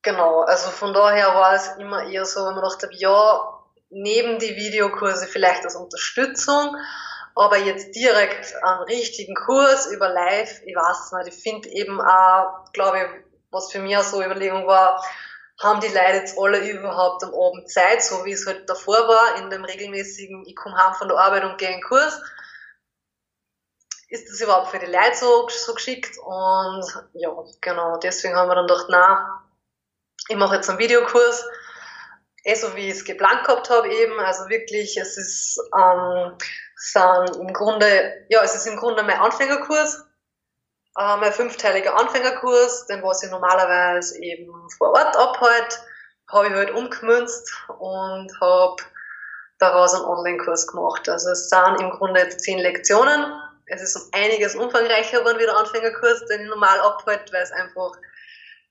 genau, 0.00 0.40
also 0.40 0.70
von 0.70 0.94
daher 0.94 1.34
war 1.34 1.54
es 1.54 1.68
immer 1.78 2.04
eher 2.04 2.24
so, 2.24 2.46
wenn 2.46 2.54
man 2.54 2.64
dachte, 2.64 2.88
ja, 2.92 3.62
neben 3.90 4.38
die 4.38 4.56
Videokurse 4.56 5.26
vielleicht 5.26 5.64
als 5.64 5.76
Unterstützung, 5.76 6.74
aber 7.34 7.58
jetzt 7.58 7.94
direkt 7.94 8.54
einen 8.62 8.84
richtigen 8.84 9.34
Kurs 9.34 9.86
über 9.86 10.08
Live, 10.08 10.62
ich 10.64 10.74
weiß 10.74 11.12
nicht, 11.12 11.34
ich 11.36 11.42
finde 11.42 11.68
eben 11.68 12.00
auch, 12.00 12.72
glaube 12.72 12.98
ich, 12.98 13.06
was 13.50 13.70
für 13.70 13.80
mich 13.80 13.98
auch 13.98 14.02
so 14.02 14.22
Überlegung 14.22 14.66
war, 14.66 15.04
haben 15.62 15.80
die 15.80 15.88
Leute 15.88 16.16
jetzt 16.16 16.38
alle 16.38 16.68
überhaupt 16.68 17.22
am 17.24 17.34
Abend 17.34 17.70
Zeit, 17.70 18.02
so 18.02 18.24
wie 18.24 18.32
es 18.32 18.46
halt 18.46 18.68
davor 18.68 19.08
war, 19.08 19.36
in 19.36 19.50
dem 19.50 19.64
regelmäßigen, 19.64 20.44
ich 20.46 20.56
komme 20.56 20.76
heim 20.76 20.94
von 20.94 21.08
der 21.08 21.18
Arbeit 21.18 21.44
und 21.44 21.58
gehe 21.58 21.68
in 21.68 21.74
den 21.76 21.82
Kurs. 21.82 22.20
Ist 24.08 24.28
das 24.28 24.40
überhaupt 24.40 24.68
für 24.68 24.78
die 24.78 24.86
Leute 24.86 25.14
so, 25.14 25.48
so 25.48 25.74
geschickt? 25.74 26.18
Und 26.18 26.84
ja, 27.14 27.30
genau, 27.60 27.96
deswegen 27.98 28.34
haben 28.34 28.48
wir 28.48 28.56
dann 28.56 28.66
gedacht, 28.66 28.86
na, 28.88 29.42
ich 30.28 30.36
mache 30.36 30.56
jetzt 30.56 30.68
einen 30.68 30.78
Videokurs, 30.78 31.44
eh 32.44 32.54
so 32.54 32.74
wie 32.76 32.88
ich 32.88 32.94
es 32.94 33.04
geplant 33.04 33.44
gehabt 33.44 33.70
habe 33.70 33.88
eben, 33.88 34.18
also 34.20 34.48
wirklich, 34.48 34.96
es 34.96 35.16
ist, 35.16 35.60
ähm, 35.78 36.36
sind 36.76 37.36
im 37.36 37.52
Grunde, 37.52 38.26
ja, 38.28 38.42
es 38.42 38.54
ist 38.54 38.66
im 38.66 38.76
Grunde 38.76 39.02
mein 39.02 39.20
Anfängerkurs, 39.20 40.04
äh, 40.98 41.16
mein 41.16 41.32
fünfteiliger 41.32 41.98
Anfängerkurs, 41.98 42.86
den 42.86 43.02
was 43.02 43.22
ich 43.22 43.30
normalerweise 43.30 44.18
eben 44.22 44.52
vor 44.76 44.90
Ort 44.90 45.16
abhalte, 45.16 45.76
habe 46.30 46.48
ich 46.48 46.52
halt 46.54 46.70
umgemünzt 46.70 47.52
und 47.78 48.30
habe 48.40 48.76
daraus 49.58 49.94
einen 49.94 50.04
Online-Kurs 50.04 50.66
gemacht. 50.66 51.08
Also 51.08 51.30
es 51.30 51.48
sind 51.48 51.80
im 51.80 51.90
Grunde 51.90 52.20
jetzt 52.20 52.40
zehn 52.40 52.58
Lektionen. 52.58 53.32
Es 53.66 53.80
ist 53.82 53.96
um 53.96 54.02
einiges 54.12 54.54
umfangreicher 54.54 55.20
geworden 55.20 55.38
wie 55.38 55.44
der 55.44 55.56
Anfängerkurs, 55.56 56.26
den 56.26 56.42
ich 56.42 56.48
normal 56.48 56.80
abhalte, 56.80 57.32
weil 57.32 57.42
es 57.42 57.52
einfach 57.52 57.92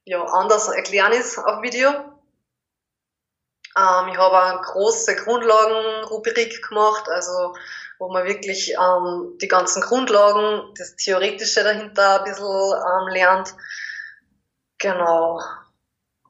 ja, 0.05 0.23
anders 0.23 0.67
erklären 0.67 1.13
ist 1.13 1.37
auf 1.37 1.61
Video. 1.61 1.89
Ähm, 3.77 4.09
ich 4.11 4.17
habe 4.17 4.41
eine 4.41 4.61
große 4.61 5.15
Grundlagenrubrik 5.15 6.67
gemacht, 6.67 7.07
also 7.09 7.55
wo 7.99 8.09
man 8.09 8.25
wirklich 8.25 8.73
ähm, 8.73 9.37
die 9.41 9.47
ganzen 9.47 9.81
Grundlagen, 9.81 10.73
das 10.77 10.95
Theoretische 10.95 11.63
dahinter 11.63 12.19
ein 12.19 12.23
bisschen 12.25 12.45
ähm, 12.45 13.07
lernt. 13.13 13.53
Genau. 14.79 15.39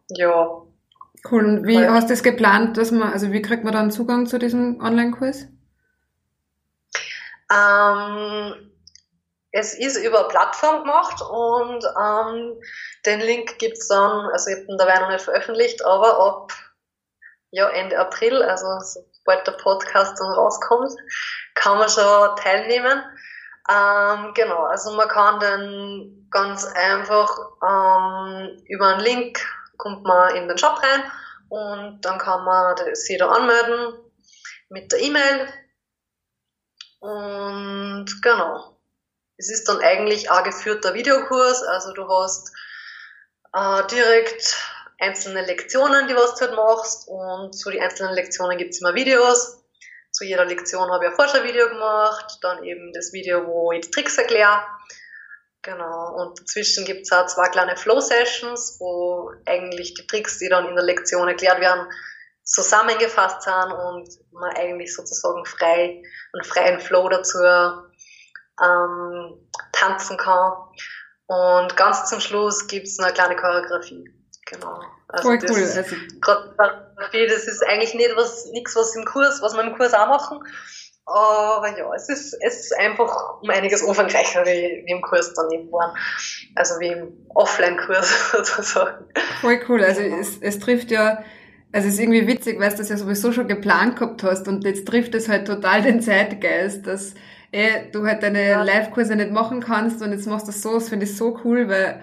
Ja. 0.10 0.62
Cool. 1.30 1.46
Und 1.46 1.68
wie 1.68 1.78
Weil, 1.78 1.92
hast 1.92 2.10
du 2.10 2.14
es 2.14 2.24
geplant, 2.24 2.78
dass 2.78 2.92
man, 2.92 3.14
also 3.14 3.32
wie 3.32 3.42
kriegt 3.42 3.64
man 3.64 3.74
dann 3.74 3.92
Zugang 3.92 4.28
zu 4.28 4.38
diesem 4.38 4.82
Online-Kurs? 4.82 5.48
Ähm, 7.52 8.72
es 9.52 9.74
ist 9.74 9.98
über 9.98 10.20
eine 10.20 10.28
Plattform 10.30 10.82
gemacht 10.82 11.22
und 11.22 11.84
ähm, 12.00 12.62
den 13.06 13.20
Link 13.20 13.58
gibt's 13.60 13.88
dann, 13.88 14.28
also 14.32 14.50
ich 14.50 14.58
habe 14.58 14.68
den 14.68 14.78
dabei 14.78 15.00
noch 15.00 15.10
nicht 15.10 15.24
veröffentlicht, 15.24 15.84
aber 15.86 16.20
ab 16.20 16.54
ja, 17.52 17.70
Ende 17.70 18.00
April, 18.00 18.42
also 18.44 18.66
sobald 19.12 19.46
der 19.46 19.54
Podcast 19.54 20.20
dann 20.20 20.34
rauskommt, 20.34 20.94
kann 21.56 21.78
man 21.78 21.90
schon 21.90 22.36
teilnehmen. 22.38 23.04
Ähm, 23.70 24.34
genau, 24.34 24.64
also 24.64 24.92
man 24.94 25.08
kann 25.08 25.40
dann 25.40 26.28
ganz 26.32 26.66
einfach 26.66 27.30
ähm, 27.62 28.64
über 28.68 28.88
einen 28.88 29.02
Link 29.02 29.40
kommt 29.78 30.04
man 30.04 30.36
in 30.36 30.48
den 30.48 30.58
Shop 30.58 30.80
rein 30.82 31.04
und 31.50 32.02
dann 32.02 32.20
kann 32.20 32.46
man 32.46 32.76
sich 32.94 33.18
da 33.18 33.30
anmelden 33.30 34.00
mit 34.70 34.92
der 34.92 35.02
E-Mail. 35.02 35.48
Und 37.00 38.22
genau. 38.22 38.78
Es 39.38 39.50
ist 39.50 39.68
dann 39.68 39.80
eigentlich 39.80 40.30
ein 40.30 40.44
geführter 40.44 40.94
Videokurs, 40.94 41.64
also 41.64 41.94
du 41.94 42.08
hast 42.08 42.52
äh, 43.54 43.88
direkt 43.88 44.56
einzelne 45.02 45.46
Lektionen, 45.46 46.08
die 46.08 46.16
was 46.16 46.36
du 46.36 46.46
halt 46.46 46.56
machst 46.56 47.08
und 47.08 47.54
zu 47.54 47.72
den 47.72 47.82
einzelnen 47.82 48.14
Lektionen 48.14 48.58
gibt 48.58 48.72
es 48.72 48.82
immer 48.82 48.96
Videos 48.96 49.62
zu 50.12 50.26
jeder 50.26 50.46
Lektion 50.46 50.92
habe 50.92 51.06
ich 51.06 51.12
ein 51.12 51.16
Forschervideo 51.16 51.70
gemacht, 51.70 52.38
dann 52.42 52.64
eben 52.64 52.92
das 52.94 53.14
Video, 53.14 53.48
wo 53.48 53.72
ich 53.72 53.82
die 53.82 53.92
Tricks 53.92 54.18
erkläre. 54.18 54.62
Genau, 55.62 56.16
und 56.16 56.40
dazwischen 56.40 56.86
gibt 56.86 57.02
es 57.02 57.12
auch 57.12 57.28
zwei 57.28 57.48
kleine 57.50 57.78
Flow-Sessions, 57.78 58.78
wo 58.80 59.32
eigentlich 59.46 59.94
die 59.94 60.06
Tricks, 60.08 60.40
die 60.40 60.50
dann 60.50 60.68
in 60.68 60.76
der 60.76 60.84
Lektion 60.84 61.28
erklärt 61.28 61.62
werden, 61.62 61.88
zusammengefasst 62.44 63.44
sind 63.44 63.72
und 63.72 64.10
man 64.32 64.56
eigentlich 64.56 64.94
sozusagen 64.94 65.46
frei, 65.46 66.02
einen 66.34 66.44
freien 66.44 66.80
Flow 66.80 67.08
dazu 67.08 67.38
ähm, 68.62 69.50
tanzen 69.72 70.18
kann. 70.18 70.54
Und 71.28 71.78
ganz 71.78 72.10
zum 72.10 72.20
Schluss 72.20 72.68
gibt 72.68 72.88
es 72.88 73.00
eine 73.00 73.14
kleine 73.14 73.36
Choreografie. 73.36 74.21
Genau. 74.52 74.82
Also 75.08 75.30
Voll 75.30 75.40
cool. 75.50 75.64
Also, 75.64 75.84
Fotografie, 75.84 77.28
das 77.28 77.48
ist 77.48 77.66
eigentlich 77.68 77.94
nicht 77.96 78.16
was, 78.16 78.46
nichts, 78.52 78.76
was 78.76 78.96
im 78.96 79.06
Kurs, 79.06 79.42
was 79.42 79.54
wir 79.54 79.64
im 79.64 79.76
Kurs 79.76 79.94
auch 79.94 80.08
machen. 80.08 80.40
Aber 81.06 81.68
ja, 81.78 81.92
es 81.96 82.10
ist, 82.10 82.38
es 82.42 82.66
ist 82.66 82.78
einfach 82.78 83.42
um 83.42 83.50
einiges 83.50 83.82
umfangreicher 83.82 84.46
wie, 84.46 84.84
wie 84.86 84.92
im 84.92 85.02
Kurs 85.02 85.34
daneben 85.34 85.72
waren. 85.72 85.98
Also 86.56 86.80
wie 86.80 86.88
im 86.88 87.14
Offline-Kurs 87.30 88.32
sozusagen. 88.32 89.06
Voll 89.42 89.60
cool. 89.68 89.84
Also 89.84 90.02
es, 90.02 90.38
es 90.40 90.60
trifft 90.60 90.92
ja, 90.92 91.24
also 91.72 91.88
es 91.88 91.96
ist 91.96 92.00
irgendwie 92.00 92.28
witzig, 92.28 92.60
weil 92.60 92.70
du 92.70 92.78
das 92.78 92.90
ja 92.90 92.98
sowieso 92.98 93.32
schon 93.32 93.48
geplant 93.48 93.98
gehabt 93.98 94.24
hast 94.24 94.48
und 94.48 94.64
jetzt 94.64 94.88
trifft 94.88 95.16
es 95.16 95.28
halt 95.28 95.48
total 95.48 95.82
den 95.82 96.02
Zeitgeist, 96.02 96.86
dass 96.86 97.16
eh, 97.52 97.90
du 97.92 98.06
halt 98.06 98.24
deine 98.24 98.48
ja. 98.48 98.64
Live-Kurse 98.64 99.16
nicht 99.16 99.32
machen 99.32 99.62
kannst 99.62 100.02
und 100.02 100.12
jetzt 100.12 100.28
machst 100.28 100.48
du 100.48 100.52
das 100.52 100.62
so, 100.62 100.76
das 100.76 100.90
finde 100.90 101.06
ich 101.06 101.18
so 101.18 101.40
cool, 101.44 101.68
weil 101.68 102.02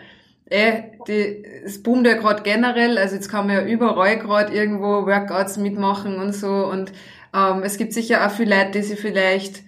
eh, 0.50 0.82
die, 1.06 1.44
es 1.64 1.82
boomt 1.82 2.06
ja 2.06 2.14
gerade 2.14 2.42
generell, 2.42 2.98
also 2.98 3.14
jetzt 3.14 3.28
kann 3.28 3.46
man 3.46 3.56
ja 3.56 3.62
überall 3.64 4.18
gerade 4.18 4.52
irgendwo 4.52 5.06
Workouts 5.06 5.56
mitmachen 5.56 6.18
und 6.18 6.32
so 6.34 6.66
und 6.66 6.92
ähm, 7.34 7.62
es 7.62 7.76
gibt 7.76 7.92
sicher 7.92 8.26
auch 8.26 8.30
viele 8.30 8.56
Leute, 8.56 8.72
die 8.72 8.82
sich 8.82 9.00
vielleicht 9.00 9.62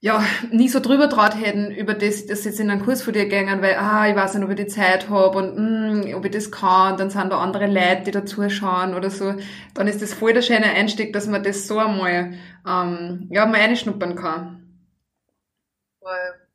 ja, 0.00 0.24
nie 0.52 0.68
so 0.68 0.78
drüber 0.78 1.08
traut 1.08 1.34
hätten, 1.34 1.72
über 1.72 1.92
das, 1.92 2.26
das 2.26 2.44
jetzt 2.44 2.60
in 2.60 2.70
einen 2.70 2.84
Kurs 2.84 3.02
von 3.02 3.12
dir 3.12 3.26
gängen, 3.26 3.62
weil, 3.62 3.74
ah, 3.74 4.08
ich 4.08 4.14
weiß 4.14 4.34
nicht, 4.34 4.44
ob 4.44 4.50
ich 4.50 4.56
die 4.56 4.66
Zeit 4.68 5.08
habe 5.08 5.38
und 5.38 5.56
mm, 5.56 6.14
ob 6.14 6.24
ich 6.24 6.30
das 6.30 6.52
kann, 6.52 6.96
dann 6.96 7.10
sind 7.10 7.32
da 7.32 7.40
andere 7.40 7.66
Leute, 7.66 8.02
die 8.06 8.10
da 8.12 8.24
zuschauen 8.24 8.94
oder 8.94 9.10
so. 9.10 9.34
Dann 9.74 9.88
ist 9.88 10.00
das 10.00 10.14
voll 10.14 10.32
der 10.34 10.42
schöne 10.42 10.66
Einstieg, 10.66 11.12
dass 11.12 11.26
man 11.26 11.42
das 11.42 11.66
so 11.66 11.78
einmal, 11.78 12.34
ähm, 12.64 13.28
ja, 13.30 13.44
mal 13.46 13.60
reinschnuppern 13.60 14.14
kann. 14.14 14.84
Weil 16.00 16.46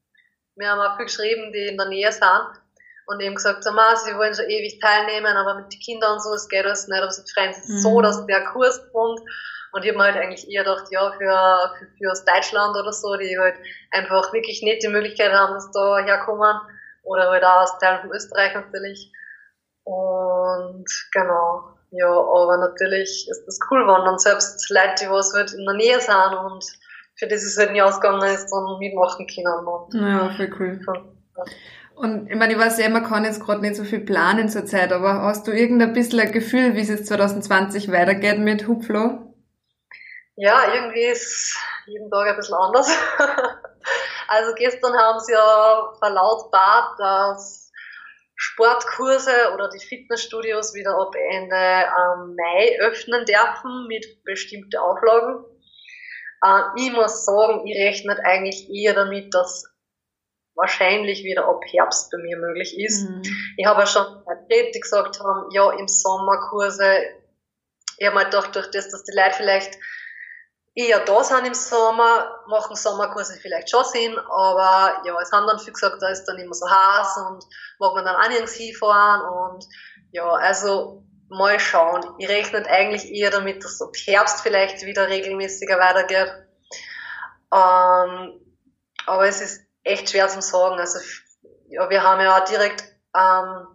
wir 0.56 0.70
haben 0.70 0.80
auch 0.80 0.96
viel 0.96 1.08
geschrieben, 1.08 1.52
die 1.52 1.68
in 1.68 1.78
der 1.78 1.90
Nähe 1.90 2.12
sind 2.14 2.63
und 3.08 3.22
eben 3.22 3.36
gesagt 3.36 3.66
haben, 3.66 3.78
ah, 3.78 3.96
sie 3.96 4.16
wollen 4.16 4.34
schon 4.34 4.50
ewig 4.50 4.80
teilnehmen, 4.80 5.36
aber 5.36 5.56
mit 5.56 5.72
den 5.72 5.80
Kindern 5.80 6.14
und 6.14 6.24
so, 6.24 6.34
es 6.34 6.48
geht 6.48 6.66
alles 6.66 6.88
nicht, 6.88 7.02
aber 7.02 7.12
sie 7.12 7.24
freuen 7.34 7.54
sich 7.54 7.68
mhm. 7.68 7.80
so, 7.80 8.02
dass 8.02 8.26
der 8.26 8.46
Kurs 8.46 8.82
kommt. 8.92 9.20
Und 9.74 9.84
ich 9.84 9.90
habe 9.90 9.98
mir 9.98 10.04
halt 10.04 10.18
eigentlich 10.18 10.48
eher 10.50 10.64
gedacht, 10.64 10.86
ja, 10.92 11.12
für, 11.14 11.76
für, 11.80 11.88
für 11.98 12.12
aus 12.12 12.24
Deutschland 12.26 12.78
oder 12.78 12.94
so, 12.94 13.16
die 13.18 13.38
halt 13.40 13.56
einfach 13.92 14.32
wirklich 14.32 14.62
nicht 14.62 14.84
die 14.84 14.88
Möglichkeit 14.88 15.34
haben, 15.34 15.54
dass 15.56 15.72
da 15.72 15.98
herkommen. 16.00 16.56
Oder 17.04 17.30
halt 17.30 17.44
auch 17.44 17.64
aus 17.64 17.78
Teilen 17.80 18.02
von 18.02 18.12
Österreich 18.12 18.54
natürlich. 18.54 19.12
Und 19.84 20.86
genau, 21.12 21.74
ja, 21.92 22.08
aber 22.08 22.58
natürlich 22.58 23.28
ist 23.30 23.46
das 23.46 23.60
cool, 23.70 23.86
wenn 23.86 24.06
dann 24.06 24.20
selbst 24.20 24.70
Leute, 24.70 25.04
die 25.06 25.10
was 25.10 25.34
halt 25.34 25.54
in 25.54 25.66
der 25.66 25.76
Nähe 25.76 26.00
sind 26.00 26.34
und 26.34 26.64
für 27.18 27.28
das 27.28 27.44
es 27.44 27.58
halt 27.58 27.72
nie 27.72 27.82
ausgegangen 27.82 28.24
ist, 28.34 28.50
dann 28.52 28.80
mitmachen 28.80 29.28
können. 29.28 29.68
Und 29.68 29.94
ja, 29.94 30.30
voll 30.36 30.52
cool. 30.60 30.80
Ja. 30.88 31.44
Und 31.96 32.30
ich 32.30 32.36
meine, 32.36 32.54
ich 32.54 32.60
weiß 32.60 32.80
ja, 32.80 32.90
man 32.90 33.04
kann 33.04 33.24
jetzt 33.24 33.44
gerade 33.44 33.62
nicht 33.62 33.76
so 33.76 33.84
viel 33.84 34.00
planen 34.00 34.50
zur 34.50 34.66
Zeit, 34.66 34.92
aber 34.92 35.22
hast 35.22 35.48
du 35.48 35.52
irgendein 35.52 35.94
bisschen 35.94 36.20
ein 36.20 36.32
Gefühl, 36.32 36.76
wie 36.76 36.82
es 36.82 36.90
jetzt 36.90 37.08
2020 37.08 37.92
weitergeht 37.92 38.40
mit 38.40 38.68
Hupflo? 38.68 39.34
Ja, 40.36 40.74
irgendwie 40.74 41.06
ist 41.06 41.56
jeden 41.86 42.10
Tag 42.10 42.28
ein 42.28 42.36
bisschen 42.36 42.56
anders. 42.56 42.90
also 44.28 44.54
gestern 44.56 44.98
haben 44.98 45.20
sie 45.20 45.34
ja 45.34 45.94
verlautbart, 46.00 47.00
dass 47.00 47.72
Sportkurse 48.36 49.54
oder 49.54 49.70
die 49.70 49.86
Fitnessstudios 49.86 50.74
wieder 50.74 50.98
ab 51.00 51.14
Ende 51.32 51.56
ähm, 51.56 52.36
Mai 52.36 52.78
öffnen 52.82 53.26
dürfen 53.26 53.88
mit 53.88 54.06
bestimmten 54.24 54.78
Auflagen. 54.78 55.46
Äh, 56.44 56.62
ich 56.78 56.92
muss 56.92 57.26
sagen, 57.26 57.68
ich 57.68 57.78
rechne 57.78 58.18
eigentlich 58.26 58.70
eher 58.70 58.96
damit, 58.96 59.34
dass 59.34 59.73
wahrscheinlich 60.56 61.24
wieder 61.24 61.48
ab 61.48 61.62
Herbst 61.66 62.12
bei 62.12 62.18
mir 62.20 62.38
möglich 62.38 62.78
ist. 62.80 63.10
Mhm. 63.10 63.24
Ich 63.58 63.66
habe 63.66 63.82
ja 63.82 63.88
schon 63.88 64.06
die 64.50 64.80
gesagt 64.80 65.20
haben, 65.20 65.50
ja, 65.52 65.72
im 65.72 65.88
Sommerkurse, 65.88 66.86
ich 67.98 68.06
habe 68.06 68.16
mal 68.16 68.26
gedacht, 68.26 68.56
durch 68.56 68.70
das, 68.72 68.90
dass 68.90 69.04
die 69.04 69.16
Leute 69.16 69.36
vielleicht 69.36 69.78
eher 70.76 71.00
da 71.00 71.24
sind 71.24 71.46
im 71.46 71.54
Sommer, 71.54 72.44
machen 72.48 72.76
Sommerkurse 72.76 73.40
vielleicht 73.40 73.70
schon 73.70 73.84
Sinn, 73.86 74.18
aber 74.18 75.02
ja, 75.06 75.16
es 75.22 75.32
haben 75.32 75.48
dann 75.48 75.60
viel 75.60 75.74
gesagt, 75.74 76.02
da 76.02 76.10
ist 76.10 76.26
dann 76.26 76.38
immer 76.38 76.54
so 76.54 76.68
heiß 76.68 77.18
und 77.28 77.46
mag 77.80 77.94
man 77.94 78.06
dann 78.06 78.16
auch 78.16 78.30
nirgends 78.30 78.54
hinfahren 78.54 79.22
und 79.22 79.66
ja, 80.12 80.28
also 80.28 81.04
mal 81.30 81.60
schauen. 81.60 82.04
Ich 82.18 82.30
rechne 82.30 82.66
eigentlich 82.68 83.12
eher 83.12 83.32
damit, 83.32 83.64
dass 83.64 83.82
ab 83.82 83.96
Herbst 84.06 84.42
vielleicht 84.42 84.84
wieder 84.84 85.08
regelmäßiger 85.10 85.78
weitergeht. 85.80 86.32
Ähm, 87.54 88.40
aber 89.06 89.28
es 89.28 89.42
ist 89.42 89.62
echt 89.84 90.10
schwer 90.10 90.28
zu 90.28 90.42
sagen. 90.42 90.80
Also 90.80 91.00
ja, 91.68 91.90
wir 91.90 92.04
haben 92.04 92.22
ja 92.22 92.40
direkt 92.42 92.84
ähm, 93.16 93.68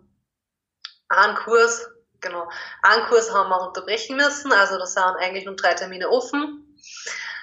einen 1.09 1.37
Kurs, 1.37 1.89
genau, 2.21 2.49
einen 2.83 3.07
Kurs 3.07 3.33
haben 3.33 3.51
wir 3.51 3.67
unterbrechen 3.67 4.17
müssen. 4.17 4.53
Also 4.53 4.79
da 4.79 4.87
sind 4.87 5.17
eigentlich 5.21 5.45
nur 5.45 5.57
drei 5.57 5.75
Termine 5.75 6.09
offen. 6.09 6.77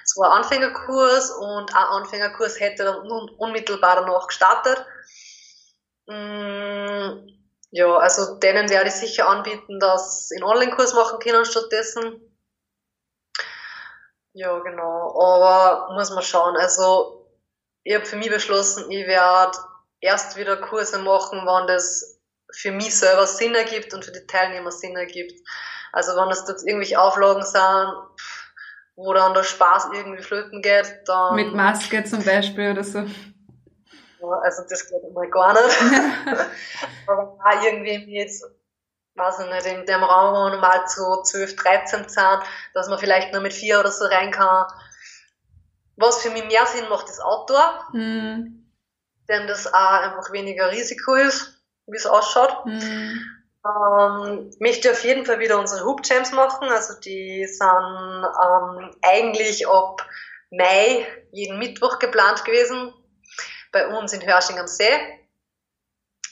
Es 0.04 0.16
war 0.16 0.32
ein 0.32 0.42
Anfängerkurs 0.42 1.30
und 1.32 1.74
ein 1.74 1.84
Anfängerkurs 1.84 2.60
hätte 2.60 2.84
dann 2.84 3.10
unmittelbar 3.38 3.96
danach 3.96 4.28
gestartet. 4.28 4.84
Mm, 6.06 7.26
ja, 7.70 7.96
also 7.96 8.36
denen 8.36 8.70
werde 8.70 8.88
ich 8.88 8.94
sicher 8.94 9.28
anbieten, 9.28 9.80
dass 9.80 10.28
sie 10.28 10.36
einen 10.36 10.44
Online-Kurs 10.44 10.94
machen 10.94 11.18
können 11.18 11.44
stattdessen. 11.44 12.20
Ja, 14.32 14.58
genau. 14.60 15.18
Aber 15.20 15.92
muss 15.94 16.10
man 16.10 16.22
schauen. 16.22 16.56
Also 16.56 17.25
ich 17.86 17.94
habe 17.94 18.04
für 18.04 18.16
mich 18.16 18.30
beschlossen, 18.30 18.90
ich 18.90 19.06
werde 19.06 19.56
erst 20.00 20.36
wieder 20.36 20.56
Kurse 20.56 20.98
machen, 20.98 21.42
wann 21.44 21.68
das 21.68 22.18
für 22.50 22.72
mich 22.72 22.98
selber 22.98 23.28
Sinn 23.28 23.54
ergibt 23.54 23.94
und 23.94 24.04
für 24.04 24.10
die 24.10 24.26
Teilnehmer 24.26 24.72
Sinn 24.72 24.96
ergibt. 24.96 25.40
Also 25.92 26.16
wenn 26.16 26.28
das 26.28 26.44
jetzt 26.48 26.66
irgendwelche 26.66 27.00
Auflagen 27.00 27.44
sind, 27.44 27.92
wo 28.96 29.12
dann 29.12 29.34
der 29.34 29.44
Spaß 29.44 29.90
irgendwie 29.94 30.20
flöten 30.20 30.62
geht, 30.62 31.02
dann... 31.06 31.36
Mit 31.36 31.54
Maske 31.54 32.02
zum 32.02 32.24
Beispiel 32.24 32.72
oder 32.72 32.82
so. 32.82 32.98
Ja, 32.98 34.32
also 34.42 34.64
das 34.68 34.88
geht 34.88 35.14
mal 35.14 35.30
gar 35.30 35.52
nicht. 35.52 35.76
Aber 37.06 37.22
auch 37.22 37.62
irgendwie 37.62 38.18
jetzt, 38.18 38.44
weiß 39.14 39.38
ich 39.38 39.46
nicht, 39.46 39.66
in 39.66 39.86
dem 39.86 40.02
Raum, 40.02 40.34
wo 40.34 40.52
wir 40.52 40.58
mal 40.58 40.88
zu 40.88 41.22
12, 41.22 41.54
13 41.54 42.08
sind, 42.08 42.40
dass 42.74 42.88
man 42.88 42.98
vielleicht 42.98 43.32
nur 43.32 43.42
mit 43.42 43.52
vier 43.52 43.78
oder 43.78 43.92
so 43.92 44.06
rein 44.06 44.32
kann. 44.32 44.66
Was 45.96 46.22
für 46.22 46.30
mich 46.30 46.44
mehr 46.44 46.66
Sinn 46.66 46.88
macht, 46.88 47.08
ist 47.08 47.22
Outdoor. 47.22 47.88
Mhm. 47.92 48.70
Denn 49.28 49.46
das 49.46 49.72
auch 49.72 49.74
einfach 49.74 50.30
weniger 50.32 50.70
Risiko 50.70 51.14
ist, 51.14 51.62
wie 51.86 51.96
es 51.96 52.06
ausschaut. 52.06 52.66
Mhm. 52.66 53.20
Ähm, 53.64 54.50
möchte 54.60 54.90
auf 54.92 55.02
jeden 55.02 55.24
Fall 55.24 55.40
wieder 55.40 55.58
unsere 55.58 55.84
Hoop 55.84 56.02
Jams 56.04 56.32
machen. 56.32 56.68
Also 56.68 56.94
die 57.00 57.46
sind 57.46 57.64
ähm, 57.64 58.90
eigentlich 59.02 59.66
ab 59.66 60.06
Mai 60.50 61.06
jeden 61.32 61.58
Mittwoch 61.58 61.98
geplant 61.98 62.44
gewesen. 62.44 62.92
Bei 63.72 63.88
uns 63.88 64.12
in 64.12 64.24
Hörsching 64.24 64.58
am 64.58 64.68
See. 64.68 64.90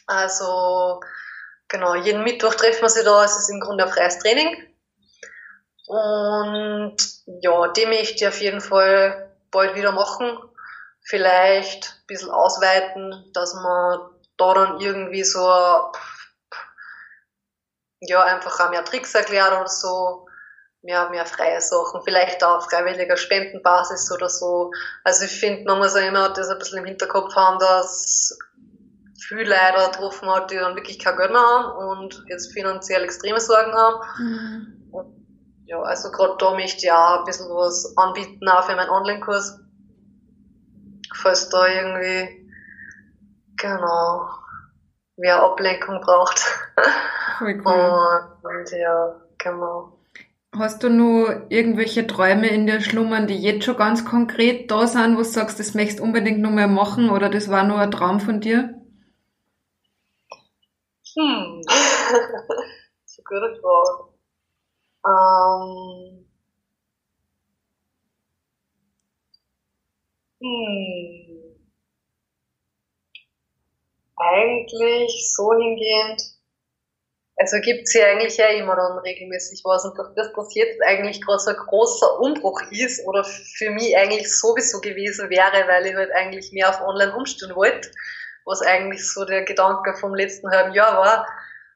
Also 0.06 1.00
genau, 1.68 1.94
jeden 1.94 2.22
Mittwoch 2.22 2.54
treffen 2.54 2.82
wir 2.82 2.88
sie 2.90 3.04
da. 3.04 3.24
Es 3.24 3.36
ist 3.36 3.48
im 3.48 3.60
Grunde 3.60 3.84
ein 3.84 3.90
freies 3.90 4.18
Training. 4.18 4.54
Und 5.86 6.96
ja, 7.26 7.68
die 7.68 7.86
möchte 7.86 8.14
ich 8.14 8.28
auf 8.28 8.40
jeden 8.40 8.60
Fall 8.60 9.33
bald 9.54 9.74
wieder 9.74 9.92
machen. 9.92 10.38
Vielleicht 11.06 11.98
ein 12.02 12.06
bisschen 12.06 12.30
ausweiten, 12.30 13.30
dass 13.32 13.54
man 13.54 14.00
da 14.36 14.54
dann 14.54 14.80
irgendwie 14.80 15.24
so 15.24 15.40
ja, 18.00 18.22
einfach 18.22 18.60
auch 18.60 18.70
mehr 18.70 18.84
Tricks 18.84 19.14
erklärt 19.14 19.52
oder 19.52 19.68
so, 19.68 20.26
mehr, 20.82 21.08
mehr 21.10 21.24
freie 21.24 21.60
Sachen, 21.60 22.02
vielleicht 22.02 22.44
auch 22.44 22.58
auf 22.58 22.70
freiwilliger 22.70 23.16
Spendenbasis 23.16 24.12
oder 24.12 24.28
so. 24.28 24.70
Also 25.04 25.24
ich 25.24 25.32
finde, 25.32 25.64
man 25.64 25.78
muss 25.78 25.94
ja 25.94 26.02
immer 26.02 26.28
das 26.30 26.48
ein 26.48 26.58
bisschen 26.58 26.78
im 26.78 26.84
Hinterkopf 26.84 27.34
haben, 27.34 27.58
dass 27.58 28.38
viele 29.18 29.44
Leute 29.44 29.90
getroffen 29.90 30.28
hat, 30.28 30.50
die 30.50 30.56
dann 30.56 30.76
wirklich 30.76 30.98
kein 30.98 31.16
Geld 31.16 31.30
mehr 31.30 31.40
haben 31.40 32.00
und 32.00 32.24
jetzt 32.28 32.52
finanziell 32.52 33.02
extreme 33.02 33.40
Sorgen 33.40 33.72
haben. 33.72 34.00
Mhm. 34.18 34.83
Ja, 35.66 35.80
also 35.80 36.10
gerade 36.10 36.36
da 36.38 36.54
möchte 36.54 36.84
ich 36.84 36.92
auch 36.92 37.20
ein 37.20 37.24
bisschen 37.24 37.48
was 37.48 37.96
anbieten, 37.96 38.48
auch 38.48 38.64
für 38.64 38.76
meinen 38.76 38.90
Online-Kurs. 38.90 39.60
Falls 41.14 41.48
da 41.48 41.66
irgendwie, 41.66 42.50
genau, 43.56 44.28
wer 45.16 45.42
Ablenkung 45.42 46.00
braucht. 46.00 46.42
Cool. 47.40 47.60
Und, 48.42 48.70
ja, 48.70 49.20
genau. 49.38 49.98
Hast 50.56 50.84
du 50.84 50.88
nur 50.88 51.46
irgendwelche 51.48 52.06
Träume 52.06 52.46
in 52.48 52.66
dir 52.66 52.80
schlummern, 52.80 53.26
die 53.26 53.36
jetzt 53.36 53.64
schon 53.64 53.76
ganz 53.76 54.04
konkret 54.04 54.70
da 54.70 54.86
sind, 54.86 55.14
wo 55.14 55.18
du 55.18 55.24
sagst, 55.24 55.58
das 55.58 55.74
möchtest 55.74 55.98
du 55.98 56.04
unbedingt 56.04 56.40
noch 56.40 56.52
mehr 56.52 56.68
machen 56.68 57.10
oder 57.10 57.28
das 57.28 57.50
war 57.50 57.64
nur 57.64 57.78
ein 57.78 57.90
Traum 57.90 58.20
von 58.20 58.40
dir? 58.40 58.80
Hm, 61.16 61.62
das 61.66 61.76
ist 63.04 63.18
eine 63.18 63.40
gute 63.40 63.60
Frage. 63.60 64.13
Ähm, 65.06 66.26
hm, 70.40 71.54
eigentlich 74.16 75.32
so 75.36 75.52
hingehend, 75.52 76.20
also 77.36 77.56
gibt's 77.60 77.92
ja 77.94 78.06
eigentlich 78.06 78.36
ja 78.36 78.46
immer 78.48 78.76
dann 78.76 78.98
regelmäßig 78.98 79.62
was 79.64 79.84
und 79.84 79.98
dass 79.98 80.14
das 80.14 80.54
jetzt 80.54 80.80
eigentlich 80.86 81.20
gerade 81.20 81.40
so 81.40 81.50
ein 81.50 81.56
großer 81.56 82.20
Umbruch 82.20 82.60
ist 82.70 83.04
oder 83.06 83.24
für 83.24 83.70
mich 83.70 83.96
eigentlich 83.96 84.32
sowieso 84.32 84.80
gewesen 84.80 85.30
wäre, 85.30 85.66
weil 85.68 85.86
ich 85.86 85.94
halt 85.94 86.12
eigentlich 86.12 86.52
mehr 86.52 86.68
auf 86.70 86.80
online 86.80 87.14
umstellen 87.16 87.56
wollte, 87.56 87.90
was 88.44 88.62
eigentlich 88.62 89.04
so 89.12 89.24
der 89.24 89.42
Gedanke 89.44 89.94
vom 89.96 90.14
letzten 90.14 90.50
halben 90.50 90.74
Jahr 90.74 90.96
war. 90.98 91.26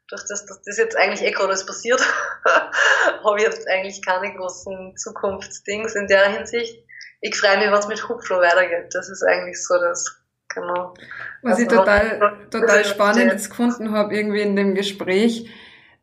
Durch 0.08 0.22
das, 0.26 0.46
dass 0.46 0.62
das 0.62 0.78
jetzt 0.78 0.96
eigentlich 0.96 1.22
eh 1.22 1.32
gerade 1.32 1.54
passiert, 1.64 2.00
habe 3.24 3.38
ich 3.38 3.44
jetzt 3.44 3.68
eigentlich 3.68 4.02
keine 4.02 4.34
großen 4.34 4.96
Zukunftsdings 4.96 5.94
in 5.94 6.06
der 6.06 6.32
Hinsicht. 6.32 6.82
Ich 7.20 7.36
freue 7.36 7.58
mich, 7.58 7.70
was 7.70 7.88
mit 7.88 8.08
Hupflo 8.08 8.38
weitergeht. 8.38 8.94
Das 8.94 9.08
ist 9.08 9.22
eigentlich 9.22 9.62
so 9.62 9.78
das 9.78 10.18
Genau. 10.54 10.94
Was 11.42 11.58
also, 11.58 11.62
ich 11.62 11.68
total, 11.68 12.38
total 12.50 12.84
spannend 12.84 13.32
jetzt 13.32 13.50
gefunden 13.50 13.92
habe, 13.92 14.14
irgendwie 14.14 14.40
in 14.40 14.56
dem 14.56 14.74
Gespräch, 14.74 15.50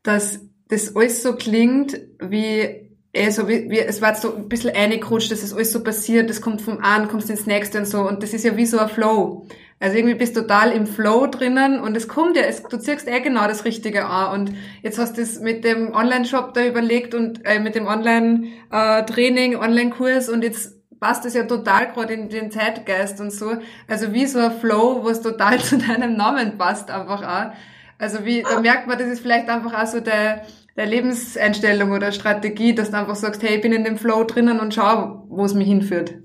dass 0.03 0.39
das 0.67 0.95
alles 0.95 1.23
so 1.23 1.35
klingt, 1.35 1.99
wie, 2.19 2.89
eh 3.13 3.29
so 3.31 3.47
wie, 3.47 3.69
wie, 3.69 3.79
es 3.79 4.01
war 4.01 4.09
jetzt 4.09 4.21
so 4.21 4.35
ein 4.35 4.47
bisschen 4.47 4.75
eingerutscht, 4.75 5.31
dass 5.31 5.43
es 5.43 5.53
alles 5.53 5.71
so 5.71 5.83
passiert, 5.83 6.29
das 6.29 6.41
kommt 6.41 6.61
vom 6.61 6.83
einen, 6.83 7.07
kommst 7.07 7.29
ins 7.29 7.45
nächste 7.45 7.79
und 7.79 7.85
so, 7.85 8.01
und 8.01 8.21
das 8.23 8.33
ist 8.33 8.45
ja 8.45 8.55
wie 8.55 8.65
so 8.65 8.77
ein 8.77 8.89
Flow. 8.89 9.47
Also 9.79 9.97
irgendwie 9.97 10.15
bist 10.15 10.37
du 10.37 10.41
total 10.41 10.71
im 10.71 10.87
Flow 10.87 11.27
drinnen 11.27 11.81
und 11.81 11.97
es 11.97 12.07
kommt 12.07 12.37
ja, 12.37 12.43
es, 12.43 12.63
du 12.63 12.77
ziehst 12.77 13.07
eh 13.09 13.19
genau 13.19 13.45
das 13.45 13.65
Richtige 13.65 14.05
an 14.05 14.31
und 14.39 14.55
jetzt 14.81 14.97
hast 14.97 15.17
du 15.17 15.21
es 15.21 15.41
mit 15.41 15.65
dem 15.65 15.93
Online-Shop 15.93 16.53
da 16.53 16.65
überlegt 16.65 17.13
und 17.13 17.45
äh, 17.45 17.59
mit 17.59 17.75
dem 17.75 17.85
Online-Training, 17.85 19.53
äh, 19.53 19.57
Online-Kurs 19.57 20.29
und 20.29 20.43
jetzt 20.43 20.75
passt 20.99 21.25
das 21.25 21.33
ja 21.33 21.43
total 21.43 21.91
gerade 21.91 22.13
in 22.13 22.29
den 22.29 22.51
Zeitgeist 22.51 23.19
und 23.19 23.31
so. 23.31 23.57
Also 23.87 24.13
wie 24.13 24.25
so 24.25 24.39
ein 24.39 24.51
Flow, 24.51 25.03
was 25.03 25.21
total 25.21 25.59
zu 25.59 25.77
deinem 25.77 26.15
Namen 26.15 26.57
passt 26.57 26.89
einfach 26.89 27.21
auch. 27.21 27.53
Also 27.97 28.25
wie, 28.25 28.43
da 28.43 28.59
merkt 28.61 28.87
man, 28.87 28.97
das 28.97 29.07
ist 29.07 29.21
vielleicht 29.21 29.49
einfach 29.49 29.73
auch 29.73 29.87
so 29.87 29.99
der, 29.99 30.45
der 30.75 30.85
Lebenseinstellung 30.85 31.91
oder 31.91 32.11
Strategie, 32.11 32.75
dass 32.75 32.91
du 32.91 32.97
einfach 32.97 33.15
sagst, 33.15 33.43
hey, 33.43 33.55
ich 33.55 33.61
bin 33.61 33.73
in 33.73 33.83
dem 33.83 33.97
Flow 33.97 34.23
drinnen 34.23 34.59
und 34.59 34.73
schau, 34.73 35.25
wo 35.29 35.45
es 35.45 35.53
mich 35.53 35.67
hinführt. 35.67 36.15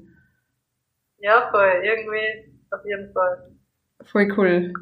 Ja, 1.18 1.48
voll, 1.50 1.82
irgendwie, 1.82 2.49
auf 2.72 2.84
jeden 2.84 3.12
Fall. 3.12 3.50
Voll 4.04 4.32
cool. 4.36 4.72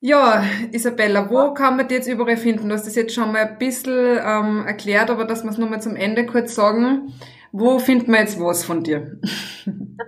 Ja, 0.00 0.44
Isabella, 0.72 1.30
wo 1.30 1.54
kann 1.54 1.76
man 1.76 1.86
die 1.86 1.94
jetzt 1.94 2.08
überall 2.08 2.36
finden? 2.36 2.68
Du 2.68 2.74
hast 2.74 2.86
das 2.86 2.96
jetzt 2.96 3.14
schon 3.14 3.32
mal 3.32 3.46
ein 3.46 3.58
bisschen 3.58 4.18
ähm, 4.20 4.66
erklärt, 4.66 5.10
aber 5.10 5.24
dass 5.24 5.44
wir 5.44 5.50
es 5.50 5.58
nochmal 5.58 5.80
zum 5.80 5.94
Ende 5.96 6.26
kurz 6.26 6.54
sagen. 6.54 7.14
Wo 7.52 7.78
findet 7.78 8.08
man 8.08 8.20
jetzt 8.20 8.40
was 8.40 8.64
von 8.64 8.82
dir? 8.82 9.20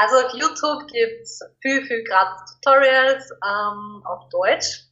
Also 0.00 0.14
auf 0.14 0.32
YouTube 0.32 0.86
gibt's 0.92 1.40
viel, 1.60 1.84
viel 1.84 2.04
gratis 2.04 2.60
Tutorials 2.62 3.32
ähm, 3.44 4.00
auf 4.04 4.28
Deutsch. 4.28 4.87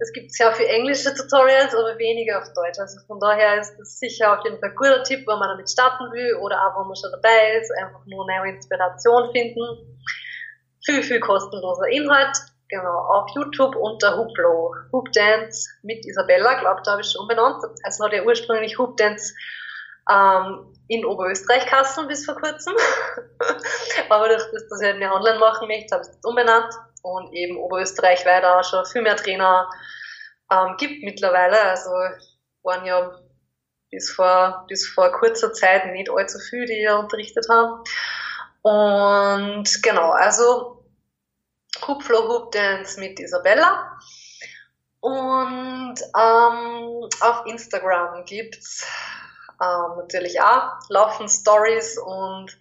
Es 0.00 0.12
gibt 0.12 0.32
sehr 0.32 0.52
viele 0.52 0.68
englische 0.68 1.14
Tutorials, 1.14 1.74
aber 1.74 1.96
weniger 1.98 2.42
auf 2.42 2.52
Deutsch. 2.52 2.78
Also 2.78 2.98
von 3.06 3.20
daher 3.20 3.60
ist 3.60 3.76
das 3.78 3.98
sicher 3.98 4.36
auf 4.36 4.44
jeden 4.44 4.58
Fall 4.58 4.70
ein 4.70 4.76
guter 4.76 5.02
Tipp, 5.04 5.26
wenn 5.26 5.38
man 5.38 5.48
damit 5.48 5.70
starten 5.70 6.10
will 6.12 6.34
oder 6.42 6.56
auch 6.66 6.80
wenn 6.80 6.88
man 6.88 6.96
schon 6.96 7.12
dabei 7.12 7.58
ist, 7.60 7.70
einfach 7.80 8.04
nur 8.06 8.26
neue 8.26 8.54
Inspiration 8.54 9.30
finden. 9.32 10.00
Viel, 10.84 11.02
viel 11.02 11.20
kostenloser 11.20 11.88
Inhalt. 11.88 12.36
Genau, 12.68 12.98
auf 13.12 13.30
YouTube 13.34 13.76
unter 13.76 14.16
Hooplo. 14.16 14.74
Hoop 14.92 15.12
Dance 15.12 15.68
mit 15.82 16.04
Isabella, 16.06 16.58
glaubt, 16.58 16.86
da 16.86 16.92
habe 16.92 17.02
ich 17.02 17.10
schon 17.10 17.28
benannt. 17.28 17.62
Also 17.84 18.04
hat 18.04 18.12
ja 18.12 18.24
ursprünglich 18.24 18.78
Hoop 18.78 18.96
Dance 18.96 19.32
ähm, 20.10 20.74
in 20.88 21.04
Oberösterreich 21.04 21.66
Kassen 21.66 22.08
bis 22.08 22.24
vor 22.24 22.34
kurzem. 22.34 22.74
Aber 24.10 24.28
durch 24.28 24.42
das, 24.50 24.68
dass 24.68 24.80
ich 24.80 24.88
halt 24.88 24.98
mehr 24.98 25.14
online 25.14 25.38
machen 25.38 25.68
möchte, 25.68 25.94
habe 25.94 26.04
ich 26.04 26.10
es 26.10 26.24
umbenannt 26.24 26.74
und 27.04 27.32
eben 27.34 27.58
Oberösterreich, 27.58 28.24
weil 28.24 28.40
da 28.40 28.64
schon 28.64 28.86
viel 28.86 29.02
mehr 29.02 29.16
Trainer 29.16 29.68
ähm, 30.50 30.76
gibt 30.78 31.02
mittlerweile. 31.04 31.60
Also 31.60 31.90
waren 32.62 32.84
ja 32.86 33.18
bis 33.90 34.10
vor, 34.10 34.64
bis 34.68 34.88
vor 34.88 35.12
kurzer 35.12 35.52
Zeit 35.52 35.86
nicht 35.92 36.10
allzu 36.10 36.38
viel, 36.38 36.64
die 36.64 36.80
ja 36.80 36.96
unterrichtet 36.96 37.46
haben. 37.50 37.84
Und 38.62 39.82
genau, 39.82 40.10
also 40.12 40.82
Hoop 41.86 42.02
Flow 42.02 42.26
Hoop 42.28 42.52
Dance 42.52 42.98
mit 42.98 43.20
Isabella. 43.20 43.98
Und 45.00 45.96
ähm, 46.18 47.08
auf 47.20 47.44
Instagram 47.44 48.24
gibt's 48.24 48.86
ähm, 49.60 49.98
natürlich 49.98 50.40
auch 50.40 50.70
laufen 50.88 51.28
Stories 51.28 51.98
und 51.98 52.56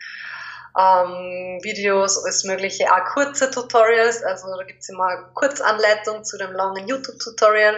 ähm, 0.77 1.59
Videos, 1.61 2.23
alles 2.23 2.43
mögliche, 2.43 2.91
auch 2.91 3.05
kurze 3.13 3.51
Tutorials, 3.51 4.23
also 4.23 4.47
da 4.55 4.63
gibt's 4.63 4.89
immer 4.89 5.29
Kurzanleitung 5.33 6.23
zu 6.23 6.37
dem 6.37 6.51
langen 6.51 6.87
YouTube-Tutorial. 6.87 7.75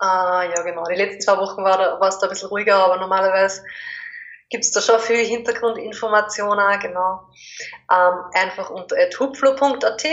Äh, 0.00 0.04
ja 0.04 0.62
genau, 0.62 0.84
die 0.84 0.96
letzten 0.96 1.20
zwei 1.20 1.36
Wochen 1.38 1.64
war 1.64 1.78
da, 1.78 2.00
war 2.00 2.08
es 2.08 2.18
da 2.18 2.26
ein 2.26 2.30
bisschen 2.30 2.48
ruhiger, 2.48 2.76
aber 2.76 2.98
normalerweise 2.98 3.64
gibt's 4.50 4.70
da 4.70 4.80
schon 4.80 5.00
viel 5.00 5.24
Hintergrundinformationen, 5.24 6.80
genau. 6.80 7.28
Ähm, 7.90 8.24
einfach 8.34 8.70
unter 8.70 8.96
hubflow.at 8.96 10.04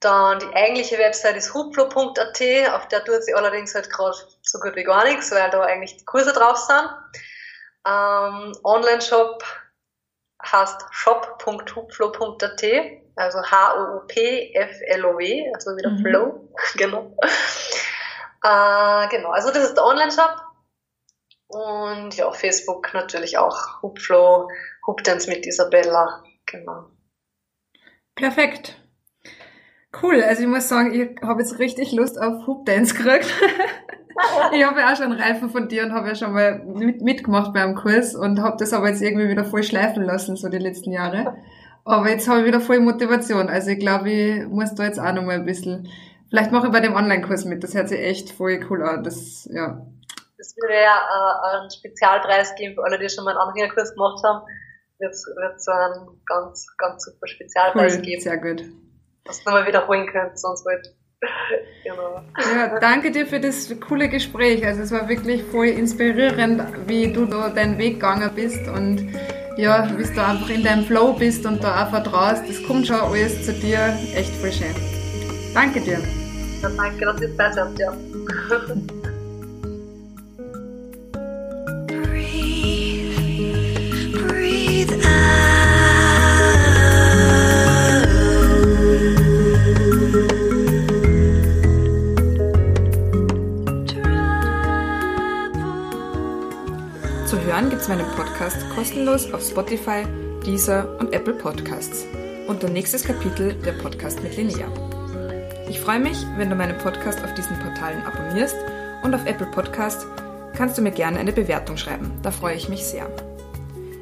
dann 0.00 0.38
die 0.38 0.54
eigentliche 0.54 0.98
Website 0.98 1.36
ist 1.36 1.52
huplo.at, 1.52 2.40
auf 2.72 2.88
der 2.88 3.04
tut 3.04 3.22
sie 3.22 3.34
allerdings 3.34 3.74
halt 3.74 3.90
gerade 3.90 4.16
so 4.40 4.58
gut 4.58 4.74
wie 4.74 4.82
gar 4.82 5.04
nichts, 5.04 5.30
weil 5.30 5.50
da 5.50 5.60
eigentlich 5.60 5.98
die 5.98 6.06
Kurse 6.06 6.32
drauf 6.32 6.56
sind. 6.56 6.88
Ähm, 7.86 8.52
Online-Shop 8.64 9.44
heißt 10.44 10.86
shop.hupflow.at, 10.90 12.62
also 13.16 13.38
H-O-O-P-F-L-O-W, 13.42 15.22
also 15.54 15.76
wieder 15.76 15.90
mhm. 15.90 15.98
Flow, 15.98 16.48
genau. 16.76 17.16
Äh, 18.42 19.08
genau, 19.08 19.30
also 19.30 19.50
das 19.50 19.64
ist 19.64 19.74
der 19.74 19.84
Online-Shop. 19.84 20.42
Und 21.48 22.16
ja, 22.16 22.30
Facebook 22.30 22.94
natürlich 22.94 23.36
auch, 23.38 23.82
Hupflow, 23.82 24.48
Hupdance 24.86 25.28
mit 25.28 25.46
Isabella, 25.46 26.22
genau. 26.46 26.90
Perfekt. 28.14 28.76
Cool, 30.00 30.22
also 30.22 30.42
ich 30.42 30.48
muss 30.48 30.68
sagen, 30.68 30.94
ich 30.94 31.20
habe 31.22 31.40
jetzt 31.40 31.58
richtig 31.58 31.90
Lust 31.92 32.20
auf 32.20 32.46
Hoop 32.46 32.64
Dance 32.66 32.94
gekriegt. 32.94 33.26
ich 34.52 34.64
habe 34.64 34.80
ja 34.80 34.92
auch 34.92 34.96
schon 34.96 35.12
einen 35.12 35.20
Reifen 35.20 35.50
von 35.50 35.68
dir 35.68 35.84
und 35.84 35.92
habe 35.92 36.08
ja 36.08 36.14
schon 36.14 36.32
mal 36.32 36.58
mit, 36.64 37.00
mitgemacht 37.02 37.52
beim 37.52 37.74
Kurs 37.74 38.14
und 38.14 38.40
habe 38.40 38.56
das 38.58 38.72
aber 38.72 38.88
jetzt 38.88 39.02
irgendwie 39.02 39.28
wieder 39.28 39.44
voll 39.44 39.62
schleifen 39.62 40.02
lassen, 40.02 40.36
so 40.36 40.48
die 40.48 40.58
letzten 40.58 40.92
Jahre. 40.92 41.36
Aber 41.84 42.08
jetzt 42.08 42.28
habe 42.28 42.40
ich 42.40 42.46
wieder 42.46 42.60
voll 42.60 42.80
Motivation. 42.80 43.48
Also 43.48 43.70
ich 43.70 43.78
glaube, 43.78 44.10
ich 44.10 44.46
muss 44.46 44.74
da 44.74 44.84
jetzt 44.84 44.98
auch 44.98 45.12
noch 45.12 45.22
mal 45.22 45.36
ein 45.36 45.44
bisschen, 45.44 45.88
vielleicht 46.28 46.52
mache 46.52 46.66
ich 46.66 46.72
bei 46.72 46.80
dem 46.80 46.94
Online-Kurs 46.94 47.44
mit, 47.44 47.62
das 47.64 47.74
hört 47.74 47.88
sich 47.88 48.00
echt 48.00 48.30
voll 48.30 48.60
cool 48.70 48.82
an. 48.82 49.02
Das, 49.02 49.48
ja. 49.52 49.86
Das 50.38 50.56
würde 50.56 50.74
ja 50.74 51.56
äh, 51.56 51.60
einen 51.60 51.70
Spezialpreis 51.70 52.54
geben 52.54 52.74
für 52.74 52.84
alle, 52.84 52.98
die 52.98 53.08
schon 53.08 53.24
mal 53.24 53.30
einen 53.30 53.48
Anfängerkurs 53.48 53.94
gemacht 53.94 54.22
haben. 54.24 54.46
Wird 54.98 55.14
es 55.14 55.68
einen 55.68 56.08
ganz, 56.26 56.66
ganz 56.76 57.04
super 57.04 57.26
Spezialpreis 57.26 57.96
cool, 57.96 58.02
geben. 58.02 58.20
Sehr 58.20 58.38
gut 58.38 58.64
was 59.24 59.44
du 59.44 59.50
mal 59.50 59.66
wiederholen 59.66 60.06
könnt, 60.06 60.38
sonst 60.38 60.64
wird. 60.66 60.94
genau. 61.84 62.22
Ja, 62.54 62.78
danke 62.80 63.10
dir 63.10 63.26
für 63.26 63.40
das 63.40 63.74
coole 63.80 64.08
Gespräch. 64.08 64.64
Also 64.64 64.82
es 64.82 64.92
war 64.92 65.08
wirklich 65.08 65.42
voll 65.44 65.66
inspirierend, 65.66 66.62
wie 66.86 67.12
du 67.12 67.26
da 67.26 67.50
deinen 67.50 67.78
Weg 67.78 67.94
gegangen 67.94 68.30
bist 68.34 68.66
und 68.68 69.08
ja, 69.56 69.88
wie 69.96 70.02
du 70.02 70.24
einfach 70.24 70.48
in 70.48 70.62
deinem 70.62 70.84
Flow 70.84 71.12
bist 71.12 71.44
und 71.44 71.62
da 71.62 71.84
auch 71.84 71.90
vertraust. 71.90 72.48
Das 72.48 72.62
kommt 72.62 72.86
schon 72.86 73.00
alles 73.00 73.44
zu 73.44 73.52
dir. 73.52 73.94
Echt 74.14 74.34
voll 74.36 74.52
schön. 74.52 74.74
Danke 75.52 75.80
dir. 75.80 75.98
Ja, 76.62 76.70
danke, 76.76 77.04
dass 77.04 77.20
ihr 77.20 77.36
Zeit 77.36 77.56
habt, 77.56 77.78
ja. 77.78 77.92
breathe, 81.86 83.12
breathe 84.12 84.94
out. 85.04 85.39
Hören 97.60 97.68
gibt 97.68 97.82
es 97.82 97.88
meinen 97.88 98.06
Podcast 98.16 98.56
kostenlos 98.74 99.30
auf 99.34 99.42
Spotify, 99.42 100.04
Deezer 100.46 100.98
und 100.98 101.12
Apple 101.12 101.34
Podcasts. 101.34 102.06
Unter 102.48 102.70
nächstes 102.70 103.04
Kapitel 103.04 103.52
der 103.52 103.72
Podcast 103.72 104.22
mit 104.22 104.34
Linnea. 104.34 104.66
Ich 105.68 105.78
freue 105.78 106.00
mich, 106.00 106.16
wenn 106.38 106.48
du 106.48 106.56
meinen 106.56 106.78
Podcast 106.78 107.22
auf 107.22 107.34
diesen 107.34 107.58
Portalen 107.58 108.02
abonnierst 108.02 108.56
und 109.02 109.14
auf 109.14 109.26
Apple 109.26 109.48
Podcast 109.48 110.06
kannst 110.56 110.78
du 110.78 110.82
mir 110.82 110.90
gerne 110.90 111.18
eine 111.18 111.32
Bewertung 111.32 111.76
schreiben. 111.76 112.10
Da 112.22 112.30
freue 112.30 112.56
ich 112.56 112.70
mich 112.70 112.82
sehr. 112.82 113.10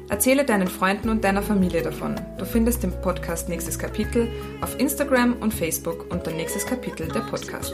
Erzähle 0.07 0.45
deinen 0.45 0.69
Freunden 0.69 1.09
und 1.09 1.25
deiner 1.25 1.41
Familie 1.41 1.81
davon. 1.81 2.15
Du 2.37 2.45
findest 2.45 2.83
den 2.83 2.93
Podcast 3.01 3.49
Nächstes 3.49 3.77
Kapitel 3.77 4.29
auf 4.61 4.79
Instagram 4.79 5.33
und 5.33 5.53
Facebook 5.53 6.05
unter 6.09 6.31
Nächstes 6.31 6.65
Kapitel 6.65 7.09
der 7.09 7.21
Podcast. 7.21 7.73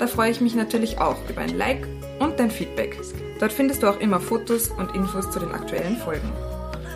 Da 0.00 0.06
freue 0.06 0.30
ich 0.30 0.40
mich 0.40 0.54
natürlich 0.54 0.98
auch 0.98 1.18
über 1.28 1.42
ein 1.42 1.58
Like 1.58 1.86
und 2.20 2.40
dein 2.40 2.50
Feedback. 2.50 2.98
Dort 3.38 3.52
findest 3.52 3.82
du 3.82 3.86
auch 3.86 4.00
immer 4.00 4.18
Fotos 4.18 4.68
und 4.68 4.94
Infos 4.94 5.30
zu 5.30 5.38
den 5.38 5.52
aktuellen 5.52 5.98
Folgen. 5.98 6.32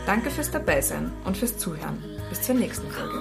Danke 0.06 0.31
fürs 0.31 0.51
Dabeisein 0.51 1.12
und 1.26 1.36
fürs 1.36 1.59
Zuhören. 1.59 2.02
Bis 2.31 2.40
zur 2.40 2.55
nächsten 2.55 2.90
Folge. 2.90 3.20